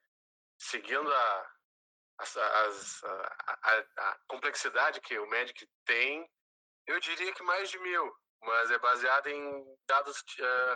seguindo 0.60 1.10
a, 1.10 1.50
as- 2.18 2.36
as- 2.36 3.04
a, 3.04 3.58
a- 3.62 3.86
a 4.10 4.18
complexidade 4.28 5.00
que 5.00 5.18
o 5.18 5.28
Magic 5.30 5.66
tem, 5.86 6.28
eu 6.86 7.00
diria 7.00 7.32
que 7.32 7.42
mais 7.42 7.70
de 7.70 7.78
mil. 7.78 8.14
Mas 8.42 8.70
é 8.70 8.78
baseado 8.78 9.28
em 9.28 9.64
dados 9.88 10.22
eh, 10.38 10.74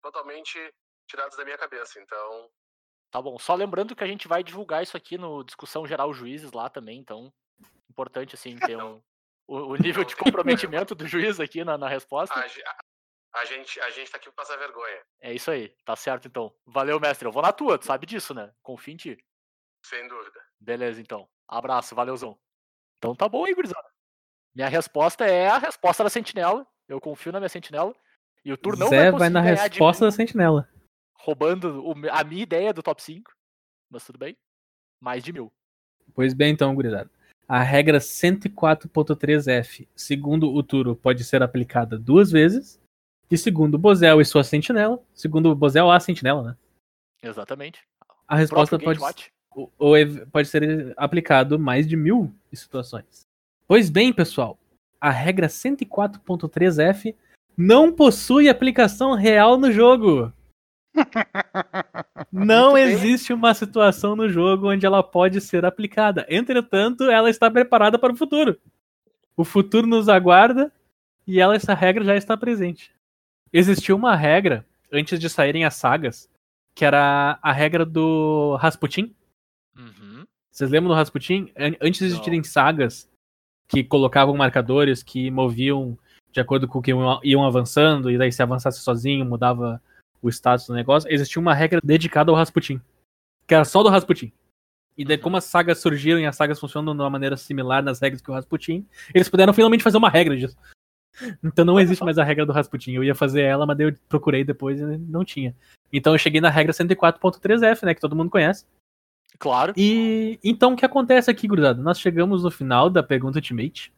totalmente 0.00 0.72
tirados 1.10 1.36
da 1.36 1.44
minha 1.44 1.58
cabeça. 1.58 2.00
Então, 2.00 2.48
Tá 3.10 3.20
bom. 3.20 3.38
Só 3.38 3.54
lembrando 3.54 3.94
que 3.94 4.04
a 4.04 4.06
gente 4.06 4.26
vai 4.28 4.42
divulgar 4.42 4.82
isso 4.84 4.96
aqui 4.96 5.18
no 5.18 5.42
Discussão 5.44 5.84
Geral 5.84 6.14
Juízes 6.14 6.52
lá 6.52 6.70
também, 6.70 6.98
então. 6.98 7.30
Importante, 7.90 8.34
assim, 8.36 8.56
ter 8.56 8.76
um, 8.82 9.02
o, 9.48 9.56
o 9.72 9.76
nível 9.76 10.04
de 10.04 10.14
comprometimento 10.16 10.94
do 10.94 11.06
juiz 11.06 11.38
aqui 11.40 11.64
na, 11.64 11.76
na 11.76 11.88
resposta. 11.88 12.38
a, 12.38 12.82
A 13.34 13.44
gente, 13.46 13.80
a 13.80 13.90
gente 13.90 14.10
tá 14.10 14.18
aqui 14.18 14.26
pra 14.26 14.44
passar 14.44 14.56
vergonha. 14.58 15.00
É 15.20 15.32
isso 15.32 15.50
aí, 15.50 15.74
tá 15.84 15.96
certo 15.96 16.28
então. 16.28 16.54
Valeu, 16.66 17.00
mestre. 17.00 17.26
Eu 17.26 17.32
vou 17.32 17.42
na 17.42 17.52
tua, 17.52 17.78
tu 17.78 17.86
sabe 17.86 18.06
disso, 18.06 18.34
né? 18.34 18.52
Confio 18.62 18.92
em 18.92 18.96
ti. 18.96 19.18
Sem 19.84 20.06
dúvida. 20.06 20.38
Beleza, 20.60 21.00
então. 21.00 21.28
Abraço, 21.48 21.94
valeuzão. 21.94 22.38
Então 22.98 23.14
tá 23.14 23.28
bom 23.28 23.44
aí, 23.44 23.54
gurizada. 23.54 23.88
Minha 24.54 24.68
resposta 24.68 25.24
é 25.24 25.48
a 25.48 25.58
resposta 25.58 26.04
da 26.04 26.10
sentinela. 26.10 26.66
Eu 26.86 27.00
confio 27.00 27.32
na 27.32 27.40
minha 27.40 27.48
sentinela. 27.48 27.94
E 28.44 28.52
o 28.52 28.56
Tur 28.56 28.76
não 28.76 28.88
Zé 28.88 29.10
vai, 29.10 29.20
vai 29.20 29.30
na 29.30 29.40
resposta 29.40 30.04
mim, 30.04 30.10
da 30.10 30.16
sentinela. 30.16 30.68
roubando 31.14 31.82
o 31.84 31.94
a 32.10 32.24
minha 32.24 32.42
ideia 32.42 32.72
do 32.72 32.82
top 32.82 33.02
5. 33.02 33.32
Mas 33.88 34.04
tudo 34.04 34.18
bem. 34.18 34.36
Mais 35.00 35.24
de 35.24 35.32
mil. 35.32 35.52
Pois 36.14 36.34
bem, 36.34 36.52
então, 36.52 36.74
gurizada. 36.74 37.10
A 37.48 37.60
regra 37.60 37.98
104.3F, 37.98 39.88
segundo 39.94 40.52
o 40.52 40.62
Turo, 40.62 40.94
pode 40.94 41.24
ser 41.24 41.42
aplicada 41.42 41.98
duas 41.98 42.30
vezes. 42.30 42.81
E 43.32 43.38
segundo 43.38 43.76
o 43.76 43.78
Bozel 43.78 44.20
e 44.20 44.24
sua 44.26 44.44
sentinela, 44.44 45.02
segundo 45.14 45.50
o 45.50 45.54
Bozel, 45.54 45.90
a 45.90 45.98
sentinela, 45.98 46.42
né? 46.42 46.56
Exatamente. 47.22 47.80
A 48.28 48.36
resposta 48.36 48.78
pode, 48.78 49.00
ou- 49.56 49.72
ou 49.78 49.94
pode 50.30 50.48
ser 50.48 50.92
aplicado 50.98 51.58
mais 51.58 51.88
de 51.88 51.96
mil 51.96 52.30
situações. 52.52 53.22
Pois 53.66 53.88
bem, 53.88 54.12
pessoal, 54.12 54.58
a 55.00 55.08
regra 55.08 55.48
104.3F 55.48 57.16
não 57.56 57.90
possui 57.90 58.50
aplicação 58.50 59.14
real 59.14 59.56
no 59.56 59.72
jogo. 59.72 60.30
Não 62.30 62.72
Muito 62.72 62.84
bem. 62.84 62.92
existe 62.92 63.32
uma 63.32 63.54
situação 63.54 64.14
no 64.14 64.28
jogo 64.28 64.70
onde 64.70 64.84
ela 64.84 65.02
pode 65.02 65.40
ser 65.40 65.64
aplicada. 65.64 66.26
Entretanto, 66.28 67.04
ela 67.04 67.30
está 67.30 67.50
preparada 67.50 67.98
para 67.98 68.12
o 68.12 68.16
futuro. 68.16 68.58
O 69.34 69.42
futuro 69.42 69.86
nos 69.86 70.06
aguarda 70.10 70.70
e 71.26 71.40
ela, 71.40 71.54
essa 71.54 71.72
regra 71.72 72.04
já 72.04 72.14
está 72.14 72.36
presente. 72.36 72.92
Existiu 73.52 73.96
uma 73.96 74.14
regra 74.16 74.64
antes 74.92 75.18
de 75.18 75.28
saírem 75.28 75.64
as 75.64 75.74
sagas, 75.74 76.28
que 76.74 76.84
era 76.84 77.38
a 77.42 77.52
regra 77.52 77.84
do 77.84 78.56
Rasputin. 78.56 79.14
Uhum. 79.76 80.24
Vocês 80.50 80.70
lembram 80.70 80.88
do 80.90 80.96
Rasputin? 80.96 81.50
An- 81.56 81.76
Antes 81.80 82.00
de 82.00 82.06
existirem 82.06 82.42
sagas 82.42 83.08
que 83.68 83.82
colocavam 83.84 84.36
marcadores 84.36 85.02
que 85.02 85.30
moviam 85.30 85.98
de 86.30 86.40
acordo 86.40 86.66
com 86.66 86.78
o 86.78 86.82
que 86.82 86.90
iam- 86.90 87.20
iam 87.22 87.44
avançando, 87.44 88.10
e 88.10 88.16
daí 88.16 88.32
se 88.32 88.42
avançasse 88.42 88.80
sozinho 88.80 89.24
mudava 89.24 89.82
o 90.22 90.28
status 90.30 90.66
do 90.66 90.74
negócio, 90.74 91.10
existia 91.12 91.40
uma 91.40 91.52
regra 91.54 91.78
dedicada 91.82 92.30
ao 92.30 92.36
Rasputin. 92.36 92.80
Que 93.46 93.54
era 93.54 93.64
só 93.64 93.82
do 93.82 93.88
Rasputin. 93.90 94.32
E 94.96 95.04
daí, 95.04 95.16
Uhum. 95.16 95.22
como 95.24 95.36
as 95.36 95.44
sagas 95.44 95.78
surgiram 95.78 96.20
e 96.20 96.26
as 96.26 96.36
sagas 96.36 96.58
funcionam 96.60 96.94
de 96.94 97.02
uma 97.02 97.10
maneira 97.10 97.36
similar 97.36 97.82
nas 97.82 97.98
regras 98.00 98.22
que 98.22 98.30
o 98.30 98.34
Rasputin, 98.34 98.86
eles 99.14 99.28
puderam 99.28 99.52
finalmente 99.52 99.82
fazer 99.82 99.98
uma 99.98 100.08
regra 100.08 100.36
disso. 100.36 100.56
Então 101.42 101.64
não 101.64 101.78
existe 101.78 102.02
mais 102.04 102.18
a 102.18 102.24
regra 102.24 102.46
do 102.46 102.52
Rasputin. 102.52 102.92
Eu 102.92 103.04
ia 103.04 103.14
fazer 103.14 103.42
ela, 103.42 103.66
mas 103.66 103.78
eu 103.80 103.94
procurei 104.08 104.44
depois 104.44 104.80
e 104.80 104.84
não 104.98 105.24
tinha. 105.24 105.54
Então 105.92 106.14
eu 106.14 106.18
cheguei 106.18 106.40
na 106.40 106.48
regra 106.50 106.72
104.3F, 106.72 107.84
né? 107.84 107.94
Que 107.94 108.00
todo 108.00 108.16
mundo 108.16 108.30
conhece. 108.30 108.66
Claro. 109.38 109.72
E 109.76 110.38
então 110.42 110.72
o 110.72 110.76
que 110.76 110.84
acontece 110.86 111.30
aqui, 111.30 111.46
gurizada? 111.48 111.82
Nós 111.82 111.98
chegamos 112.00 112.42
no 112.44 112.50
final 112.50 112.88
da 112.88 113.02
pergunta 113.02 113.38
Ultimate. 113.38 113.92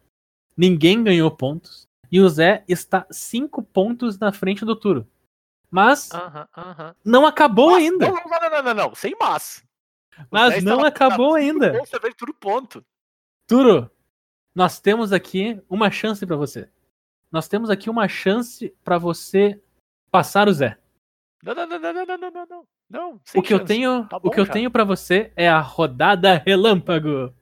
Ninguém 0.56 1.02
ganhou 1.02 1.30
pontos. 1.30 1.86
E 2.10 2.20
o 2.20 2.28
Zé 2.28 2.64
está 2.68 3.06
5 3.10 3.62
pontos 3.62 4.18
na 4.18 4.32
frente 4.32 4.64
do 4.64 4.76
Turo. 4.76 5.06
Mas 5.70 6.12
Aham, 6.12 6.48
aham. 6.56 6.94
não 7.04 7.26
acabou 7.26 7.72
Mas- 7.72 7.82
ainda. 7.84 8.06
Não, 8.06 8.14
não, 8.14 8.50
não, 8.50 8.62
não, 8.62 8.74
não. 8.74 8.94
Sem 8.94 9.14
mas. 9.20 9.64
O 10.18 10.22
Mas 10.30 10.54
Zé 10.54 10.60
não 10.60 10.84
acabou 10.84 11.34
ainda. 11.34 11.72
veio 12.00 12.14
tudo 12.16 12.32
ponto. 12.32 12.84
Turo, 13.48 13.90
nós 14.54 14.78
temos 14.80 15.12
aqui 15.12 15.60
uma 15.68 15.90
chance 15.90 16.24
pra 16.24 16.36
você 16.36 16.68
nós 17.34 17.48
temos 17.48 17.68
aqui 17.68 17.90
uma 17.90 18.06
chance 18.06 18.72
para 18.84 18.96
você 18.96 19.60
passar 20.08 20.46
o 20.48 20.52
Zé. 20.52 20.78
Não, 21.42 21.52
não, 21.52 21.66
não, 21.66 21.80
não, 21.80 21.92
não, 21.92 22.16
não, 22.16 22.30
não. 22.30 22.66
não 22.88 23.20
o 23.34 23.42
que 23.42 23.48
chance. 23.48 23.52
eu 23.52 23.64
tenho, 23.64 24.06
tá 24.06 24.20
bom, 24.20 24.28
o 24.28 24.30
que 24.30 24.38
eu 24.38 24.48
tenho 24.48 24.70
tá 24.70 24.72
para 24.72 24.84
você 24.84 25.32
é 25.34 25.48
a 25.48 25.58
rodada 25.58 26.40
relâmpago. 26.46 27.34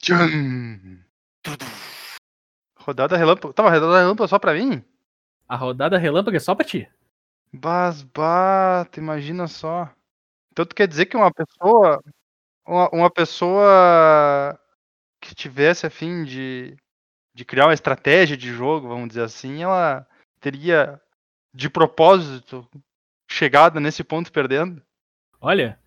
Tchum. 0.00 1.02
Rodada 2.78 3.14
relâmpago. 3.14 3.52
Tava 3.52 3.68
tá, 3.68 3.74
rodada 3.74 3.98
relâmpago 3.98 4.26
só 4.26 4.38
para 4.38 4.54
mim? 4.54 4.82
A 5.46 5.54
rodada 5.54 5.98
relâmpago 5.98 6.34
é 6.38 6.40
só 6.40 6.54
para 6.54 6.64
ti. 6.64 6.90
Basbata, 7.52 8.98
imagina 8.98 9.46
só. 9.46 9.92
Então 10.50 10.64
tu 10.64 10.74
quer 10.74 10.88
dizer 10.88 11.04
que 11.04 11.16
uma 11.16 11.30
pessoa 11.30 12.02
uma, 12.66 12.88
uma 12.90 13.10
pessoa 13.10 14.58
que 15.20 15.34
tivesse 15.34 15.86
a 15.86 15.90
fim 15.90 16.24
de 16.24 16.74
de 17.36 17.44
criar 17.44 17.66
uma 17.66 17.74
estratégia 17.74 18.34
de 18.34 18.50
jogo, 18.50 18.88
vamos 18.88 19.08
dizer 19.08 19.20
assim, 19.20 19.62
ela 19.62 20.08
teria 20.40 20.98
de 21.54 21.68
propósito 21.68 22.66
chegado 23.30 23.78
nesse 23.78 24.02
ponto 24.02 24.32
perdendo? 24.32 24.82
Olha, 25.38 25.78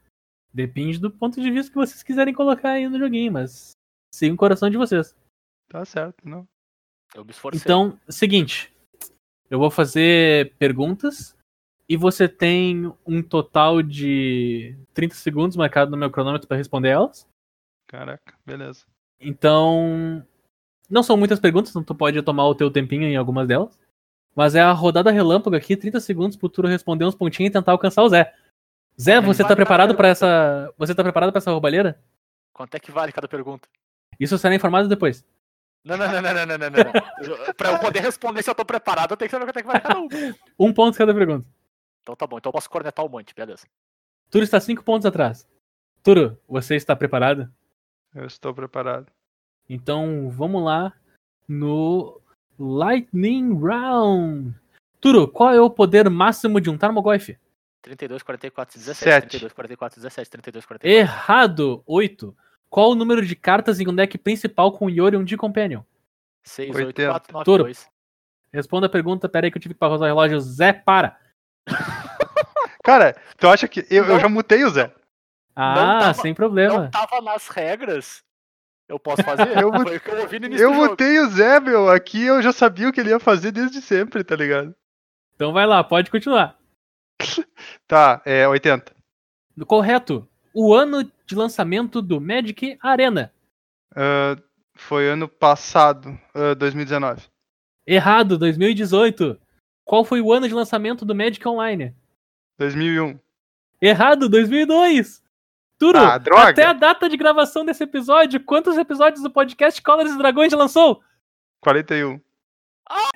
depende 0.53 0.99
do 0.99 1.09
ponto 1.09 1.41
de 1.41 1.49
vista 1.49 1.71
que 1.71 1.77
vocês 1.77 2.03
quiserem 2.03 2.35
colocar 2.35 2.73
aí 2.73 2.88
no 2.88 2.99
joguinho, 2.99 3.31
mas 3.31 3.71
siga 4.13 4.31
o 4.31 4.38
coração 4.38 4.69
de 4.69 4.77
vocês. 4.77 5.17
Tá 5.67 5.84
certo, 5.85 6.30
não? 6.30 6.47
Eu 7.15 7.26
me 7.26 7.31
esforcei. 7.31 7.59
Então, 7.59 7.99
seguinte, 8.07 8.71
eu 9.49 9.57
vou 9.57 9.71
fazer 9.71 10.53
perguntas 10.59 11.35
e 11.89 11.97
você 11.97 12.30
tem 12.30 12.93
um 13.07 13.23
total 13.23 13.81
de 13.81 14.77
30 14.93 15.15
segundos 15.15 15.57
marcado 15.57 15.89
no 15.89 15.97
meu 15.97 16.11
cronômetro 16.11 16.47
para 16.47 16.57
responder 16.57 16.89
elas. 16.89 17.27
Caraca, 17.88 18.38
beleza. 18.45 18.85
Então, 19.19 20.23
não 20.90 21.03
são 21.03 21.16
muitas 21.16 21.40
perguntas, 21.40 21.70
então 21.70 21.84
tu 21.84 21.94
pode 21.94 22.22
tomar 22.22 22.45
o 22.48 22.56
teu 22.56 22.72
tempinho 22.72 23.03
em 23.03 23.16
algumas 23.16 23.48
delas. 23.48 23.78
Mas 24.36 24.56
é 24.56 24.61
a 24.61 24.72
rodada 24.72 25.11
relâmpago 25.11 25.56
aqui, 25.56 25.76
30 25.76 25.99
segundos 25.99 26.38
pro 26.38 26.49
Turo 26.49 26.68
responder 26.68 27.06
uns 27.06 27.16
pontinhos 27.16 27.49
e 27.49 27.53
tentar 27.53 27.72
alcançar 27.72 28.03
o 28.03 28.10
Zé. 28.10 28.34
Zé, 28.99 29.22
você 29.22 29.44
tá 29.44 29.56
preparado 29.56 29.95
para 29.95 30.10
essa, 30.10 30.74
você 30.78 30.94
tá 30.94 31.03
preparado 31.03 31.32
para 31.32 31.40
essa 31.40 31.52
roubalheira? 31.52 32.02
Quanto 32.53 32.76
é 32.76 32.80
que 32.80 32.91
vale 32.91 33.11
cada 33.11 33.28
pergunta? 33.28 33.68
Isso 34.20 34.38
será 34.38 34.53
informado 34.53 34.88
depois. 34.88 35.26
Não, 35.84 35.95
não, 35.95 36.07
não, 36.11 36.22
não, 36.22 36.34
não, 36.34 36.45
não, 36.45 36.57
não, 36.57 37.53
Pra 37.56 37.72
eu 37.72 37.80
poder 37.80 38.02
responder 38.02 38.44
se 38.44 38.49
eu 38.49 38.56
tô 38.56 38.66
preparado, 38.66 39.11
eu 39.11 39.18
tenho 39.18 39.30
que 39.30 39.32
saber 39.32 39.45
quanto 39.45 39.57
é 39.57 39.61
que 39.61 39.68
vale 39.68 39.80
cada 39.80 39.99
um. 39.99 40.07
Um 40.60 40.74
ponto 40.74 40.98
cada 40.98 41.14
pergunta. 41.14 41.48
Então 42.02 42.16
tá 42.16 42.28
bom, 42.28 42.38
então 42.38 42.49
eu 42.49 42.53
posso 42.53 42.70
cornetar 42.70 43.06
um 43.06 43.10
monte, 43.10 43.34
beleza. 43.34 43.66
Turo 44.30 44.44
está 44.44 44.60
cinco 44.60 44.84
pontos 44.84 45.06
atrás. 45.06 45.48
Turo, 46.03 46.38
você 46.48 46.76
está 46.76 46.95
preparado? 46.95 47.49
Eu 48.14 48.26
estou 48.26 48.53
preparado. 48.53 49.07
Então 49.70 50.30
vamos 50.32 50.64
lá 50.64 50.94
no 51.48 52.20
Lightning 52.58 53.58
Round. 53.60 54.54
Turo, 55.00 55.28
qual 55.28 55.54
é 55.54 55.62
o 55.62 55.70
poder 55.70 56.10
máximo 56.10 56.60
de 56.60 56.70
um 56.70 56.78
Tarmogoyf? 56.78 57.38
32, 57.82 58.24
44, 58.24 58.78
17, 58.78 59.00
Sete. 59.00 59.22
32, 59.30 59.54
44, 59.54 60.00
17, 60.02 60.30
32, 60.30 60.66
44. 60.66 60.90
Errado, 61.00 61.82
8. 61.86 62.36
Qual 62.70 62.91
o 62.91 62.96
número 62.96 63.26
de 63.26 63.36
cartas 63.36 63.80
em 63.80 63.88
um 63.88 63.96
deck 63.96 64.18
principal 64.18 64.72
com 64.74 64.90
Yorion 64.90 65.24
de 65.24 65.38
Companion? 65.38 65.82
6, 66.44 66.76
80. 66.76 66.86
8, 66.86 67.12
4, 67.12 67.34
9, 67.34 67.46
Toro. 67.46 67.64
2. 67.64 67.88
Responda 68.52 68.88
a 68.88 68.90
pergunta, 68.90 69.30
pera 69.30 69.46
aí 69.48 69.52
que 69.52 69.58
eu 69.58 69.62
tive 69.62 69.74
que 69.76 69.80
parar 69.80 69.94
o 69.96 69.98
relógio. 70.04 70.40
Zé, 70.41 70.74
para. 70.74 71.18
Cara, 72.84 73.16
tu 73.38 73.48
acha 73.48 73.68
que. 73.68 73.82
Eu, 73.90 74.04
eu 74.06 74.14
Não. 74.16 74.20
já 74.20 74.30
mutei 74.30 74.64
o 74.64 74.70
Zé. 74.70 74.94
Ah, 75.56 76.00
tava- 76.02 76.14
sem 76.16 76.32
Não 76.32 76.36
problema. 76.36 76.90
tava 76.90 77.22
nas 77.22 77.48
regras. 77.48 78.24
Eu 78.90 78.99
posso 78.99 79.22
fazer? 79.24 79.56
Eu 79.56 79.72
Foi 79.72 79.98
o 79.98 80.02
que 80.02 80.10
eu 80.10 80.22
ouvi 80.22 80.40
no 80.40 80.48
início 80.48 80.64
Eu 80.64 80.74
o 81.24 81.30
Zé, 81.30 81.60
meu. 81.60 81.90
Aqui 81.90 82.24
eu 82.24 82.41
já 82.41 82.52
sabia 82.52 82.90
o 82.90 82.91
que 82.91 82.99
ele 82.99 83.11
ia 83.11 83.20
fazer 83.20 83.52
desde 83.52 83.80
sempre, 83.84 84.24
tá 84.24 84.36
ligado? 84.36 84.74
Então 85.36 85.53
vai 85.53 85.68
lá, 85.68 85.84
pode 85.84 86.10
continuar. 86.10 86.57
Tá, 87.88 88.22
é 88.24 88.48
80. 88.48 88.94
Correto. 89.66 90.28
O 90.53 90.74
ano 90.74 91.11
de 91.26 91.36
lançamento 91.36 92.02
do 92.02 92.22
Magic 92.22 92.78
Arena. 92.82 93.34
Ah, 93.95 94.38
foi 94.76 95.10
ano 95.10 95.28
passado, 95.28 96.18
ah, 96.34 96.53
2019. 96.53 97.28
Errado, 97.86 98.38
2018. 98.38 99.40
Qual 99.84 100.06
foi 100.06 100.22
o 100.22 100.32
ano 100.32 100.48
de 100.48 100.53
lançamento 100.53 101.03
do 101.03 101.16
Magic 101.16 101.45
Online? 101.48 101.95
2001. 102.60 103.20
Errado, 103.82 104.30
2002. 104.30 105.24
Turo, 105.80 105.97
Ah, 105.97 106.18
droga. 106.18 106.49
até 106.49 106.65
a 106.65 106.73
data 106.73 107.07
de 107.07 107.15
gravação 107.15 107.64
desse 107.65 107.84
episódio, 107.84 108.43
quantos 108.43 108.77
episódios 108.77 109.23
do 109.23 109.31
podcast 109.31 109.81
Colors 109.81 110.11
e 110.11 110.18
Dragões 110.18 110.51
lançou? 110.53 111.01
41. 111.61 112.19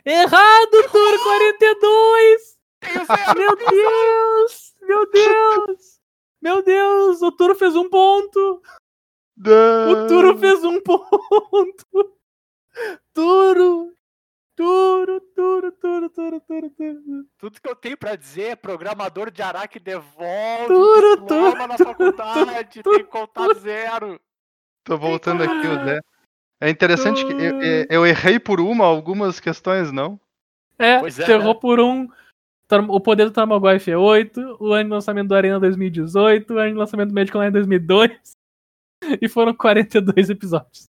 Errado, 0.05 0.89
Turo, 0.91 1.23
42! 1.23 2.57
Tenho 2.79 3.05
zero. 3.05 3.37
Meu 3.37 3.55
Deus! 3.57 4.73
Meu 4.81 5.11
Deus! 5.11 5.99
Meu 6.41 6.63
Deus, 6.63 7.21
o 7.21 7.31
Turo 7.31 7.55
fez 7.55 7.75
um 7.75 7.89
ponto! 7.89 8.61
O 9.37 10.07
Turo 10.07 10.37
fez 10.37 10.63
um 10.63 10.79
ponto! 10.81 12.15
Turo! 13.13 13.93
Turo, 14.55 15.19
Turo, 15.35 15.71
Turo, 15.71 16.09
Turo, 16.09 16.39
Turo, 16.41 16.69
Turo. 16.69 17.25
Tudo 17.37 17.59
que 17.61 17.67
eu 17.69 17.75
tenho 17.75 17.97
pra 17.97 18.15
dizer 18.15 18.49
é 18.49 18.55
programador 18.55 19.31
de 19.31 19.41
Araque 19.41 19.79
devolve 19.79 20.67
Turo, 20.67 21.13
o 21.13 21.19
diploma 21.21 21.67
na 21.67 21.77
faculdade, 21.77 22.83
tem 22.83 22.93
que 22.99 23.03
contar 23.05 23.53
zero. 23.55 24.19
Tô 24.83 24.97
voltando 24.97 25.43
aqui, 25.43 25.67
o 25.67 25.85
Zé. 25.85 26.01
É 26.61 26.69
interessante 26.69 27.25
que 27.25 27.31
eu, 27.33 27.61
eu- 27.61 27.85
eu 27.89 28.05
errei 28.05 28.39
por 28.39 28.61
uma, 28.61 28.85
algumas 28.85 29.39
questões 29.39 29.91
não. 29.91 30.19
É, 30.77 30.99
Pois 30.99 31.17
é, 31.19 31.25
você 31.25 31.31
errou 31.33 31.53
né? 31.53 31.59
por 31.59 31.79
um, 31.79 32.07
O 32.89 32.99
poder 32.99 33.25
do 33.25 33.31
Tamagotchi 33.31 33.91
é 33.91 33.97
8, 33.97 34.57
o 34.59 34.71
ano 34.73 34.85
de 34.85 34.89
lançamento 34.95 35.27
do 35.29 35.35
Arena 35.35 35.59
2018, 35.59 36.53
o 36.53 36.57
ano 36.57 36.71
de 36.71 36.77
lançamento 36.77 37.09
do 37.09 37.15
Magic 37.15 37.35
Online 37.35 37.53
2002. 37.53 38.11
E 39.21 39.27
foram 39.27 39.53
42 39.53 40.29
episódios. 40.29 40.87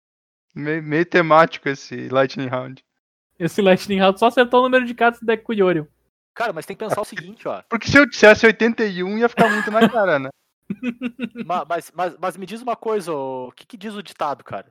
Meio, 0.54 0.82
meio 0.82 1.04
temático 1.04 1.68
esse 1.68 2.08
Lightning 2.08 2.46
Round. 2.48 2.82
Esse 3.38 3.62
Lightning 3.62 4.00
Round 4.00 4.18
só 4.18 4.26
acertou 4.26 4.60
o 4.60 4.62
número 4.64 4.84
de 4.84 4.94
cartas 4.94 5.20
do 5.20 5.26
deck 5.26 5.42
com 5.44 5.52
o 5.52 5.54
Yorion. 5.54 5.84
Cara, 6.34 6.52
mas 6.52 6.66
tem 6.66 6.76
que 6.76 6.84
pensar 6.84 7.00
o 7.00 7.04
seguinte, 7.04 7.46
ó. 7.48 7.62
Porque 7.68 7.88
se 7.88 7.96
eu 7.98 8.06
dissesse 8.06 8.46
81, 8.46 9.18
ia 9.18 9.28
ficar 9.28 9.48
muito 9.48 9.70
na 9.70 9.88
cara, 9.88 10.18
né? 10.18 10.28
Ma- 11.46 11.64
Mas, 11.64 11.90
mas, 11.94 12.16
mas 12.18 12.36
me 12.36 12.46
diz 12.46 12.60
uma 12.62 12.76
coisa, 12.76 13.12
ô, 13.12 13.48
o 13.48 13.52
que, 13.52 13.66
que 13.66 13.76
diz 13.76 13.94
o 13.94 14.02
ditado, 14.02 14.44
cara? 14.44 14.70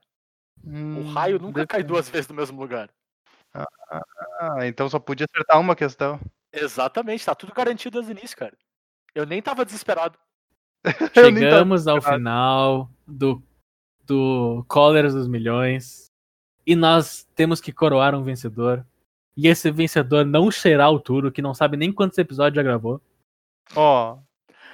O 0.63 0.69
Hum, 0.69 1.13
raio 1.13 1.39
nunca 1.39 1.65
cai 1.65 1.79
depende. 1.79 1.87
duas 1.87 2.09
vezes 2.09 2.27
no 2.27 2.35
mesmo 2.35 2.59
lugar. 2.59 2.89
Ah, 3.53 4.65
então 4.67 4.89
só 4.89 4.99
podia 4.99 5.25
acertar 5.31 5.59
uma 5.59 5.75
questão. 5.75 6.19
Exatamente, 6.51 7.25
tá 7.25 7.33
tudo 7.35 7.53
garantido 7.53 7.97
desde 7.99 8.11
o 8.13 8.17
início, 8.17 8.37
cara. 8.37 8.55
Eu 9.15 9.25
nem 9.25 9.41
tava 9.41 9.65
desesperado. 9.65 10.17
Nem 10.85 10.93
tava 11.13 11.31
Chegamos 11.31 11.87
ao 11.87 12.01
final 12.01 12.89
do, 13.05 13.41
do 14.05 14.63
Callers 14.69 15.13
dos 15.13 15.27
Milhões. 15.27 16.06
E 16.67 16.75
nós 16.75 17.25
temos 17.33 17.61
que 17.61 17.71
coroar 17.71 18.13
um 18.13 18.23
vencedor. 18.23 18.85
E 19.37 19.47
esse 19.47 19.71
vencedor 19.71 20.25
não 20.25 20.51
será 20.51 20.89
o 20.89 20.99
Turo, 20.99 21.31
que 21.31 21.41
não 21.41 21.53
sabe 21.53 21.77
nem 21.77 21.93
quantos 21.93 22.17
episódios 22.17 22.55
já 22.57 22.63
gravou. 22.63 22.99
Ó. 23.75 24.17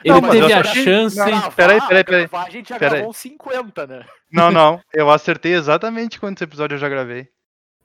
Ele 0.03 0.19
Não, 0.19 0.29
teve 0.31 0.51
a 0.51 0.63
chance. 0.63 1.17
Não, 1.17 1.25
Gravar, 1.27 1.51
peraí, 1.51 1.79
peraí, 1.87 2.03
peraí. 2.03 2.27
gravar, 2.27 2.47
A 2.47 2.49
gente 2.49 2.69
já 2.69 2.79
Peraí. 2.79 2.95
gravou 2.95 3.11
uns 3.11 3.17
50, 3.17 3.87
né? 3.87 4.05
Não, 4.31 4.51
não. 4.51 4.81
Eu 4.93 5.09
acertei 5.09 5.53
exatamente 5.53 6.19
quantos 6.19 6.41
episódios 6.41 6.77
eu 6.77 6.81
já 6.81 6.89
gravei. 6.89 7.29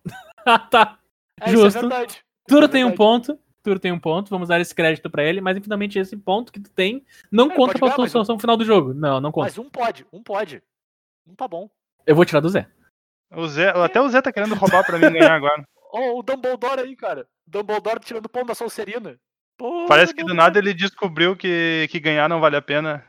Ah, 0.47 0.59
tá. 0.59 0.99
É, 1.41 1.51
Justo. 1.51 1.67
Isso 1.69 1.79
é 1.79 1.81
verdade. 1.83 2.25
Turo 2.47 2.65
É 2.65 2.69
tem 2.69 2.83
um 2.85 2.95
ponto. 2.95 3.39
Turo 3.63 3.79
tem 3.79 3.93
um 3.93 3.99
ponto. 3.99 4.31
Vamos 4.31 4.49
dar 4.49 4.59
esse 4.61 4.75
crédito 4.75 5.11
pra 5.11 5.23
ele. 5.23 5.43
Mas 5.43 5.57
infinitamente 5.59 5.99
esse 5.99 6.17
ponto 6.17 6.51
que 6.51 6.59
tu 6.59 6.71
tem 6.71 7.05
não 7.31 7.51
É, 7.51 7.55
conta 7.55 7.73
pra 7.73 7.81
ganhar 7.81 7.95
tua 7.97 8.03
mais 8.05 8.11
um. 8.11 8.13
solução 8.15 8.39
final 8.39 8.57
do 8.57 8.65
jogo. 8.65 8.95
Não, 8.95 9.21
não 9.21 9.31
conta. 9.31 9.49
Mas 9.49 9.59
um 9.59 9.69
pode, 9.69 10.07
um 10.11 10.23
pode. 10.23 10.63
Um 11.27 11.35
tá 11.35 11.47
bom. 11.47 11.69
Eu 12.07 12.17
vou 12.17 12.25
tirar 12.25 12.41
do 12.41 12.49
Zé. 12.49 12.67
O 13.35 13.47
Zé, 13.47 13.69
até 13.71 14.01
o 14.01 14.09
Zé 14.09 14.23
tá 14.23 14.33
querendo 14.33 14.55
roubar 14.55 14.85
pra 14.85 14.99
mim 14.99 15.11
ganhar 15.13 15.33
agora. 15.33 15.63
Ó, 15.93 16.19
o 16.19 16.23
Dumbledore 16.23 16.81
aí, 16.81 16.95
cara. 16.97 17.27
Dumbledore 17.47 18.01
tirando 18.01 18.27
o 18.27 18.29
pão 18.29 18.45
da 18.45 18.55
Sonserina. 18.55 19.19
Pô, 19.57 19.87
Parece 19.89 20.15
que 20.15 20.23
do 20.23 20.35
nada 20.35 20.59
ele 20.59 20.73
descobriu 20.73 21.35
que, 21.37 21.89
que 21.91 21.99
ganhar 21.99 22.29
não 22.29 22.41
vale 22.41 22.57
a 22.57 22.63
pena. 22.63 23.05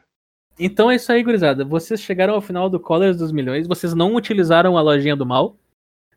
Então 0.58 0.90
é 0.90 0.96
isso 0.96 1.12
aí, 1.12 1.24
gurizada. 1.24 1.64
Vocês 1.64 2.02
chegaram 2.02 2.34
ao 2.34 2.42
final 2.42 2.70
do 2.70 2.80
Callers 2.80 3.18
dos 3.18 3.32
Milhões. 3.32 3.68
Vocês 3.68 3.94
não 3.94 4.16
utilizaram 4.16 4.78
a 4.78 4.82
lojinha 4.82 5.16
do 5.16 5.26
mal. 5.26 5.56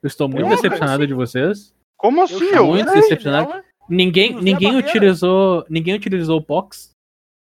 Eu 0.02 0.06
estou 0.06 0.28
muito 0.28 0.42
Porra, 0.42 0.56
decepcionado 0.56 1.02
sim. 1.02 1.06
de 1.06 1.14
vocês. 1.14 1.74
Como 1.96 2.20
Eu 2.20 2.24
assim? 2.24 2.44
Eu, 2.46 2.66
muito 2.66 2.88
ela 2.88 3.00
decepcionado. 3.00 3.64
Ninguém, 3.88 4.34
ninguém 4.34 4.76
utilizou, 4.76 5.64
ninguém 5.68 5.94
utilizou 5.94 6.38
o 6.38 6.42
Pox. 6.42 6.90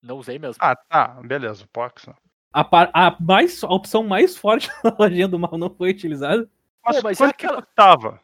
Não 0.01 0.17
usei 0.17 0.39
mesmo. 0.39 0.57
Ah, 0.59 0.75
tá. 0.75 1.19
Beleza, 1.23 1.63
o 1.63 1.67
Pox. 1.67 2.09
A, 2.53 2.63
par- 2.63 2.91
a 2.93 3.15
mais, 3.19 3.63
a 3.63 3.67
opção 3.67 4.03
mais 4.03 4.35
forte 4.37 4.69
da 4.83 4.95
lojinha 4.99 5.27
do 5.27 5.39
mal 5.39 5.57
não 5.57 5.69
foi 5.69 5.91
utilizada. 5.91 6.49
Mas, 6.85 6.97
Pô, 6.97 7.03
mas 7.03 7.21
é 7.21 7.25
aquela- 7.25 7.61
tava? 7.75 8.19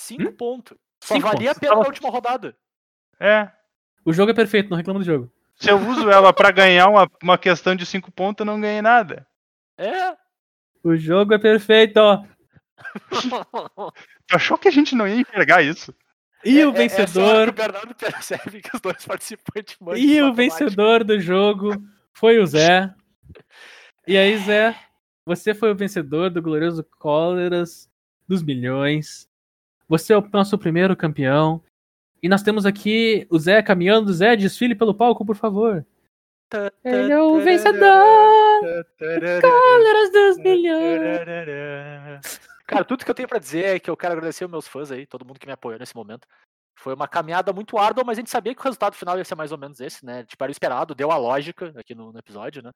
Cinco 0.00 0.32
pontos. 0.32 0.76
Só 1.02 1.14
Cinco 1.14 1.28
valia 1.28 1.50
a 1.50 1.54
pontos. 1.54 1.60
pena 1.60 1.72
Tava- 1.72 1.82
na 1.82 1.88
última 1.88 2.10
rodada. 2.10 2.56
É. 3.20 3.50
O 4.04 4.12
jogo 4.12 4.30
é 4.30 4.34
perfeito, 4.34 4.70
não 4.70 4.76
reclamo 4.76 5.00
do 5.00 5.04
jogo. 5.04 5.30
Se 5.56 5.70
eu 5.70 5.76
uso 5.76 6.08
ela 6.08 6.32
pra 6.32 6.50
ganhar 6.52 6.86
uma, 6.88 7.10
uma 7.22 7.36
questão 7.36 7.74
de 7.74 7.84
5 7.84 8.12
pontos, 8.12 8.40
eu 8.46 8.46
não 8.46 8.60
ganhei 8.60 8.80
nada. 8.80 9.26
É. 9.76 10.16
O 10.84 10.96
jogo 10.96 11.34
é 11.34 11.38
perfeito, 11.38 11.96
ó. 11.98 12.22
Tu 14.28 14.36
achou 14.36 14.58
que 14.58 14.68
a 14.68 14.70
gente 14.70 14.94
não 14.94 15.06
ia 15.06 15.16
enxergar 15.20 15.62
isso? 15.62 15.94
E 16.44 16.60
É- 16.60 16.66
o 16.66 16.70
é- 16.70 16.74
é 16.74 16.76
vencedor, 16.76 17.44
que 17.46 17.50
o 17.50 17.52
Bernardo 17.54 17.94
percebe 17.94 18.60
que 18.62 18.70
os 18.74 18.80
dois 18.80 19.04
participantes 19.04 19.76
e 19.80 19.82
o 19.82 19.86
matemática. 19.86 20.32
vencedor 20.32 21.02
do 21.04 21.20
jogo 21.20 21.72
foi 22.12 22.38
o 22.38 22.46
Zé. 22.46 22.94
E 24.08 24.16
aí, 24.16 24.38
Zé, 24.38 24.74
você 25.26 25.52
foi 25.52 25.70
o 25.70 25.76
vencedor 25.76 26.30
do 26.30 26.40
glorioso 26.40 26.82
Cóleras 26.98 27.90
dos 28.26 28.42
Milhões. 28.42 29.28
Você 29.86 30.14
é 30.14 30.16
o 30.16 30.26
nosso 30.32 30.56
primeiro 30.56 30.96
campeão. 30.96 31.62
E 32.22 32.26
nós 32.26 32.42
temos 32.42 32.64
aqui 32.64 33.26
o 33.28 33.38
Zé 33.38 33.60
caminhando. 33.60 34.10
Zé, 34.10 34.34
desfile 34.34 34.74
pelo 34.74 34.94
palco, 34.94 35.26
por 35.26 35.36
favor. 35.36 35.84
Ele 36.82 37.12
é 37.12 37.20
o 37.20 37.38
vencedor. 37.40 37.76
Cóleras 39.42 40.10
dos 40.10 40.38
Milhões. 40.38 41.20
Cara, 42.66 42.86
tudo 42.86 43.04
que 43.04 43.10
eu 43.10 43.14
tenho 43.14 43.28
pra 43.28 43.38
dizer 43.38 43.76
é 43.76 43.78
que 43.78 43.90
eu 43.90 43.96
quero 43.96 44.14
agradecer 44.14 44.46
os 44.46 44.50
meus 44.50 44.66
fãs 44.66 44.90
aí, 44.90 45.04
todo 45.04 45.26
mundo 45.26 45.38
que 45.38 45.46
me 45.46 45.52
apoiou 45.52 45.78
nesse 45.78 45.94
momento. 45.94 46.26
Foi 46.78 46.94
uma 46.94 47.06
caminhada 47.06 47.52
muito 47.52 47.76
árdua, 47.76 48.04
mas 48.06 48.16
a 48.16 48.22
gente 48.22 48.30
sabia 48.30 48.54
que 48.54 48.60
o 48.62 48.64
resultado 48.64 48.96
final 48.96 49.18
ia 49.18 49.24
ser 49.26 49.34
mais 49.34 49.52
ou 49.52 49.58
menos 49.58 49.78
esse, 49.80 50.02
né? 50.02 50.24
Tipo, 50.24 50.44
era 50.44 50.50
o 50.50 50.52
esperado, 50.52 50.94
deu 50.94 51.12
a 51.12 51.18
lógica 51.18 51.74
aqui 51.76 51.94
no, 51.94 52.10
no 52.10 52.18
episódio, 52.18 52.62
né? 52.62 52.70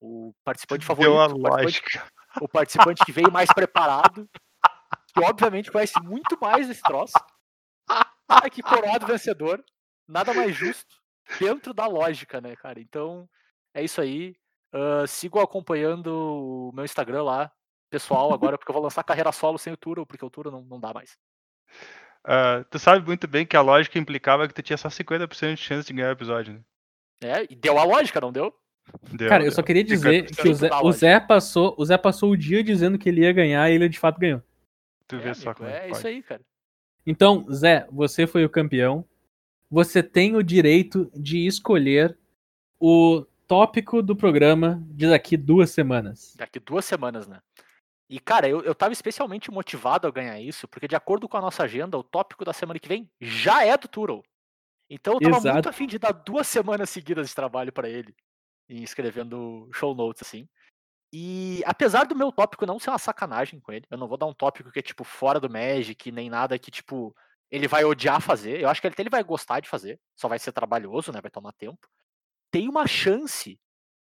O 0.00 0.34
participante 0.44 0.84
favorito, 0.84 1.12
Deu 1.12 1.20
a 1.20 1.26
o 1.26 1.42
participante, 1.42 1.62
lógica. 1.64 2.12
o 2.40 2.48
participante 2.48 3.04
que 3.04 3.12
veio 3.12 3.30
mais 3.30 3.52
preparado, 3.52 4.28
que 5.12 5.20
obviamente 5.22 5.70
conhece 5.70 6.00
muito 6.02 6.38
mais 6.40 6.70
esse 6.70 6.82
troço. 6.82 7.12
Cara, 8.28 8.48
que 8.48 8.62
coroado 8.62 9.06
vencedor. 9.06 9.62
Nada 10.08 10.32
mais 10.32 10.54
justo 10.56 10.96
dentro 11.38 11.74
da 11.74 11.86
lógica, 11.86 12.40
né, 12.40 12.56
cara? 12.56 12.80
Então, 12.80 13.28
é 13.74 13.82
isso 13.84 14.00
aí. 14.00 14.34
Ah, 14.72 15.06
sigam 15.06 15.42
acompanhando 15.42 16.06
o 16.08 16.72
meu 16.72 16.84
Instagram 16.84 17.22
lá, 17.24 17.52
pessoal, 17.90 18.32
agora, 18.32 18.56
porque 18.56 18.70
eu 18.70 18.74
vou 18.74 18.82
lançar 18.82 19.02
carreira 19.04 19.32
solo 19.32 19.58
sem 19.58 19.72
o 19.72 19.76
Turo, 19.76 20.06
porque 20.06 20.24
o 20.24 20.30
Turo 20.30 20.50
não, 20.50 20.62
não 20.62 20.80
dá 20.80 20.94
mais. 20.94 21.18
Ah, 22.24 22.64
tu 22.70 22.78
sabe 22.78 23.04
muito 23.04 23.26
bem 23.26 23.44
que 23.46 23.56
a 23.56 23.60
lógica 23.62 23.98
implicava 23.98 24.46
que 24.46 24.54
tu 24.54 24.62
tinha 24.62 24.76
só 24.76 24.88
50% 24.88 25.54
de 25.54 25.60
chance 25.60 25.86
de 25.86 25.92
ganhar 25.92 26.08
o 26.10 26.12
episódio, 26.12 26.54
né? 26.54 26.60
É, 27.22 27.46
e 27.50 27.56
deu 27.56 27.78
a 27.78 27.84
lógica, 27.84 28.20
não 28.20 28.32
deu? 28.32 28.54
Deu, 29.12 29.28
Cara, 29.28 29.42
eu 29.44 29.50
deu. 29.50 29.52
só 29.52 29.62
queria 29.62 29.84
dizer 29.84 30.26
50% 30.30 30.36
que 30.36 30.48
o 30.48 30.54
Zé, 30.54 30.70
o. 30.82 30.92
Zé 30.92 31.20
passou, 31.20 31.74
o 31.78 31.84
Zé 31.84 31.98
passou 31.98 32.30
o 32.30 32.36
dia 32.36 32.62
dizendo 32.62 32.98
que 32.98 33.08
ele 33.08 33.22
ia 33.22 33.32
ganhar 33.32 33.70
e 33.70 33.74
ele 33.74 33.88
de 33.88 33.98
fato 33.98 34.18
ganhou. 34.20 34.42
Tu 35.06 35.16
É, 35.16 35.18
vê 35.18 35.34
só 35.34 35.50
amigo, 35.50 35.58
como 35.58 35.68
é 35.70 35.88
é 35.88 35.90
isso 35.90 36.06
aí, 36.06 36.22
cara. 36.22 36.40
Então, 37.06 37.46
Zé, 37.52 37.86
você 37.90 38.26
foi 38.26 38.44
o 38.44 38.50
campeão. 38.50 39.04
Você 39.70 40.02
tem 40.02 40.34
o 40.36 40.42
direito 40.42 41.10
de 41.14 41.46
escolher 41.46 42.16
o 42.78 43.24
tópico 43.46 44.02
do 44.02 44.14
programa 44.16 44.82
de 44.86 45.08
daqui 45.08 45.36
duas 45.36 45.70
semanas. 45.70 46.34
Daqui 46.36 46.58
duas 46.60 46.84
semanas, 46.84 47.26
né? 47.26 47.40
E, 48.08 48.18
cara, 48.18 48.48
eu, 48.48 48.62
eu 48.62 48.74
tava 48.74 48.92
especialmente 48.92 49.50
motivado 49.50 50.06
a 50.06 50.10
ganhar 50.10 50.40
isso, 50.40 50.66
porque 50.66 50.88
de 50.88 50.96
acordo 50.96 51.28
com 51.28 51.36
a 51.36 51.40
nossa 51.40 51.62
agenda, 51.62 51.96
o 51.96 52.02
tópico 52.02 52.44
da 52.44 52.52
semana 52.52 52.78
que 52.80 52.88
vem 52.88 53.08
já 53.20 53.64
é 53.64 53.76
do 53.76 53.86
Turo. 53.88 54.22
Então 54.88 55.14
eu 55.14 55.20
tava 55.20 55.36
Exato. 55.36 55.54
muito 55.54 55.68
afim 55.68 55.86
de 55.86 55.98
dar 55.98 56.10
duas 56.12 56.48
semanas 56.48 56.90
seguidas 56.90 57.28
de 57.28 57.34
trabalho 57.34 57.72
pra 57.72 57.88
ele, 57.88 58.12
e 58.70 58.82
escrevendo 58.82 59.68
show 59.72 59.94
notes, 59.94 60.22
assim. 60.22 60.48
E 61.12 61.60
apesar 61.66 62.04
do 62.04 62.14
meu 62.14 62.30
tópico 62.30 62.64
não 62.64 62.78
ser 62.78 62.90
uma 62.90 62.98
sacanagem 62.98 63.58
com 63.58 63.72
ele, 63.72 63.84
eu 63.90 63.98
não 63.98 64.06
vou 64.06 64.16
dar 64.16 64.26
um 64.26 64.32
tópico 64.32 64.70
que 64.70 64.78
é, 64.78 64.82
tipo, 64.82 65.02
fora 65.02 65.40
do 65.40 65.50
Magic, 65.50 66.12
nem 66.12 66.30
nada 66.30 66.56
que, 66.56 66.70
tipo, 66.70 67.14
ele 67.50 67.66
vai 67.66 67.84
odiar 67.84 68.20
fazer. 68.20 68.60
Eu 68.60 68.68
acho 68.68 68.80
que 68.80 68.86
até 68.86 69.02
ele 69.02 69.10
vai 69.10 69.24
gostar 69.24 69.58
de 69.58 69.68
fazer, 69.68 70.00
só 70.14 70.28
vai 70.28 70.38
ser 70.38 70.52
trabalhoso, 70.52 71.10
né? 71.10 71.20
Vai 71.20 71.30
tomar 71.30 71.52
tempo. 71.52 71.88
Tem 72.52 72.68
uma 72.68 72.86
chance. 72.86 73.58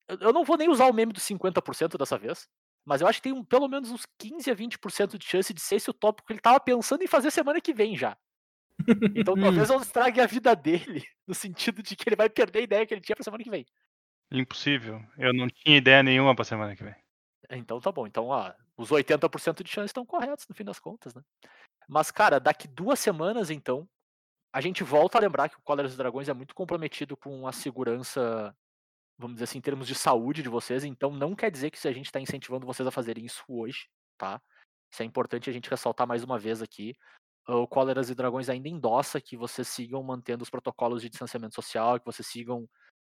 Eu, 0.09 0.19
eu 0.21 0.33
não 0.33 0.43
vou 0.43 0.57
nem 0.57 0.71
usar 0.71 0.87
o 0.87 0.93
meme 0.95 1.13
dos 1.13 1.23
50% 1.25 1.99
dessa 1.99 2.17
vez, 2.17 2.49
mas 2.83 3.03
eu 3.03 3.07
acho 3.07 3.19
que 3.19 3.25
tem 3.29 3.33
um- 3.35 3.45
pelo 3.45 3.69
menos 3.69 3.91
uns 3.91 4.07
15 4.19 4.51
a 4.51 4.55
20% 4.55 5.19
de 5.19 5.27
chance 5.27 5.53
de 5.53 5.61
ser 5.61 5.77
esse 5.77 5.91
o 5.91 5.95
tópico 5.95 6.27
que 6.27 6.33
ele 6.33 6.41
tava 6.41 6.59
pensando 6.61 7.03
em 7.03 7.07
fazer 7.07 7.31
semana 7.31 7.61
que 7.61 7.75
vem 7.75 7.95
já. 7.95 8.17
Então 9.15 9.35
talvez 9.35 9.69
eu 9.71 9.81
estrague 9.81 10.21
a 10.21 10.27
vida 10.27 10.57
dele, 10.57 11.05
no 11.27 11.35
sentido 11.35 11.83
de 11.83 11.95
que 11.95 12.09
ele 12.09 12.17
vai 12.17 12.31
perder 12.31 12.61
a 12.61 12.63
ideia 12.63 12.87
que 12.87 12.95
ele 12.95 13.01
tinha 13.03 13.17
pra 13.17 13.25
semana 13.25 13.43
que 13.45 13.51
vem. 13.51 13.67
Impossível. 14.31 15.01
Eu 15.17 15.33
não 15.33 15.49
tinha 15.49 15.77
ideia 15.77 16.03
nenhuma 16.03 16.35
pra 16.35 16.45
semana 16.45 16.75
que 16.75 16.85
vem. 16.85 16.95
Então 17.51 17.81
tá 17.81 17.93
bom. 17.93 18.07
Então, 18.07 18.27
ó, 18.27 18.53
os 18.77 18.91
80% 18.91 19.63
de 19.63 19.71
chance 19.71 19.87
estão 19.87 20.05
corretos 20.05 20.47
no 20.49 20.55
fim 20.55 20.65
das 20.65 20.79
contas, 20.79 21.15
né? 21.15 21.23
Mas, 21.89 22.11
cara, 22.11 22.41
daqui 22.41 22.67
duas 22.67 22.99
semanas, 22.99 23.51
então, 23.51 23.89
a 24.53 24.61
gente 24.61 24.83
volta 24.83 25.19
a 25.19 25.21
lembrar 25.21 25.49
que 25.49 25.57
o 25.57 25.63
Cólera 25.63 25.87
dos 25.87 25.97
Dragões 25.97 26.29
é 26.29 26.35
muito 26.35 26.55
comprometido 26.55 27.17
com 27.17 27.47
a 27.47 27.53
segurança, 27.53 28.55
vamos 29.17 29.37
dizer 29.37 29.45
assim, 29.45 29.59
em 29.59 29.63
termos 29.63 29.87
de 29.87 29.95
saúde 29.95 30.43
de 30.43 30.49
vocês. 30.49 30.83
Então, 30.83 31.13
não 31.13 31.37
quer 31.37 31.51
dizer 31.51 31.71
que 31.71 31.79
se 31.79 31.87
a 31.87 31.93
gente 31.93 32.07
está 32.07 32.21
incentivando 32.21 32.67
vocês 32.67 32.87
a 32.87 32.91
fazerem 32.91 33.25
isso 33.25 33.45
hoje, 33.49 33.89
tá? 34.19 34.43
Isso 34.93 35.03
é 35.03 35.07
importante 35.07 35.49
a 35.49 35.53
gente 35.53 35.71
ressaltar 35.71 36.07
mais 36.07 36.25
uma 36.25 36.39
vez 36.39 36.61
aqui. 36.61 36.97
O 37.47 37.69
Cóleras 37.69 38.11
e 38.11 38.15
Dragões 38.15 38.49
ainda 38.49 38.69
endossa 38.69 39.21
que 39.21 39.37
vocês 39.37 39.69
sigam 39.69 40.03
mantendo 40.03 40.43
os 40.43 40.51
protocolos 40.51 41.03
de 41.03 41.09
distanciamento 41.09 41.55
social, 41.55 42.01
que 42.01 42.07
vocês 42.07 42.27
sigam 42.27 42.69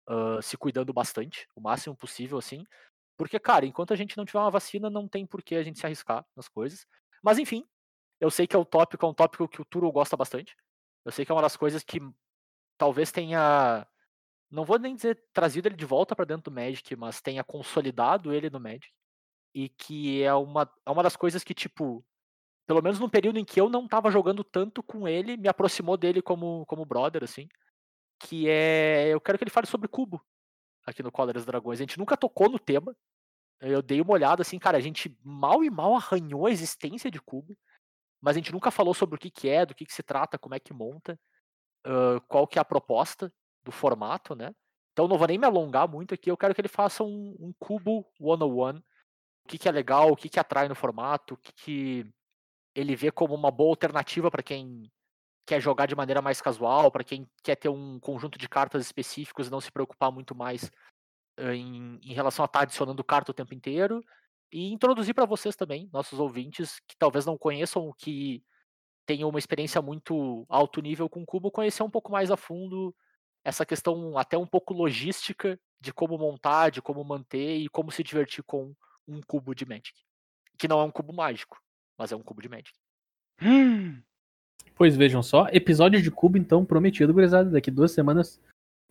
ah, 0.07 0.39
se 0.41 0.57
cuidando 0.57 0.93
bastante, 0.93 1.47
o 1.55 1.61
máximo 1.61 1.95
possível, 1.95 2.37
assim. 2.37 2.65
Porque, 3.17 3.39
cara, 3.39 3.65
enquanto 3.65 3.93
a 3.93 3.95
gente 3.95 4.15
não 4.17 4.25
tiver 4.25 4.39
uma 4.39 4.51
vacina, 4.51 4.89
não 4.89 5.07
tem 5.07 5.25
por 5.25 5.41
que 5.43 5.55
a 5.55 5.63
gente 5.63 5.79
se 5.79 5.85
arriscar 5.85 6.25
nas 6.35 6.47
coisas. 6.47 6.87
Mas, 7.21 7.39
enfim, 7.39 7.67
eu 8.19 8.31
sei 8.31 8.47
que 8.47 8.55
é 8.55 8.59
o 8.59 8.65
tópico, 8.65 9.05
é 9.05 9.09
um 9.09 9.13
tópico 9.13 9.47
que 9.47 9.61
o 9.61 9.65
Turo 9.65 9.91
gosta 9.91 10.15
bastante. 10.15 10.55
Eu 11.03 11.11
sei 11.11 11.25
que 11.25 11.31
é 11.31 11.35
uma 11.35 11.41
das 11.41 11.57
coisas 11.57 11.83
que 11.83 11.99
talvez 12.77 13.11
tenha. 13.11 13.87
Não 14.49 14.65
vou 14.65 14.79
nem 14.79 14.95
dizer 14.95 15.21
trazido 15.33 15.67
ele 15.67 15.75
de 15.75 15.85
volta 15.85 16.15
para 16.15 16.25
dentro 16.25 16.51
do 16.51 16.55
Magic, 16.55 16.95
mas 16.95 17.21
tenha 17.21 17.43
consolidado 17.43 18.33
ele 18.33 18.49
no 18.49 18.59
Magic. 18.59 18.91
E 19.53 19.69
que 19.69 20.23
é 20.23 20.33
uma, 20.33 20.71
é 20.85 20.91
uma 20.91 21.03
das 21.03 21.15
coisas 21.17 21.43
que, 21.43 21.53
tipo, 21.53 22.05
pelo 22.67 22.81
menos 22.81 22.99
no 22.99 23.09
período 23.09 23.39
em 23.39 23.45
que 23.45 23.59
eu 23.59 23.69
não 23.69 23.87
tava 23.87 24.11
jogando 24.11 24.43
tanto 24.43 24.83
com 24.83 25.07
ele, 25.07 25.37
me 25.37 25.47
aproximou 25.49 25.97
dele 25.97 26.21
como, 26.21 26.65
como 26.67 26.85
brother, 26.85 27.23
assim. 27.23 27.47
Que 28.19 28.49
é. 28.49 29.07
Eu 29.09 29.21
quero 29.21 29.37
que 29.37 29.43
ele 29.43 29.51
fale 29.51 29.67
sobre 29.67 29.87
cubo 29.87 30.23
aqui 30.85 31.03
no 31.03 31.11
Cóleras 31.11 31.45
Dragões. 31.45 31.79
A 31.79 31.83
gente 31.83 31.99
nunca 31.99 32.15
tocou 32.15 32.49
no 32.49 32.57
tema. 32.57 32.95
Eu 33.59 33.81
dei 33.81 33.99
uma 34.01 34.13
olhada 34.13 34.41
assim, 34.41 34.59
cara, 34.59 34.77
a 34.77 34.81
gente 34.81 35.17
mal 35.23 35.63
e 35.63 35.69
mal 35.69 35.95
arranhou 35.95 36.45
a 36.45 36.51
existência 36.51 37.09
de 37.09 37.19
cubo, 37.19 37.57
mas 38.21 38.35
a 38.35 38.39
gente 38.39 38.51
nunca 38.51 38.69
falou 38.69 38.93
sobre 38.93 39.15
o 39.15 39.19
que, 39.19 39.31
que 39.31 39.49
é, 39.49 39.65
do 39.65 39.73
que, 39.73 39.85
que 39.85 39.93
se 39.93 40.03
trata, 40.03 40.37
como 40.37 40.53
é 40.53 40.59
que 40.59 40.73
monta, 40.73 41.19
uh, 41.85 42.21
qual 42.27 42.47
que 42.47 42.59
é 42.59 42.61
a 42.61 42.65
proposta 42.65 43.33
do 43.63 43.71
formato, 43.71 44.35
né? 44.35 44.53
Então 44.93 45.07
não 45.07 45.17
vou 45.17 45.27
nem 45.27 45.39
me 45.39 45.45
alongar 45.45 45.87
muito 45.87 46.13
aqui, 46.13 46.29
eu 46.29 46.37
quero 46.37 46.53
que 46.53 46.61
ele 46.61 46.67
faça 46.67 47.03
um, 47.03 47.35
um 47.39 47.53
cubo 47.59 48.05
one-on-one, 48.19 48.79
o 49.43 49.47
que, 49.47 49.57
que 49.57 49.67
é 49.67 49.71
legal, 49.71 50.11
o 50.11 50.15
que, 50.15 50.29
que 50.29 50.39
atrai 50.39 50.67
no 50.67 50.75
formato, 50.75 51.33
o 51.33 51.37
que, 51.37 51.51
que 51.53 52.13
ele 52.75 52.95
vê 52.95 53.11
como 53.11 53.33
uma 53.33 53.49
boa 53.49 53.71
alternativa 53.71 54.29
para 54.29 54.43
quem 54.43 54.91
quer 55.47 55.61
jogar 55.61 55.85
de 55.85 55.95
maneira 55.95 56.21
mais 56.21 56.41
casual, 56.41 56.91
para 56.91 57.05
quem 57.05 57.25
quer 57.41 57.55
ter 57.55 57.69
um 57.69 57.99
conjunto 58.01 58.37
de 58.37 58.49
cartas 58.49 58.85
específicos 58.85 59.47
e 59.47 59.51
não 59.51 59.61
se 59.61 59.71
preocupar 59.71 60.11
muito 60.11 60.35
mais 60.35 60.69
em, 61.39 61.97
em 62.03 62.13
relação 62.13 62.43
a 62.43 62.47
estar 62.47 62.59
tá 62.59 62.63
adicionando 62.63 63.03
carta 63.03 63.31
o 63.31 63.33
tempo 63.33 63.53
inteiro. 63.53 64.03
E 64.51 64.73
introduzir 64.73 65.13
para 65.13 65.25
vocês 65.25 65.55
também, 65.55 65.89
nossos 65.91 66.19
ouvintes, 66.19 66.81
que 66.85 66.97
talvez 66.97 67.25
não 67.25 67.37
conheçam, 67.37 67.93
que 67.97 68.43
tenham 69.05 69.29
uma 69.29 69.39
experiência 69.39 69.81
muito 69.81 70.45
alto 70.49 70.81
nível 70.81 71.09
com 71.09 71.21
o 71.21 71.25
cubo, 71.25 71.49
conhecer 71.49 71.81
um 71.81 71.89
pouco 71.89 72.11
mais 72.11 72.29
a 72.29 72.35
fundo 72.35 72.93
essa 73.43 73.65
questão 73.65 74.17
até 74.17 74.37
um 74.37 74.45
pouco 74.45 74.73
logística 74.73 75.57
de 75.79 75.93
como 75.93 76.17
montar, 76.17 76.71
de 76.71 76.81
como 76.81 77.01
manter 77.05 77.57
e 77.57 77.69
como 77.69 77.89
se 77.89 78.03
divertir 78.03 78.43
com 78.43 78.75
um 79.07 79.21
cubo 79.21 79.55
de 79.55 79.65
Magic. 79.65 79.93
Que 80.57 80.67
não 80.67 80.81
é 80.81 80.83
um 80.83 80.91
cubo 80.91 81.13
mágico, 81.13 81.57
mas 81.97 82.11
é 82.11 82.15
um 82.17 82.23
cubo 82.23 82.41
de 82.41 82.49
Magic. 82.49 82.77
Hum. 83.41 84.03
Pois 84.77 84.95
vejam 84.95 85.23
só, 85.23 85.47
episódio 85.51 86.01
de 86.01 86.11
cubo 86.11 86.37
então 86.37 86.63
prometido, 86.63 87.13
gurizada, 87.13 87.49
daqui 87.49 87.71
duas 87.71 87.91
semanas 87.91 88.39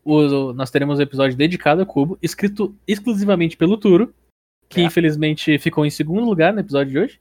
o, 0.06 0.52
nós 0.52 0.70
teremos 0.70 1.00
um 1.00 1.02
episódio 1.02 1.36
dedicado 1.36 1.82
a 1.82 1.86
Cubo, 1.86 2.16
escrito 2.22 2.76
exclusivamente 2.86 3.56
pelo 3.56 3.76
Turo, 3.76 4.14
que 4.68 4.80
é. 4.80 4.84
infelizmente 4.84 5.58
ficou 5.58 5.84
em 5.84 5.90
segundo 5.90 6.24
lugar 6.24 6.52
no 6.52 6.60
episódio 6.60 6.92
de 6.92 6.98
hoje. 6.98 7.20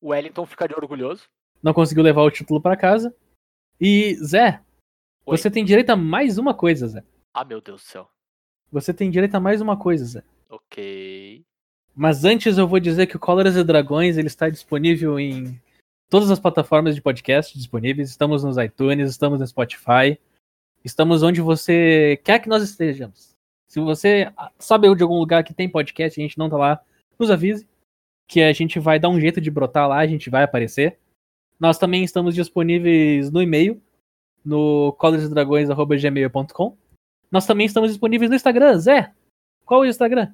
O 0.00 0.08
Wellington 0.08 0.44
ficaria 0.44 0.76
orgulhoso. 0.76 1.24
Não 1.62 1.72
conseguiu 1.72 2.02
levar 2.02 2.22
o 2.22 2.30
título 2.30 2.60
para 2.60 2.76
casa. 2.76 3.14
E, 3.80 4.14
Zé, 4.16 4.60
Oi? 5.24 5.36
você 5.36 5.48
tem 5.48 5.64
direito 5.64 5.90
a 5.90 5.96
mais 5.96 6.36
uma 6.36 6.52
coisa, 6.52 6.88
Zé. 6.88 7.04
Ah, 7.32 7.44
meu 7.44 7.60
Deus 7.60 7.82
do 7.82 7.86
céu. 7.86 8.10
Você 8.72 8.92
tem 8.92 9.08
direito 9.08 9.36
a 9.36 9.40
mais 9.40 9.60
uma 9.60 9.76
coisa, 9.76 10.04
Zé. 10.04 10.24
Ok. 10.50 11.44
Mas 11.94 12.24
antes 12.24 12.58
eu 12.58 12.66
vou 12.66 12.80
dizer 12.80 13.06
que 13.06 13.16
o 13.16 13.20
Cóleras 13.20 13.56
e 13.56 13.62
Dragões 13.62 14.18
ele 14.18 14.26
está 14.26 14.50
disponível 14.50 15.18
em 15.18 15.60
todas 16.08 16.30
as 16.30 16.40
plataformas 16.40 16.94
de 16.94 17.02
podcast 17.02 17.56
disponíveis. 17.56 18.10
Estamos 18.10 18.44
nos 18.44 18.56
iTunes, 18.58 19.10
estamos 19.10 19.40
no 19.40 19.46
Spotify. 19.46 20.18
Estamos 20.84 21.22
onde 21.22 21.40
você 21.40 22.20
quer 22.24 22.38
que 22.38 22.48
nós 22.48 22.62
estejamos. 22.62 23.36
Se 23.66 23.80
você 23.80 24.32
sabe 24.58 24.92
de 24.94 25.02
algum 25.02 25.18
lugar 25.18 25.42
que 25.42 25.54
tem 25.54 25.68
podcast 25.68 26.18
e 26.18 26.22
a 26.22 26.26
gente 26.26 26.38
não 26.38 26.48
tá 26.48 26.56
lá, 26.56 26.80
nos 27.18 27.30
avise. 27.30 27.68
Que 28.28 28.42
a 28.42 28.52
gente 28.52 28.78
vai 28.78 28.98
dar 28.98 29.08
um 29.08 29.20
jeito 29.20 29.40
de 29.40 29.50
brotar 29.50 29.88
lá, 29.88 29.98
a 29.98 30.06
gente 30.06 30.30
vai 30.30 30.42
aparecer. 30.42 30.98
Nós 31.58 31.78
também 31.78 32.04
estamos 32.04 32.34
disponíveis 32.34 33.30
no 33.30 33.42
e-mail, 33.42 33.80
no 34.44 34.92
colersdragões.gmail.com. 34.98 36.76
Nós 37.30 37.46
também 37.46 37.66
estamos 37.66 37.90
disponíveis 37.90 38.30
no 38.30 38.36
Instagram. 38.36 38.78
Zé, 38.78 39.12
qual 39.64 39.84
é 39.84 39.86
o 39.86 39.90
Instagram? 39.90 40.32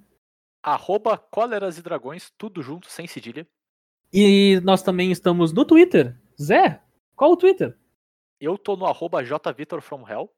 Arroba 0.62 1.22
e 1.76 1.82
Dragões, 1.82 2.32
tudo 2.36 2.62
junto, 2.62 2.88
sem 2.88 3.06
cedilha. 3.06 3.46
E 4.12 4.60
nós 4.62 4.82
também 4.82 5.10
estamos 5.10 5.52
no 5.52 5.64
Twitter. 5.64 6.16
Zé, 6.40 6.80
qual 7.16 7.32
o 7.32 7.36
Twitter? 7.36 7.76
Eu 8.40 8.58
tô 8.58 8.76
no 8.76 8.84
arroba 8.84 9.24
jvitorfromhell. 9.24 10.30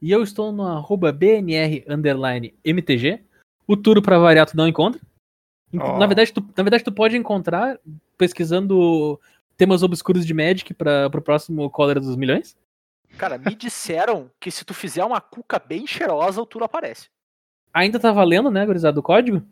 E 0.00 0.12
eu 0.12 0.22
estou 0.22 0.52
no 0.52 0.62
arroba 0.64 1.10
BNR 1.10 1.84
MTG. 2.64 3.24
O 3.66 3.76
Turo 3.76 4.00
para 4.00 4.18
variar 4.18 4.46
tu 4.46 4.56
não 4.56 4.68
encontra. 4.68 5.00
Oh. 5.72 5.98
Na, 5.98 6.06
verdade, 6.06 6.32
tu, 6.32 6.40
na 6.56 6.62
verdade, 6.62 6.84
tu 6.84 6.92
pode 6.92 7.16
encontrar 7.16 7.78
pesquisando 8.16 9.20
temas 9.56 9.82
obscuros 9.82 10.24
de 10.24 10.32
Magic 10.32 10.72
para 10.72 11.08
o 11.12 11.22
próximo 11.22 11.68
Cólera 11.70 12.00
dos 12.00 12.16
Milhões. 12.16 12.56
Cara, 13.16 13.36
me 13.36 13.54
disseram 13.54 14.30
que 14.38 14.50
se 14.50 14.64
tu 14.64 14.72
fizer 14.72 15.04
uma 15.04 15.20
cuca 15.20 15.58
bem 15.58 15.86
cheirosa, 15.86 16.40
o 16.40 16.46
Turo 16.46 16.64
aparece. 16.64 17.08
Ainda 17.74 17.98
tá 17.98 18.12
valendo, 18.12 18.50
né, 18.50 18.64
gurizada, 18.64 19.00
o 19.00 19.02
código? 19.02 19.42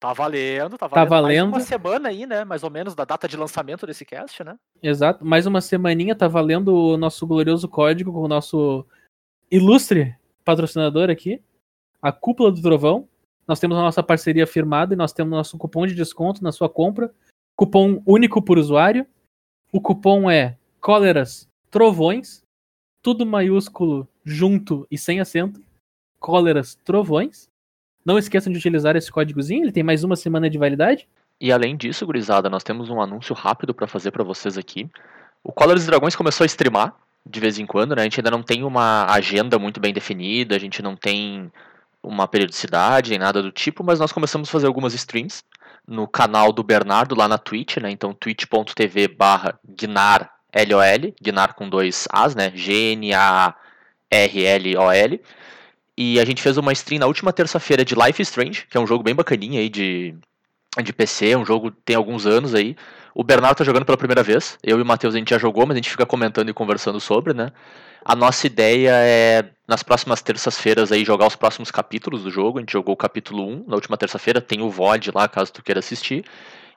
Tá 0.00 0.12
valendo, 0.12 0.78
tá 0.78 0.86
valendo. 0.86 1.08
Tá 1.08 1.16
valendo. 1.16 1.50
Mais 1.50 1.62
uma 1.64 1.66
semana 1.68 2.08
aí, 2.08 2.24
né? 2.24 2.44
Mais 2.44 2.62
ou 2.62 2.70
menos 2.70 2.94
da 2.94 3.04
data 3.04 3.26
de 3.26 3.36
lançamento 3.36 3.84
desse 3.84 4.04
cast, 4.04 4.44
né? 4.44 4.56
Exato. 4.80 5.24
Mais 5.24 5.44
uma 5.44 5.60
semaninha 5.60 6.14
tá 6.14 6.28
valendo 6.28 6.68
o 6.68 6.96
nosso 6.96 7.26
glorioso 7.26 7.68
código 7.68 8.12
com 8.12 8.20
o 8.20 8.28
nosso 8.28 8.86
ilustre 9.50 10.16
patrocinador 10.44 11.10
aqui, 11.10 11.42
a 12.00 12.12
Cúpula 12.12 12.52
do 12.52 12.62
Trovão. 12.62 13.08
Nós 13.46 13.58
temos 13.58 13.76
a 13.76 13.82
nossa 13.82 14.02
parceria 14.02 14.46
firmada 14.46 14.94
e 14.94 14.96
nós 14.96 15.12
temos 15.12 15.32
nosso 15.32 15.58
cupom 15.58 15.86
de 15.86 15.94
desconto 15.94 16.44
na 16.44 16.52
sua 16.52 16.68
compra. 16.68 17.12
Cupom 17.56 18.00
único 18.06 18.40
por 18.40 18.56
usuário. 18.56 19.04
O 19.72 19.80
cupom 19.80 20.30
é 20.30 20.56
Cóleras 20.80 21.48
Trovões. 21.70 22.42
Tudo 23.02 23.26
maiúsculo, 23.26 24.06
junto 24.24 24.86
e 24.90 24.96
sem 24.96 25.18
acento. 25.18 25.60
Cóleras 26.20 26.76
Trovões. 26.84 27.48
Não 28.08 28.16
esqueçam 28.16 28.50
de 28.50 28.58
utilizar 28.58 28.96
esse 28.96 29.12
códigozinho, 29.12 29.64
ele 29.64 29.70
tem 29.70 29.82
mais 29.82 30.02
uma 30.02 30.16
semana 30.16 30.48
de 30.48 30.56
validade. 30.56 31.06
E 31.38 31.52
além 31.52 31.76
disso, 31.76 32.06
gurizada, 32.06 32.48
nós 32.48 32.64
temos 32.64 32.88
um 32.88 33.02
anúncio 33.02 33.34
rápido 33.34 33.74
para 33.74 33.86
fazer 33.86 34.12
para 34.12 34.24
vocês 34.24 34.56
aqui. 34.56 34.88
O 35.44 35.52
Cóleras 35.52 35.84
Dragões 35.84 36.16
começou 36.16 36.42
a 36.42 36.46
streamar 36.46 36.94
de 37.28 37.38
vez 37.38 37.58
em 37.58 37.66
quando, 37.66 37.94
né? 37.94 38.00
A 38.00 38.04
gente 38.04 38.18
ainda 38.18 38.30
não 38.30 38.42
tem 38.42 38.64
uma 38.64 39.04
agenda 39.12 39.58
muito 39.58 39.78
bem 39.78 39.92
definida, 39.92 40.56
a 40.56 40.58
gente 40.58 40.80
não 40.80 40.96
tem 40.96 41.52
uma 42.02 42.26
periodicidade 42.26 43.10
nem 43.10 43.18
nada 43.18 43.42
do 43.42 43.52
tipo, 43.52 43.84
mas 43.84 44.00
nós 44.00 44.10
começamos 44.10 44.48
a 44.48 44.52
fazer 44.52 44.66
algumas 44.66 44.94
streams 44.94 45.42
no 45.86 46.08
canal 46.08 46.50
do 46.50 46.62
Bernardo 46.62 47.14
lá 47.14 47.28
na 47.28 47.36
Twitch, 47.36 47.76
né? 47.76 47.90
Então 47.90 48.14
twitch.tv 48.14 49.08
barra 49.08 49.60
Gnar 49.62 50.32
LOL, 50.54 51.12
Gnar 51.20 51.54
com 51.54 51.68
dois 51.68 52.08
As, 52.10 52.34
né? 52.34 52.50
G-N-A-R-L-O-L. 52.54 53.20
E 56.00 56.20
a 56.20 56.24
gente 56.24 56.40
fez 56.40 56.56
uma 56.56 56.72
stream 56.72 57.00
na 57.00 57.06
última 57.06 57.32
terça-feira 57.32 57.84
de 57.84 57.96
Life 57.96 58.22
Strange, 58.22 58.64
que 58.70 58.76
é 58.76 58.80
um 58.80 58.86
jogo 58.86 59.02
bem 59.02 59.16
bacaninha 59.16 59.58
aí 59.58 59.68
de, 59.68 60.14
de 60.80 60.92
PC, 60.92 61.34
um 61.34 61.44
jogo 61.44 61.72
tem 61.72 61.96
alguns 61.96 62.24
anos 62.24 62.54
aí. 62.54 62.76
O 63.12 63.24
Bernardo 63.24 63.56
tá 63.56 63.64
jogando 63.64 63.84
pela 63.84 63.98
primeira 63.98 64.22
vez. 64.22 64.56
Eu 64.62 64.78
e 64.78 64.82
o 64.82 64.86
Matheus 64.86 65.16
a 65.16 65.18
gente 65.18 65.30
já 65.30 65.38
jogou, 65.38 65.66
mas 65.66 65.74
a 65.74 65.78
gente 65.78 65.90
fica 65.90 66.06
comentando 66.06 66.50
e 66.50 66.54
conversando 66.54 67.00
sobre, 67.00 67.34
né? 67.34 67.50
A 68.04 68.14
nossa 68.14 68.46
ideia 68.46 68.92
é, 68.94 69.46
nas 69.66 69.82
próximas 69.82 70.22
terças-feiras, 70.22 70.92
aí, 70.92 71.04
jogar 71.04 71.26
os 71.26 71.34
próximos 71.34 71.68
capítulos 71.72 72.22
do 72.22 72.30
jogo. 72.30 72.58
A 72.58 72.60
gente 72.60 72.74
jogou 72.74 72.94
o 72.94 72.96
capítulo 72.96 73.44
1 73.44 73.64
na 73.66 73.74
última 73.74 73.96
terça-feira, 73.96 74.40
tem 74.40 74.62
o 74.62 74.70
VOD 74.70 75.10
lá, 75.12 75.26
caso 75.26 75.52
tu 75.52 75.64
queira 75.64 75.80
assistir. 75.80 76.24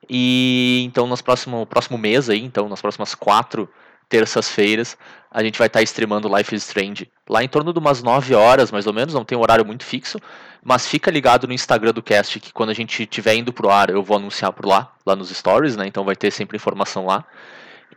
E 0.10 0.82
então, 0.84 1.06
no 1.06 1.16
próximo, 1.24 1.68
próximo 1.68 1.96
mês 1.96 2.28
aí, 2.28 2.44
então, 2.44 2.68
nas 2.68 2.82
próximas 2.82 3.14
quatro 3.14 3.70
terças-feiras, 4.10 4.98
a 5.32 5.42
gente 5.42 5.58
vai 5.58 5.68
estar 5.68 5.80
tá 5.80 5.84
streamando 5.84 6.34
Life 6.36 6.54
is 6.54 6.68
Strange 6.68 7.10
lá 7.28 7.42
em 7.42 7.48
torno 7.48 7.72
de 7.72 7.80
umas 7.80 8.04
9 8.04 8.36
horas, 8.36 8.72
mais 8.72 8.86
ou 8.86 8.94
menos, 8.94 9.14
não 9.14 9.24
tem 9.24 9.38
um 9.38 9.42
horário 9.42 9.66
muito 9.66 9.86
fixo, 9.86 10.20
mas 10.62 10.86
fica 10.86 11.10
ligado 11.10 11.48
no 11.48 11.54
Instagram 11.54 11.94
do 11.94 12.04
cast 12.04 12.40
que 12.40 12.52
quando 12.52 12.70
a 12.70 12.74
gente 12.74 13.04
estiver 13.04 13.36
indo 13.36 13.54
pro 13.54 13.70
ar, 13.70 13.90
eu 13.90 14.04
vou 14.04 14.18
anunciar 14.18 14.52
por 14.52 14.66
lá, 14.66 14.92
lá 15.06 15.16
nos 15.16 15.30
stories, 15.30 15.78
né? 15.78 15.88
Então 15.88 16.04
vai 16.04 16.16
ter 16.16 16.32
sempre 16.32 16.58
informação 16.58 17.06
lá. 17.06 17.26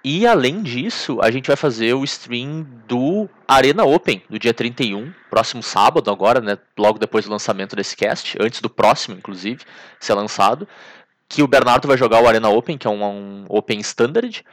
E 0.03 0.27
além 0.27 0.63
disso, 0.63 1.19
a 1.23 1.31
gente 1.31 1.47
vai 1.47 1.57
fazer 1.57 1.95
o 1.95 2.05
stream 2.05 2.67
do 2.87 3.29
Arena 3.49 3.85
Open, 3.85 4.23
do 4.29 4.39
dia 4.39 4.53
31, 4.53 5.13
próximo 5.31 5.63
sábado 5.63 6.11
agora, 6.11 6.41
né? 6.41 6.59
Logo 6.79 6.99
depois 6.99 7.25
do 7.25 7.31
lançamento 7.31 7.75
desse 7.75 7.97
cast, 7.97 8.37
antes 8.41 8.61
do 8.61 8.69
próximo, 8.69 9.17
inclusive, 9.17 9.63
ser 9.99 10.15
lançado. 10.15 10.69
Que 11.29 11.43
o 11.43 11.49
Bernardo 11.49 11.89
vai 11.89 11.97
jogar 11.97 12.23
o 12.23 12.29
Arena 12.29 12.49
Open, 12.49 12.79
que 12.79 12.87
é 12.87 12.91
um, 12.91 13.05
um 13.05 13.45
Open 13.49 13.81
Standard. 13.81 14.45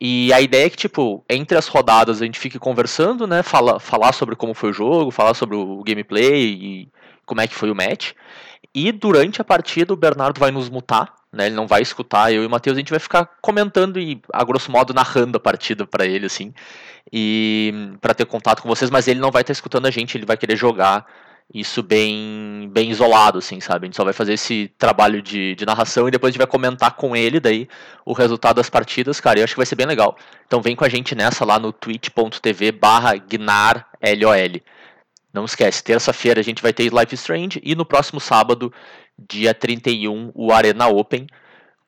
E 0.00 0.32
a 0.32 0.40
ideia 0.40 0.66
é 0.66 0.70
que, 0.70 0.76
tipo, 0.76 1.24
entre 1.28 1.58
as 1.58 1.66
rodadas 1.66 2.22
a 2.22 2.24
gente 2.24 2.38
fique 2.38 2.58
conversando, 2.58 3.26
né? 3.26 3.42
Fala, 3.42 3.78
falar 3.78 4.12
sobre 4.12 4.34
como 4.34 4.54
foi 4.54 4.70
o 4.70 4.72
jogo, 4.72 5.10
falar 5.10 5.34
sobre 5.34 5.56
o 5.56 5.82
gameplay 5.82 6.44
e 6.44 6.88
como 7.26 7.40
é 7.40 7.46
que 7.46 7.54
foi 7.54 7.70
o 7.70 7.74
match. 7.74 8.12
E 8.74 8.92
durante 8.92 9.40
a 9.40 9.44
partida 9.44 9.92
o 9.92 9.96
Bernardo 9.96 10.38
vai 10.38 10.50
nos 10.50 10.70
mutar, 10.70 11.12
né? 11.32 11.46
Ele 11.46 11.54
não 11.54 11.66
vai 11.66 11.82
escutar 11.82 12.32
eu 12.32 12.42
e 12.42 12.46
o 12.46 12.50
Matheus, 12.50 12.76
a 12.76 12.80
gente 12.80 12.90
vai 12.90 13.00
ficar 13.00 13.28
comentando 13.42 13.98
e, 13.98 14.22
a 14.32 14.42
grosso 14.44 14.70
modo, 14.70 14.94
narrando 14.94 15.36
a 15.36 15.40
partida 15.40 15.86
para 15.86 16.06
ele, 16.06 16.26
assim. 16.26 16.54
E 17.12 17.92
para 18.00 18.14
ter 18.14 18.26
contato 18.26 18.62
com 18.62 18.68
vocês, 18.68 18.90
mas 18.90 19.08
ele 19.08 19.20
não 19.20 19.30
vai 19.30 19.42
estar 19.42 19.52
escutando 19.52 19.86
a 19.86 19.90
gente, 19.90 20.16
ele 20.16 20.26
vai 20.26 20.36
querer 20.36 20.56
jogar 20.56 21.04
isso 21.52 21.82
bem 21.82 22.70
bem 22.72 22.90
isolado, 22.90 23.38
assim, 23.38 23.60
sabe? 23.60 23.84
A 23.84 23.86
gente 23.86 23.96
só 23.96 24.04
vai 24.04 24.12
fazer 24.12 24.34
esse 24.34 24.72
trabalho 24.78 25.20
de, 25.20 25.54
de 25.56 25.66
narração 25.66 26.06
e 26.06 26.10
depois 26.10 26.30
a 26.30 26.32
gente 26.32 26.38
vai 26.38 26.46
comentar 26.46 26.92
com 26.92 27.16
ele 27.16 27.40
daí 27.40 27.68
o 28.04 28.12
resultado 28.12 28.56
das 28.56 28.70
partidas, 28.70 29.20
cara. 29.20 29.40
Eu 29.40 29.44
acho 29.44 29.54
que 29.54 29.58
vai 29.58 29.66
ser 29.66 29.74
bem 29.74 29.86
legal. 29.86 30.16
Então 30.46 30.62
vem 30.62 30.76
com 30.76 30.84
a 30.84 30.88
gente 30.88 31.14
nessa 31.14 31.44
lá 31.44 31.58
no 31.58 31.72
twitch.tv 31.72 32.72
barra 32.72 33.16
GnarLOL. 33.16 34.60
Não 35.32 35.44
esquece, 35.44 35.82
terça-feira 35.82 36.40
a 36.40 36.44
gente 36.44 36.62
vai 36.62 36.72
ter 36.72 36.92
Life 36.92 37.14
Strange 37.14 37.60
e 37.64 37.74
no 37.74 37.84
próximo 37.84 38.20
sábado, 38.20 38.72
dia 39.18 39.54
31, 39.54 40.32
o 40.34 40.52
Arena 40.52 40.88
Open. 40.88 41.26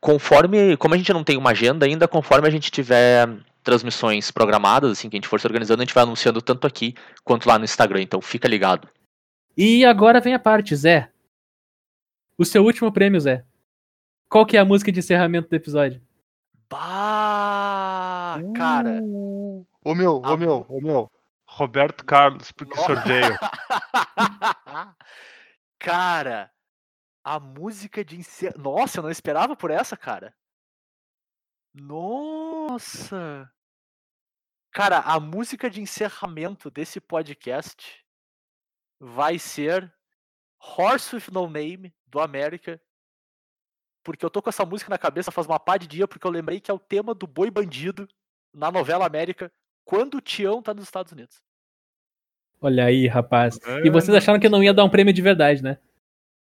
Conforme, 0.00 0.76
como 0.76 0.94
a 0.94 0.96
gente 0.96 1.12
não 1.12 1.22
tem 1.22 1.36
uma 1.36 1.50
agenda 1.50 1.86
ainda, 1.86 2.08
conforme 2.08 2.48
a 2.48 2.50
gente 2.50 2.70
tiver 2.70 3.28
transmissões 3.62 4.30
programadas, 4.32 4.90
assim, 4.90 5.08
que 5.08 5.16
a 5.16 5.18
gente 5.18 5.28
for 5.28 5.40
se 5.40 5.46
organizando, 5.46 5.82
a 5.82 5.84
gente 5.84 5.94
vai 5.94 6.02
anunciando 6.02 6.42
tanto 6.42 6.66
aqui 6.66 6.94
quanto 7.24 7.48
lá 7.48 7.58
no 7.58 7.64
Instagram, 7.64 8.02
então 8.02 8.20
fica 8.20 8.48
ligado. 8.48 8.88
E 9.56 9.84
agora 9.84 10.20
vem 10.20 10.34
a 10.34 10.38
parte, 10.38 10.74
Zé. 10.74 11.10
O 12.38 12.44
seu 12.44 12.64
último 12.64 12.90
prêmio, 12.90 13.20
Zé. 13.20 13.44
Qual 14.28 14.46
que 14.46 14.56
é 14.56 14.60
a 14.60 14.64
música 14.64 14.90
de 14.90 15.00
encerramento 15.00 15.48
do 15.48 15.56
episódio? 15.56 16.00
Bah, 16.70 18.38
cara. 18.56 19.00
Uh, 19.02 19.66
Ô 19.84 19.94
meu, 19.94 20.24
A 20.24 20.32
ô 20.32 20.36
meu, 20.36 20.66
ô 20.68 20.80
meu. 20.80 21.12
Roberto 21.46 22.02
Carlos, 22.04 22.50
porque 22.50 22.74
Nossa. 22.74 22.94
sorteio. 22.94 23.38
cara, 25.78 26.50
a 27.22 27.38
música 27.38 28.02
de 28.02 28.16
encerramento. 28.16 28.62
Nossa, 28.62 28.98
eu 29.00 29.02
não 29.02 29.10
esperava 29.10 29.54
por 29.54 29.70
essa, 29.70 29.98
cara. 29.98 30.34
Nossa. 31.74 33.50
Cara, 34.70 35.00
a 35.00 35.20
música 35.20 35.68
de 35.68 35.82
encerramento 35.82 36.70
desse 36.70 36.98
podcast 36.98 38.01
vai 39.02 39.36
ser 39.36 39.92
Horse 40.60 41.16
with 41.16 41.24
No 41.32 41.50
Name, 41.50 41.92
do 42.06 42.20
América. 42.20 42.80
Porque 44.04 44.24
eu 44.24 44.30
tô 44.30 44.40
com 44.40 44.48
essa 44.48 44.64
música 44.64 44.90
na 44.90 44.98
cabeça 44.98 45.32
faz 45.32 45.46
uma 45.46 45.58
pá 45.58 45.76
de 45.76 45.88
dia, 45.88 46.06
porque 46.06 46.24
eu 46.24 46.30
lembrei 46.30 46.60
que 46.60 46.70
é 46.70 46.74
o 46.74 46.78
tema 46.78 47.12
do 47.12 47.26
Boi 47.26 47.50
Bandido 47.50 48.08
na 48.54 48.70
novela 48.70 49.04
América, 49.04 49.52
quando 49.84 50.18
o 50.18 50.20
Tião 50.20 50.62
tá 50.62 50.72
nos 50.72 50.84
Estados 50.84 51.10
Unidos. 51.10 51.42
Olha 52.60 52.84
aí, 52.84 53.08
rapaz. 53.08 53.58
E 53.84 53.90
vocês 53.90 54.16
acharam 54.16 54.38
que 54.38 54.46
eu 54.46 54.50
não 54.50 54.62
ia 54.62 54.72
dar 54.72 54.84
um 54.84 54.90
prêmio 54.90 55.12
de 55.12 55.22
verdade, 55.22 55.62
né? 55.62 55.78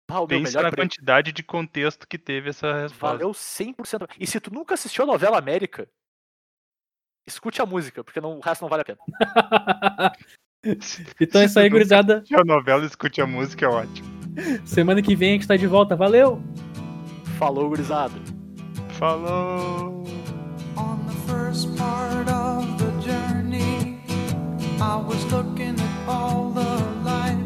Ah, 0.08 0.22
o 0.22 0.28
Pensa 0.28 0.62
na 0.62 0.70
prêmio. 0.70 0.86
quantidade 0.86 1.32
de 1.32 1.42
contexto 1.42 2.08
que 2.08 2.20
teve 2.20 2.52
essa 2.52 2.82
resposta. 2.82 3.18
Valeu 3.18 3.32
100%. 3.32 4.08
E 4.20 4.28
se 4.28 4.40
tu 4.40 4.54
nunca 4.54 4.76
assistiu 4.76 5.06
a 5.06 5.08
novela 5.08 5.40
América, 5.40 5.90
escute 7.26 7.62
a 7.62 7.66
música, 7.66 8.04
porque 8.04 8.22
não, 8.22 8.38
o 8.38 8.42
resto 8.42 8.62
não 8.62 8.70
vale 8.70 8.82
a 8.82 8.86
pena. 8.86 9.00
então 11.19 11.41
é 11.41 11.45
isso 11.45 11.60
aí, 11.60 11.69
gurizada. 11.69 12.23
Se 12.26 12.35
a 12.35 12.44
novela 12.44 12.85
escute 12.85 13.22
a 13.22 13.27
música, 13.27 13.65
é 13.65 13.69
ótimo. 13.69 14.07
Semana 14.65 15.02
que 15.02 15.15
vem 15.15 15.31
a 15.31 15.34
gente 15.34 15.48
tá 15.48 15.56
de 15.56 15.68
volta. 15.68 15.95
Valeu! 15.95 16.41
Falou, 17.38 17.69
gurizada. 17.69 18.14
Falou! 18.98 20.03
On 20.77 20.98
the 21.06 21.14
first 21.27 21.76
part 21.77 22.30
of 22.30 22.65
the 22.77 22.91
journey, 23.02 23.99
I 24.80 24.95
was 24.95 25.23
looking 25.31 25.76
at 25.80 26.10
all 26.10 26.52
the 26.52 26.80
life. 27.03 27.38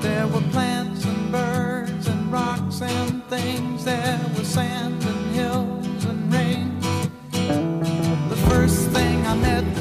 There 0.00 0.26
were 0.28 0.42
plants 0.52 1.04
and 1.04 1.30
birds 1.30 2.06
and 2.06 2.32
rocks 2.32 2.80
and 2.80 3.22
things. 3.28 3.84
There 3.84 4.18
was 4.38 4.46
sand 4.46 5.02
and 5.02 5.34
hills 5.34 6.04
and 6.06 6.32
rain. 6.32 6.80
The 8.28 8.36
first 8.48 8.90
thing 8.90 9.26
I 9.26 9.34
met 9.34 9.79